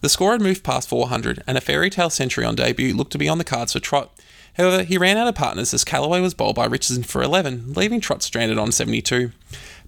The 0.00 0.08
score 0.08 0.32
had 0.32 0.42
moved 0.42 0.64
past 0.64 0.88
400, 0.88 1.42
and 1.46 1.56
a 1.56 1.62
fairy 1.62 1.88
tale 1.88 2.10
century 2.10 2.44
on 2.44 2.56
debut 2.56 2.92
looked 2.92 3.12
to 3.12 3.18
be 3.18 3.28
on 3.28 3.38
the 3.38 3.44
cards 3.44 3.72
for 3.72 3.80
Trott. 3.80 4.10
However, 4.58 4.82
he 4.82 4.98
ran 4.98 5.16
out 5.16 5.26
of 5.26 5.34
partners 5.34 5.72
as 5.72 5.84
Callaway 5.84 6.20
was 6.20 6.34
bowled 6.34 6.56
by 6.56 6.66
Richardson 6.66 7.02
for 7.02 7.22
11, 7.22 7.72
leaving 7.72 8.00
Trott 8.00 8.22
stranded 8.22 8.58
on 8.58 8.72
72. 8.72 9.32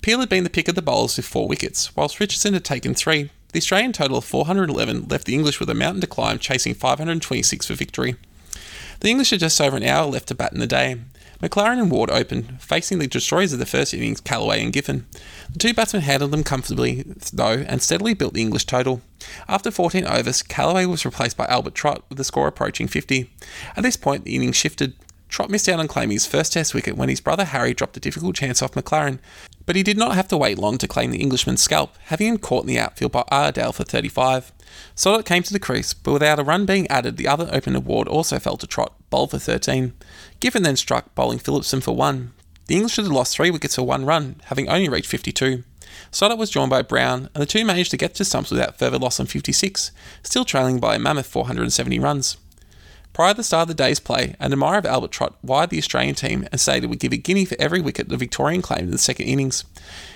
Peel 0.07 0.20
had 0.20 0.28
been 0.28 0.44
the 0.44 0.50
pick 0.50 0.68
of 0.68 0.76
the 0.76 0.82
bowlers 0.82 1.16
with 1.16 1.26
four 1.26 1.48
wickets, 1.48 1.96
whilst 1.96 2.20
Richardson 2.20 2.54
had 2.54 2.64
taken 2.64 2.94
three. 2.94 3.28
The 3.52 3.59
Australian 3.59 3.92
total 3.92 4.18
of 4.18 4.24
411 4.24 5.09
left 5.09 5.24
the 5.24 5.34
English 5.34 5.59
with 5.59 5.68
a 5.68 5.74
mountain 5.74 6.00
to 6.00 6.07
climb, 6.07 6.38
chasing 6.38 6.74
526 6.74 7.66
for 7.66 7.74
victory. 7.74 8.14
The 9.00 9.09
English 9.09 9.30
had 9.30 9.40
just 9.40 9.61
over 9.61 9.76
an 9.76 9.82
hour 9.82 10.07
left 10.07 10.28
to 10.28 10.36
bat 10.36 10.52
in 10.52 10.61
the 10.61 10.66
day. 10.68 11.00
MacLaren 11.42 11.80
and 11.80 11.90
Ward 11.90 12.09
opened, 12.11 12.62
facing 12.62 13.00
the 13.00 13.09
destroyers 13.09 13.52
of 13.52 13.59
the 13.59 13.66
first 13.66 13.92
innings, 13.92 14.20
Callaway 14.20 14.62
and 14.62 14.72
Giffen. 14.72 15.07
The 15.52 15.59
two 15.59 15.74
batsmen 15.74 16.02
handled 16.02 16.30
them 16.30 16.44
comfortably, 16.44 17.02
though, 17.32 17.64
and 17.66 17.82
steadily 17.82 18.14
built 18.14 18.34
the 18.34 18.42
English 18.42 18.66
total. 18.66 19.00
After 19.48 19.72
14 19.72 20.07
overs, 20.07 20.40
Callaway 20.40 20.86
was 20.86 21.04
replaced 21.04 21.36
by 21.36 21.46
Albert 21.46 21.74
Trott, 21.74 22.04
with 22.09 22.18
the 22.18 22.22
score 22.22 22.46
approaching 22.46 22.86
50. 22.86 23.28
At 23.76 23.82
this 23.82 23.96
point, 23.96 24.24
the 24.24 24.36
innings 24.36 24.54
shifted. 24.54 24.94
Trott 25.29 25.51
missed 25.51 25.68
out 25.68 25.81
on 25.81 25.89
claiming 25.89 26.14
his 26.14 26.27
first 26.27 26.53
Test 26.53 26.74
wicket 26.74 26.97
when 26.97 27.09
his 27.09 27.20
brother 27.20 27.45
Harry 27.45 27.74
dropped 27.74 27.97
a 27.97 28.01
difficult 28.01 28.37
chance 28.37 28.62
off 28.62 28.72
MacLaren, 28.72 29.18
but 29.66 29.77
he 29.77 29.83
did 29.83 29.99
not 29.99 30.14
have 30.14 30.29
to 30.29 30.37
wait 30.37 30.59
long 30.59 30.79
to 30.79 30.89
claim 30.89 31.11
the 31.11 31.20
Englishman's 31.20 31.61
scalp, 31.61 31.97
having 32.05 32.29
him 32.29 32.39
caught 32.39 32.62
in 32.62 32.68
the 32.68 32.79
outfield 32.79 33.12
by 33.12 33.24
Iredale 33.31 33.72
for 33.72 33.85
35. 33.85 34.53
Stoddart 34.95 35.27
came 35.27 35.43
to 35.43 35.53
the 35.53 35.59
crease, 35.59 35.93
but 35.93 36.12
without 36.12 36.39
a 36.39 36.45
run 36.45 36.64
being 36.64 36.87
added, 36.89 37.16
the 37.16 37.29
other 37.29 37.49
open 37.53 37.74
award 37.74 38.07
also 38.09 38.39
fell 38.39 38.57
to 38.57 38.66
Trott, 38.66 38.95
bowled 39.11 39.33
for 39.33 39.39
13. 39.39 39.93
Giffen 40.39 40.62
then 40.62 40.77
struck, 40.77 41.14
bowling 41.14 41.39
Philipson 41.39 41.81
for 41.81 41.97
1. 41.97 42.33
The 42.66 42.77
English 42.77 42.97
had 42.97 43.07
lost 43.07 43.37
three 43.37 43.51
wickets 43.51 43.77
for 43.77 43.83
one 43.83 44.05
run, 44.05 44.41
having 44.47 44.68
only 44.68 44.89
reached 44.89 45.09
52. 45.09 45.64
Stoddart 46.11 46.39
was 46.39 46.51
joined 46.51 46.70
by 46.70 46.83
Brown, 46.83 47.29
and 47.35 47.43
the 47.43 47.47
two 47.47 47.64
managed 47.64 47.91
to 47.93 47.97
get 47.97 48.14
to 48.14 48.24
stumps 48.24 48.51
without 48.51 48.79
further 48.79 48.99
loss 48.99 49.20
on 49.20 49.27
56, 49.27 49.93
still 50.22 50.45
trailing 50.45 50.79
by 50.79 50.97
a 50.97 50.99
mammoth 50.99 51.27
470 51.27 51.99
runs. 51.99 52.37
Prior 53.16 53.32
to 53.32 53.38
the 53.38 53.44
start 53.44 53.62
of 53.62 53.68
the 53.68 53.82
day's 53.82 53.98
play, 53.98 54.36
an 54.38 54.52
admirer 54.52 54.76
of 54.76 54.84
Albert 54.84 55.10
Trott 55.10 55.36
wired 55.42 55.70
the 55.70 55.78
Australian 55.78 56.14
team 56.14 56.46
and 56.52 56.60
stated 56.60 56.90
would 56.90 56.98
give 56.98 57.14
a 57.14 57.16
guinea 57.16 57.46
for 57.46 57.56
every 57.58 57.80
wicket 57.80 58.10
the 58.10 58.16
Victorian 58.18 58.60
claimed 58.60 58.82
in 58.82 58.90
the 58.90 58.98
second 58.98 59.26
innings. 59.26 59.64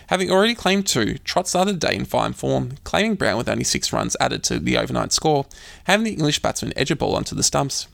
Having 0.09 0.31
already 0.31 0.55
claimed 0.55 0.87
two, 0.87 1.17
Trott 1.25 1.49
started 1.49 1.81
the 1.81 1.87
day 1.87 1.97
in 1.97 2.05
fine 2.05 2.35
form, 2.35 2.73
claiming 2.85 3.15
Brown 3.15 3.39
with 3.39 3.49
only 3.49 3.65
six 3.65 3.91
runs 3.91 4.19
added 4.21 4.43
to 4.43 4.59
the 4.59 4.77
overnight 4.77 5.13
score, 5.13 5.47
having 5.85 6.05
the 6.05 6.13
English 6.13 6.43
batsman 6.43 6.75
edge 6.77 6.91
a 6.91 6.97
ball 6.97 7.17
onto 7.17 7.35
the 7.35 7.43
stumps. 7.43 7.89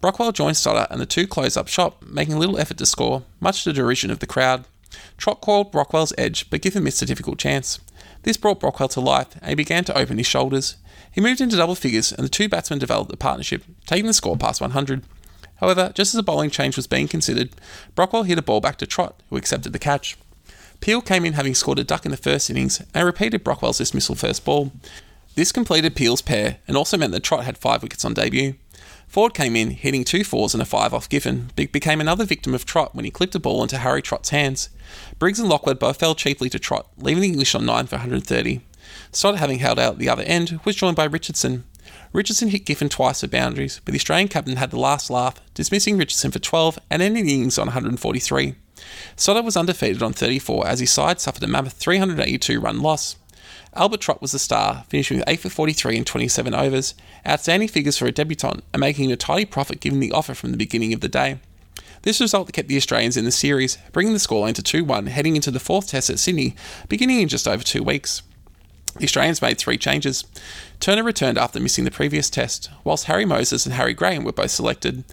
Brockwell 0.00 0.30
joined 0.32 0.56
Stoddart 0.56 0.92
and 0.92 1.00
the 1.00 1.06
two 1.06 1.26
closed 1.26 1.58
up 1.58 1.66
shop, 1.66 2.00
making 2.00 2.38
little 2.38 2.56
effort 2.56 2.78
to 2.78 2.86
score, 2.86 3.24
much 3.40 3.64
to 3.64 3.70
the 3.70 3.74
derision 3.74 4.12
of 4.12 4.20
the 4.20 4.28
crowd. 4.28 4.64
Trott 5.16 5.40
called 5.40 5.72
Brockwell's 5.72 6.12
edge, 6.18 6.48
but 6.50 6.62
Giffen 6.62 6.84
missed 6.84 7.02
a 7.02 7.06
difficult 7.06 7.38
chance. 7.38 7.80
This 8.22 8.36
brought 8.36 8.60
Brockwell 8.60 8.90
to 8.90 9.00
life, 9.00 9.34
and 9.40 9.48
he 9.50 9.54
began 9.54 9.84
to 9.84 9.98
open 9.98 10.18
his 10.18 10.26
shoulders. 10.26 10.76
He 11.10 11.20
moved 11.20 11.40
into 11.40 11.56
double 11.56 11.74
figures, 11.74 12.12
and 12.12 12.24
the 12.24 12.30
two 12.30 12.48
batsmen 12.48 12.78
developed 12.78 13.12
a 13.12 13.16
partnership, 13.16 13.64
taking 13.86 14.06
the 14.06 14.12
score 14.12 14.36
past 14.36 14.60
100. 14.60 15.02
However, 15.56 15.92
just 15.94 16.14
as 16.14 16.18
a 16.18 16.22
bowling 16.22 16.50
change 16.50 16.76
was 16.76 16.86
being 16.86 17.06
considered, 17.06 17.50
Brockwell 17.94 18.24
hit 18.24 18.38
a 18.38 18.42
ball 18.42 18.60
back 18.60 18.78
to 18.78 18.86
Trott, 18.86 19.20
who 19.30 19.36
accepted 19.36 19.72
the 19.72 19.78
catch. 19.78 20.16
Peel 20.80 21.00
came 21.00 21.24
in 21.24 21.34
having 21.34 21.54
scored 21.54 21.78
a 21.78 21.84
duck 21.84 22.04
in 22.04 22.10
the 22.10 22.16
first 22.16 22.50
innings 22.50 22.82
and 22.92 23.06
repeated 23.06 23.44
Brockwell's 23.44 23.78
dismissal 23.78 24.16
first 24.16 24.44
ball. 24.44 24.72
This 25.36 25.52
completed 25.52 25.94
Peel's 25.94 26.20
pair 26.20 26.58
and 26.66 26.76
also 26.76 26.98
meant 26.98 27.12
that 27.12 27.22
Trott 27.22 27.44
had 27.44 27.56
five 27.56 27.82
wickets 27.82 28.04
on 28.04 28.14
debut. 28.14 28.56
Ford 29.12 29.34
came 29.34 29.56
in, 29.56 29.72
hitting 29.72 30.04
two 30.04 30.24
fours 30.24 30.54
and 30.54 30.62
a 30.62 30.64
five 30.64 30.94
off 30.94 31.06
Giffen, 31.06 31.50
but 31.54 31.70
became 31.70 32.00
another 32.00 32.24
victim 32.24 32.54
of 32.54 32.64
Trott 32.64 32.94
when 32.94 33.04
he 33.04 33.10
clipped 33.10 33.34
a 33.34 33.38
ball 33.38 33.62
into 33.62 33.76
Harry 33.76 34.00
Trott's 34.00 34.30
hands. 34.30 34.70
Briggs 35.18 35.38
and 35.38 35.50
Lockwood 35.50 35.78
both 35.78 35.98
fell 35.98 36.14
cheaply 36.14 36.48
to 36.48 36.58
Trott, 36.58 36.88
leaving 36.96 37.20
the 37.20 37.28
English 37.28 37.54
on 37.54 37.66
9 37.66 37.88
for 37.88 37.96
130. 37.96 38.62
Stoddart, 39.10 39.38
having 39.38 39.58
held 39.58 39.78
out 39.78 39.92
at 39.92 39.98
the 39.98 40.08
other 40.08 40.22
end, 40.22 40.60
was 40.64 40.76
joined 40.76 40.96
by 40.96 41.04
Richardson. 41.04 41.64
Richardson 42.14 42.48
hit 42.48 42.64
Giffen 42.64 42.88
twice 42.88 43.20
for 43.20 43.28
boundaries, 43.28 43.82
but 43.84 43.92
the 43.92 43.98
Australian 43.98 44.28
captain 44.28 44.56
had 44.56 44.70
the 44.70 44.80
last 44.80 45.10
laugh, 45.10 45.38
dismissing 45.52 45.98
Richardson 45.98 46.30
for 46.30 46.38
12 46.38 46.78
and 46.88 47.02
ending 47.02 47.26
the 47.26 47.34
innings 47.34 47.58
on 47.58 47.66
143. 47.66 48.54
Stoddart 49.16 49.44
was 49.44 49.58
undefeated 49.58 50.02
on 50.02 50.14
34 50.14 50.66
as 50.66 50.80
his 50.80 50.90
side 50.90 51.20
suffered 51.20 51.42
a 51.42 51.46
mammoth 51.46 51.74
382 51.74 52.58
run 52.58 52.80
loss. 52.80 53.16
Albert 53.74 54.02
Trott 54.02 54.20
was 54.20 54.32
the 54.32 54.38
star, 54.38 54.84
finishing 54.88 55.18
with 55.18 55.28
8 55.28 55.40
for 55.40 55.48
43 55.48 55.96
in 55.96 56.04
27 56.04 56.54
overs, 56.54 56.94
outstanding 57.26 57.68
figures 57.68 57.96
for 57.96 58.06
a 58.06 58.12
debutant, 58.12 58.62
and 58.72 58.80
making 58.80 59.10
a 59.10 59.16
tidy 59.16 59.46
profit 59.46 59.80
given 59.80 60.00
the 60.00 60.12
offer 60.12 60.34
from 60.34 60.50
the 60.50 60.58
beginning 60.58 60.92
of 60.92 61.00
the 61.00 61.08
day. 61.08 61.38
This 62.02 62.20
result 62.20 62.52
kept 62.52 62.68
the 62.68 62.76
Australians 62.76 63.16
in 63.16 63.24
the 63.24 63.30
series, 63.30 63.78
bringing 63.92 64.12
the 64.12 64.18
scoreline 64.18 64.54
to 64.54 64.62
2 64.62 64.84
1 64.84 65.06
heading 65.06 65.36
into 65.36 65.50
the 65.50 65.60
fourth 65.60 65.88
test 65.88 66.10
at 66.10 66.18
Sydney, 66.18 66.54
beginning 66.88 67.20
in 67.20 67.28
just 67.28 67.48
over 67.48 67.62
two 67.62 67.82
weeks. 67.82 68.22
The 68.98 69.04
Australians 69.04 69.40
made 69.40 69.56
three 69.56 69.78
changes. 69.78 70.24
Turner 70.78 71.02
returned 71.02 71.38
after 71.38 71.58
missing 71.58 71.84
the 71.84 71.90
previous 71.90 72.28
test, 72.28 72.68
whilst 72.84 73.06
Harry 73.06 73.24
Moses 73.24 73.64
and 73.64 73.74
Harry 73.74 73.94
Graham 73.94 74.24
were 74.24 74.32
both 74.32 74.50
selected. 74.50 75.04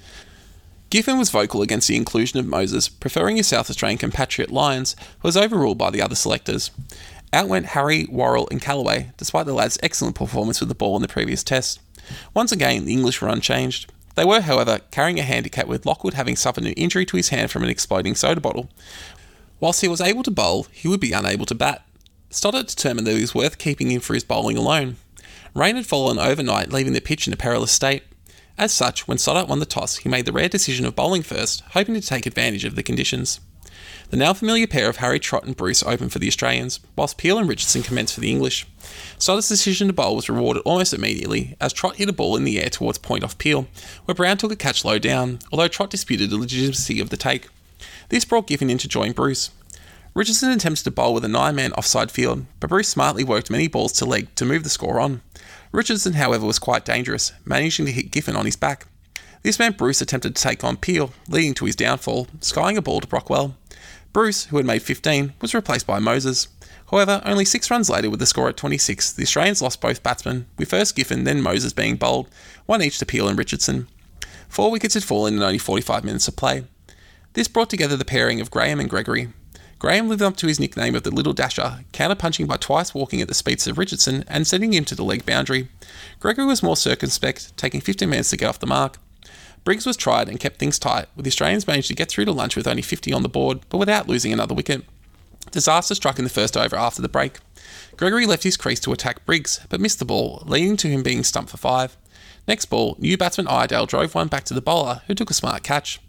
Giffen 0.89 1.19
was 1.19 1.29
vocal 1.29 1.61
against 1.61 1.87
the 1.87 1.95
inclusion 1.95 2.39
of 2.39 2.47
Moses, 2.47 2.89
preferring 2.89 3.37
his 3.37 3.47
South 3.47 3.69
Australian 3.69 3.99
compatriot 3.99 4.49
Lyons, 4.49 4.95
who 5.19 5.27
was 5.27 5.37
overruled 5.37 5.77
by 5.77 5.91
the 5.91 6.01
other 6.01 6.15
selectors. 6.15 6.71
Out 7.31 7.47
went 7.47 7.67
Harry, 7.67 8.05
Worrall, 8.09 8.47
and 8.49 8.61
Callaway, 8.61 9.11
despite 9.17 9.45
the 9.45 9.53
lads' 9.53 9.77
excellent 9.83 10.15
performance 10.15 10.59
with 10.59 10.69
the 10.69 10.75
ball 10.75 10.95
in 10.95 11.01
the 11.01 11.07
previous 11.07 11.43
test. 11.43 11.79
Once 12.33 12.51
again, 12.51 12.85
the 12.85 12.93
English 12.93 13.21
were 13.21 13.27
unchanged. 13.27 13.91
They 14.15 14.25
were, 14.25 14.41
however, 14.41 14.79
carrying 14.91 15.19
a 15.19 15.23
handicap 15.23 15.67
with 15.67 15.85
Lockwood 15.85 16.15
having 16.15 16.35
suffered 16.35 16.65
an 16.65 16.73
injury 16.73 17.05
to 17.05 17.17
his 17.17 17.29
hand 17.29 17.51
from 17.51 17.63
an 17.63 17.69
exploding 17.69 18.15
soda 18.15 18.41
bottle. 18.41 18.69
Whilst 19.59 19.81
he 19.81 19.87
was 19.87 20.01
able 20.01 20.23
to 20.23 20.31
bowl, 20.31 20.67
he 20.71 20.87
would 20.87 20.99
be 20.99 21.11
unable 21.11 21.45
to 21.45 21.55
bat. 21.55 21.85
Stoddart 22.31 22.67
determined 22.67 23.05
that 23.07 23.15
he 23.15 23.21
was 23.21 23.35
worth 23.35 23.57
keeping 23.57 23.91
him 23.91 24.01
for 24.01 24.13
his 24.13 24.23
bowling 24.23 24.57
alone. 24.57 24.97
Rain 25.53 25.75
had 25.75 25.85
fallen 25.85 26.19
overnight, 26.19 26.71
leaving 26.71 26.93
the 26.93 27.01
pitch 27.01 27.27
in 27.27 27.33
a 27.33 27.37
perilous 27.37 27.71
state. 27.71 28.03
As 28.57 28.73
such, 28.73 29.07
when 29.07 29.17
Stoddart 29.17 29.47
won 29.47 29.59
the 29.59 29.65
toss, 29.65 29.97
he 29.97 30.09
made 30.09 30.25
the 30.25 30.33
rare 30.33 30.49
decision 30.49 30.85
of 30.85 30.95
bowling 30.95 31.23
first, 31.23 31.61
hoping 31.71 31.95
to 31.95 32.01
take 32.01 32.25
advantage 32.25 32.65
of 32.65 32.75
the 32.75 32.83
conditions. 32.83 33.39
The 34.09 34.17
now 34.17 34.33
familiar 34.33 34.65
pair 34.65 34.89
of 34.89 34.97
Harry 34.97 35.19
Trott 35.19 35.43
and 35.43 35.55
Bruce 35.55 35.83
opened 35.83 36.11
for 36.11 36.17
the 36.17 36.27
Australians, 36.27 36.79
whilst 36.95 37.17
Peel 37.17 37.37
and 37.37 37.47
Richardson 37.47 37.83
commenced 37.83 38.15
for 38.15 38.21
the 38.21 38.31
English. 38.31 38.65
Stoddart's 39.19 39.49
decision 39.49 39.85
to 39.85 39.93
bowl 39.93 40.15
was 40.15 40.27
rewarded 40.27 40.63
almost 40.65 40.95
immediately, 40.95 41.55
as 41.61 41.73
Trott 41.73 41.97
hit 41.97 42.09
a 42.09 42.13
ball 42.13 42.35
in 42.35 42.43
the 42.43 42.59
air 42.59 42.69
towards 42.69 42.97
point 42.97 43.23
off 43.23 43.37
Peel, 43.37 43.67
where 44.05 44.15
Brown 44.15 44.37
took 44.37 44.51
a 44.51 44.55
catch 44.55 44.83
low 44.83 44.97
down, 44.97 45.37
although 45.51 45.67
Trott 45.67 45.91
disputed 45.91 46.31
the 46.31 46.37
legitimacy 46.37 46.99
of 46.99 47.11
the 47.11 47.17
take. 47.17 47.49
This 48.09 48.25
brought 48.25 48.47
Giffen 48.47 48.71
in 48.71 48.79
to 48.79 48.87
join 48.87 49.11
Bruce. 49.11 49.51
Richardson 50.15 50.49
attempted 50.49 50.85
to 50.85 50.91
bowl 50.91 51.13
with 51.13 51.23
a 51.23 51.27
nine 51.27 51.55
man 51.55 51.71
offside 51.73 52.09
field, 52.09 52.47
but 52.59 52.71
Bruce 52.71 52.89
smartly 52.89 53.23
worked 53.23 53.51
many 53.51 53.67
balls 53.67 53.91
to 53.93 54.05
leg 54.05 54.33
to 54.35 54.45
move 54.45 54.63
the 54.63 54.69
score 54.69 54.99
on. 54.99 55.21
Richardson, 55.71 56.13
however, 56.13 56.47
was 56.47 56.57
quite 56.57 56.83
dangerous, 56.83 57.31
managing 57.45 57.85
to 57.85 57.91
hit 57.91 58.09
Giffen 58.09 58.35
on 58.35 58.45
his 58.45 58.55
back. 58.55 58.87
This 59.43 59.59
meant 59.59 59.77
Bruce 59.77 60.01
attempted 60.01 60.35
to 60.35 60.41
take 60.41 60.63
on 60.63 60.77
Peel, 60.77 61.11
leading 61.27 61.53
to 61.53 61.65
his 61.65 61.75
downfall, 61.75 62.27
skying 62.41 62.75
a 62.75 62.81
ball 62.81 63.01
to 63.01 63.07
Brockwell. 63.07 63.53
Bruce, 64.11 64.45
who 64.45 64.57
had 64.57 64.65
made 64.65 64.81
15, 64.81 65.33
was 65.41 65.53
replaced 65.53 65.85
by 65.85 65.99
Moses. 65.99 66.47
However, 66.89 67.21
only 67.23 67.45
six 67.45 67.69
runs 67.69 67.89
later, 67.89 68.09
with 68.09 68.19
the 68.19 68.25
score 68.25 68.49
at 68.49 68.57
26, 68.57 69.13
the 69.13 69.23
Australians 69.23 69.61
lost 69.61 69.81
both 69.81 70.01
batsmen, 70.01 70.47
with 70.57 70.69
first 70.69 70.95
Giffen, 70.95 71.23
then 71.23 71.41
Moses 71.41 71.73
being 71.73 71.95
bowled, 71.95 72.27
one 72.65 72.81
each 72.81 72.97
to 72.99 73.05
Peel 73.05 73.27
and 73.27 73.37
Richardson. 73.37 73.87
Four 74.47 74.71
wickets 74.71 74.95
had 74.95 75.03
fallen 75.03 75.35
in 75.35 75.43
only 75.43 75.59
45 75.59 76.03
minutes 76.03 76.27
of 76.27 76.35
play. 76.35 76.63
This 77.33 77.47
brought 77.47 77.69
together 77.69 77.95
the 77.95 78.05
pairing 78.05 78.41
of 78.41 78.49
Graham 78.49 78.79
and 78.79 78.89
Gregory. 78.89 79.29
Graham 79.77 80.09
lived 80.09 80.23
up 80.23 80.35
to 80.37 80.47
his 80.47 80.59
nickname 80.59 80.95
of 80.95 81.03
the 81.03 81.11
Little 81.11 81.31
Dasher, 81.31 81.85
counter-punching 81.93 82.47
by 82.47 82.57
twice 82.57 82.93
walking 82.93 83.21
at 83.21 83.27
the 83.27 83.33
speeds 83.33 83.67
of 83.67 83.77
Richardson 83.77 84.25
and 84.27 84.45
sending 84.45 84.73
him 84.73 84.83
to 84.85 84.95
the 84.95 85.05
leg 85.05 85.25
boundary. 85.25 85.69
Gregory 86.19 86.45
was 86.45 86.63
more 86.63 86.75
circumspect, 86.75 87.55
taking 87.55 87.79
15 87.79 88.09
minutes 88.09 88.31
to 88.31 88.37
get 88.37 88.49
off 88.49 88.59
the 88.59 88.67
mark. 88.67 88.97
Briggs 89.63 89.85
was 89.85 89.97
tried 89.97 90.29
and 90.29 90.39
kept 90.39 90.57
things 90.57 90.79
tight, 90.79 91.07
with 91.15 91.25
the 91.25 91.29
Australians 91.29 91.67
managed 91.67 91.89
to 91.89 91.95
get 91.95 92.09
through 92.09 92.25
to 92.25 92.31
lunch 92.31 92.55
with 92.55 92.67
only 92.67 92.81
50 92.81 93.13
on 93.13 93.23
the 93.23 93.29
board, 93.29 93.59
but 93.69 93.77
without 93.77 94.07
losing 94.07 94.33
another 94.33 94.55
wicket. 94.55 94.83
Disaster 95.51 95.95
struck 95.95 96.17
in 96.17 96.23
the 96.23 96.29
first 96.29 96.55
over 96.55 96.75
after 96.75 97.01
the 97.01 97.09
break. 97.09 97.39
Gregory 97.97 98.25
left 98.25 98.43
his 98.43 98.57
crease 98.57 98.79
to 98.81 98.91
attack 98.91 99.25
Briggs, 99.25 99.59
but 99.69 99.81
missed 99.81 99.99
the 99.99 100.05
ball, 100.05 100.43
leading 100.45 100.77
to 100.77 100.87
him 100.87 101.03
being 101.03 101.23
stumped 101.23 101.51
for 101.51 101.57
five. 101.57 101.97
Next 102.47 102.65
ball, 102.65 102.95
new 102.99 103.17
batsman 103.17 103.47
Iredale 103.47 103.85
drove 103.85 104.15
one 104.15 104.27
back 104.27 104.43
to 104.45 104.53
the 104.53 104.61
bowler, 104.61 105.01
who 105.07 105.13
took 105.13 105.29
a 105.29 105.35
smart 105.35 105.63
catch. 105.63 105.99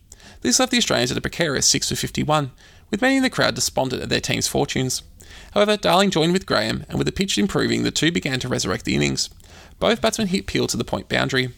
This 0.43 0.59
left 0.59 0.71
the 0.71 0.79
Australians 0.79 1.11
at 1.11 1.19
a 1.19 1.21
precarious 1.21 1.67
6 1.67 1.89
for 1.89 1.97
51, 1.97 2.51
with 2.91 3.03
many 3.03 3.17
in 3.17 3.23
the 3.23 3.31
crowd 3.31 3.55
despondent 3.55 4.03
at 4.03 4.09
their 4.09 4.21
team's 4.21 4.49
fortunes. 4.49 5.03
However, 5.53 5.77
Darling 5.77 6.11
joined 6.11 6.33
with 6.33 6.47
Graham, 6.47 6.85
and 6.89 6.99
with 6.99 7.07
the 7.07 7.13
pitch 7.13 7.37
improving, 7.37 7.83
the 7.83 7.91
two 7.91 8.13
began 8.13 8.41
to 8.41 8.49
resurrect 8.49 8.85
the 8.85 8.95
innings. 8.95 9.31
Both 9.79 10.01
batsmen 10.01 10.29
hit 10.29 10.47
Peel 10.47 10.67
to 10.69 10.77
the 10.77 10.85
point 10.85 11.09
boundary. 11.09 11.51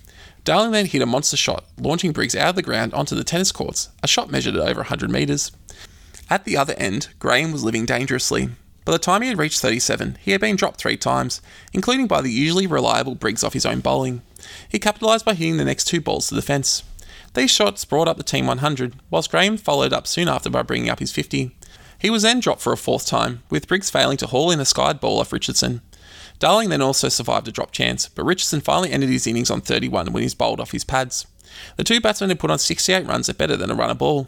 Darling 0.45 0.73
then 0.73 0.87
hit 0.87 1.03
a 1.03 1.07
monster 1.07 1.37
shot, 1.37 1.65
launching 1.79 2.13
Briggs 2.13 2.35
out 2.35 2.51
of 2.51 2.57
the 2.57 2.63
ground 2.63 2.93
onto 2.95 3.15
the 3.15 3.23
tennis 3.23 3.53
courts, 3.53 3.91
a 4.03 4.09
shot 4.09 4.31
measured 4.31 4.57
at 4.57 4.69
over 4.69 4.81
100 4.81 5.09
metres. 5.09 5.53
At 6.29 6.45
the 6.45 6.57
other 6.57 6.75
end, 6.75 7.09
Graham 7.21 7.53
was 7.53 7.63
living 7.63 7.87
dangerously. 7.87 8.49
By 8.85 8.93
the 8.93 8.99
time 8.99 9.23
he 9.23 9.29
had 9.29 9.39
reached 9.39 9.61
37, 9.61 10.19
he 10.21 10.33
had 10.33 10.41
been 10.41 10.57
dropped 10.57 10.81
three 10.81 10.97
times, 10.97 11.41
including 11.73 12.09
by 12.09 12.21
the 12.21 12.31
usually 12.31 12.67
reliable 12.67 13.15
Briggs 13.15 13.45
off 13.45 13.53
his 13.53 13.67
own 13.67 13.79
bowling. 13.79 14.23
He 14.69 14.81
capitalised 14.81 15.25
by 15.25 15.35
hitting 15.35 15.59
the 15.59 15.65
next 15.65 15.85
two 15.85 16.01
balls 16.01 16.29
to 16.29 16.35
the 16.35 16.43
fence. 16.43 16.83
These 17.35 17.53
shots 17.53 17.85
brought 17.85 18.09
up 18.09 18.17
the 18.17 18.25
team 18.25 18.47
100, 18.47 18.97
whilst 19.11 19.31
Graham 19.31 19.57
followed 19.57 19.93
up 19.93 20.09
soon 20.09 20.27
after 20.27 20.51
by 20.51 20.63
bringing 20.63 20.91
up 20.91 20.99
his 20.99 21.13
50. 21.13 21.57
He 21.99 22.11
was 22.11 22.23
then 22.23 22.41
dropped 22.41 22.61
for 22.61 22.73
a 22.73 22.77
fourth 22.77 23.07
time, 23.07 23.45
with 23.49 23.69
Briggs 23.69 23.91
failing 23.91 24.17
to 24.17 24.27
haul 24.27 24.51
in 24.51 24.59
a 24.59 24.65
skied 24.65 24.99
ball 24.99 25.21
off 25.21 25.33
Richardson. 25.33 25.83
Darling 26.43 26.71
then 26.71 26.83
also 26.83 27.09
survived 27.09 27.47
a 27.47 27.53
drop 27.53 27.71
chance, 27.71 28.09
but 28.09 28.25
Richardson 28.25 28.61
finally 28.61 28.91
ended 28.91 29.11
his 29.11 29.29
innings 29.29 29.49
on 29.49 29.61
31 29.61 30.13
when 30.13 30.25
he's 30.25 30.35
bowled 30.35 30.59
off 30.59 30.73
his 30.73 30.83
pads. 30.83 31.25
The 31.77 31.85
two 31.85 32.01
batsmen 32.01 32.31
had 32.31 32.41
put 32.41 32.51
on 32.51 32.59
68 32.59 33.07
runs 33.07 33.29
at 33.29 33.39
better 33.39 33.57
than 33.57 33.71
a 33.71 33.77
run 33.77 33.91
a 33.91 33.95
ball. 33.95 34.27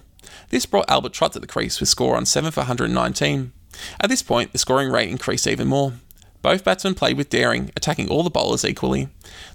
This 0.51 0.65
brought 0.65 0.89
Albert 0.89 1.13
Trott 1.13 1.33
to 1.33 1.41
the 1.41 1.49
crease 1.49 1.81
with 1.81 1.89
score 1.89 2.17
on 2.17 2.25
7 2.25 2.53
for 2.53 2.61
119. 2.61 3.53
At 3.99 4.11
this 4.11 4.23
point, 4.23 4.53
the 4.53 4.59
scoring 4.59 4.91
rate 4.91 5.11
increased 5.11 5.49
even 5.49 5.67
more. 5.67 5.95
Both 6.41 6.63
batsmen 6.63 6.95
played 6.95 7.17
with 7.17 7.31
daring, 7.31 7.73
attacking 7.75 8.09
all 8.09 8.23
the 8.23 8.31
bowlers 8.31 8.65
equally. 8.65 9.09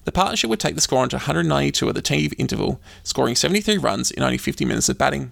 The 0.04 0.12
partnership 0.12 0.50
would 0.50 0.60
take 0.60 0.76
the 0.76 0.82
score 0.82 1.00
on 1.00 1.08
to 1.10 1.16
192 1.16 1.88
at 1.88 1.96
the 1.96 2.02
tea 2.02 2.30
interval, 2.38 2.82
scoring 3.04 3.38
73 3.38 3.78
runs 3.78 4.12
in 4.12 4.22
only 4.22 4.38
50 4.38 4.66
minutes 4.66 4.90
of 4.90 4.98
batting. 4.98 5.32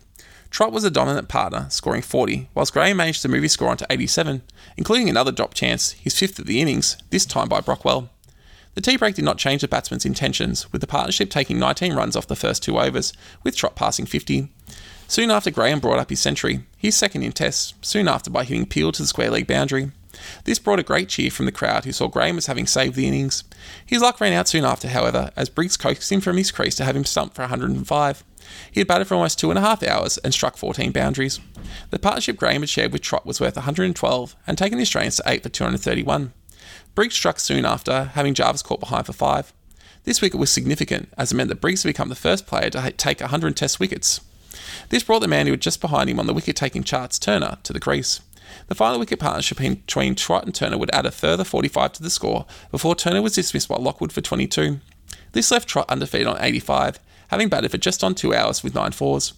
Trott 0.49 0.71
was 0.71 0.83
a 0.83 0.91
dominant 0.91 1.27
partner, 1.27 1.67
scoring 1.69 2.01
40, 2.01 2.49
whilst 2.53 2.73
Graham 2.73 2.97
managed 2.97 3.21
to 3.21 3.27
move 3.27 3.43
his 3.43 3.51
score 3.51 3.69
on 3.69 3.77
to 3.77 3.87
87, 3.89 4.41
including 4.75 5.09
another 5.09 5.31
drop 5.31 5.53
chance, 5.53 5.91
his 5.91 6.17
fifth 6.17 6.39
of 6.39 6.45
the 6.45 6.61
innings, 6.61 6.97
this 7.09 7.25
time 7.25 7.49
by 7.49 7.61
Brockwell. 7.61 8.09
The 8.75 8.81
tea 8.81 8.97
break 8.97 9.15
did 9.15 9.25
not 9.25 9.39
change 9.39 9.61
the 9.61 9.67
batsman's 9.67 10.05
intentions, 10.05 10.71
with 10.71 10.81
the 10.81 10.87
partnership 10.87 11.29
taking 11.29 11.57
19 11.57 11.95
runs 11.95 12.15
off 12.15 12.27
the 12.27 12.35
first 12.35 12.63
two 12.63 12.79
overs, 12.79 13.11
with 13.43 13.55
Trott 13.55 13.75
passing 13.75 14.05
50. 14.05 14.49
Soon 15.07 15.31
after, 15.31 15.49
Graham 15.49 15.79
brought 15.79 15.99
up 15.99 16.09
his 16.09 16.19
century, 16.19 16.63
his 16.77 16.95
second 16.95 17.23
in 17.23 17.31
Tests, 17.31 17.73
soon 17.81 18.07
after 18.07 18.29
by 18.29 18.43
hitting 18.43 18.65
Peel 18.65 18.91
to 18.91 19.01
the 19.01 19.07
square 19.07 19.31
leg 19.31 19.47
boundary. 19.47 19.91
This 20.43 20.59
brought 20.59 20.79
a 20.79 20.83
great 20.83 21.09
cheer 21.09 21.31
from 21.31 21.45
the 21.45 21.51
crowd 21.51 21.85
who 21.85 21.91
saw 21.91 22.07
Graham 22.07 22.37
as 22.37 22.47
having 22.47 22.67
saved 22.67 22.95
the 22.95 23.07
innings. 23.07 23.43
His 23.85 24.01
luck 24.01 24.19
ran 24.19 24.33
out 24.33 24.47
soon 24.47 24.65
after, 24.65 24.89
however, 24.89 25.31
as 25.35 25.49
Briggs 25.49 25.77
coaxed 25.77 26.11
him 26.11 26.21
from 26.21 26.37
his 26.37 26.51
crease 26.51 26.75
to 26.75 26.85
have 26.85 26.95
him 26.95 27.05
stumped 27.05 27.35
for 27.35 27.43
105. 27.43 28.23
He 28.71 28.79
had 28.79 28.87
batted 28.87 29.07
for 29.07 29.15
almost 29.15 29.39
two 29.39 29.49
and 29.49 29.57
a 29.57 29.61
half 29.61 29.83
hours 29.83 30.17
and 30.19 30.33
struck 30.33 30.57
14 30.57 30.91
boundaries. 30.91 31.39
The 31.89 31.99
partnership 31.99 32.37
Graham 32.37 32.61
had 32.61 32.69
shared 32.69 32.93
with 32.93 33.01
Trott 33.01 33.25
was 33.25 33.39
worth 33.41 33.55
112 33.55 34.35
and 34.45 34.57
taken 34.57 34.77
the 34.77 34.83
Australians 34.83 35.17
to 35.17 35.23
8 35.25 35.43
for 35.43 35.49
231. 35.49 36.33
Briggs 36.95 37.15
struck 37.15 37.39
soon 37.39 37.65
after, 37.65 38.05
having 38.15 38.33
Jarvis 38.33 38.61
caught 38.61 38.79
behind 38.79 39.05
for 39.05 39.13
5. 39.13 39.53
This 40.03 40.21
wicket 40.21 40.39
was 40.39 40.49
significant 40.49 41.09
as 41.17 41.31
it 41.31 41.35
meant 41.35 41.49
that 41.49 41.61
Briggs 41.61 41.83
had 41.83 41.89
become 41.89 42.09
the 42.09 42.15
first 42.15 42.47
player 42.47 42.69
to 42.69 42.91
take 42.91 43.19
100 43.19 43.55
test 43.55 43.79
wickets. 43.79 44.21
This 44.89 45.03
brought 45.03 45.19
the 45.19 45.27
man 45.27 45.45
who 45.45 45.51
was 45.51 45.61
just 45.61 45.81
behind 45.81 46.09
him 46.09 46.19
on 46.19 46.27
the 46.27 46.33
wicket 46.33 46.55
taking 46.55 46.83
charts, 46.83 47.19
Turner, 47.19 47.57
to 47.63 47.73
the 47.73 47.79
crease. 47.79 48.21
The 48.67 48.75
final 48.75 48.99
wicket 48.99 49.19
partnership 49.19 49.57
between 49.57 50.15
Trott 50.15 50.45
and 50.45 50.55
Turner 50.55 50.77
would 50.77 50.93
add 50.93 51.05
a 51.05 51.11
further 51.11 51.43
45 51.43 51.93
to 51.93 52.03
the 52.03 52.09
score 52.09 52.45
before 52.71 52.95
Turner 52.95 53.21
was 53.21 53.35
dismissed 53.35 53.67
by 53.67 53.75
Lockwood 53.75 54.11
for 54.11 54.21
22. 54.21 54.79
This 55.33 55.51
left 55.51 55.67
Trott 55.67 55.89
undefeated 55.89 56.27
on 56.27 56.37
85, 56.39 56.99
having 57.27 57.49
batted 57.49 57.71
for 57.71 57.77
just 57.77 58.03
on 58.03 58.15
two 58.15 58.33
hours 58.33 58.63
with 58.63 58.75
nine 58.75 58.91
fours. 58.91 59.33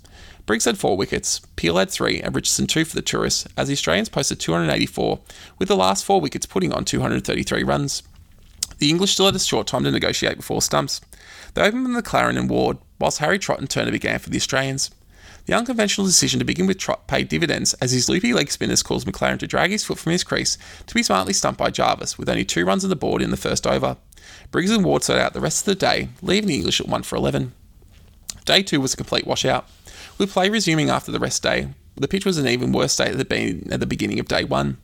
Briggs 0.46 0.66
had 0.66 0.78
four 0.78 0.98
wickets, 0.98 1.42
Peel 1.56 1.78
had 1.78 1.92
three, 1.92 2.22
and 2.22 2.34
Richardson 2.34 2.66
two 2.66 2.86
for 2.86 2.96
the 2.96 3.02
tourists, 3.02 3.48
as 3.56 3.68
the 3.68 3.74
Australians 3.74 4.10
posted 4.10 4.40
284, 4.40 5.20
with 5.60 5.68
the 5.68 5.76
last 5.76 6.04
four 6.04 6.20
wickets 6.20 6.46
putting 6.46 6.74
on 6.74 6.86
233 6.86 7.64
runs. 7.64 8.04
The 8.80 8.90
English 8.90 9.14
still 9.14 9.26
had 9.26 9.36
a 9.36 9.40
short 9.40 9.68
time 9.68 9.84
to 9.84 9.92
negotiate 9.92 10.38
before 10.38 10.62
stumps. 10.62 11.02
They 11.54 11.62
opened 11.62 11.84
with 11.84 12.04
MacLaren 12.04 12.38
and 12.38 12.50
Ward, 12.50 12.78
whilst 13.00 13.20
Harry 13.20 13.38
Trott 13.38 13.60
and 13.60 13.70
Turner 13.70 13.92
began 13.92 14.20
for 14.20 14.30
the 14.30 14.38
Australians. 14.38 14.90
The 15.46 15.54
unconventional 15.54 16.08
decision 16.08 16.40
to 16.40 16.46
begin 16.46 16.68
with 16.68 16.78
Trott 16.78 17.08
paid 17.08 17.28
dividends 17.28 17.74
as 17.76 17.92
his 17.92 18.08
loopy 18.08 18.34
leg 18.34 18.52
spinners 18.52 18.84
caused 18.84 19.08
MacLaren 19.08 19.40
to 19.40 19.48
drag 19.48 19.72
his 19.72 19.84
foot 19.84 19.98
from 19.98 20.12
his 20.12 20.24
crease 20.24 20.58
to 20.86 20.94
be 20.94 21.04
smartly 21.04 21.34
stumped 21.34 21.58
by 21.58 21.72
Jarvis 21.72 22.18
with 22.18 22.30
only 22.30 22.46
two 22.46 22.66
runs 22.66 22.84
on 22.84 22.90
the 22.90 22.96
board 22.96 23.22
in 23.22 23.32
the 23.32 23.38
first 23.38 23.66
over. 23.66 23.98
Briggs 24.52 24.72
and 24.72 24.86
Ward 24.86 25.04
sat 25.04 25.18
out 25.18 25.34
the 25.34 25.42
rest 25.42 25.62
of 25.62 25.66
the 25.66 25.76
day, 25.76 26.10
leaving 26.22 26.48
the 26.48 26.56
English 26.56 26.80
at 26.80 26.88
1 26.88 27.04
for 27.04 27.16
11. 27.16 27.54
Day 28.50 28.64
2 28.64 28.82
was 28.82 28.96
a 28.96 28.98
complete 28.98 29.28
washout, 29.28 29.70
with 30.18 30.34
play 30.34 30.50
resuming 30.50 30.90
after 30.90 31.12
the 31.12 31.20
rest 31.20 31.44
day. 31.44 31.68
The 31.96 32.08
pitch 32.08 32.26
was 32.26 32.40
an 32.40 32.48
even 32.48 32.72
worse 32.72 32.94
state 32.94 33.12
than 33.12 33.72
at 33.72 33.80
the 33.80 33.86
beginning 33.86 34.20
of 34.20 34.28
day 34.28 34.44
1. 34.44 34.76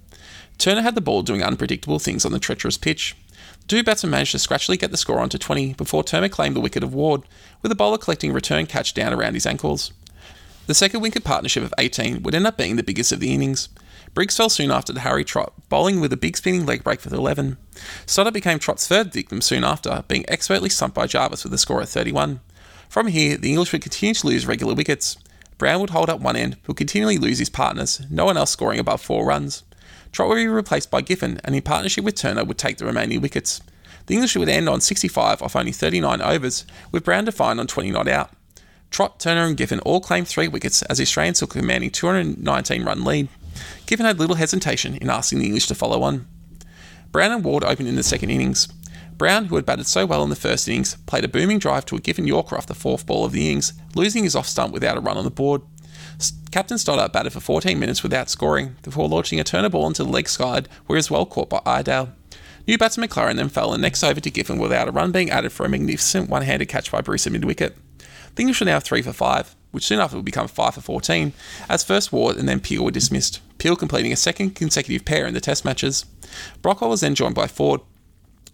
Turner 0.59 0.83
had 0.83 0.93
the 0.93 1.01
ball 1.01 1.23
doing 1.23 1.41
unpredictable 1.41 1.97
things 1.97 2.25
on 2.25 2.31
the 2.31 2.37
treacherous 2.37 2.77
pitch. 2.77 3.15
The 3.61 3.67
two 3.67 3.83
batsmen 3.83 4.11
managed 4.11 4.33
to 4.33 4.37
scratchily 4.37 4.77
get 4.77 4.91
the 4.91 4.97
score 4.97 5.17
onto 5.17 5.39
20 5.39 5.73
before 5.73 6.03
Turner 6.03 6.29
claimed 6.29 6.55
the 6.55 6.61
wicket 6.61 6.83
of 6.83 6.93
Ward, 6.93 7.23
with 7.63 7.71
the 7.71 7.75
bowler 7.75 7.97
collecting 7.97 8.29
a 8.29 8.33
return 8.35 8.67
catch 8.67 8.93
down 8.93 9.13
around 9.13 9.33
his 9.33 9.47
ankles. 9.47 9.91
The 10.67 10.75
second 10.75 11.01
wicket 11.01 11.23
partnership 11.23 11.63
of 11.63 11.73
18 11.79 12.21
would 12.21 12.35
end 12.35 12.45
up 12.45 12.57
being 12.57 12.75
the 12.75 12.83
biggest 12.83 13.11
of 13.11 13.19
the 13.19 13.33
innings. 13.33 13.69
Briggs 14.13 14.37
fell 14.37 14.49
soon 14.49 14.69
after 14.69 14.93
to 14.93 14.99
Harry 14.99 15.25
Trott, 15.25 15.53
bowling 15.69 16.01
with 16.01 16.13
a 16.13 16.17
big 16.17 16.37
spinning 16.37 16.67
leg 16.67 16.83
break 16.83 17.01
for 17.01 17.11
11. 17.11 17.57
Stoddart 18.05 18.35
became 18.35 18.59
Trott's 18.59 18.87
third 18.87 19.11
victim 19.11 19.41
soon 19.41 19.63
after, 19.63 20.03
being 20.07 20.23
expertly 20.27 20.69
stumped 20.69 20.93
by 20.93 21.07
Jarvis 21.07 21.43
with 21.43 21.53
a 21.55 21.57
score 21.57 21.81
of 21.81 21.89
31. 21.89 22.41
From 22.89 23.07
here, 23.07 23.37
the 23.37 23.49
English 23.49 23.71
would 23.71 23.81
continue 23.81 24.13
to 24.13 24.27
lose 24.27 24.47
regular 24.47 24.73
wickets. 24.73 25.17
Brown 25.57 25.81
would 25.81 25.91
hold 25.91 26.09
up 26.09 26.19
one 26.19 26.35
end, 26.35 26.57
but 26.65 26.75
continually 26.75 27.17
lose 27.17 27.39
his 27.39 27.49
partners, 27.49 28.01
no 28.09 28.25
one 28.25 28.37
else 28.37 28.51
scoring 28.51 28.79
above 28.79 29.01
four 29.01 29.25
runs. 29.25 29.63
Trott 30.11 30.29
would 30.29 30.35
be 30.35 30.47
replaced 30.47 30.91
by 30.91 31.01
Giffen, 31.01 31.39
and 31.43 31.55
in 31.55 31.61
partnership 31.61 32.03
with 32.03 32.15
Turner 32.15 32.43
would 32.43 32.57
take 32.57 32.77
the 32.77 32.85
remaining 32.85 33.21
wickets. 33.21 33.61
The 34.07 34.13
English 34.13 34.35
would 34.35 34.49
end 34.49 34.69
on 34.69 34.81
65 34.81 35.41
off 35.41 35.55
only 35.55 35.71
39 35.71 36.21
overs, 36.21 36.65
with 36.91 37.03
Brown 37.03 37.25
defined 37.25 37.59
on 37.59 37.67
20 37.67 37.91
not 37.91 38.07
out. 38.07 38.31
Trott, 38.91 39.19
Turner, 39.19 39.45
and 39.45 39.57
Giffen 39.57 39.79
all 39.81 39.99
claimed 39.99 40.27
three 40.27 40.47
wickets 40.47 40.81
as 40.83 40.99
the 40.99 41.03
Australians 41.03 41.39
took 41.39 41.55
a 41.55 41.59
commanding 41.59 41.89
219 41.89 42.83
run 42.83 43.03
lead. 43.03 43.27
Giffen 43.85 44.05
had 44.05 44.19
little 44.19 44.35
hesitation 44.35 44.95
in 44.95 45.09
asking 45.09 45.39
the 45.39 45.45
English 45.45 45.67
to 45.67 45.75
follow 45.75 46.01
on. 46.03 46.27
Brown 47.11 47.31
and 47.31 47.43
Ward 47.43 47.63
opened 47.63 47.87
in 47.87 47.95
the 47.95 48.03
second 48.03 48.29
innings. 48.29 48.67
Brown, 49.17 49.45
who 49.45 49.55
had 49.55 49.65
batted 49.65 49.87
so 49.87 50.05
well 50.05 50.23
in 50.23 50.29
the 50.29 50.35
first 50.35 50.67
innings, 50.67 50.95
played 51.05 51.23
a 51.23 51.29
booming 51.29 51.59
drive 51.59 51.85
to 51.85 51.95
a 51.95 51.99
given 51.99 52.27
Yorker 52.27 52.57
off 52.57 52.67
the 52.67 52.73
fourth 52.73 53.05
ball 53.05 53.25
of 53.25 53.31
the 53.31 53.49
innings, 53.49 53.73
losing 53.95 54.23
his 54.23 54.35
off 54.35 54.47
stump 54.47 54.73
without 54.73 54.97
a 54.97 55.01
run 55.01 55.17
on 55.17 55.23
the 55.23 55.31
board. 55.31 55.61
Captain 56.51 56.77
Stoddart 56.77 57.11
batted 57.11 57.33
for 57.33 57.39
14 57.39 57.77
minutes 57.77 58.03
without 58.03 58.29
scoring, 58.29 58.75
before 58.81 59.09
launching 59.09 59.39
a 59.39 59.43
Turner 59.43 59.69
ball 59.69 59.87
into 59.87 60.03
the 60.03 60.09
leg 60.09 60.29
side, 60.29 60.69
where 60.85 60.95
he 60.95 60.99
was 60.99 61.11
well 61.11 61.25
caught 61.25 61.49
by 61.49 61.61
Iredale. 61.65 62.13
New 62.67 62.77
batsman 62.77 63.07
MacLaren 63.07 63.35
then 63.35 63.49
fell 63.49 63.73
and 63.73 63.81
next 63.81 64.03
over 64.03 64.19
to 64.19 64.31
Giffen 64.31 64.57
without 64.57 64.87
a 64.87 64.91
run 64.91 65.11
being 65.11 65.29
added 65.29 65.51
for 65.51 65.65
a 65.65 65.69
magnificent 65.69 66.29
one 66.29 66.41
handed 66.41 66.67
catch 66.67 66.91
by 66.91 67.01
Bruce 67.01 67.27
at 67.27 67.33
mid 67.33 67.45
wicket. 67.45 67.75
The 68.35 68.41
English 68.41 68.59
were 68.59 68.65
now 68.65 68.79
3 68.79 69.01
for 69.01 69.13
5, 69.13 69.55
which 69.71 69.85
soon 69.85 69.99
after 69.99 70.15
would 70.15 70.25
become 70.25 70.47
5 70.47 70.75
for 70.75 70.81
14, 70.81 71.33
as 71.69 71.83
first 71.83 72.11
Ward 72.11 72.37
and 72.37 72.49
then 72.49 72.59
Peel 72.59 72.83
were 72.83 72.91
dismissed, 72.91 73.39
Peel 73.57 73.75
completing 73.75 74.11
a 74.11 74.17
second 74.17 74.55
consecutive 74.55 75.05
pair 75.05 75.25
in 75.25 75.33
the 75.33 75.41
Test 75.41 75.63
matches. 75.63 76.05
Brockwell 76.61 76.89
was 76.89 77.01
then 77.01 77.15
joined 77.15 77.35
by 77.35 77.47
Ford. 77.47 77.81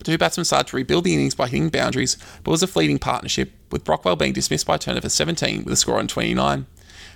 The 0.01 0.13
two 0.13 0.17
batsmen 0.17 0.45
started 0.45 0.65
to 0.69 0.77
rebuild 0.77 1.03
the 1.03 1.13
innings 1.13 1.35
by 1.35 1.47
hitting 1.47 1.69
boundaries, 1.69 2.17
but 2.43 2.49
was 2.49 2.63
a 2.63 2.67
fleeting 2.67 2.97
partnership, 2.97 3.51
with 3.69 3.83
Brockwell 3.83 4.17
being 4.17 4.33
dismissed 4.33 4.65
by 4.65 4.77
Turner 4.77 4.99
for 4.99 5.09
17 5.09 5.63
with 5.63 5.73
a 5.73 5.75
score 5.75 5.99
on 5.99 6.07
29. 6.07 6.65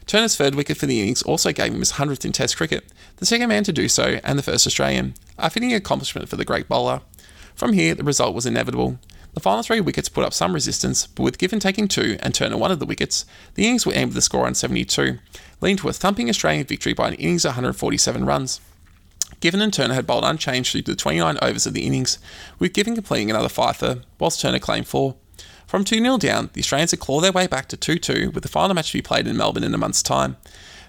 Turner's 0.05 0.35
third 0.35 0.53
wicket 0.53 0.77
for 0.77 0.85
the 0.85 1.01
innings 1.01 1.23
also 1.23 1.51
gave 1.51 1.73
him 1.73 1.79
his 1.79 1.93
100th 1.93 2.25
in 2.25 2.31
Test 2.31 2.55
cricket, 2.55 2.85
the 3.17 3.25
second 3.25 3.49
man 3.49 3.63
to 3.63 3.73
do 3.73 3.89
so 3.89 4.19
and 4.23 4.37
the 4.37 4.43
first 4.43 4.67
Australian, 4.67 5.15
a 5.39 5.49
fitting 5.49 5.73
accomplishment 5.73 6.29
for 6.29 6.35
the 6.35 6.45
great 6.45 6.69
bowler. 6.69 7.01
From 7.55 7.73
here, 7.73 7.95
the 7.95 8.03
result 8.03 8.35
was 8.35 8.45
inevitable. 8.45 8.99
The 9.33 9.39
final 9.39 9.63
three 9.63 9.81
wickets 9.81 10.07
put 10.07 10.23
up 10.23 10.35
some 10.35 10.53
resistance, 10.53 11.07
but 11.07 11.23
with 11.23 11.39
Giffen 11.39 11.59
taking 11.59 11.87
two 11.87 12.17
and 12.19 12.35
Turner 12.35 12.55
one 12.55 12.69
of 12.69 12.77
the 12.77 12.85
wickets, 12.85 13.25
the 13.55 13.65
innings 13.65 13.87
were 13.87 13.95
aimed 13.95 14.09
with 14.09 14.17
a 14.19 14.21
score 14.21 14.45
on 14.45 14.53
72, 14.53 15.17
leading 15.59 15.77
to 15.77 15.89
a 15.89 15.93
thumping 15.93 16.29
Australian 16.29 16.67
victory 16.67 16.93
by 16.93 17.07
an 17.07 17.15
innings 17.15 17.45
of 17.45 17.49
147 17.49 18.25
runs. 18.25 18.61
Giffen 19.39 19.61
and 19.61 19.73
Turner 19.73 19.93
had 19.93 20.07
bowled 20.07 20.23
unchanged 20.23 20.71
through 20.71 20.83
the 20.83 20.95
29 20.95 21.37
overs 21.41 21.65
of 21.65 21.73
the 21.73 21.85
innings, 21.85 22.19
with 22.59 22.73
Giffen 22.73 22.95
completing 22.95 23.29
another 23.29 23.49
fifer, 23.49 24.01
whilst 24.19 24.41
Turner 24.41 24.59
claimed 24.59 24.87
four. 24.87 25.15
From 25.67 25.83
2 25.83 25.99
0 25.99 26.17
down, 26.17 26.49
the 26.53 26.61
Australians 26.61 26.91
had 26.91 26.99
clawed 26.99 27.23
their 27.23 27.31
way 27.31 27.47
back 27.47 27.67
to 27.69 27.77
2 27.77 27.97
2, 27.97 28.31
with 28.31 28.43
the 28.43 28.49
final 28.49 28.73
match 28.73 28.91
to 28.91 28.97
be 28.97 29.01
played 29.01 29.27
in 29.27 29.37
Melbourne 29.37 29.63
in 29.63 29.73
a 29.73 29.77
month's 29.77 30.03
time. 30.03 30.37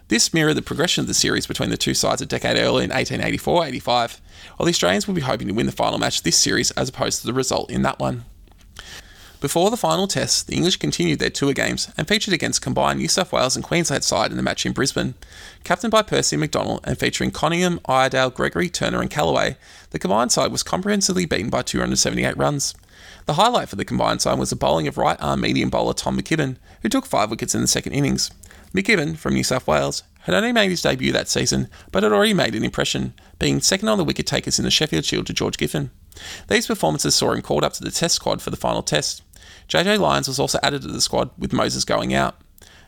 This 0.08 0.32
mirrored 0.32 0.56
the 0.56 0.62
progression 0.62 1.02
of 1.02 1.08
the 1.08 1.14
series 1.14 1.46
between 1.46 1.70
the 1.70 1.76
two 1.76 1.94
sides 1.94 2.22
a 2.22 2.26
decade 2.26 2.56
earlier 2.56 2.84
in 2.84 2.90
1884 2.90 3.66
85, 3.66 4.20
while 4.56 4.66
the 4.66 4.70
Australians 4.70 5.08
would 5.08 5.16
be 5.16 5.22
hoping 5.22 5.48
to 5.48 5.54
win 5.54 5.66
the 5.66 5.72
final 5.72 5.98
match 5.98 6.18
of 6.18 6.24
this 6.24 6.38
series 6.38 6.70
as 6.72 6.88
opposed 6.88 7.20
to 7.20 7.26
the 7.26 7.32
result 7.32 7.70
in 7.70 7.82
that 7.82 7.98
one. 7.98 8.24
Before 9.38 9.70
the 9.70 9.76
final 9.76 10.06
test, 10.06 10.46
the 10.46 10.54
English 10.54 10.78
continued 10.78 11.18
their 11.18 11.28
tour 11.28 11.52
games 11.52 11.92
and 11.98 12.08
featured 12.08 12.32
against 12.32 12.62
combined 12.62 12.98
New 12.98 13.08
South 13.08 13.32
Wales 13.32 13.54
and 13.54 13.64
Queensland 13.64 14.02
side 14.02 14.30
in 14.30 14.38
the 14.38 14.42
match 14.42 14.64
in 14.64 14.72
Brisbane. 14.72 15.14
Captained 15.62 15.90
by 15.90 16.00
Percy 16.00 16.36
McDonnell 16.38 16.80
and 16.84 16.98
featuring 16.98 17.30
Coningham, 17.30 17.80
Iredale, 17.86 18.30
Gregory, 18.30 18.70
Turner, 18.70 19.02
and 19.02 19.10
Callaway, 19.10 19.56
the 19.90 19.98
combined 19.98 20.32
side 20.32 20.50
was 20.50 20.62
comprehensively 20.62 21.26
beaten 21.26 21.50
by 21.50 21.60
278 21.60 22.34
runs. 22.36 22.74
The 23.26 23.34
highlight 23.34 23.68
for 23.68 23.76
the 23.76 23.84
combined 23.84 24.22
side 24.22 24.38
was 24.38 24.50
the 24.50 24.56
bowling 24.56 24.88
of 24.88 24.96
right 24.96 25.20
arm 25.20 25.42
medium 25.42 25.68
bowler 25.68 25.92
Tom 25.92 26.18
McKibben, 26.18 26.56
who 26.80 26.88
took 26.88 27.04
five 27.04 27.30
wickets 27.30 27.54
in 27.54 27.60
the 27.60 27.66
second 27.66 27.92
innings. 27.92 28.30
McKibben, 28.74 29.18
from 29.18 29.34
New 29.34 29.44
South 29.44 29.66
Wales, 29.66 30.02
had 30.20 30.34
only 30.34 30.52
made 30.52 30.70
his 30.70 30.82
debut 30.82 31.12
that 31.12 31.28
season, 31.28 31.68
but 31.92 32.02
had 32.02 32.12
already 32.12 32.34
made 32.34 32.54
an 32.54 32.64
impression, 32.64 33.12
being 33.38 33.60
second 33.60 33.88
on 33.88 33.98
the 33.98 34.04
wicket 34.04 34.26
takers 34.26 34.58
in 34.58 34.64
the 34.64 34.70
Sheffield 34.70 35.04
Shield 35.04 35.26
to 35.26 35.34
George 35.34 35.58
Giffen. 35.58 35.90
These 36.48 36.66
performances 36.66 37.14
saw 37.14 37.32
him 37.32 37.42
called 37.42 37.64
up 37.64 37.74
to 37.74 37.84
the 37.84 37.90
Test 37.90 38.14
squad 38.14 38.40
for 38.40 38.50
the 38.50 38.56
final 38.56 38.82
test. 38.82 39.22
JJ 39.68 39.98
Lyons 39.98 40.28
was 40.28 40.38
also 40.38 40.58
added 40.62 40.82
to 40.82 40.88
the 40.88 41.00
squad, 41.00 41.30
with 41.36 41.52
Moses 41.52 41.84
going 41.84 42.14
out. 42.14 42.36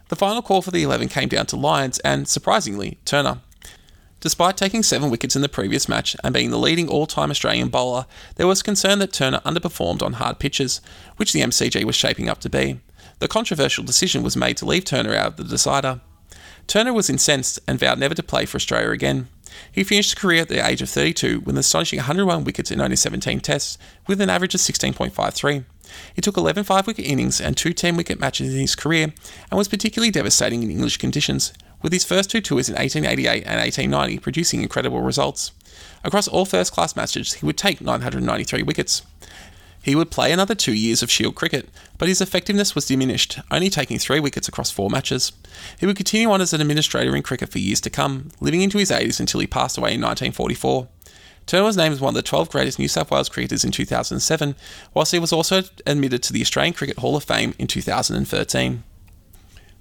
The 0.08 0.16
final 0.16 0.42
call 0.42 0.62
for 0.62 0.70
the 0.70 0.82
11 0.82 1.08
came 1.08 1.28
down 1.28 1.46
to 1.46 1.56
Lyons 1.56 1.98
and, 2.00 2.28
surprisingly, 2.28 2.98
Turner. 3.04 3.40
Despite 4.20 4.56
taking 4.56 4.82
seven 4.82 5.10
wickets 5.10 5.36
in 5.36 5.42
the 5.42 5.48
previous 5.48 5.88
match 5.88 6.16
and 6.24 6.34
being 6.34 6.50
the 6.50 6.58
leading 6.58 6.88
all 6.88 7.06
time 7.06 7.30
Australian 7.30 7.68
bowler, 7.68 8.06
there 8.34 8.46
was 8.46 8.62
concern 8.62 8.98
that 8.98 9.12
Turner 9.12 9.40
underperformed 9.44 10.02
on 10.02 10.14
hard 10.14 10.38
pitches, 10.38 10.80
which 11.16 11.32
the 11.32 11.40
MCG 11.40 11.84
was 11.84 11.94
shaping 11.94 12.28
up 12.28 12.40
to 12.40 12.50
be. 12.50 12.80
The 13.20 13.28
controversial 13.28 13.84
decision 13.84 14.22
was 14.22 14.36
made 14.36 14.56
to 14.56 14.66
leave 14.66 14.84
Turner 14.84 15.14
out 15.14 15.26
of 15.26 15.36
the 15.36 15.44
decider. 15.44 16.00
Turner 16.66 16.92
was 16.92 17.08
incensed 17.08 17.60
and 17.68 17.78
vowed 17.78 17.98
never 17.98 18.14
to 18.14 18.22
play 18.22 18.44
for 18.44 18.56
Australia 18.56 18.90
again. 18.90 19.28
He 19.70 19.84
finished 19.84 20.10
his 20.10 20.20
career 20.20 20.42
at 20.42 20.48
the 20.48 20.66
age 20.66 20.82
of 20.82 20.90
32 20.90 21.40
with 21.40 21.54
an 21.54 21.60
astonishing 21.60 21.98
101 21.98 22.44
wickets 22.44 22.70
in 22.70 22.80
only 22.80 22.96
17 22.96 23.40
tests, 23.40 23.78
with 24.06 24.20
an 24.20 24.30
average 24.30 24.54
of 24.54 24.60
16.53. 24.60 25.64
He 26.14 26.20
took 26.20 26.36
11 26.36 26.64
5 26.64 26.86
wicket 26.86 27.04
innings 27.04 27.40
and 27.40 27.56
two 27.56 27.72
10 27.72 27.96
wicket 27.96 28.20
matches 28.20 28.54
in 28.54 28.60
his 28.60 28.74
career 28.74 29.12
and 29.50 29.58
was 29.58 29.68
particularly 29.68 30.10
devastating 30.10 30.62
in 30.62 30.70
English 30.70 30.96
conditions, 30.98 31.52
with 31.82 31.92
his 31.92 32.04
first 32.04 32.30
two 32.30 32.40
tours 32.40 32.68
in 32.68 32.74
1888 32.74 33.44
and 33.44 33.60
1890 33.60 34.18
producing 34.18 34.62
incredible 34.62 35.00
results. 35.00 35.52
Across 36.04 36.28
all 36.28 36.44
first 36.44 36.72
class 36.72 36.96
matches, 36.96 37.34
he 37.34 37.46
would 37.46 37.58
take 37.58 37.80
993 37.80 38.62
wickets. 38.62 39.02
He 39.82 39.94
would 39.94 40.10
play 40.10 40.32
another 40.32 40.54
two 40.54 40.74
years 40.74 41.02
of 41.02 41.10
Shield 41.10 41.34
cricket, 41.34 41.68
but 41.96 42.08
his 42.08 42.20
effectiveness 42.20 42.74
was 42.74 42.86
diminished, 42.86 43.38
only 43.50 43.70
taking 43.70 43.98
three 43.98 44.20
wickets 44.20 44.48
across 44.48 44.70
four 44.70 44.90
matches. 44.90 45.32
He 45.78 45.86
would 45.86 45.96
continue 45.96 46.30
on 46.30 46.40
as 46.40 46.52
an 46.52 46.60
administrator 46.60 47.14
in 47.16 47.22
cricket 47.22 47.50
for 47.50 47.58
years 47.58 47.80
to 47.82 47.90
come, 47.90 48.30
living 48.40 48.60
into 48.60 48.78
his 48.78 48.90
80s 48.90 49.20
until 49.20 49.40
he 49.40 49.46
passed 49.46 49.78
away 49.78 49.94
in 49.94 50.00
1944. 50.00 50.88
Turner 51.48 51.64
was 51.64 51.78
named 51.78 51.98
one 51.98 52.10
of 52.10 52.14
the 52.14 52.22
12 52.22 52.50
greatest 52.50 52.78
New 52.78 52.88
South 52.88 53.10
Wales 53.10 53.30
cricketers 53.30 53.64
in 53.64 53.70
2007, 53.70 54.54
whilst 54.92 55.12
he 55.12 55.18
was 55.18 55.32
also 55.32 55.62
admitted 55.86 56.22
to 56.22 56.32
the 56.34 56.42
Australian 56.42 56.74
Cricket 56.74 56.98
Hall 56.98 57.16
of 57.16 57.24
Fame 57.24 57.54
in 57.58 57.66
2013. 57.66 58.84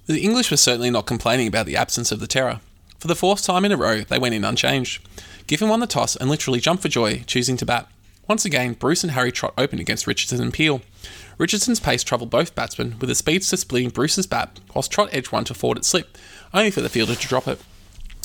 The 0.06 0.20
English 0.22 0.50
were 0.50 0.56
certainly 0.56 0.88
not 0.88 1.04
complaining 1.04 1.46
about 1.46 1.66
the 1.66 1.76
absence 1.76 2.10
of 2.10 2.20
the 2.20 2.26
terror. 2.26 2.60
For 2.98 3.06
the 3.06 3.14
fourth 3.14 3.44
time 3.44 3.66
in 3.66 3.72
a 3.72 3.76
row, 3.76 4.00
they 4.00 4.18
went 4.18 4.34
in 4.34 4.46
unchanged. 4.46 5.06
Giffen 5.46 5.68
won 5.68 5.80
the 5.80 5.86
toss 5.86 6.16
and 6.16 6.30
literally 6.30 6.58
jumped 6.58 6.82
for 6.82 6.88
joy, 6.88 7.22
choosing 7.26 7.58
to 7.58 7.66
bat. 7.66 7.86
Once 8.26 8.46
again, 8.46 8.72
Bruce 8.72 9.04
and 9.04 9.12
Harry 9.12 9.30
Trott 9.30 9.52
opened 9.58 9.82
against 9.82 10.06
Richardson 10.06 10.40
and 10.40 10.54
Peel. 10.54 10.80
Richardson's 11.36 11.80
pace 11.80 12.02
troubled 12.02 12.30
both 12.30 12.54
batsmen, 12.54 12.98
with 12.98 13.10
the 13.10 13.14
speedster 13.14 13.58
splitting 13.58 13.90
Bruce's 13.90 14.26
bat, 14.26 14.58
whilst 14.74 14.90
Trott 14.90 15.10
edged 15.12 15.32
one 15.32 15.44
to 15.44 15.52
forward 15.52 15.76
at 15.76 15.84
slip, 15.84 16.16
only 16.54 16.70
for 16.70 16.80
the 16.80 16.88
fielder 16.88 17.14
to 17.14 17.28
drop 17.28 17.46
it. 17.46 17.60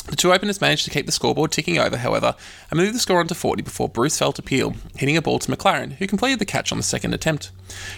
The 0.06 0.18
two 0.18 0.34
openers 0.34 0.60
managed 0.60 0.84
to 0.84 0.92
keep 0.92 1.06
the 1.06 1.14
scoreboard 1.14 1.52
ticking 1.52 1.80
over, 1.80 1.96
however, 1.96 2.36
and 2.70 2.78
moved 2.78 2.94
the 2.94 3.00
score 3.00 3.22
on 3.22 3.28
to 3.28 3.36
40 3.36 3.64
before 3.64 3.88
Bruce 3.88 4.20
fell 4.20 4.34
to 4.34 4.42
Peel, 4.42 4.76
hitting 4.98 5.16
a 5.16 5.22
ball 5.22 5.40
to 5.40 5.52
MacLaren, 5.52 5.94
who 5.94 6.08
completed 6.08 6.40
the 6.40 6.46
catch 6.46 6.72
on 6.74 6.78
the 6.78 6.84
second 6.84 7.14
attempt. 7.14 7.52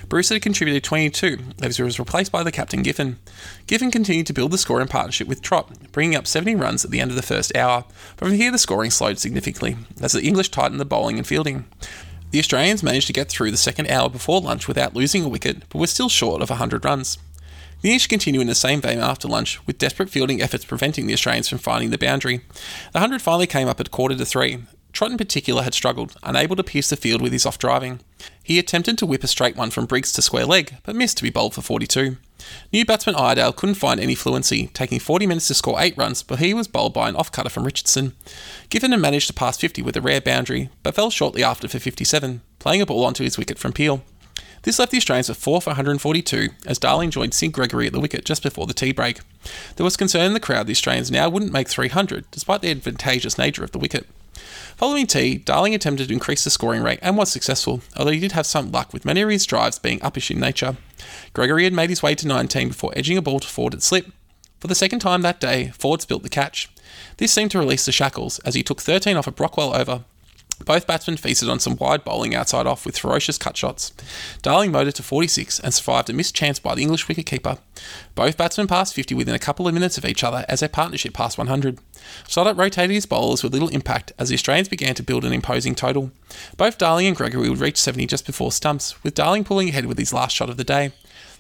Bruce 0.08 0.30
had 0.30 0.42
contributed 0.44 0.84
22, 0.84 1.40
as 1.64 1.78
he 1.78 1.84
was 1.84 1.98
replaced 1.98 2.32
by 2.32 2.44
the 2.44 2.52
captain 2.52 2.84
Giffen. 2.84 3.18
Giffen 3.66 3.90
continued 3.90 4.28
to 4.28 4.34
build 4.34 4.52
the 4.52 4.58
score 4.60 4.82
in 4.82 4.88
partnership 4.88 5.28
with 5.28 5.42
Trott, 5.42 5.92
bringing 5.92 6.16
up 6.16 6.28
70 6.28 6.56
runs 6.56 6.86
at 6.86 6.92
the 6.92 7.02
end 7.02 7.10
of 7.10 7.18
the 7.18 7.24
first 7.24 7.56
hour, 7.56 7.86
but 8.18 8.28
from 8.28 8.38
here 8.38 8.52
the 8.52 8.60
scoring 8.60 8.92
slowed 8.92 9.18
significantly, 9.18 9.76
as 10.00 10.12
the 10.12 10.22
English 10.22 10.50
tightened 10.50 10.80
the 10.80 10.86
bowling 10.86 11.18
and 11.18 11.26
fielding. 11.26 11.66
The 12.30 12.40
Australians 12.40 12.84
managed 12.84 13.08
to 13.08 13.14
get 13.14 13.30
through 13.30 13.52
the 13.52 13.58
second 13.58 13.90
hour 13.90 14.10
before 14.10 14.42
lunch 14.42 14.68
without 14.68 14.96
losing 14.96 15.24
a 15.24 15.30
wicket, 15.30 15.68
but 15.70 15.80
were 15.80 15.88
still 15.88 16.10
short 16.10 16.42
of 16.42 16.50
100 16.50 16.86
runs. 16.86 17.18
The 17.86 17.92
English 17.92 18.08
continued 18.08 18.42
in 18.42 18.48
the 18.48 18.56
same 18.56 18.82
vein 18.82 18.98
after 18.98 19.28
lunch, 19.28 19.64
with 19.68 19.78
desperate 19.78 20.10
fielding 20.10 20.42
efforts 20.42 20.66
preventing 20.66 21.06
the 21.06 21.14
Australians 21.14 21.48
from 21.48 21.60
finding 21.60 21.92
the 21.92 22.00
boundary. 22.00 22.38
The 22.94 23.00
100 23.00 23.22
finally 23.22 23.46
came 23.46 23.68
up 23.68 23.80
at 23.80 23.92
quarter 23.92 24.16
to 24.16 24.26
three. 24.26 24.64
Trott 24.92 25.12
in 25.12 25.20
particular 25.20 25.62
had 25.62 25.76
struggled, 25.76 26.16
unable 26.24 26.56
to 26.56 26.64
pierce 26.64 26.90
the 26.90 26.96
field 26.96 27.22
with 27.22 27.32
his 27.32 27.46
off 27.46 27.60
driving. 27.60 28.00
He 28.42 28.58
attempted 28.58 28.98
to 28.98 29.06
whip 29.06 29.24
a 29.24 29.28
straight 29.28 29.56
one 29.56 29.70
from 29.70 29.86
Briggs 29.86 30.12
to 30.14 30.24
square 30.24 30.48
leg, 30.48 30.78
but 30.84 30.96
missed 30.96 31.18
to 31.18 31.24
be 31.24 31.30
bowled 31.30 31.54
for 31.54 31.62
42. 31.62 32.18
New 32.74 32.86
batsman 32.86 33.16
Iredale 33.16 33.54
couldn't 33.54 33.76
find 33.76 34.00
any 34.00 34.16
fluency, 34.16 34.66
taking 34.74 35.00
40 35.00 35.28
minutes 35.28 35.48
to 35.50 35.54
score 35.54 35.80
8 35.80 35.96
runs, 35.96 36.24
but 36.24 36.40
he 36.40 36.56
was 36.56 36.68
bowled 36.68 36.96
by 36.96 37.08
an 37.08 37.16
off 37.16 37.32
cutter 37.32 37.50
from 37.50 37.66
Richardson. 37.66 38.14
Giffen 38.72 39.00
managed 39.00 39.28
to 39.28 39.34
pass 39.34 39.58
50 39.58 39.84
with 39.84 39.96
a 39.96 40.02
rare 40.02 40.22
boundary, 40.22 40.72
but 40.82 40.96
fell 40.96 41.12
shortly 41.12 41.44
after 41.44 41.68
for 41.68 41.78
57, 41.78 42.42
playing 42.58 42.82
a 42.82 42.88
ball 42.88 43.06
onto 43.06 43.24
his 43.24 43.38
wicket 43.38 43.60
from 43.60 43.74
Peel. 43.74 44.02
This 44.66 44.80
left 44.80 44.92
the 44.92 44.98
Australians 44.98 45.30
with 45.30 45.38
4 45.38 45.62
for 45.62 45.70
142 45.70 46.50
as 46.66 46.80
Darling 46.80 47.12
joined 47.12 47.36
Syd 47.36 47.52
Gregory 47.52 47.86
at 47.86 47.94
the 47.94 48.00
wicket 48.00 48.26
just 48.26 48.42
before 48.42 48.66
the 48.66 48.74
tea 48.74 48.92
break. 48.92 49.20
There 49.76 49.84
was 49.84 49.96
concern 49.96 50.26
in 50.26 50.34
the 50.34 50.40
crowd 50.40 50.66
the 50.66 50.72
Australians 50.72 51.12
now 51.12 51.30
wouldn't 51.30 51.54
make 51.54 51.68
300 51.68 52.26
despite 52.32 52.64
the 52.64 52.72
advantageous 52.72 53.38
nature 53.38 53.64
of 53.64 53.74
the 53.74 53.78
wicket. 53.78 54.08
Following 54.76 55.06
tea, 55.06 55.38
Darling 55.38 55.76
attempted 55.76 56.08
to 56.08 56.14
increase 56.16 56.44
the 56.44 56.50
scoring 56.50 56.82
rate 56.82 56.98
and 57.04 57.16
was 57.16 57.32
successful, 57.32 57.82
although 57.96 58.10
he 58.10 58.20
did 58.20 58.32
have 58.32 58.48
some 58.48 58.72
luck 58.72 58.92
with 58.92 59.06
many 59.06 59.22
of 59.22 59.30
his 59.30 59.46
drives 59.46 59.78
being 59.78 60.00
uppish 60.00 60.32
in 60.32 60.40
nature. 60.40 60.78
Gregory 61.34 61.66
had 61.66 61.72
made 61.72 61.92
his 61.92 62.02
way 62.02 62.16
to 62.16 62.28
19 62.28 62.70
before 62.70 62.92
edging 62.96 63.20
a 63.20 63.22
ball 63.22 63.40
to 63.40 63.48
Ford 63.48 63.76
at 63.76 63.84
slip. 63.84 64.08
For 64.60 64.66
the 64.66 64.74
second 64.74 64.98
time 64.98 65.22
that 65.22 65.40
day, 65.40 65.74
Ford 65.78 66.02
spilt 66.02 66.24
the 66.24 66.30
catch. 66.30 66.72
This 67.18 67.32
seemed 67.32 67.52
to 67.52 67.60
release 67.60 67.86
the 67.86 67.92
shackles 67.92 68.40
as 68.40 68.56
he 68.56 68.64
took 68.64 68.82
13 68.82 69.16
off 69.16 69.28
a 69.28 69.32
Brockwell 69.32 69.76
over 69.76 70.06
both 70.64 70.88
batsmen 70.88 71.18
feasted 71.18 71.50
on 71.50 71.60
some 71.60 71.76
wide 71.76 72.04
bowling 72.04 72.34
outside 72.34 72.66
off 72.66 72.86
with 72.86 72.98
ferocious 72.98 73.38
cut 73.38 73.58
shots. 73.58 73.92
Darling 74.42 74.72
motored 74.72 74.96
to 74.96 75.04
46 75.04 75.60
and 75.60 75.74
survived 75.74 76.10
a 76.10 76.14
missed 76.14 76.36
chance 76.36 76.60
by 76.60 76.76
the 76.76 76.82
English 76.82 77.08
wicketkeeper. 77.08 77.60
Both 78.16 78.38
batsmen 78.38 78.68
passed 78.68 78.94
50 78.94 79.16
within 79.16 79.36
a 79.36 79.40
couple 79.40 79.68
of 79.68 79.74
minutes 79.74 79.98
of 79.98 80.06
each 80.06 80.24
other 80.24 80.46
as 80.48 80.62
their 80.62 80.70
partnership 80.70 81.14
passed 81.14 81.38
100. 81.38 81.80
Stoddart 82.28 82.58
rotated 82.58 82.94
his 82.94 83.06
bowlers 83.06 83.44
with 83.44 83.54
little 83.54 83.70
impact 83.70 84.14
as 84.18 84.30
the 84.30 84.36
Australians 84.36 84.70
began 84.70 84.96
to 84.96 85.04
build 85.04 85.26
an 85.26 85.34
imposing 85.34 85.76
total. 85.76 86.12
Both 86.56 86.78
Darling 86.78 87.08
and 87.08 87.16
Gregory 87.16 87.50
would 87.50 87.60
reach 87.60 87.78
70 87.78 88.08
just 88.08 88.26
before 88.26 88.52
stumps, 88.52 89.04
with 89.04 89.16
Darling 89.16 89.44
pulling 89.44 89.70
ahead 89.70 89.86
with 89.86 89.98
his 89.98 90.14
last 90.14 90.36
shot 90.36 90.50
of 90.50 90.58
the 90.58 90.64
day. 90.64 90.92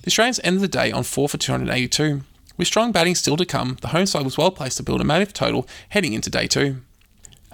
The 0.01 0.07
Australians 0.07 0.39
ended 0.43 0.61
the 0.61 0.67
day 0.67 0.91
on 0.91 1.03
4 1.03 1.29
for 1.29 1.37
282. 1.37 2.21
With 2.57 2.67
strong 2.67 2.91
batting 2.91 3.15
still 3.15 3.37
to 3.37 3.45
come, 3.45 3.77
the 3.81 3.89
home 3.89 4.05
side 4.05 4.23
was 4.23 4.37
well 4.37 4.51
placed 4.51 4.77
to 4.77 4.83
build 4.83 5.01
a 5.01 5.03
massive 5.03 5.33
total 5.33 5.67
heading 5.89 6.13
into 6.13 6.29
day 6.29 6.47
two. 6.47 6.77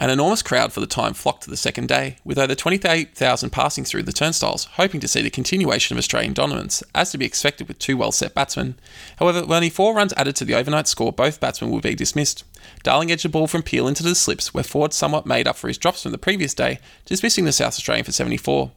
An 0.02 0.10
enormous 0.10 0.42
crowd 0.42 0.74
for 0.74 0.80
the 0.80 0.88
time 0.88 1.14
flocked 1.14 1.44
to 1.44 1.52
the 1.52 1.56
second 1.56 1.88
day, 1.88 2.16
with 2.26 2.40
over 2.40 2.56
28,000 2.56 3.52
passing 3.52 3.86
through 3.86 4.02
the 4.02 4.12
turnstiles, 4.12 4.66
hoping 4.74 5.00
to 5.00 5.08
see 5.08 5.22
the 5.22 5.30
continuation 5.30 5.96
of 5.96 6.00
Australian 6.00 6.34
dominance, 6.34 6.82
as 6.96 7.12
to 7.12 7.20
be 7.20 7.26
expected 7.26 7.68
with 7.68 7.78
two 7.78 7.96
well 7.96 8.12
set 8.12 8.34
batsmen. 8.34 8.80
However, 9.18 9.42
with 9.42 9.52
only 9.52 9.70
four 9.70 9.94
runs 9.94 10.12
added 10.18 10.36
to 10.38 10.46
the 10.46 10.56
overnight 10.56 10.88
score, 10.88 11.14
both 11.14 11.40
batsmen 11.40 11.70
would 11.70 11.84
be 11.84 11.94
dismissed. 11.94 12.44
Darling 12.82 13.12
edged 13.12 13.26
the 13.26 13.30
ball 13.30 13.46
from 13.46 13.62
Peel 13.62 13.88
into 13.88 14.02
the 14.02 14.16
slips, 14.16 14.56
where 14.56 14.64
Ford 14.64 14.92
somewhat 14.92 15.28
made 15.28 15.48
up 15.48 15.56
for 15.56 15.68
his 15.68 15.78
drops 15.78 16.02
from 16.02 16.14
the 16.14 16.18
previous 16.18 16.56
day, 16.56 16.80
dismissing 17.06 17.46
the 17.46 17.52
South 17.52 17.74
Australian 17.74 18.04
for 18.04 18.12
74. 18.12 18.72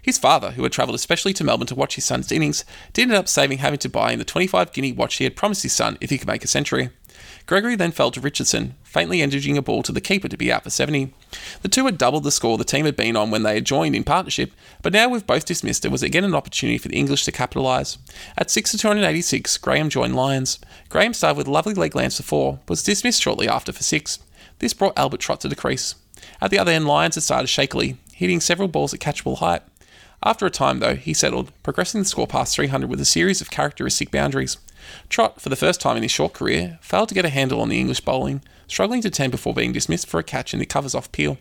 His 0.00 0.16
father, 0.16 0.52
who 0.52 0.62
had 0.62 0.72
travelled 0.72 0.94
especially 0.94 1.34
to 1.34 1.44
Melbourne 1.44 1.66
to 1.66 1.74
watch 1.74 1.96
his 1.96 2.06
son's 2.06 2.32
innings, 2.32 2.64
did 2.94 3.02
end 3.02 3.12
up 3.12 3.28
saving 3.28 3.58
having 3.58 3.80
to 3.80 3.88
buy 3.90 4.12
him 4.12 4.18
the 4.18 4.24
25 4.24 4.72
guinea 4.72 4.92
watch 4.92 5.16
he 5.16 5.24
had 5.24 5.36
promised 5.36 5.62
his 5.62 5.74
son 5.74 5.98
if 6.00 6.08
he 6.08 6.16
could 6.16 6.26
make 6.26 6.42
a 6.42 6.48
century. 6.48 6.88
Gregory 7.46 7.76
then 7.76 7.92
fell 7.92 8.10
to 8.10 8.20
Richardson, 8.20 8.74
faintly 8.82 9.22
edging 9.22 9.58
a 9.58 9.62
ball 9.62 9.82
to 9.82 9.92
the 9.92 10.00
keeper 10.00 10.28
to 10.28 10.36
be 10.36 10.52
out 10.52 10.64
for 10.64 10.70
70. 10.70 11.12
The 11.62 11.68
two 11.68 11.84
had 11.86 11.98
doubled 11.98 12.24
the 12.24 12.30
score 12.30 12.58
the 12.58 12.64
team 12.64 12.84
had 12.84 12.96
been 12.96 13.16
on 13.16 13.30
when 13.30 13.42
they 13.42 13.54
had 13.54 13.64
joined 13.64 13.96
in 13.96 14.04
partnership, 14.04 14.52
but 14.82 14.92
now 14.92 15.08
with 15.08 15.26
both 15.26 15.44
dismissed, 15.44 15.84
it 15.84 15.90
was 15.90 16.02
again 16.02 16.24
an 16.24 16.34
opportunity 16.34 16.78
for 16.78 16.88
the 16.88 16.96
English 16.96 17.24
to 17.24 17.32
capitalise. 17.32 17.98
At 18.36 18.50
6 18.50 18.70
to 18.72 18.78
286, 18.78 19.56
Graham 19.58 19.88
joined 19.88 20.16
Lyons. 20.16 20.58
Graham 20.88 21.14
started 21.14 21.38
with 21.38 21.48
lovely 21.48 21.74
leg 21.74 21.94
lengths 21.94 22.18
for 22.18 22.22
4, 22.22 22.52
but 22.66 22.70
was 22.70 22.82
dismissed 22.82 23.22
shortly 23.22 23.48
after 23.48 23.72
for 23.72 23.82
6. 23.82 24.18
This 24.58 24.74
brought 24.74 24.98
Albert 24.98 25.20
Trott 25.20 25.40
to 25.40 25.48
the 25.48 25.56
crease. 25.56 25.94
At 26.40 26.50
the 26.50 26.58
other 26.58 26.72
end, 26.72 26.86
Lyons 26.86 27.16
had 27.16 27.24
started 27.24 27.48
shakily, 27.48 27.96
hitting 28.14 28.40
several 28.40 28.68
balls 28.68 28.94
at 28.94 29.00
catchable 29.00 29.38
height. 29.38 29.62
After 30.22 30.44
a 30.44 30.50
time, 30.50 30.80
though, 30.80 30.96
he 30.96 31.14
settled, 31.14 31.50
progressing 31.62 32.02
the 32.02 32.08
score 32.08 32.26
past 32.26 32.54
300 32.54 32.90
with 32.90 33.00
a 33.00 33.06
series 33.06 33.40
of 33.40 33.50
characteristic 33.50 34.10
boundaries. 34.10 34.58
Trott, 35.08 35.40
for 35.40 35.48
the 35.48 35.56
first 35.56 35.80
time 35.80 35.96
in 35.96 36.02
his 36.02 36.12
short 36.12 36.32
career, 36.32 36.78
failed 36.80 37.08
to 37.08 37.14
get 37.14 37.24
a 37.24 37.30
handle 37.30 37.60
on 37.60 37.68
the 37.68 37.80
English 37.80 38.00
bowling, 38.00 38.42
struggling 38.66 39.02
to 39.02 39.10
10 39.10 39.30
before 39.30 39.54
being 39.54 39.72
dismissed 39.72 40.06
for 40.06 40.20
a 40.20 40.24
catch 40.24 40.52
in 40.52 40.60
the 40.60 40.66
covers 40.66 40.94
off 40.94 41.10
Peel. 41.12 41.38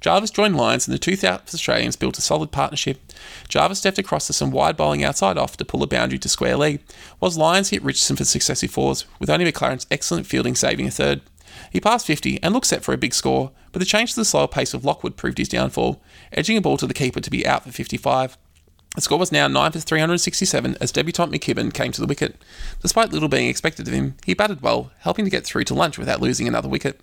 Jarvis 0.00 0.30
joined 0.30 0.56
Lyons 0.56 0.86
and 0.86 0.94
the 0.94 0.98
two 0.98 1.16
South 1.16 1.52
Australians 1.52 1.96
built 1.96 2.18
a 2.18 2.22
solid 2.22 2.52
partnership. 2.52 3.00
Jarvis 3.48 3.80
stepped 3.80 3.98
across 3.98 4.28
to 4.28 4.32
some 4.32 4.52
wide 4.52 4.76
bowling 4.76 5.02
outside 5.02 5.36
off 5.36 5.56
to 5.56 5.64
pull 5.64 5.82
a 5.82 5.88
boundary 5.88 6.18
to 6.20 6.28
square 6.28 6.56
leg, 6.56 6.80
whilst 7.20 7.38
Lyons 7.38 7.70
hit 7.70 7.82
Richardson 7.82 8.16
for 8.16 8.24
successive 8.24 8.70
fours, 8.70 9.06
with 9.18 9.30
only 9.30 9.44
MacLaren's 9.44 9.86
excellent 9.90 10.26
fielding 10.26 10.54
saving 10.54 10.86
a 10.86 10.90
third. 10.90 11.20
He 11.72 11.80
passed 11.80 12.06
50 12.06 12.40
and 12.42 12.54
looked 12.54 12.66
set 12.66 12.84
for 12.84 12.94
a 12.94 12.98
big 12.98 13.12
score, 13.12 13.50
but 13.72 13.80
the 13.80 13.84
change 13.84 14.14
to 14.14 14.20
the 14.20 14.24
slower 14.24 14.48
pace 14.48 14.74
of 14.74 14.84
Lockwood 14.84 15.16
proved 15.16 15.38
his 15.38 15.48
downfall, 15.48 16.00
edging 16.32 16.56
a 16.56 16.60
ball 16.60 16.76
to 16.76 16.86
the 16.86 16.94
keeper 16.94 17.20
to 17.20 17.30
be 17.30 17.46
out 17.46 17.64
for 17.64 17.72
55. 17.72 18.38
The 18.98 19.02
score 19.02 19.20
was 19.20 19.30
now 19.30 19.46
9 19.46 19.70
for 19.70 19.78
367 19.78 20.76
as 20.80 20.90
debutant 20.90 21.30
McKibben 21.30 21.72
came 21.72 21.92
to 21.92 22.00
the 22.00 22.06
wicket. 22.08 22.34
Despite 22.82 23.12
little 23.12 23.28
being 23.28 23.48
expected 23.48 23.86
of 23.86 23.94
him, 23.94 24.16
he 24.26 24.34
batted 24.34 24.60
well, 24.60 24.90
helping 24.98 25.24
to 25.24 25.30
get 25.30 25.46
through 25.46 25.62
to 25.66 25.74
lunch 25.74 25.98
without 25.98 26.20
losing 26.20 26.48
another 26.48 26.68
wicket. 26.68 27.00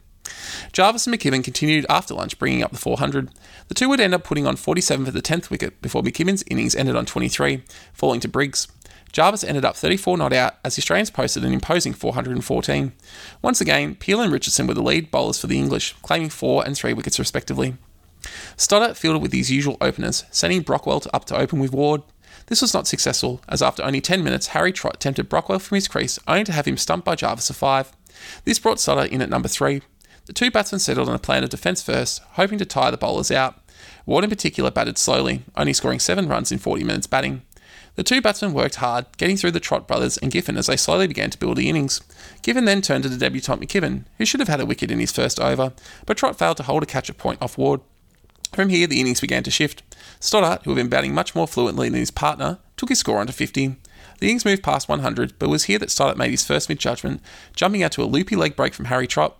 Jarvis 0.73 1.07
and 1.07 1.15
McKibben 1.15 1.41
continued 1.41 1.85
after 1.87 2.13
lunch, 2.13 2.37
bringing 2.37 2.61
up 2.61 2.73
the 2.73 2.77
400. 2.77 3.31
The 3.69 3.73
two 3.73 3.87
would 3.87 4.01
end 4.01 4.13
up 4.13 4.25
putting 4.25 4.45
on 4.45 4.57
47 4.57 5.05
for 5.05 5.11
the 5.11 5.21
10th 5.21 5.49
wicket 5.49 5.81
before 5.81 6.03
McKibben's 6.03 6.43
innings 6.47 6.75
ended 6.75 6.97
on 6.97 7.05
23, 7.05 7.63
falling 7.93 8.19
to 8.19 8.27
Briggs. 8.27 8.67
Jarvis 9.13 9.45
ended 9.45 9.63
up 9.63 9.77
34 9.77 10.17
not 10.17 10.33
out 10.33 10.55
as 10.65 10.75
the 10.75 10.81
Australians 10.81 11.11
posted 11.11 11.45
an 11.45 11.53
imposing 11.53 11.93
414. 11.93 12.91
Once 13.41 13.61
again, 13.61 13.95
Peel 13.95 14.19
and 14.19 14.33
Richardson 14.33 14.67
were 14.67 14.73
the 14.73 14.83
lead 14.83 15.11
bowlers 15.11 15.39
for 15.39 15.47
the 15.47 15.57
English, 15.57 15.95
claiming 16.01 16.29
four 16.29 16.65
and 16.65 16.75
three 16.75 16.91
wickets 16.91 17.19
respectively. 17.19 17.77
Stoddart 18.57 18.97
fielded 18.97 19.21
with 19.21 19.33
his 19.33 19.51
usual 19.51 19.77
openers, 19.81 20.23
sending 20.31 20.61
Brockwell 20.61 21.05
up 21.13 21.25
to 21.25 21.37
open 21.37 21.59
with 21.59 21.71
Ward. 21.71 22.01
This 22.47 22.61
was 22.61 22.73
not 22.73 22.87
successful, 22.87 23.41
as 23.47 23.61
after 23.61 23.83
only 23.83 24.01
10 24.01 24.23
minutes, 24.23 24.47
Harry 24.47 24.71
Trott 24.71 24.99
tempted 24.99 25.29
Brockwell 25.29 25.59
from 25.59 25.75
his 25.75 25.87
crease, 25.87 26.19
only 26.27 26.43
to 26.43 26.51
have 26.51 26.67
him 26.67 26.77
stumped 26.77 27.05
by 27.05 27.15
Jarvis 27.15 27.47
for 27.47 27.53
five. 27.53 27.91
This 28.43 28.59
brought 28.59 28.79
Stoddart 28.79 29.11
in 29.11 29.21
at 29.21 29.29
number 29.29 29.47
three. 29.47 29.81
The 30.25 30.33
two 30.33 30.51
batsmen 30.51 30.79
settled 30.79 31.09
on 31.09 31.15
a 31.15 31.19
plan 31.19 31.43
of 31.43 31.49
defence 31.49 31.81
first, 31.81 32.21
hoping 32.31 32.57
to 32.59 32.65
tire 32.65 32.91
the 32.91 32.97
bowlers 32.97 33.31
out. 33.31 33.59
Ward 34.05 34.23
in 34.23 34.29
particular 34.29 34.71
batted 34.71 34.97
slowly, 34.97 35.43
only 35.55 35.73
scoring 35.73 35.99
seven 35.99 36.27
runs 36.27 36.51
in 36.51 36.59
40 36.59 36.83
minutes 36.83 37.07
batting. 37.07 37.43
The 37.95 38.03
two 38.03 38.21
batsmen 38.21 38.53
worked 38.53 38.75
hard, 38.75 39.05
getting 39.17 39.37
through 39.37 39.51
the 39.51 39.59
Trott 39.59 39.87
brothers 39.87 40.17
and 40.17 40.31
Giffen 40.31 40.57
as 40.57 40.67
they 40.67 40.75
slowly 40.75 41.07
began 41.07 41.29
to 41.29 41.37
build 41.37 41.57
the 41.57 41.69
innings. 41.69 42.01
Giffen 42.41 42.65
then 42.65 42.81
turned 42.81 43.03
to 43.03 43.09
the 43.09 43.17
debutant 43.17 43.61
McKibben, 43.61 44.03
who 44.17 44.25
should 44.25 44.41
have 44.41 44.49
had 44.49 44.59
a 44.59 44.65
wicket 44.65 44.91
in 44.91 44.99
his 44.99 45.11
first 45.11 45.39
over, 45.39 45.73
but 46.05 46.17
Trott 46.17 46.37
failed 46.37 46.57
to 46.57 46.63
hold 46.63 46.83
a 46.83 46.85
catch 46.85 47.09
at 47.09 47.17
point 47.17 47.41
off 47.41 47.57
Ward. 47.57 47.81
From 48.53 48.69
here, 48.69 48.87
the 48.87 48.99
innings 48.99 49.21
began 49.21 49.43
to 49.43 49.51
shift. 49.51 49.83
Stoddart, 50.19 50.63
who 50.63 50.71
had 50.71 50.77
been 50.77 50.89
batting 50.89 51.13
much 51.13 51.35
more 51.35 51.47
fluently 51.47 51.89
than 51.89 51.99
his 51.99 52.11
partner, 52.11 52.59
took 52.77 52.89
his 52.89 52.99
score 52.99 53.19
onto 53.19 53.33
50. 53.33 53.75
The 54.19 54.27
innings 54.27 54.45
moved 54.45 54.63
past 54.63 54.87
100, 54.87 55.33
but 55.37 55.47
it 55.47 55.49
was 55.49 55.65
here 55.65 55.79
that 55.79 55.91
Stoddart 55.91 56.17
made 56.17 56.31
his 56.31 56.45
first 56.45 56.69
mid 56.69 56.79
judgment, 56.79 57.21
jumping 57.55 57.83
out 57.83 57.91
to 57.93 58.03
a 58.03 58.05
loopy 58.05 58.35
leg 58.35 58.55
break 58.55 58.73
from 58.73 58.85
Harry 58.85 59.07
Trott. 59.07 59.37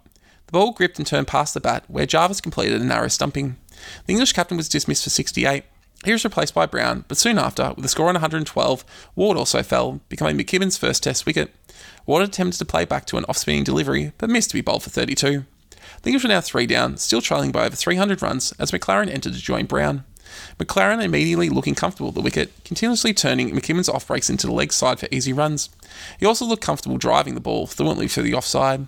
The 0.48 0.52
ball 0.52 0.72
gripped 0.72 1.00
and 1.00 1.08
turned 1.08 1.28
past 1.28 1.54
the 1.54 1.62
bat, 1.62 1.86
where 1.88 2.06
Jarvis 2.06 2.42
completed 2.42 2.82
a 2.82 2.86
narrow 2.86 3.08
stumping. 3.08 3.58
The 4.06 4.14
English 4.14 4.34
captain 4.34 4.58
was 4.58 4.70
dismissed 4.70 5.04
for 5.04 5.10
68. 5.10 5.64
He 6.04 6.12
was 6.12 6.24
replaced 6.24 6.54
by 6.54 6.66
Brown, 6.66 7.06
but 7.08 7.18
soon 7.18 7.40
after, 7.40 7.74
with 7.76 7.86
a 7.86 7.88
score 7.88 8.10
on 8.10 8.16
112, 8.16 8.86
Ward 9.16 9.38
also 9.38 9.64
fell, 9.64 10.02
becoming 10.08 10.38
McKibben's 10.38 10.78
first 10.78 11.02
Test 11.04 11.26
wicket. 11.26 11.52
Ward 12.06 12.24
attempted 12.24 12.60
to 12.60 12.66
play 12.66 12.86
back 12.86 13.06
to 13.06 13.18
an 13.18 13.26
off 13.28 13.38
spinning 13.38 13.64
delivery, 13.64 14.12
but 14.18 14.30
missed 14.30 14.52
to 14.52 14.56
be 14.56 14.62
bowled 14.62 14.84
for 14.84 14.92
32. 14.92 15.46
The 16.06 16.16
were 16.16 16.30
now 16.30 16.40
three 16.40 16.68
down, 16.68 16.98
still 16.98 17.20
trailing 17.20 17.52
by 17.52 17.66
over 17.66 17.76
300 17.76 18.22
runs 18.22 18.52
as 18.60 18.70
MacLaren 18.72 19.10
entered 19.10 19.34
to 19.34 19.40
join 19.40 19.66
Brown. 19.66 20.04
MacLaren 20.60 21.04
immediately 21.04 21.50
looking 21.50 21.74
comfortable 21.74 22.10
at 22.10 22.14
the 22.14 22.22
wicket, 22.22 22.52
continuously 22.64 23.12
turning 23.12 23.50
McKibben's 23.50 23.90
off 23.90 24.06
breaks 24.06 24.30
into 24.30 24.46
the 24.46 24.54
leg 24.54 24.72
side 24.72 25.00
for 25.00 25.08
easy 25.10 25.34
runs. 25.34 25.72
He 26.20 26.26
also 26.28 26.46
looked 26.46 26.62
comfortable 26.62 27.00
driving 27.00 27.34
the 27.34 27.42
ball 27.42 27.66
fluently 27.66 28.08
through 28.08 28.22
the 28.22 28.36
offside. 28.36 28.88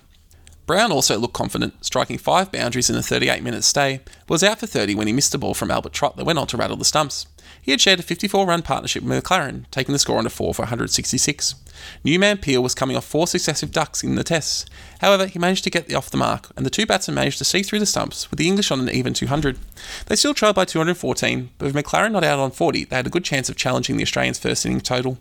Brown 0.64 0.92
also 0.92 1.18
looked 1.18 1.34
confident, 1.34 1.84
striking 1.84 2.18
five 2.18 2.52
boundaries 2.52 2.88
in 2.88 2.94
a 2.94 3.02
38 3.02 3.42
minute 3.42 3.64
stay, 3.64 3.98
was 4.28 4.44
out 4.44 4.60
for 4.60 4.68
30 4.68 4.94
when 4.94 5.08
he 5.08 5.12
missed 5.12 5.34
a 5.34 5.38
ball 5.38 5.54
from 5.54 5.72
Albert 5.72 5.94
Trott 5.94 6.16
that 6.18 6.24
went 6.24 6.38
on 6.38 6.46
to 6.46 6.56
rattle 6.56 6.76
the 6.76 6.84
stumps. 6.84 7.26
He 7.68 7.72
had 7.72 7.82
shared 7.82 8.00
a 8.00 8.02
54 8.02 8.46
run 8.46 8.62
partnership 8.62 9.02
with 9.02 9.22
MacLaren, 9.22 9.70
taking 9.70 9.92
the 9.92 9.98
score 9.98 10.16
onto 10.16 10.30
4 10.30 10.54
for 10.54 10.62
166. 10.62 11.54
Newman 12.02 12.38
Peel 12.38 12.62
was 12.62 12.74
coming 12.74 12.96
off 12.96 13.04
four 13.04 13.26
successive 13.26 13.72
ducks 13.72 14.02
in 14.02 14.14
the 14.14 14.24
tests. 14.24 14.64
However, 15.02 15.26
he 15.26 15.38
managed 15.38 15.64
to 15.64 15.70
get 15.70 15.92
off 15.92 16.08
the 16.08 16.16
mark, 16.16 16.50
and 16.56 16.64
the 16.64 16.70
two 16.70 16.86
batsmen 16.86 17.16
managed 17.16 17.36
to 17.36 17.44
see 17.44 17.62
through 17.62 17.80
the 17.80 17.84
stumps, 17.84 18.30
with 18.30 18.38
the 18.38 18.48
English 18.48 18.70
on 18.70 18.80
an 18.80 18.88
even 18.88 19.12
200. 19.12 19.58
They 20.06 20.16
still 20.16 20.32
trailed 20.32 20.56
by 20.56 20.64
214, 20.64 21.50
but 21.58 21.66
with 21.66 21.74
MacLaren 21.74 22.12
not 22.12 22.24
out 22.24 22.38
on 22.38 22.52
40, 22.52 22.84
they 22.84 22.96
had 22.96 23.06
a 23.06 23.10
good 23.10 23.22
chance 23.22 23.50
of 23.50 23.56
challenging 23.56 23.98
the 23.98 24.02
Australians' 24.02 24.38
first 24.38 24.64
inning 24.64 24.80
total. 24.80 25.18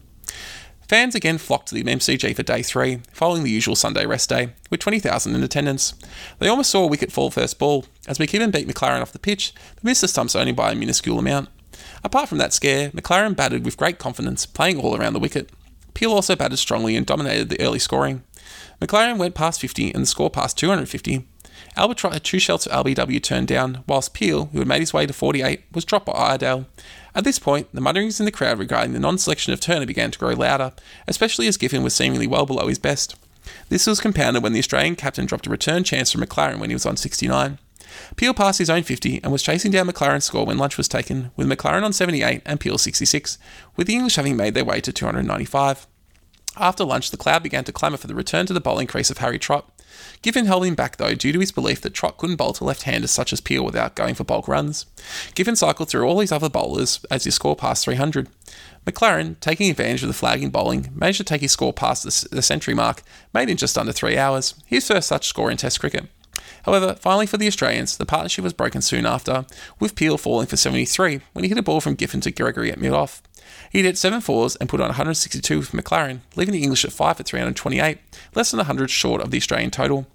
Fans 0.87 1.15
again 1.15 1.37
flocked 1.37 1.67
to 1.67 1.75
the 1.75 1.83
MCG 1.83 2.33
for 2.33 2.43
day 2.43 2.63
three, 2.63 3.01
following 3.11 3.43
the 3.43 3.51
usual 3.51 3.75
Sunday 3.75 4.05
rest 4.05 4.29
day, 4.29 4.53
with 4.69 4.79
20,000 4.79 5.35
in 5.35 5.43
attendance. 5.43 5.95
They 6.39 6.47
almost 6.47 6.69
saw 6.69 6.85
a 6.85 6.87
wicket 6.87 7.11
fall 7.11 7.29
first 7.29 7.59
ball, 7.59 7.83
as 8.07 8.19
McKibben 8.19 8.53
beat 8.53 8.69
MacLaren 8.69 9.01
off 9.01 9.11
the 9.11 9.19
pitch, 9.19 9.53
but 9.75 9.83
missed 9.83 9.99
the 9.99 10.07
stumps 10.07 10.33
only 10.33 10.53
by 10.53 10.71
a 10.71 10.75
minuscule 10.75 11.19
amount. 11.19 11.49
Apart 12.07 12.29
from 12.29 12.37
that 12.37 12.53
scare, 12.53 12.89
MacLaren 12.91 13.35
batted 13.35 13.65
with 13.65 13.75
great 13.75 13.99
confidence, 13.99 14.45
playing 14.45 14.79
all 14.79 14.95
around 14.95 15.11
the 15.11 15.19
wicket. 15.19 15.49
Peel 15.93 16.13
also 16.13 16.37
batted 16.37 16.57
strongly 16.57 16.95
and 16.95 17.05
dominated 17.05 17.49
the 17.49 17.59
early 17.59 17.79
scoring. 17.79 18.23
MacLaren 18.79 19.17
went 19.17 19.35
past 19.35 19.59
50 19.59 19.93
and 19.93 20.03
the 20.03 20.07
score 20.07 20.29
past 20.29 20.57
250. 20.57 21.27
Albert 21.75 21.97
Trott 21.97 22.13
had 22.13 22.23
two 22.23 22.39
shots 22.39 22.65
of 22.65 22.85
LBW 22.85 23.21
turned 23.21 23.49
down, 23.49 23.83
whilst 23.89 24.13
Peel, 24.13 24.45
who 24.53 24.59
had 24.59 24.69
made 24.69 24.79
his 24.79 24.93
way 24.93 25.05
to 25.05 25.11
48, 25.11 25.63
was 25.73 25.83
dropped 25.83 26.05
by 26.05 26.13
Iredale. 26.13 26.65
At 27.13 27.25
this 27.25 27.39
point, 27.39 27.67
the 27.73 27.81
mutterings 27.81 28.21
in 28.21 28.25
the 28.25 28.31
crowd 28.31 28.57
regarding 28.57 28.93
the 28.93 29.01
non 29.01 29.17
selection 29.17 29.51
of 29.51 29.59
Turner 29.59 29.85
began 29.85 30.11
to 30.11 30.19
grow 30.19 30.31
louder, 30.31 30.71
especially 31.09 31.47
as 31.47 31.57
Giffen 31.57 31.83
was 31.83 31.93
seemingly 31.93 32.25
well 32.25 32.45
below 32.45 32.69
his 32.69 32.79
best. 32.79 33.17
This 33.67 33.85
was 33.85 33.99
compounded 33.99 34.43
when 34.43 34.53
the 34.53 34.59
Australian 34.59 34.95
captain 34.95 35.25
dropped 35.25 35.47
a 35.47 35.49
return 35.49 35.83
chance 35.83 36.13
from 36.13 36.21
MacLaren 36.21 36.59
when 36.59 36.69
he 36.69 36.75
was 36.75 36.85
on 36.85 36.95
69. 36.95 37.59
Peel 38.15 38.33
passed 38.33 38.59
his 38.59 38.69
own 38.69 38.83
50 38.83 39.21
and 39.23 39.31
was 39.31 39.43
chasing 39.43 39.71
down 39.71 39.87
MacLaren's 39.87 40.25
score 40.25 40.45
when 40.45 40.57
lunch 40.57 40.77
was 40.77 40.87
taken, 40.87 41.31
with 41.35 41.47
MacLaren 41.47 41.83
on 41.83 41.93
78 41.93 42.41
and 42.45 42.59
Peel 42.59 42.77
66, 42.77 43.37
with 43.75 43.87
the 43.87 43.93
English 43.93 44.15
having 44.15 44.37
made 44.37 44.53
their 44.53 44.65
way 44.65 44.81
to 44.81 44.91
295. 44.91 45.87
After 46.59 46.83
lunch, 46.83 47.11
the 47.11 47.17
crowd 47.17 47.43
began 47.43 47.63
to 47.65 47.71
clamour 47.71 47.97
for 47.97 48.07
the 48.07 48.15
return 48.15 48.45
to 48.47 48.53
the 48.53 48.61
bowling 48.61 48.87
crease 48.87 49.11
of 49.11 49.19
Harry 49.19 49.37
Trott. 49.37 49.69
Giffen 50.21 50.45
held 50.45 50.65
him 50.65 50.75
back 50.75 50.97
though 50.97 51.13
due 51.13 51.31
to 51.31 51.39
his 51.39 51.51
belief 51.51 51.81
that 51.81 51.93
Trott 51.93 52.17
couldn't 52.17 52.35
bowl 52.35 52.53
to 52.53 52.63
left-handers 52.63 53.11
such 53.11 53.31
as 53.31 53.41
Peel 53.41 53.63
without 53.63 53.95
going 53.95 54.15
for 54.15 54.23
bulk 54.23 54.47
runs. 54.47 54.85
Giffen 55.35 55.55
cycled 55.55 55.89
through 55.89 56.07
all 56.07 56.17
these 56.17 56.31
other 56.31 56.49
bowlers 56.49 57.05
as 57.11 57.23
his 57.23 57.35
score 57.35 57.55
passed 57.55 57.85
300. 57.85 58.27
MacLaren, 58.85 59.39
taking 59.39 59.69
advantage 59.69 60.01
of 60.01 60.07
the 60.07 60.13
flagging 60.13 60.49
bowling, 60.49 60.91
managed 60.95 61.17
to 61.17 61.23
take 61.23 61.41
his 61.41 61.51
score 61.51 61.73
past 61.73 62.03
the 62.31 62.41
century 62.41 62.73
mark, 62.73 63.03
made 63.33 63.49
in 63.49 63.57
just 63.57 63.77
under 63.77 63.91
three 63.91 64.17
hours, 64.17 64.55
his 64.65 64.87
first 64.87 65.07
such 65.07 65.27
score 65.27 65.51
in 65.51 65.57
Test 65.57 65.79
cricket. 65.79 66.07
However, 66.63 66.95
finally 66.99 67.25
for 67.25 67.37
the 67.37 67.47
Australians, 67.47 67.97
the 67.97 68.05
partnership 68.05 68.43
was 68.43 68.53
broken 68.53 68.81
soon 68.81 69.05
after, 69.05 69.45
with 69.79 69.95
Peel 69.95 70.17
falling 70.17 70.47
for 70.47 70.57
73 70.57 71.21
when 71.33 71.43
he 71.43 71.49
hit 71.49 71.57
a 71.57 71.63
ball 71.63 71.81
from 71.81 71.95
Giffen 71.95 72.21
to 72.21 72.31
Gregory 72.31 72.71
at 72.71 72.79
mid-off. 72.79 73.21
He 73.71 73.83
hit 73.83 73.97
seven 73.97 74.21
fours 74.21 74.55
and 74.57 74.69
put 74.69 74.81
on 74.81 74.87
162 74.87 75.59
with 75.59 75.71
MacLaren, 75.71 76.19
leaving 76.35 76.53
the 76.53 76.63
English 76.63 76.85
at 76.85 76.91
5 76.91 77.17
for 77.17 77.23
328, 77.23 77.97
less 78.35 78.51
than 78.51 78.57
100 78.57 78.89
short 78.89 79.21
of 79.21 79.31
the 79.31 79.37
Australian 79.37 79.71
total. 79.71 80.07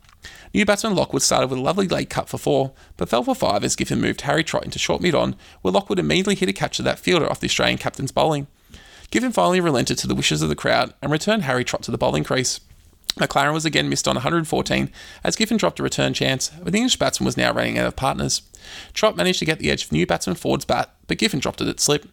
New 0.54 0.66
batsman 0.66 0.94
Lockwood 0.94 1.22
started 1.22 1.48
with 1.48 1.58
a 1.58 1.62
lovely 1.62 1.88
late 1.88 2.10
cut 2.10 2.28
for 2.28 2.38
four, 2.38 2.72
but 2.96 3.08
fell 3.08 3.24
for 3.24 3.34
five 3.34 3.64
as 3.64 3.74
Giffen 3.74 4.00
moved 4.00 4.20
Harry 4.22 4.44
Trott 4.44 4.64
into 4.64 4.78
short 4.78 5.00
mid 5.00 5.14
on, 5.14 5.34
where 5.62 5.72
Lockwood 5.72 5.98
immediately 5.98 6.34
hit 6.34 6.48
a 6.48 6.52
catch 6.52 6.76
to 6.76 6.82
that 6.82 6.98
fielder 6.98 7.28
off 7.30 7.40
the 7.40 7.46
Australian 7.46 7.78
captain's 7.78 8.12
bowling. 8.12 8.46
Giffen 9.10 9.32
finally 9.32 9.60
relented 9.60 9.98
to 9.98 10.06
the 10.06 10.14
wishes 10.14 10.42
of 10.42 10.48
the 10.48 10.54
crowd 10.54 10.94
and 11.02 11.10
returned 11.10 11.44
Harry 11.44 11.64
Trott 11.64 11.82
to 11.84 11.90
the 11.90 11.98
bowling 11.98 12.24
crease. 12.24 12.60
MacLaren 13.16 13.52
was 13.52 13.64
again 13.64 13.88
missed 13.88 14.08
on 14.08 14.16
114 14.16 14.90
as 15.22 15.36
Giffen 15.36 15.58
dropped 15.58 15.78
a 15.78 15.82
return 15.82 16.14
chance, 16.14 16.50
but 16.62 16.72
the 16.72 16.78
English 16.78 16.96
batsman 16.96 17.26
was 17.26 17.36
now 17.36 17.52
running 17.52 17.78
out 17.78 17.86
of 17.86 17.96
partners. 17.96 18.42
Trott 18.94 19.16
managed 19.16 19.38
to 19.40 19.44
get 19.44 19.58
the 19.58 19.70
edge 19.70 19.84
of 19.84 19.92
new 19.92 20.06
batsman 20.06 20.36
Ford's 20.36 20.64
bat, 20.64 20.94
but 21.06 21.18
Giffen 21.18 21.40
dropped 21.40 21.60
it 21.60 21.68
at 21.68 21.80
slip. 21.80 22.06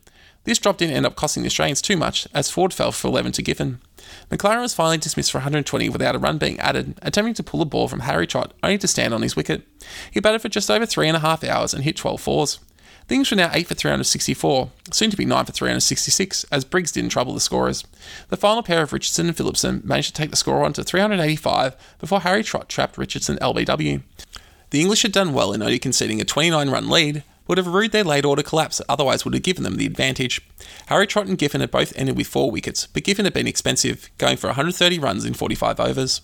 This 0.46 0.60
drop 0.60 0.78
didn't 0.78 0.96
end 0.96 1.06
up 1.06 1.16
costing 1.16 1.44
the 1.44 1.48
Australians 1.48 1.82
too 1.82 1.98
much, 1.98 2.28
as 2.34 2.50
Ford 2.50 2.74
fell 2.74 2.92
for 2.92 3.08
11 3.08 3.34
to 3.34 3.42
Giffen. 3.42 3.82
MacLaren 4.30 4.62
was 4.62 4.74
finally 4.74 4.98
dismissed 4.98 5.32
for 5.32 5.38
120 5.40 5.90
without 5.90 6.16
a 6.16 6.20
run 6.20 6.38
being 6.38 6.60
added, 6.60 6.98
attempting 7.02 7.34
to 7.36 7.44
pull 7.44 7.62
a 7.62 7.66
ball 7.66 7.88
from 7.88 8.02
Harry 8.02 8.26
Trott, 8.26 8.54
only 8.64 8.78
to 8.78 8.88
stand 8.88 9.14
on 9.14 9.22
his 9.22 9.36
wicket. 9.36 9.68
He 10.12 10.20
batted 10.20 10.42
for 10.42 10.50
just 10.50 10.72
over 10.72 10.86
three 10.86 11.08
and 11.08 11.18
a 11.18 11.22
half 11.22 11.44
hours 11.44 11.74
and 11.74 11.84
hit 11.84 11.98
12 11.98 12.22
fours. 12.22 12.60
Things 13.10 13.32
were 13.32 13.38
now 13.38 13.50
8 13.52 13.66
for 13.66 13.74
364, 13.74 14.70
soon 14.92 15.10
to 15.10 15.18
be 15.18 15.26
9 15.26 15.46
for 15.46 15.52
366, 15.52 16.46
as 16.52 16.64
Briggs 16.64 16.92
didn't 16.92 17.10
trouble 17.10 17.34
the 17.34 17.40
scorers. 17.40 17.84
The 18.28 18.38
final 18.38 18.62
pair 18.62 18.84
of 18.84 18.94
Richardson 18.94 19.26
and 19.26 19.36
Philipson 19.36 19.82
managed 19.84 20.10
to 20.10 20.14
take 20.14 20.30
the 20.30 20.36
score 20.36 20.64
on 20.64 20.74
to 20.74 20.84
385 20.84 21.76
before 21.98 22.20
Harry 22.20 22.44
Trott 22.44 22.70
trapped 22.70 23.00
Richardson 23.00 23.40
LBW. 23.40 24.04
The 24.70 24.82
English 24.82 25.02
had 25.02 25.12
done 25.12 25.34
well 25.34 25.54
in 25.54 25.64
only 25.64 25.80
conceding 25.80 26.22
a 26.22 26.24
29 26.24 26.70
run 26.70 26.88
lead, 26.88 27.24
would 27.48 27.58
have 27.58 27.66
rued 27.66 27.94
their 27.94 28.04
late 28.04 28.26
order 28.26 28.44
collapse 28.44 28.80
otherwise 28.88 29.26
would 29.26 29.34
have 29.34 29.42
given 29.42 29.64
them 29.64 29.78
the 29.78 29.88
advantage. 29.88 30.48
Harry 30.86 31.08
Trott 31.08 31.26
and 31.26 31.40
Giffen 31.40 31.62
had 31.62 31.72
both 31.72 31.92
ended 31.96 32.16
with 32.16 32.28
four 32.28 32.52
wickets, 32.52 32.86
but 32.86 33.04
Giffen 33.04 33.26
had 33.26 33.34
been 33.34 33.48
expensive, 33.48 34.12
going 34.20 34.38
for 34.38 34.50
130 34.50 35.00
runs 35.00 35.26
in 35.26 35.34
45 35.34 35.80
overs. 35.80 36.22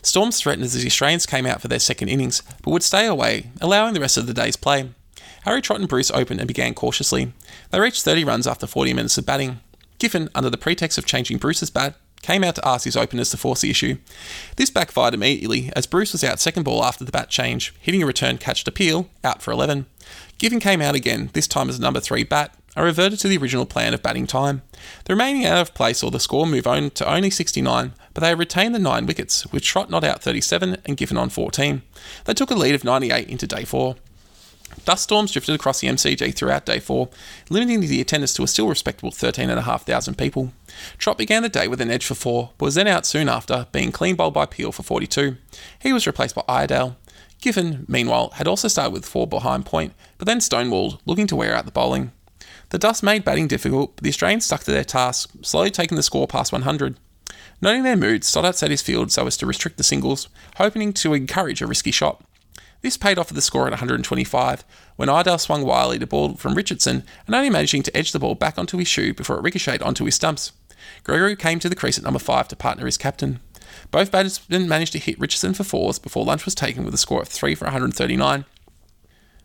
Storms 0.00 0.40
threatened 0.40 0.64
as 0.64 0.72
the 0.72 0.86
Australians 0.86 1.26
came 1.26 1.44
out 1.44 1.60
for 1.60 1.68
their 1.68 1.78
second 1.78 2.08
innings, 2.08 2.42
but 2.62 2.70
would 2.70 2.82
stay 2.82 3.04
away, 3.04 3.50
allowing 3.60 3.92
the 3.92 4.00
rest 4.00 4.16
of 4.16 4.26
the 4.26 4.32
day's 4.32 4.56
play. 4.56 4.88
Harry 5.44 5.60
Trott 5.60 5.80
and 5.80 5.88
Bruce 5.88 6.10
opened 6.10 6.40
and 6.40 6.48
began 6.48 6.74
cautiously. 6.74 7.32
They 7.70 7.80
reached 7.80 8.02
30 8.02 8.24
runs 8.24 8.46
after 8.46 8.66
40 8.66 8.94
minutes 8.94 9.18
of 9.18 9.26
batting. 9.26 9.60
Giffen, 9.98 10.28
under 10.34 10.50
the 10.50 10.56
pretext 10.56 10.98
of 10.98 11.06
changing 11.06 11.38
Bruce's 11.38 11.70
bat, 11.70 11.96
came 12.22 12.42
out 12.42 12.54
to 12.54 12.66
ask 12.66 12.84
his 12.84 12.96
openers 12.96 13.30
to 13.30 13.36
force 13.36 13.60
the 13.60 13.68
issue. 13.68 13.98
This 14.56 14.70
backfired 14.70 15.12
immediately 15.12 15.70
as 15.76 15.86
Bruce 15.86 16.12
was 16.12 16.24
out 16.24 16.40
second 16.40 16.62
ball 16.62 16.82
after 16.82 17.04
the 17.04 17.12
bat 17.12 17.28
change, 17.28 17.74
hitting 17.78 18.02
a 18.02 18.06
return 18.06 18.38
catch 18.38 18.64
to 18.64 18.72
Peel, 18.72 19.10
out 19.22 19.42
for 19.42 19.52
11. 19.52 19.84
Giffen 20.38 20.60
came 20.60 20.80
out 20.80 20.94
again, 20.94 21.28
this 21.34 21.46
time 21.46 21.68
as 21.68 21.78
a 21.78 21.82
number 21.82 22.00
3 22.00 22.24
bat, 22.24 22.56
and 22.74 22.84
reverted 22.84 23.18
to 23.20 23.28
the 23.28 23.36
original 23.36 23.66
plan 23.66 23.92
of 23.92 24.02
batting 24.02 24.26
time. 24.26 24.62
The 25.04 25.12
remaining 25.12 25.44
out 25.44 25.60
of 25.60 25.74
play 25.74 25.92
saw 25.92 26.10
the 26.10 26.18
score 26.18 26.46
move 26.46 26.66
on 26.66 26.90
to 26.90 27.12
only 27.12 27.28
69, 27.28 27.92
but 28.14 28.22
they 28.22 28.34
retained 28.34 28.74
the 28.74 28.78
9 28.78 29.04
wickets, 29.04 29.46
with 29.52 29.62
Trott 29.62 29.90
not 29.90 30.04
out 30.04 30.22
37 30.22 30.78
and 30.86 30.96
Giffen 30.96 31.18
on 31.18 31.28
14. 31.28 31.82
They 32.24 32.34
took 32.34 32.50
a 32.50 32.54
lead 32.54 32.74
of 32.74 32.84
98 32.84 33.28
into 33.28 33.46
day 33.46 33.64
4. 33.64 33.96
Dust 34.84 35.04
storms 35.04 35.32
drifted 35.32 35.54
across 35.54 35.80
the 35.80 35.88
MCG 35.88 36.34
throughout 36.34 36.66
day 36.66 36.78
four, 36.78 37.08
limiting 37.48 37.80
the 37.80 38.00
attendance 38.00 38.34
to 38.34 38.42
a 38.42 38.48
still 38.48 38.68
respectable 38.68 39.10
13,500 39.10 40.18
people. 40.18 40.52
Trott 40.98 41.18
began 41.18 41.42
the 41.42 41.48
day 41.48 41.68
with 41.68 41.80
an 41.80 41.90
edge 41.90 42.04
for 42.04 42.14
four, 42.14 42.50
but 42.58 42.66
was 42.66 42.74
then 42.74 42.86
out 42.86 43.06
soon 43.06 43.28
after, 43.28 43.66
being 43.72 43.92
clean 43.92 44.16
bowled 44.16 44.34
by 44.34 44.46
Peel 44.46 44.72
for 44.72 44.82
42. 44.82 45.36
He 45.80 45.92
was 45.92 46.06
replaced 46.06 46.34
by 46.34 46.42
Iredale. 46.48 46.96
Giffen, 47.40 47.84
meanwhile, 47.88 48.30
had 48.34 48.48
also 48.48 48.68
started 48.68 48.92
with 48.92 49.06
four 49.06 49.26
behind 49.26 49.66
point, 49.66 49.92
but 50.18 50.26
then 50.26 50.38
stonewalled, 50.38 50.98
looking 51.04 51.26
to 51.26 51.36
wear 51.36 51.54
out 51.54 51.66
the 51.66 51.72
bowling. 51.72 52.12
The 52.70 52.78
dust 52.78 53.02
made 53.02 53.24
batting 53.24 53.48
difficult, 53.48 53.96
but 53.96 54.04
the 54.04 54.10
Australians 54.10 54.46
stuck 54.46 54.64
to 54.64 54.70
their 54.70 54.84
task, 54.84 55.30
slowly 55.42 55.70
taking 55.70 55.96
the 55.96 56.02
score 56.02 56.26
past 56.26 56.52
100. 56.52 56.96
Noting 57.60 57.82
their 57.82 57.96
mood, 57.96 58.24
Stoddart 58.24 58.56
set 58.56 58.70
his 58.70 58.82
field 58.82 59.12
so 59.12 59.26
as 59.26 59.36
to 59.36 59.46
restrict 59.46 59.76
the 59.76 59.84
singles, 59.84 60.28
hoping 60.56 60.92
to 60.94 61.14
encourage 61.14 61.62
a 61.62 61.66
risky 61.66 61.90
shot. 61.90 62.22
This 62.84 62.98
paid 62.98 63.16
off 63.16 63.30
with 63.30 63.36
the 63.36 63.40
score 63.40 63.66
at 63.66 63.70
125, 63.70 64.62
when 64.96 65.08
Iredale 65.08 65.38
swung 65.38 65.64
wildly 65.64 65.98
to 66.00 66.06
ball 66.06 66.34
from 66.34 66.52
Richardson 66.52 67.02
and 67.26 67.34
only 67.34 67.48
managing 67.48 67.82
to 67.84 67.96
edge 67.96 68.12
the 68.12 68.18
ball 68.18 68.34
back 68.34 68.58
onto 68.58 68.76
his 68.76 68.86
shoe 68.86 69.14
before 69.14 69.38
it 69.38 69.42
ricocheted 69.42 69.80
onto 69.80 70.04
his 70.04 70.16
stumps. 70.16 70.52
Gregory 71.02 71.34
came 71.34 71.58
to 71.60 71.70
the 71.70 71.76
crease 71.76 71.96
at 71.96 72.04
number 72.04 72.18
5 72.18 72.46
to 72.48 72.56
partner 72.56 72.84
his 72.84 72.98
captain. 72.98 73.40
Both 73.90 74.10
batsmen 74.10 74.68
managed 74.68 74.92
to 74.92 74.98
hit 74.98 75.18
Richardson 75.18 75.54
for 75.54 75.64
fours 75.64 75.98
before 75.98 76.26
lunch 76.26 76.44
was 76.44 76.54
taken 76.54 76.84
with 76.84 76.92
a 76.92 76.98
score 76.98 77.22
of 77.22 77.28
3 77.28 77.54
for 77.54 77.64
139. 77.64 78.44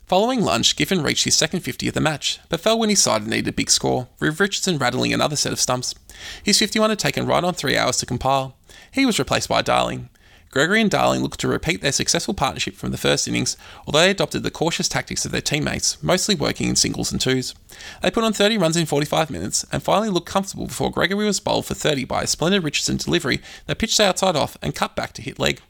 Following 0.05 0.41
lunch, 0.41 0.75
Giffen 0.75 1.01
reached 1.01 1.23
his 1.23 1.37
second 1.37 1.61
50 1.61 1.87
of 1.87 1.93
the 1.93 2.01
match, 2.01 2.41
but 2.49 2.59
fell 2.59 2.77
when 2.77 2.89
his 2.89 3.01
side 3.01 3.25
needed 3.25 3.47
a 3.47 3.53
big 3.53 3.69
score, 3.69 4.09
with 4.19 4.41
Richardson 4.41 4.77
rattling 4.77 5.13
another 5.13 5.37
set 5.37 5.53
of 5.53 5.61
stumps. 5.61 5.95
His 6.43 6.59
51 6.59 6.89
had 6.89 6.99
taken 6.99 7.25
right 7.25 7.43
on 7.45 7.53
three 7.53 7.77
hours 7.77 7.95
to 7.99 8.05
compile. 8.05 8.57
He 8.91 9.05
was 9.05 9.17
replaced 9.17 9.47
by 9.47 9.61
Darling. 9.61 10.09
Gregory 10.51 10.81
and 10.81 10.89
Darling 10.89 11.21
looked 11.21 11.39
to 11.41 11.47
repeat 11.47 11.81
their 11.81 11.91
successful 11.91 12.33
partnership 12.33 12.75
from 12.75 12.89
the 12.89 12.97
first 12.97 13.27
innings, 13.27 13.55
although 13.85 13.99
they 13.99 14.09
adopted 14.09 14.41
the 14.41 14.49
cautious 14.49 14.89
tactics 14.89 15.23
of 15.23 15.31
their 15.31 15.41
teammates, 15.41 16.01
mostly 16.01 16.33
working 16.33 16.67
in 16.67 16.75
singles 16.75 17.11
and 17.11 17.21
twos. 17.21 17.53
They 18.01 18.09
put 18.09 18.23
on 18.23 18.33
30 18.33 18.57
runs 18.57 18.75
in 18.75 18.87
45 18.87 19.29
minutes 19.29 19.63
and 19.71 19.83
finally 19.83 20.09
looked 20.09 20.27
comfortable 20.27 20.65
before 20.65 20.89
Gregory 20.89 21.25
was 21.25 21.39
bowled 21.39 21.67
for 21.67 21.75
30 21.75 22.05
by 22.05 22.23
a 22.23 22.27
splendid 22.27 22.63
Richardson 22.63 22.97
delivery 22.97 23.41
that 23.67 23.77
pitched 23.77 23.99
outside 23.99 24.35
off 24.35 24.57
and 24.63 24.73
cut 24.73 24.95
back 24.95 25.13
to 25.13 25.21
hit 25.21 25.37
leg. 25.37 25.61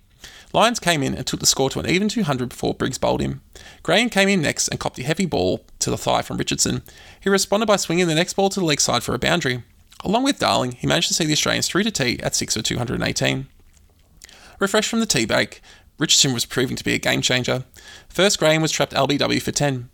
Lyons 0.53 0.79
came 0.79 1.03
in 1.03 1.13
and 1.13 1.27
took 1.27 1.41
the 1.41 1.45
score 1.45 1.69
to 1.71 1.79
an 1.79 1.89
even 1.89 2.07
200 2.07 2.49
before 2.49 2.73
Briggs 2.73 2.97
bowled 2.97 3.21
him. 3.21 3.41
Graham 3.83 4.09
came 4.09 4.29
in 4.29 4.41
next 4.41 4.69
and 4.69 4.79
copped 4.79 4.97
a 4.97 5.03
heavy 5.03 5.25
ball 5.25 5.65
to 5.79 5.91
the 5.91 5.97
thigh 5.97 6.21
from 6.21 6.37
Richardson. 6.37 6.83
He 7.19 7.29
responded 7.29 7.67
by 7.67 7.75
swinging 7.75 8.07
the 8.07 8.15
next 8.15 8.33
ball 8.33 8.49
to 8.49 8.59
the 8.59 8.65
leg 8.65 8.79
side 8.79 9.03
for 9.03 9.13
a 9.13 9.19
boundary. 9.19 9.63
Along 10.05 10.23
with 10.23 10.39
Darling, 10.39 10.71
he 10.71 10.87
managed 10.87 11.09
to 11.09 11.13
see 11.13 11.25
the 11.25 11.33
Australians 11.33 11.67
through 11.67 11.83
to 11.83 11.91
tea 11.91 12.19
at 12.23 12.33
6 12.33 12.55
for 12.55 12.61
218. 12.61 13.47
Refreshed 14.59 14.89
from 14.89 14.99
the 14.99 15.05
tea 15.05 15.25
break, 15.25 15.61
Richardson 15.97 16.33
was 16.33 16.45
proving 16.45 16.75
to 16.75 16.83
be 16.83 16.93
a 16.93 16.99
game 16.99 17.21
changer. 17.21 17.65
First, 18.07 18.39
Graham 18.39 18.61
was 18.61 18.71
trapped 18.71 18.93
LBW 18.93 19.41
for 19.41 19.51
10. 19.51 19.89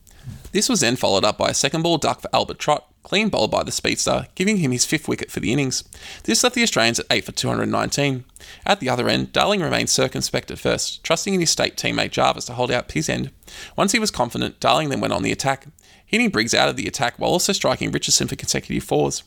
This 0.52 0.70
was 0.70 0.80
then 0.80 0.96
followed 0.96 1.24
up 1.24 1.38
by 1.38 1.50
a 1.50 1.54
second 1.54 1.84
ball 1.84 1.98
duck 1.98 2.22
for 2.22 2.30
Albert 2.34 2.60
Trott, 2.60 2.88
clean 3.04 3.30
bowled 3.30 3.52
by 3.52 3.62
the 3.64 3.72
speedster, 3.72 4.28
giving 4.34 4.58
him 4.58 4.72
his 4.72 4.86
fifth 4.86 5.08
wicket 5.08 5.30
for 5.30 5.40
the 5.40 5.52
innings. 5.52 5.84
This 6.24 6.44
left 6.44 6.56
the 6.56 6.64
Australians 6.64 7.00
at 7.00 7.06
8 7.12 7.26
for 7.26 7.32
219. 7.32 8.24
At 8.66 8.80
the 8.80 8.90
other 8.90 9.08
end, 9.08 9.32
Darling 9.32 9.62
remained 9.62 9.90
circumspect 9.90 10.50
at 10.50 10.60
first, 10.60 11.04
trusting 11.04 11.34
in 11.34 11.42
his 11.42 11.52
state 11.52 11.76
teammate 11.76 12.12
Jarvis 12.12 12.46
to 12.46 12.54
hold 12.54 12.72
out 12.72 12.92
his 12.92 13.10
end. 13.10 13.32
Once 13.76 13.92
he 13.92 14.00
was 14.00 14.10
confident, 14.12 14.60
Darling 14.60 14.90
then 14.90 15.02
went 15.02 15.14
on 15.14 15.24
the 15.24 15.32
attack, 15.32 15.68
hitting 16.04 16.30
Briggs 16.30 16.56
out 16.56 16.70
of 16.70 16.76
the 16.76 16.88
attack 16.88 17.20
while 17.20 17.32
also 17.32 17.54
striking 17.54 17.92
Richardson 17.92 18.28
for 18.28 18.36
consecutive 18.36 18.84
fours. 18.84 19.24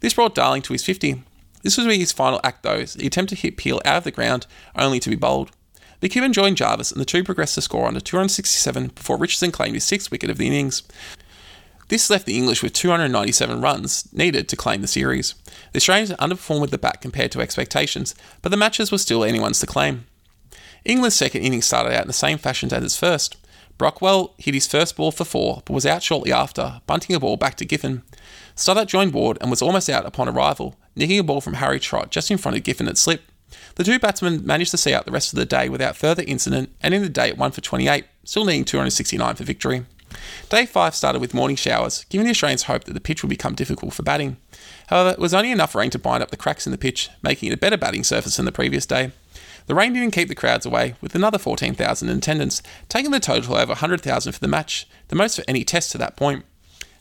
This 0.00 0.14
brought 0.14 0.34
Darling 0.34 0.62
to 0.62 0.72
his 0.72 0.84
50. 0.84 1.22
This 1.62 1.76
was 1.76 1.86
his 1.86 2.12
final 2.12 2.40
act 2.42 2.62
though, 2.62 2.76
as 2.76 2.94
he 2.94 3.06
attempted 3.06 3.36
to 3.36 3.42
hit 3.42 3.56
Peel 3.56 3.80
out 3.84 3.98
of 3.98 4.04
the 4.04 4.10
ground, 4.10 4.46
only 4.76 5.00
to 5.00 5.10
be 5.10 5.16
bowled. 5.16 5.50
McKibben 6.00 6.32
joined 6.32 6.56
Jarvis 6.56 6.90
and 6.90 7.00
the 7.00 7.04
two 7.04 7.22
progressed 7.22 7.56
the 7.56 7.62
score 7.62 7.86
on 7.86 7.94
to 7.94 8.00
267 8.00 8.88
before 8.88 9.18
Richardson 9.18 9.52
claimed 9.52 9.74
his 9.74 9.84
sixth 9.84 10.10
wicket 10.10 10.30
of 10.30 10.38
the 10.38 10.46
innings. 10.46 10.82
This 11.88 12.08
left 12.08 12.24
the 12.24 12.38
English 12.38 12.62
with 12.62 12.72
297 12.72 13.60
runs 13.60 14.08
needed 14.12 14.48
to 14.48 14.56
claim 14.56 14.80
the 14.80 14.86
series. 14.86 15.34
The 15.72 15.78
Australians 15.78 16.12
underperformed 16.12 16.60
with 16.60 16.70
the 16.70 16.78
bat 16.78 17.00
compared 17.00 17.32
to 17.32 17.40
expectations, 17.40 18.14
but 18.42 18.50
the 18.50 18.56
matches 18.56 18.92
were 18.92 18.98
still 18.98 19.24
anyone's 19.24 19.58
to 19.60 19.66
claim. 19.66 20.06
England's 20.84 21.16
second 21.16 21.42
innings 21.42 21.66
started 21.66 21.92
out 21.92 22.02
in 22.02 22.06
the 22.06 22.12
same 22.12 22.38
fashion 22.38 22.72
as 22.72 22.84
its 22.84 22.96
first. 22.96 23.36
Brockwell 23.80 24.34
hit 24.36 24.52
his 24.52 24.66
first 24.66 24.94
ball 24.94 25.10
for 25.10 25.24
four, 25.24 25.62
but 25.64 25.72
was 25.72 25.86
out 25.86 26.02
shortly 26.02 26.30
after, 26.30 26.82
bunting 26.86 27.16
a 27.16 27.20
ball 27.20 27.38
back 27.38 27.54
to 27.54 27.64
Giffen. 27.64 28.02
Stoddart 28.54 28.88
joined 28.88 29.14
Ward 29.14 29.38
and 29.40 29.48
was 29.48 29.62
almost 29.62 29.88
out 29.88 30.04
upon 30.04 30.28
arrival, 30.28 30.76
nicking 30.94 31.18
a 31.18 31.24
ball 31.24 31.40
from 31.40 31.54
Harry 31.54 31.80
Trott 31.80 32.10
just 32.10 32.30
in 32.30 32.36
front 32.36 32.58
of 32.58 32.62
Giffen 32.62 32.88
at 32.88 32.98
slip. 32.98 33.22
The 33.76 33.84
two 33.84 33.98
batsmen 33.98 34.44
managed 34.44 34.72
to 34.72 34.76
see 34.76 34.92
out 34.92 35.06
the 35.06 35.10
rest 35.10 35.32
of 35.32 35.38
the 35.38 35.46
day 35.46 35.70
without 35.70 35.96
further 35.96 36.22
incident, 36.26 36.76
and 36.82 36.92
in 36.92 37.00
the 37.00 37.08
day 37.08 37.30
at 37.30 37.38
1 37.38 37.52
for 37.52 37.62
28, 37.62 38.04
still 38.22 38.44
needing 38.44 38.66
269 38.66 39.36
for 39.36 39.44
victory. 39.44 39.86
Day 40.50 40.66
5 40.66 40.94
started 40.94 41.20
with 41.20 41.32
morning 41.32 41.56
showers, 41.56 42.04
giving 42.10 42.26
the 42.26 42.32
Australians 42.32 42.64
hope 42.64 42.84
that 42.84 42.92
the 42.92 43.00
pitch 43.00 43.22
would 43.22 43.30
become 43.30 43.54
difficult 43.54 43.94
for 43.94 44.02
batting. 44.02 44.36
However, 44.88 45.12
it 45.12 45.18
was 45.18 45.32
only 45.32 45.52
enough 45.52 45.74
rain 45.74 45.88
to 45.88 45.98
bind 45.98 46.22
up 46.22 46.30
the 46.30 46.36
cracks 46.36 46.66
in 46.66 46.72
the 46.72 46.76
pitch, 46.76 47.08
making 47.22 47.50
it 47.50 47.54
a 47.54 47.56
better 47.56 47.78
batting 47.78 48.04
surface 48.04 48.36
than 48.36 48.44
the 48.44 48.52
previous 48.52 48.84
day. 48.84 49.12
The 49.70 49.76
rain 49.76 49.92
didn't 49.92 50.10
keep 50.10 50.26
the 50.26 50.34
crowds 50.34 50.66
away, 50.66 50.96
with 51.00 51.14
another 51.14 51.38
14,000 51.38 52.08
in 52.08 52.18
attendance, 52.18 52.60
taking 52.88 53.12
the 53.12 53.20
total 53.20 53.54
over 53.54 53.68
100,000 53.68 54.32
for 54.32 54.40
the 54.40 54.48
match, 54.48 54.88
the 55.06 55.14
most 55.14 55.36
for 55.36 55.44
any 55.46 55.62
test 55.62 55.92
to 55.92 55.98
that 55.98 56.16
point. 56.16 56.44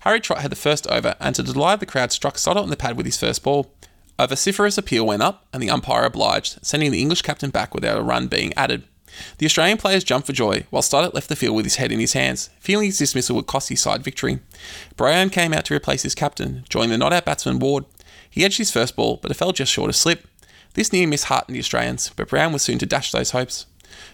Harry 0.02 0.20
Trott 0.20 0.44
had 0.44 0.52
the 0.52 0.56
first 0.56 0.86
over, 0.86 1.16
and 1.20 1.34
to 1.34 1.42
delight 1.42 1.80
the 1.80 1.88
crowd, 1.88 2.12
struck 2.12 2.38
Stoddart 2.38 2.62
on 2.62 2.70
the 2.70 2.78
pad 2.78 2.96
with 2.96 3.08
his 3.08 3.18
first 3.18 3.42
ball. 3.42 3.72
A 4.20 4.28
vociferous 4.28 4.78
appeal 4.78 5.04
went 5.04 5.24
up, 5.24 5.48
and 5.52 5.64
the 5.64 5.70
umpire 5.72 6.06
obliged, 6.06 6.60
sending 6.62 6.92
the 6.92 7.02
English 7.02 7.24
captain 7.24 7.50
back 7.50 7.74
without 7.74 7.98
a 7.98 8.04
run 8.04 8.28
being 8.28 8.54
added. 8.54 8.84
The 9.40 9.48
Australian 9.48 9.80
players 9.80 10.04
jumped 10.04 10.28
for 10.28 10.34
joy, 10.34 10.68
while 10.70 10.84
Stoddart 10.84 11.16
left 11.16 11.30
the 11.30 11.36
field 11.36 11.56
with 11.56 11.66
his 11.66 11.78
head 11.78 11.92
in 11.92 12.00
his 12.00 12.14
hands, 12.14 12.52
feeling 12.60 12.86
his 12.86 13.00
dismissal 13.00 13.36
would 13.38 13.48
cost 13.48 13.70
his 13.70 13.82
side 13.82 14.04
victory. 14.04 14.42
Brown 14.96 15.32
came 15.32 15.56
out 15.56 15.66
to 15.66 15.74
replace 15.76 16.04
his 16.04 16.14
captain, 16.14 16.66
joining 16.70 16.92
the 16.92 17.00
not 17.00 17.14
out 17.14 17.26
batsman 17.26 17.58
Ward. 17.58 17.86
He 18.30 18.46
edged 18.46 18.60
his 18.60 18.70
first 18.70 18.96
ball, 18.96 19.18
but 19.24 19.32
it 19.32 19.38
fell 19.38 19.54
just 19.54 19.72
short 19.72 19.90
of 19.90 19.96
slip. 19.96 20.28
This 20.80 20.94
near 20.94 21.08
miss 21.08 21.26
heartened 21.26 21.56
the 21.56 21.60
Australians, 21.60 22.10
but 22.16 22.30
Brown 22.30 22.54
was 22.54 22.62
soon 22.62 22.80
to 22.80 22.86
dash 22.86 23.12
those 23.12 23.32
hopes. 23.32 23.66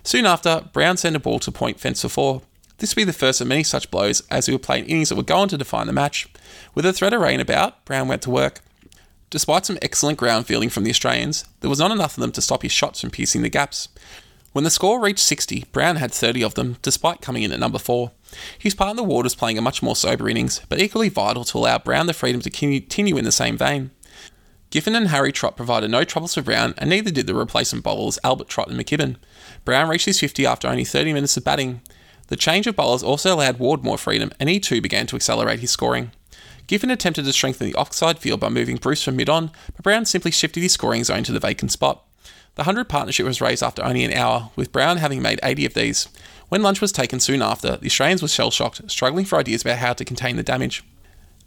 Soon 0.02 0.26
after, 0.26 0.68
Brown 0.74 0.98
sent 0.98 1.16
a 1.16 1.20
ball 1.20 1.38
to 1.38 1.52
point 1.52 1.80
fence 1.80 2.02
for 2.02 2.10
four. 2.10 2.42
This 2.80 2.96
would 2.96 3.02
be 3.02 3.04
the 3.04 3.14
first 3.14 3.40
of 3.40 3.46
many 3.46 3.62
such 3.62 3.92
blows, 3.92 4.24
as 4.32 4.48
we 4.48 4.56
were 4.56 4.60
playing 4.60 4.86
innings 4.86 5.10
that 5.10 5.16
would 5.16 5.28
go 5.28 5.38
on 5.38 5.48
to 5.50 5.60
define 5.60 5.86
the 5.86 5.94
match. 5.94 6.28
With 6.74 6.88
a 6.88 6.92
threat 6.92 7.14
of 7.14 7.22
rain 7.22 7.40
about, 7.40 7.86
Brown 7.86 8.08
went 8.08 8.24
to 8.24 8.32
work. 8.32 8.62
Despite 9.30 9.68
some 9.68 9.78
excellent 9.84 10.18
ground 10.18 10.48
fielding 10.48 10.72
from 10.72 10.86
the 10.86 10.90
Australians, 10.90 11.46
there 11.60 11.70
was 11.70 11.78
not 11.78 11.92
enough 11.92 12.18
of 12.18 12.22
them 12.22 12.32
to 12.32 12.42
stop 12.42 12.64
his 12.64 12.72
shots 12.72 13.00
from 13.00 13.12
piercing 13.12 13.44
the 13.44 13.50
gaps. 13.50 13.88
When 14.52 14.64
the 14.64 14.72
score 14.72 15.00
reached 15.00 15.20
60, 15.20 15.66
Brown 15.72 15.98
had 15.98 16.12
30 16.12 16.44
of 16.44 16.56
them, 16.56 16.78
despite 16.82 17.22
coming 17.22 17.44
in 17.44 17.52
at 17.52 17.60
number 17.60 17.78
4. 17.78 18.10
His 18.58 18.74
partner 18.74 19.04
Ward 19.04 19.26
was 19.26 19.36
playing 19.36 19.60
a 19.60 19.62
much 19.62 19.84
more 19.84 19.96
sober 19.96 20.28
innings, 20.28 20.62
but 20.68 20.82
equally 20.82 21.10
vital 21.10 21.44
to 21.44 21.60
allow 21.60 21.78
Brown 21.78 22.08
the 22.08 22.14
freedom 22.14 22.42
to 22.42 22.50
continue 22.50 23.18
in 23.18 23.26
the 23.26 23.32
same 23.32 23.56
vein. 23.56 23.92
Giffen 24.76 24.94
and 24.94 25.08
Harry 25.08 25.32
Trott 25.32 25.56
provided 25.56 25.90
no 25.90 26.04
troubles 26.04 26.34
for 26.34 26.42
Brown, 26.42 26.74
and 26.78 26.90
neither 26.90 27.10
did 27.10 27.28
the 27.28 27.34
replacement 27.34 27.82
bowlers 27.82 28.20
Albert 28.26 28.50
Trott 28.50 28.68
and 28.68 28.78
McKibben. 28.78 29.16
Brown 29.64 29.88
reached 29.88 30.06
his 30.06 30.20
50 30.20 30.46
after 30.46 30.68
only 30.68 30.84
30 30.84 31.14
minutes 31.14 31.38
of 31.38 31.46
batting. 31.46 31.80
The 32.28 32.36
change 32.36 32.68
of 32.68 32.76
bowlers 32.76 33.02
also 33.02 33.34
allowed 33.34 33.58
Ward 33.58 33.86
more 33.86 33.98
freedom, 33.98 34.34
and 34.38 34.50
he 34.50 34.60
too 34.60 34.82
began 34.82 35.08
to 35.08 35.16
accelerate 35.16 35.62
his 35.62 35.72
scoring. 35.72 36.12
Giffen 36.68 36.92
attempted 36.92 37.24
to 37.24 37.32
strengthen 37.32 37.68
the 37.68 37.76
offside 37.76 38.20
field 38.20 38.42
by 38.42 38.50
moving 38.50 38.76
Bruce 38.76 39.02
from 39.02 39.16
mid 39.16 39.30
on, 39.30 39.50
but 39.68 39.84
Brown 39.84 40.04
simply 40.04 40.32
shifted 40.32 40.62
his 40.62 40.74
scoring 40.74 41.06
zone 41.06 41.24
to 41.24 41.32
the 41.32 41.40
vacant 41.40 41.72
spot. 41.72 42.04
The 42.56 42.64
100 42.64 42.90
partnership 42.90 43.26
was 43.26 43.40
raised 43.40 43.64
after 43.64 43.82
only 43.82 44.04
an 44.04 44.12
hour, 44.12 44.50
with 44.58 44.74
Brown 44.74 44.98
having 44.98 45.22
made 45.22 45.40
80 45.42 45.68
of 45.68 45.74
these. 45.74 46.10
When 46.50 46.62
lunch 46.62 46.82
was 46.82 46.92
taken 46.92 47.22
soon 47.22 47.42
after, 47.42 47.78
the 47.78 47.86
Australians 47.86 48.22
were 48.22 48.28
shell 48.28 48.52
shocked, 48.52 48.92
struggling 48.92 49.24
for 49.24 49.40
ideas 49.40 49.62
about 49.62 49.78
how 49.78 49.94
to 49.94 50.04
contain 50.04 50.36
the 50.36 50.44
damage. 50.44 50.84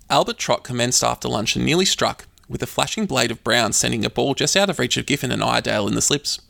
Albert 0.09 0.39
Trott 0.39 0.65
commenced 0.65 1.05
after 1.05 1.29
lunch 1.29 1.55
and 1.55 1.67
nearly 1.67 1.85
struck, 1.85 2.27
with 2.49 2.63
a 2.63 2.67
flashing 2.67 3.07
blade 3.07 3.31
of 3.31 3.45
Brown 3.45 3.73
sending 3.73 4.05
a 4.05 4.11
ball 4.11 4.35
just 4.35 4.57
out 4.57 4.71
of 4.71 4.79
reach 4.79 4.97
of 4.97 5.07
Giffen 5.07 5.31
and 5.31 5.43
Iredale 5.43 5.87
in 5.87 5.95
the 5.95 6.03
slips. 6.03 6.41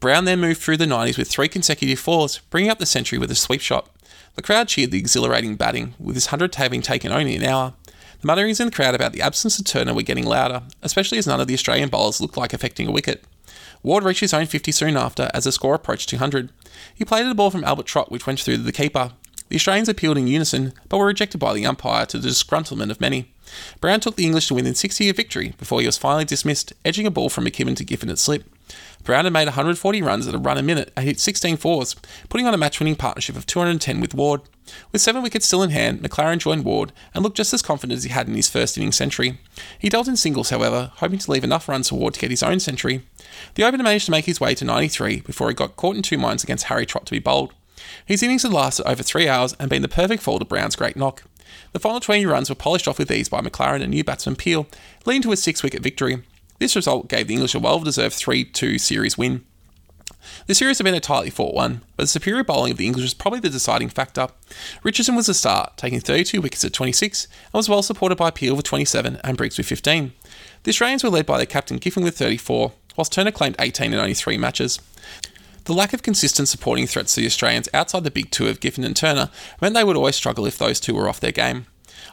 Brown 0.00 0.24
then 0.24 0.40
moved 0.40 0.60
through 0.60 0.76
the 0.76 0.84
90s 0.84 1.16
with 1.16 1.28
three 1.28 1.48
consecutive 1.48 1.98
fours, 1.98 2.38
bringing 2.50 2.70
up 2.70 2.78
the 2.78 2.86
century 2.86 3.18
with 3.18 3.30
a 3.30 3.34
sweep 3.34 3.60
shot. 3.60 3.88
The 4.34 4.42
crowd 4.42 4.68
cheered 4.68 4.90
the 4.90 4.98
exhilarating 4.98 5.56
batting, 5.56 5.94
with 5.98 6.14
his 6.14 6.26
100 6.26 6.54
having 6.56 6.82
taken 6.82 7.10
only 7.10 7.36
an 7.36 7.44
hour. 7.44 7.72
The 8.20 8.26
mutterings 8.26 8.60
in 8.60 8.66
the 8.66 8.72
crowd 8.72 8.94
about 8.94 9.12
the 9.12 9.22
absence 9.22 9.58
of 9.58 9.64
Turner 9.64 9.94
were 9.94 10.02
getting 10.02 10.26
louder, 10.26 10.62
especially 10.82 11.18
as 11.18 11.26
none 11.26 11.40
of 11.40 11.46
the 11.46 11.54
Australian 11.54 11.88
bowlers 11.88 12.20
looked 12.20 12.36
like 12.36 12.52
affecting 12.52 12.86
a 12.86 12.92
wicket. 12.92 13.24
Ward 13.82 14.04
reached 14.04 14.20
his 14.20 14.34
own 14.34 14.46
50 14.46 14.72
soon 14.72 14.96
after 14.96 15.30
as 15.32 15.44
the 15.44 15.52
score 15.52 15.74
approached 15.74 16.08
200. 16.08 16.50
He 16.94 17.04
played 17.04 17.26
a 17.26 17.34
ball 17.34 17.50
from 17.50 17.64
Albert 17.64 17.86
Trott 17.86 18.10
which 18.10 18.26
went 18.26 18.40
through 18.40 18.56
to 18.56 18.62
the 18.62 18.72
keeper. 18.72 19.12
The 19.48 19.56
Australians 19.56 19.88
appealed 19.88 20.18
in 20.18 20.26
unison, 20.26 20.72
but 20.88 20.98
were 20.98 21.06
rejected 21.06 21.38
by 21.38 21.54
the 21.54 21.64
umpire 21.66 22.04
to 22.06 22.18
the 22.18 22.28
disgruntlement 22.28 22.90
of 22.90 23.00
many. 23.00 23.32
Brown 23.80 24.00
took 24.00 24.16
the 24.16 24.24
English 24.24 24.48
to 24.48 24.54
within 24.54 24.74
60 24.74 25.08
of 25.08 25.16
victory 25.16 25.54
before 25.58 25.80
he 25.80 25.86
was 25.86 25.98
finally 25.98 26.24
dismissed, 26.24 26.72
edging 26.84 27.06
a 27.06 27.10
ball 27.10 27.28
from 27.28 27.44
McKibben 27.44 27.76
to 27.76 27.84
Giffen 27.84 28.10
at 28.10 28.18
slip. 28.18 28.44
Brown 29.04 29.24
had 29.24 29.32
made 29.32 29.46
140 29.46 30.02
runs 30.02 30.26
at 30.26 30.34
a 30.34 30.38
run 30.38 30.58
a 30.58 30.62
minute 30.62 30.92
and 30.96 31.06
hit 31.06 31.20
16 31.20 31.56
fours, 31.56 31.94
putting 32.28 32.46
on 32.46 32.54
a 32.54 32.58
match 32.58 32.80
winning 32.80 32.96
partnership 32.96 33.36
of 33.36 33.46
210 33.46 34.00
with 34.00 34.14
Ward. 34.14 34.40
With 34.90 35.00
seven 35.00 35.22
wickets 35.22 35.46
still 35.46 35.62
in 35.62 35.70
hand, 35.70 36.02
MacLaren 36.02 36.38
joined 36.38 36.64
Ward 36.64 36.92
and 37.14 37.22
looked 37.22 37.36
just 37.36 37.54
as 37.54 37.62
confident 37.62 37.96
as 37.96 38.02
he 38.02 38.10
had 38.10 38.26
in 38.26 38.34
his 38.34 38.48
first 38.48 38.76
innings 38.76 38.96
century. 38.96 39.38
He 39.78 39.88
dealt 39.88 40.08
in 40.08 40.16
singles, 40.16 40.50
however, 40.50 40.90
hoping 40.96 41.20
to 41.20 41.30
leave 41.30 41.44
enough 41.44 41.68
runs 41.68 41.88
for 41.88 41.94
Ward 41.94 42.14
to 42.14 42.20
get 42.20 42.30
his 42.30 42.42
own 42.42 42.58
century. 42.58 43.02
The 43.54 43.62
opener 43.62 43.84
managed 43.84 44.06
to 44.06 44.10
make 44.10 44.24
his 44.24 44.40
way 44.40 44.56
to 44.56 44.64
93 44.64 45.20
before 45.20 45.48
he 45.48 45.54
got 45.54 45.76
caught 45.76 45.94
in 45.94 46.02
two 46.02 46.18
minds 46.18 46.42
against 46.42 46.64
Harry 46.64 46.84
Trott 46.84 47.06
to 47.06 47.12
be 47.12 47.20
bowled. 47.20 47.52
His 48.04 48.22
innings 48.22 48.42
had 48.42 48.52
lasted 48.52 48.88
over 48.88 49.04
three 49.04 49.28
hours 49.28 49.54
and 49.60 49.70
been 49.70 49.82
the 49.82 49.88
perfect 49.88 50.22
fall 50.22 50.40
to 50.40 50.44
Brown's 50.44 50.74
great 50.74 50.96
knock. 50.96 51.22
The 51.76 51.80
final 51.80 52.00
20 52.00 52.24
runs 52.24 52.48
were 52.48 52.54
polished 52.54 52.88
off 52.88 52.98
with 52.98 53.12
ease 53.12 53.28
by 53.28 53.42
MacLaren 53.42 53.82
and 53.82 53.90
new 53.90 54.02
batsman 54.02 54.34
Peel, 54.34 54.66
leading 55.04 55.20
to 55.20 55.32
a 55.32 55.36
six 55.36 55.62
wicket 55.62 55.82
victory. 55.82 56.22
This 56.58 56.74
result 56.74 57.08
gave 57.08 57.28
the 57.28 57.34
English 57.34 57.54
a 57.54 57.58
well 57.58 57.80
deserved 57.80 58.14
3 58.14 58.44
2 58.44 58.78
series 58.78 59.18
win. 59.18 59.44
The 60.46 60.54
series 60.54 60.78
had 60.78 60.84
been 60.84 60.94
a 60.94 61.00
tightly 61.00 61.28
fought 61.28 61.54
one, 61.54 61.82
but 61.98 62.04
the 62.04 62.08
superior 62.08 62.44
bowling 62.44 62.72
of 62.72 62.78
the 62.78 62.86
English 62.86 63.02
was 63.02 63.12
probably 63.12 63.40
the 63.40 63.50
deciding 63.50 63.90
factor. 63.90 64.28
Richardson 64.84 65.16
was 65.16 65.26
the 65.26 65.34
star, 65.34 65.70
taking 65.76 66.00
32 66.00 66.40
wickets 66.40 66.64
at 66.64 66.72
26, 66.72 67.24
and 67.24 67.52
was 67.52 67.68
well 67.68 67.82
supported 67.82 68.16
by 68.16 68.30
Peel 68.30 68.56
with 68.56 68.64
27 68.64 69.20
and 69.22 69.36
Briggs 69.36 69.58
with 69.58 69.66
15. 69.66 70.14
The 70.62 70.70
Australians 70.70 71.04
were 71.04 71.10
led 71.10 71.26
by 71.26 71.36
their 71.36 71.44
captain 71.44 71.76
Giffen 71.76 72.02
with 72.02 72.16
34, 72.16 72.72
whilst 72.96 73.12
Turner 73.12 73.32
claimed 73.32 73.56
18 73.58 73.92
in 73.92 73.98
only 73.98 74.14
three 74.14 74.38
matches. 74.38 74.80
The 75.66 75.74
lack 75.74 75.92
of 75.92 76.04
consistent 76.04 76.46
supporting 76.46 76.86
threats 76.86 77.16
to 77.16 77.20
the 77.20 77.26
Australians 77.26 77.68
outside 77.74 78.04
the 78.04 78.10
big 78.12 78.30
two 78.30 78.46
of 78.46 78.60
Giffen 78.60 78.84
and 78.84 78.94
Turner 78.94 79.30
meant 79.60 79.74
they 79.74 79.82
would 79.82 79.96
always 79.96 80.14
struggle 80.14 80.46
if 80.46 80.56
those 80.56 80.78
two 80.78 80.94
were 80.94 81.08
off 81.08 81.18
their 81.18 81.32
game. 81.32 81.66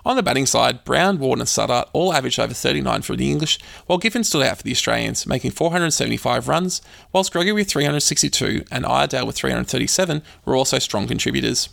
On 0.03 0.15
the 0.15 0.23
batting 0.23 0.47
side, 0.47 0.83
Brown, 0.83 1.19
Ward, 1.19 1.37
and 1.37 1.47
Sutter 1.47 1.85
all 1.93 2.15
averaged 2.15 2.39
over 2.39 2.55
39 2.55 3.03
for 3.03 3.15
the 3.15 3.29
English, 3.29 3.59
while 3.85 3.99
Giffen 3.99 4.23
stood 4.23 4.41
out 4.41 4.57
for 4.57 4.63
the 4.63 4.71
Australians, 4.71 5.27
making 5.27 5.51
475 5.51 6.47
runs, 6.47 6.81
whilst 7.11 7.31
Gregory 7.31 7.53
with 7.53 7.69
362 7.69 8.65
and 8.71 8.87
Iredale 8.87 9.27
with 9.27 9.35
337 9.35 10.23
were 10.45 10.55
also 10.55 10.79
strong 10.79 11.07
contributors. 11.07 11.69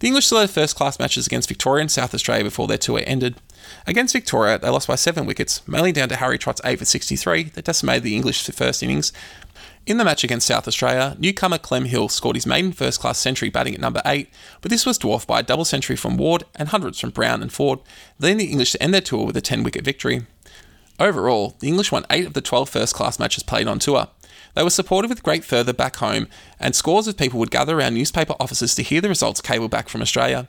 The 0.00 0.06
English 0.06 0.26
still 0.26 0.40
had 0.40 0.50
first 0.50 0.76
class 0.76 0.98
matches 0.98 1.26
against 1.26 1.48
Victoria 1.48 1.80
and 1.80 1.90
South 1.90 2.14
Australia 2.14 2.44
before 2.44 2.68
their 2.68 2.78
tour 2.78 3.02
ended. 3.04 3.36
Against 3.86 4.12
Victoria, 4.12 4.58
they 4.58 4.68
lost 4.68 4.86
by 4.86 4.94
seven 4.94 5.26
wickets, 5.26 5.66
mainly 5.66 5.90
down 5.90 6.08
to 6.10 6.16
Harry 6.16 6.38
Trott's 6.38 6.60
8 6.64 6.78
for 6.78 6.84
63 6.84 7.44
that 7.54 7.64
decimated 7.64 8.04
the 8.04 8.14
English 8.14 8.46
first 8.46 8.82
innings. 8.82 9.12
In 9.88 9.96
the 9.96 10.04
match 10.04 10.22
against 10.22 10.46
South 10.46 10.68
Australia, 10.68 11.16
newcomer 11.18 11.56
Clem 11.56 11.86
Hill 11.86 12.10
scored 12.10 12.36
his 12.36 12.44
maiden 12.44 12.72
first 12.72 13.00
class 13.00 13.16
century 13.16 13.48
batting 13.48 13.74
at 13.74 13.80
number 13.80 14.02
8, 14.04 14.28
but 14.60 14.70
this 14.70 14.84
was 14.84 14.98
dwarfed 14.98 15.26
by 15.26 15.40
a 15.40 15.42
double 15.42 15.64
century 15.64 15.96
from 15.96 16.18
Ward 16.18 16.44
and 16.54 16.68
hundreds 16.68 17.00
from 17.00 17.08
Brown 17.08 17.40
and 17.40 17.50
Ford, 17.50 17.78
leading 18.18 18.36
the 18.36 18.50
English 18.50 18.72
to 18.72 18.82
end 18.82 18.92
their 18.92 19.00
tour 19.00 19.24
with 19.24 19.34
a 19.38 19.40
10 19.40 19.62
wicket 19.62 19.86
victory. 19.86 20.26
Overall, 21.00 21.56
the 21.60 21.68
English 21.68 21.90
won 21.90 22.04
8 22.10 22.26
of 22.26 22.34
the 22.34 22.42
12 22.42 22.68
first 22.68 22.94
class 22.94 23.18
matches 23.18 23.42
played 23.42 23.66
on 23.66 23.78
tour. 23.78 24.08
They 24.52 24.62
were 24.62 24.68
supported 24.68 25.08
with 25.08 25.22
great 25.22 25.42
fervour 25.42 25.72
back 25.72 25.96
home, 25.96 26.28
and 26.60 26.76
scores 26.76 27.08
of 27.08 27.16
people 27.16 27.38
would 27.40 27.50
gather 27.50 27.78
around 27.78 27.94
newspaper 27.94 28.34
offices 28.38 28.74
to 28.74 28.82
hear 28.82 29.00
the 29.00 29.08
results 29.08 29.40
cable 29.40 29.68
back 29.68 29.88
from 29.88 30.02
Australia. 30.02 30.48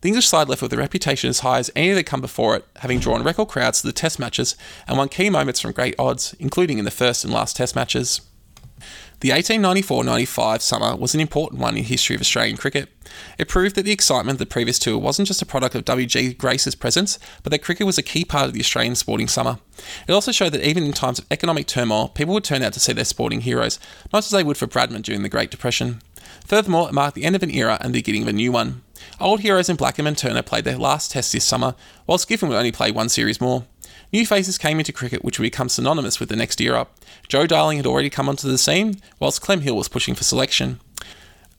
The 0.00 0.08
English 0.08 0.26
side 0.26 0.48
left 0.48 0.62
with 0.62 0.72
a 0.72 0.76
reputation 0.76 1.30
as 1.30 1.40
high 1.40 1.60
as 1.60 1.70
any 1.76 1.92
that 1.92 2.06
come 2.06 2.20
before 2.20 2.56
it, 2.56 2.64
having 2.78 2.98
drawn 2.98 3.22
record 3.22 3.46
crowds 3.46 3.82
to 3.82 3.86
the 3.86 3.92
Test 3.92 4.18
matches 4.18 4.56
and 4.88 4.98
won 4.98 5.08
key 5.08 5.30
moments 5.30 5.60
from 5.60 5.70
great 5.70 5.94
odds, 5.96 6.34
including 6.40 6.78
in 6.80 6.84
the 6.84 6.90
first 6.90 7.22
and 7.22 7.32
last 7.32 7.54
Test 7.54 7.76
matches. 7.76 8.22
The 9.20 9.28
1894-95 9.28 10.62
summer 10.62 10.96
was 10.96 11.14
an 11.14 11.20
important 11.20 11.60
one 11.60 11.76
in 11.76 11.82
the 11.82 11.88
history 11.88 12.16
of 12.16 12.22
Australian 12.22 12.56
cricket. 12.56 12.88
It 13.36 13.48
proved 13.48 13.76
that 13.76 13.82
the 13.82 13.92
excitement 13.92 14.36
of 14.36 14.38
the 14.38 14.46
previous 14.46 14.78
tour 14.78 14.96
wasn't 14.96 15.28
just 15.28 15.42
a 15.42 15.46
product 15.46 15.74
of 15.74 15.84
W.G. 15.84 16.34
Grace's 16.34 16.74
presence, 16.74 17.18
but 17.42 17.50
that 17.50 17.62
cricket 17.62 17.84
was 17.84 17.98
a 17.98 18.02
key 18.02 18.24
part 18.24 18.46
of 18.46 18.54
the 18.54 18.60
Australian 18.60 18.94
sporting 18.94 19.28
summer. 19.28 19.58
It 20.08 20.12
also 20.12 20.32
showed 20.32 20.52
that 20.52 20.66
even 20.66 20.84
in 20.84 20.94
times 20.94 21.18
of 21.18 21.26
economic 21.30 21.66
turmoil, 21.66 22.08
people 22.08 22.32
would 22.32 22.44
turn 22.44 22.62
out 22.62 22.72
to 22.72 22.80
see 22.80 22.94
their 22.94 23.04
sporting 23.04 23.42
heroes, 23.42 23.78
not 24.10 24.24
as 24.24 24.30
they 24.30 24.42
would 24.42 24.56
for 24.56 24.66
Bradman 24.66 25.02
during 25.02 25.22
the 25.22 25.28
Great 25.28 25.50
Depression. 25.50 26.00
Furthermore, 26.46 26.88
it 26.88 26.94
marked 26.94 27.14
the 27.14 27.24
end 27.24 27.36
of 27.36 27.42
an 27.42 27.50
era 27.50 27.76
and 27.82 27.92
the 27.92 27.98
beginning 27.98 28.22
of 28.22 28.28
a 28.28 28.32
new 28.32 28.52
one. 28.52 28.80
Old 29.20 29.40
heroes 29.40 29.68
in 29.68 29.76
Blackham 29.76 30.06
and 30.06 30.16
Turner 30.16 30.40
played 30.40 30.64
their 30.64 30.78
last 30.78 31.10
test 31.10 31.32
this 31.32 31.44
summer, 31.44 31.74
whilst 32.06 32.26
Giffen 32.26 32.48
would 32.48 32.56
only 32.56 32.72
play 32.72 32.90
one 32.90 33.10
series 33.10 33.38
more. 33.38 33.66
New 34.12 34.26
faces 34.26 34.58
came 34.58 34.78
into 34.78 34.92
cricket 34.92 35.24
which 35.24 35.38
would 35.38 35.44
become 35.44 35.68
synonymous 35.68 36.18
with 36.18 36.28
the 36.28 36.36
next 36.36 36.60
era. 36.60 36.88
Joe 37.28 37.46
Darling 37.46 37.76
had 37.76 37.86
already 37.86 38.10
come 38.10 38.28
onto 38.28 38.48
the 38.48 38.58
scene, 38.58 39.00
whilst 39.18 39.40
Clem 39.40 39.60
Hill 39.60 39.76
was 39.76 39.88
pushing 39.88 40.14
for 40.14 40.24
selection. 40.24 40.80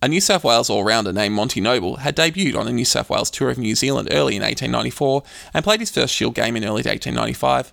A 0.03 0.07
New 0.07 0.19
South 0.19 0.43
Wales 0.43 0.69
all 0.69 0.83
rounder 0.83 1.13
named 1.13 1.35
Monty 1.35 1.61
Noble 1.61 1.97
had 1.97 2.15
debuted 2.15 2.57
on 2.57 2.67
a 2.67 2.73
New 2.73 2.85
South 2.85 3.09
Wales 3.09 3.29
tour 3.29 3.51
of 3.51 3.59
New 3.59 3.75
Zealand 3.75 4.09
early 4.11 4.35
in 4.35 4.41
1894 4.41 5.23
and 5.53 5.63
played 5.63 5.79
his 5.79 5.91
first 5.91 6.13
Shield 6.13 6.33
game 6.33 6.57
in 6.57 6.63
early 6.63 6.81
1895. 6.83 7.71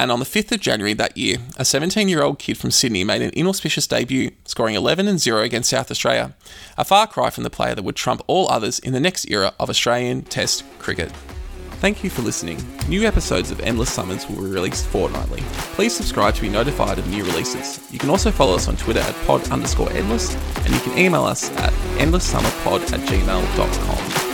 And 0.00 0.12
on 0.12 0.18
the 0.18 0.24
5th 0.24 0.52
of 0.52 0.60
January 0.60 0.94
that 0.94 1.16
year, 1.16 1.38
a 1.56 1.64
17 1.64 2.08
year 2.08 2.22
old 2.22 2.38
kid 2.38 2.58
from 2.58 2.70
Sydney 2.70 3.04
made 3.04 3.22
an 3.22 3.30
inauspicious 3.34 3.86
debut, 3.86 4.32
scoring 4.44 4.74
11 4.74 5.08
and 5.08 5.20
0 5.20 5.42
against 5.42 5.70
South 5.70 5.90
Australia, 5.90 6.34
a 6.76 6.84
far 6.84 7.06
cry 7.06 7.30
from 7.30 7.44
the 7.44 7.50
player 7.50 7.74
that 7.74 7.84
would 7.84 7.96
trump 7.96 8.22
all 8.26 8.50
others 8.50 8.78
in 8.80 8.92
the 8.92 9.00
next 9.00 9.30
era 9.30 9.54
of 9.58 9.70
Australian 9.70 10.22
Test 10.22 10.64
cricket. 10.78 11.12
Thank 11.80 12.02
you 12.02 12.10
for 12.10 12.22
listening. 12.22 12.60
New 12.88 13.06
episodes 13.06 13.52
of 13.52 13.60
Endless 13.60 13.92
Summers 13.92 14.28
will 14.28 14.42
be 14.42 14.50
released 14.50 14.86
fortnightly. 14.86 15.42
Please 15.74 15.94
subscribe 15.94 16.34
to 16.34 16.42
be 16.42 16.48
notified 16.48 16.98
of 16.98 17.08
new 17.08 17.22
releases. 17.24 17.80
You 17.92 18.00
can 18.00 18.10
also 18.10 18.32
follow 18.32 18.56
us 18.56 18.66
on 18.66 18.76
Twitter 18.76 18.98
at 18.98 19.14
pod 19.26 19.48
underscore 19.52 19.92
endless, 19.92 20.34
and 20.64 20.74
you 20.74 20.80
can 20.80 20.98
email 20.98 21.22
us 21.22 21.52
at 21.58 21.72
endlesssummerpod 21.98 22.92
at 22.92 23.00
gmail.com. 23.08 24.27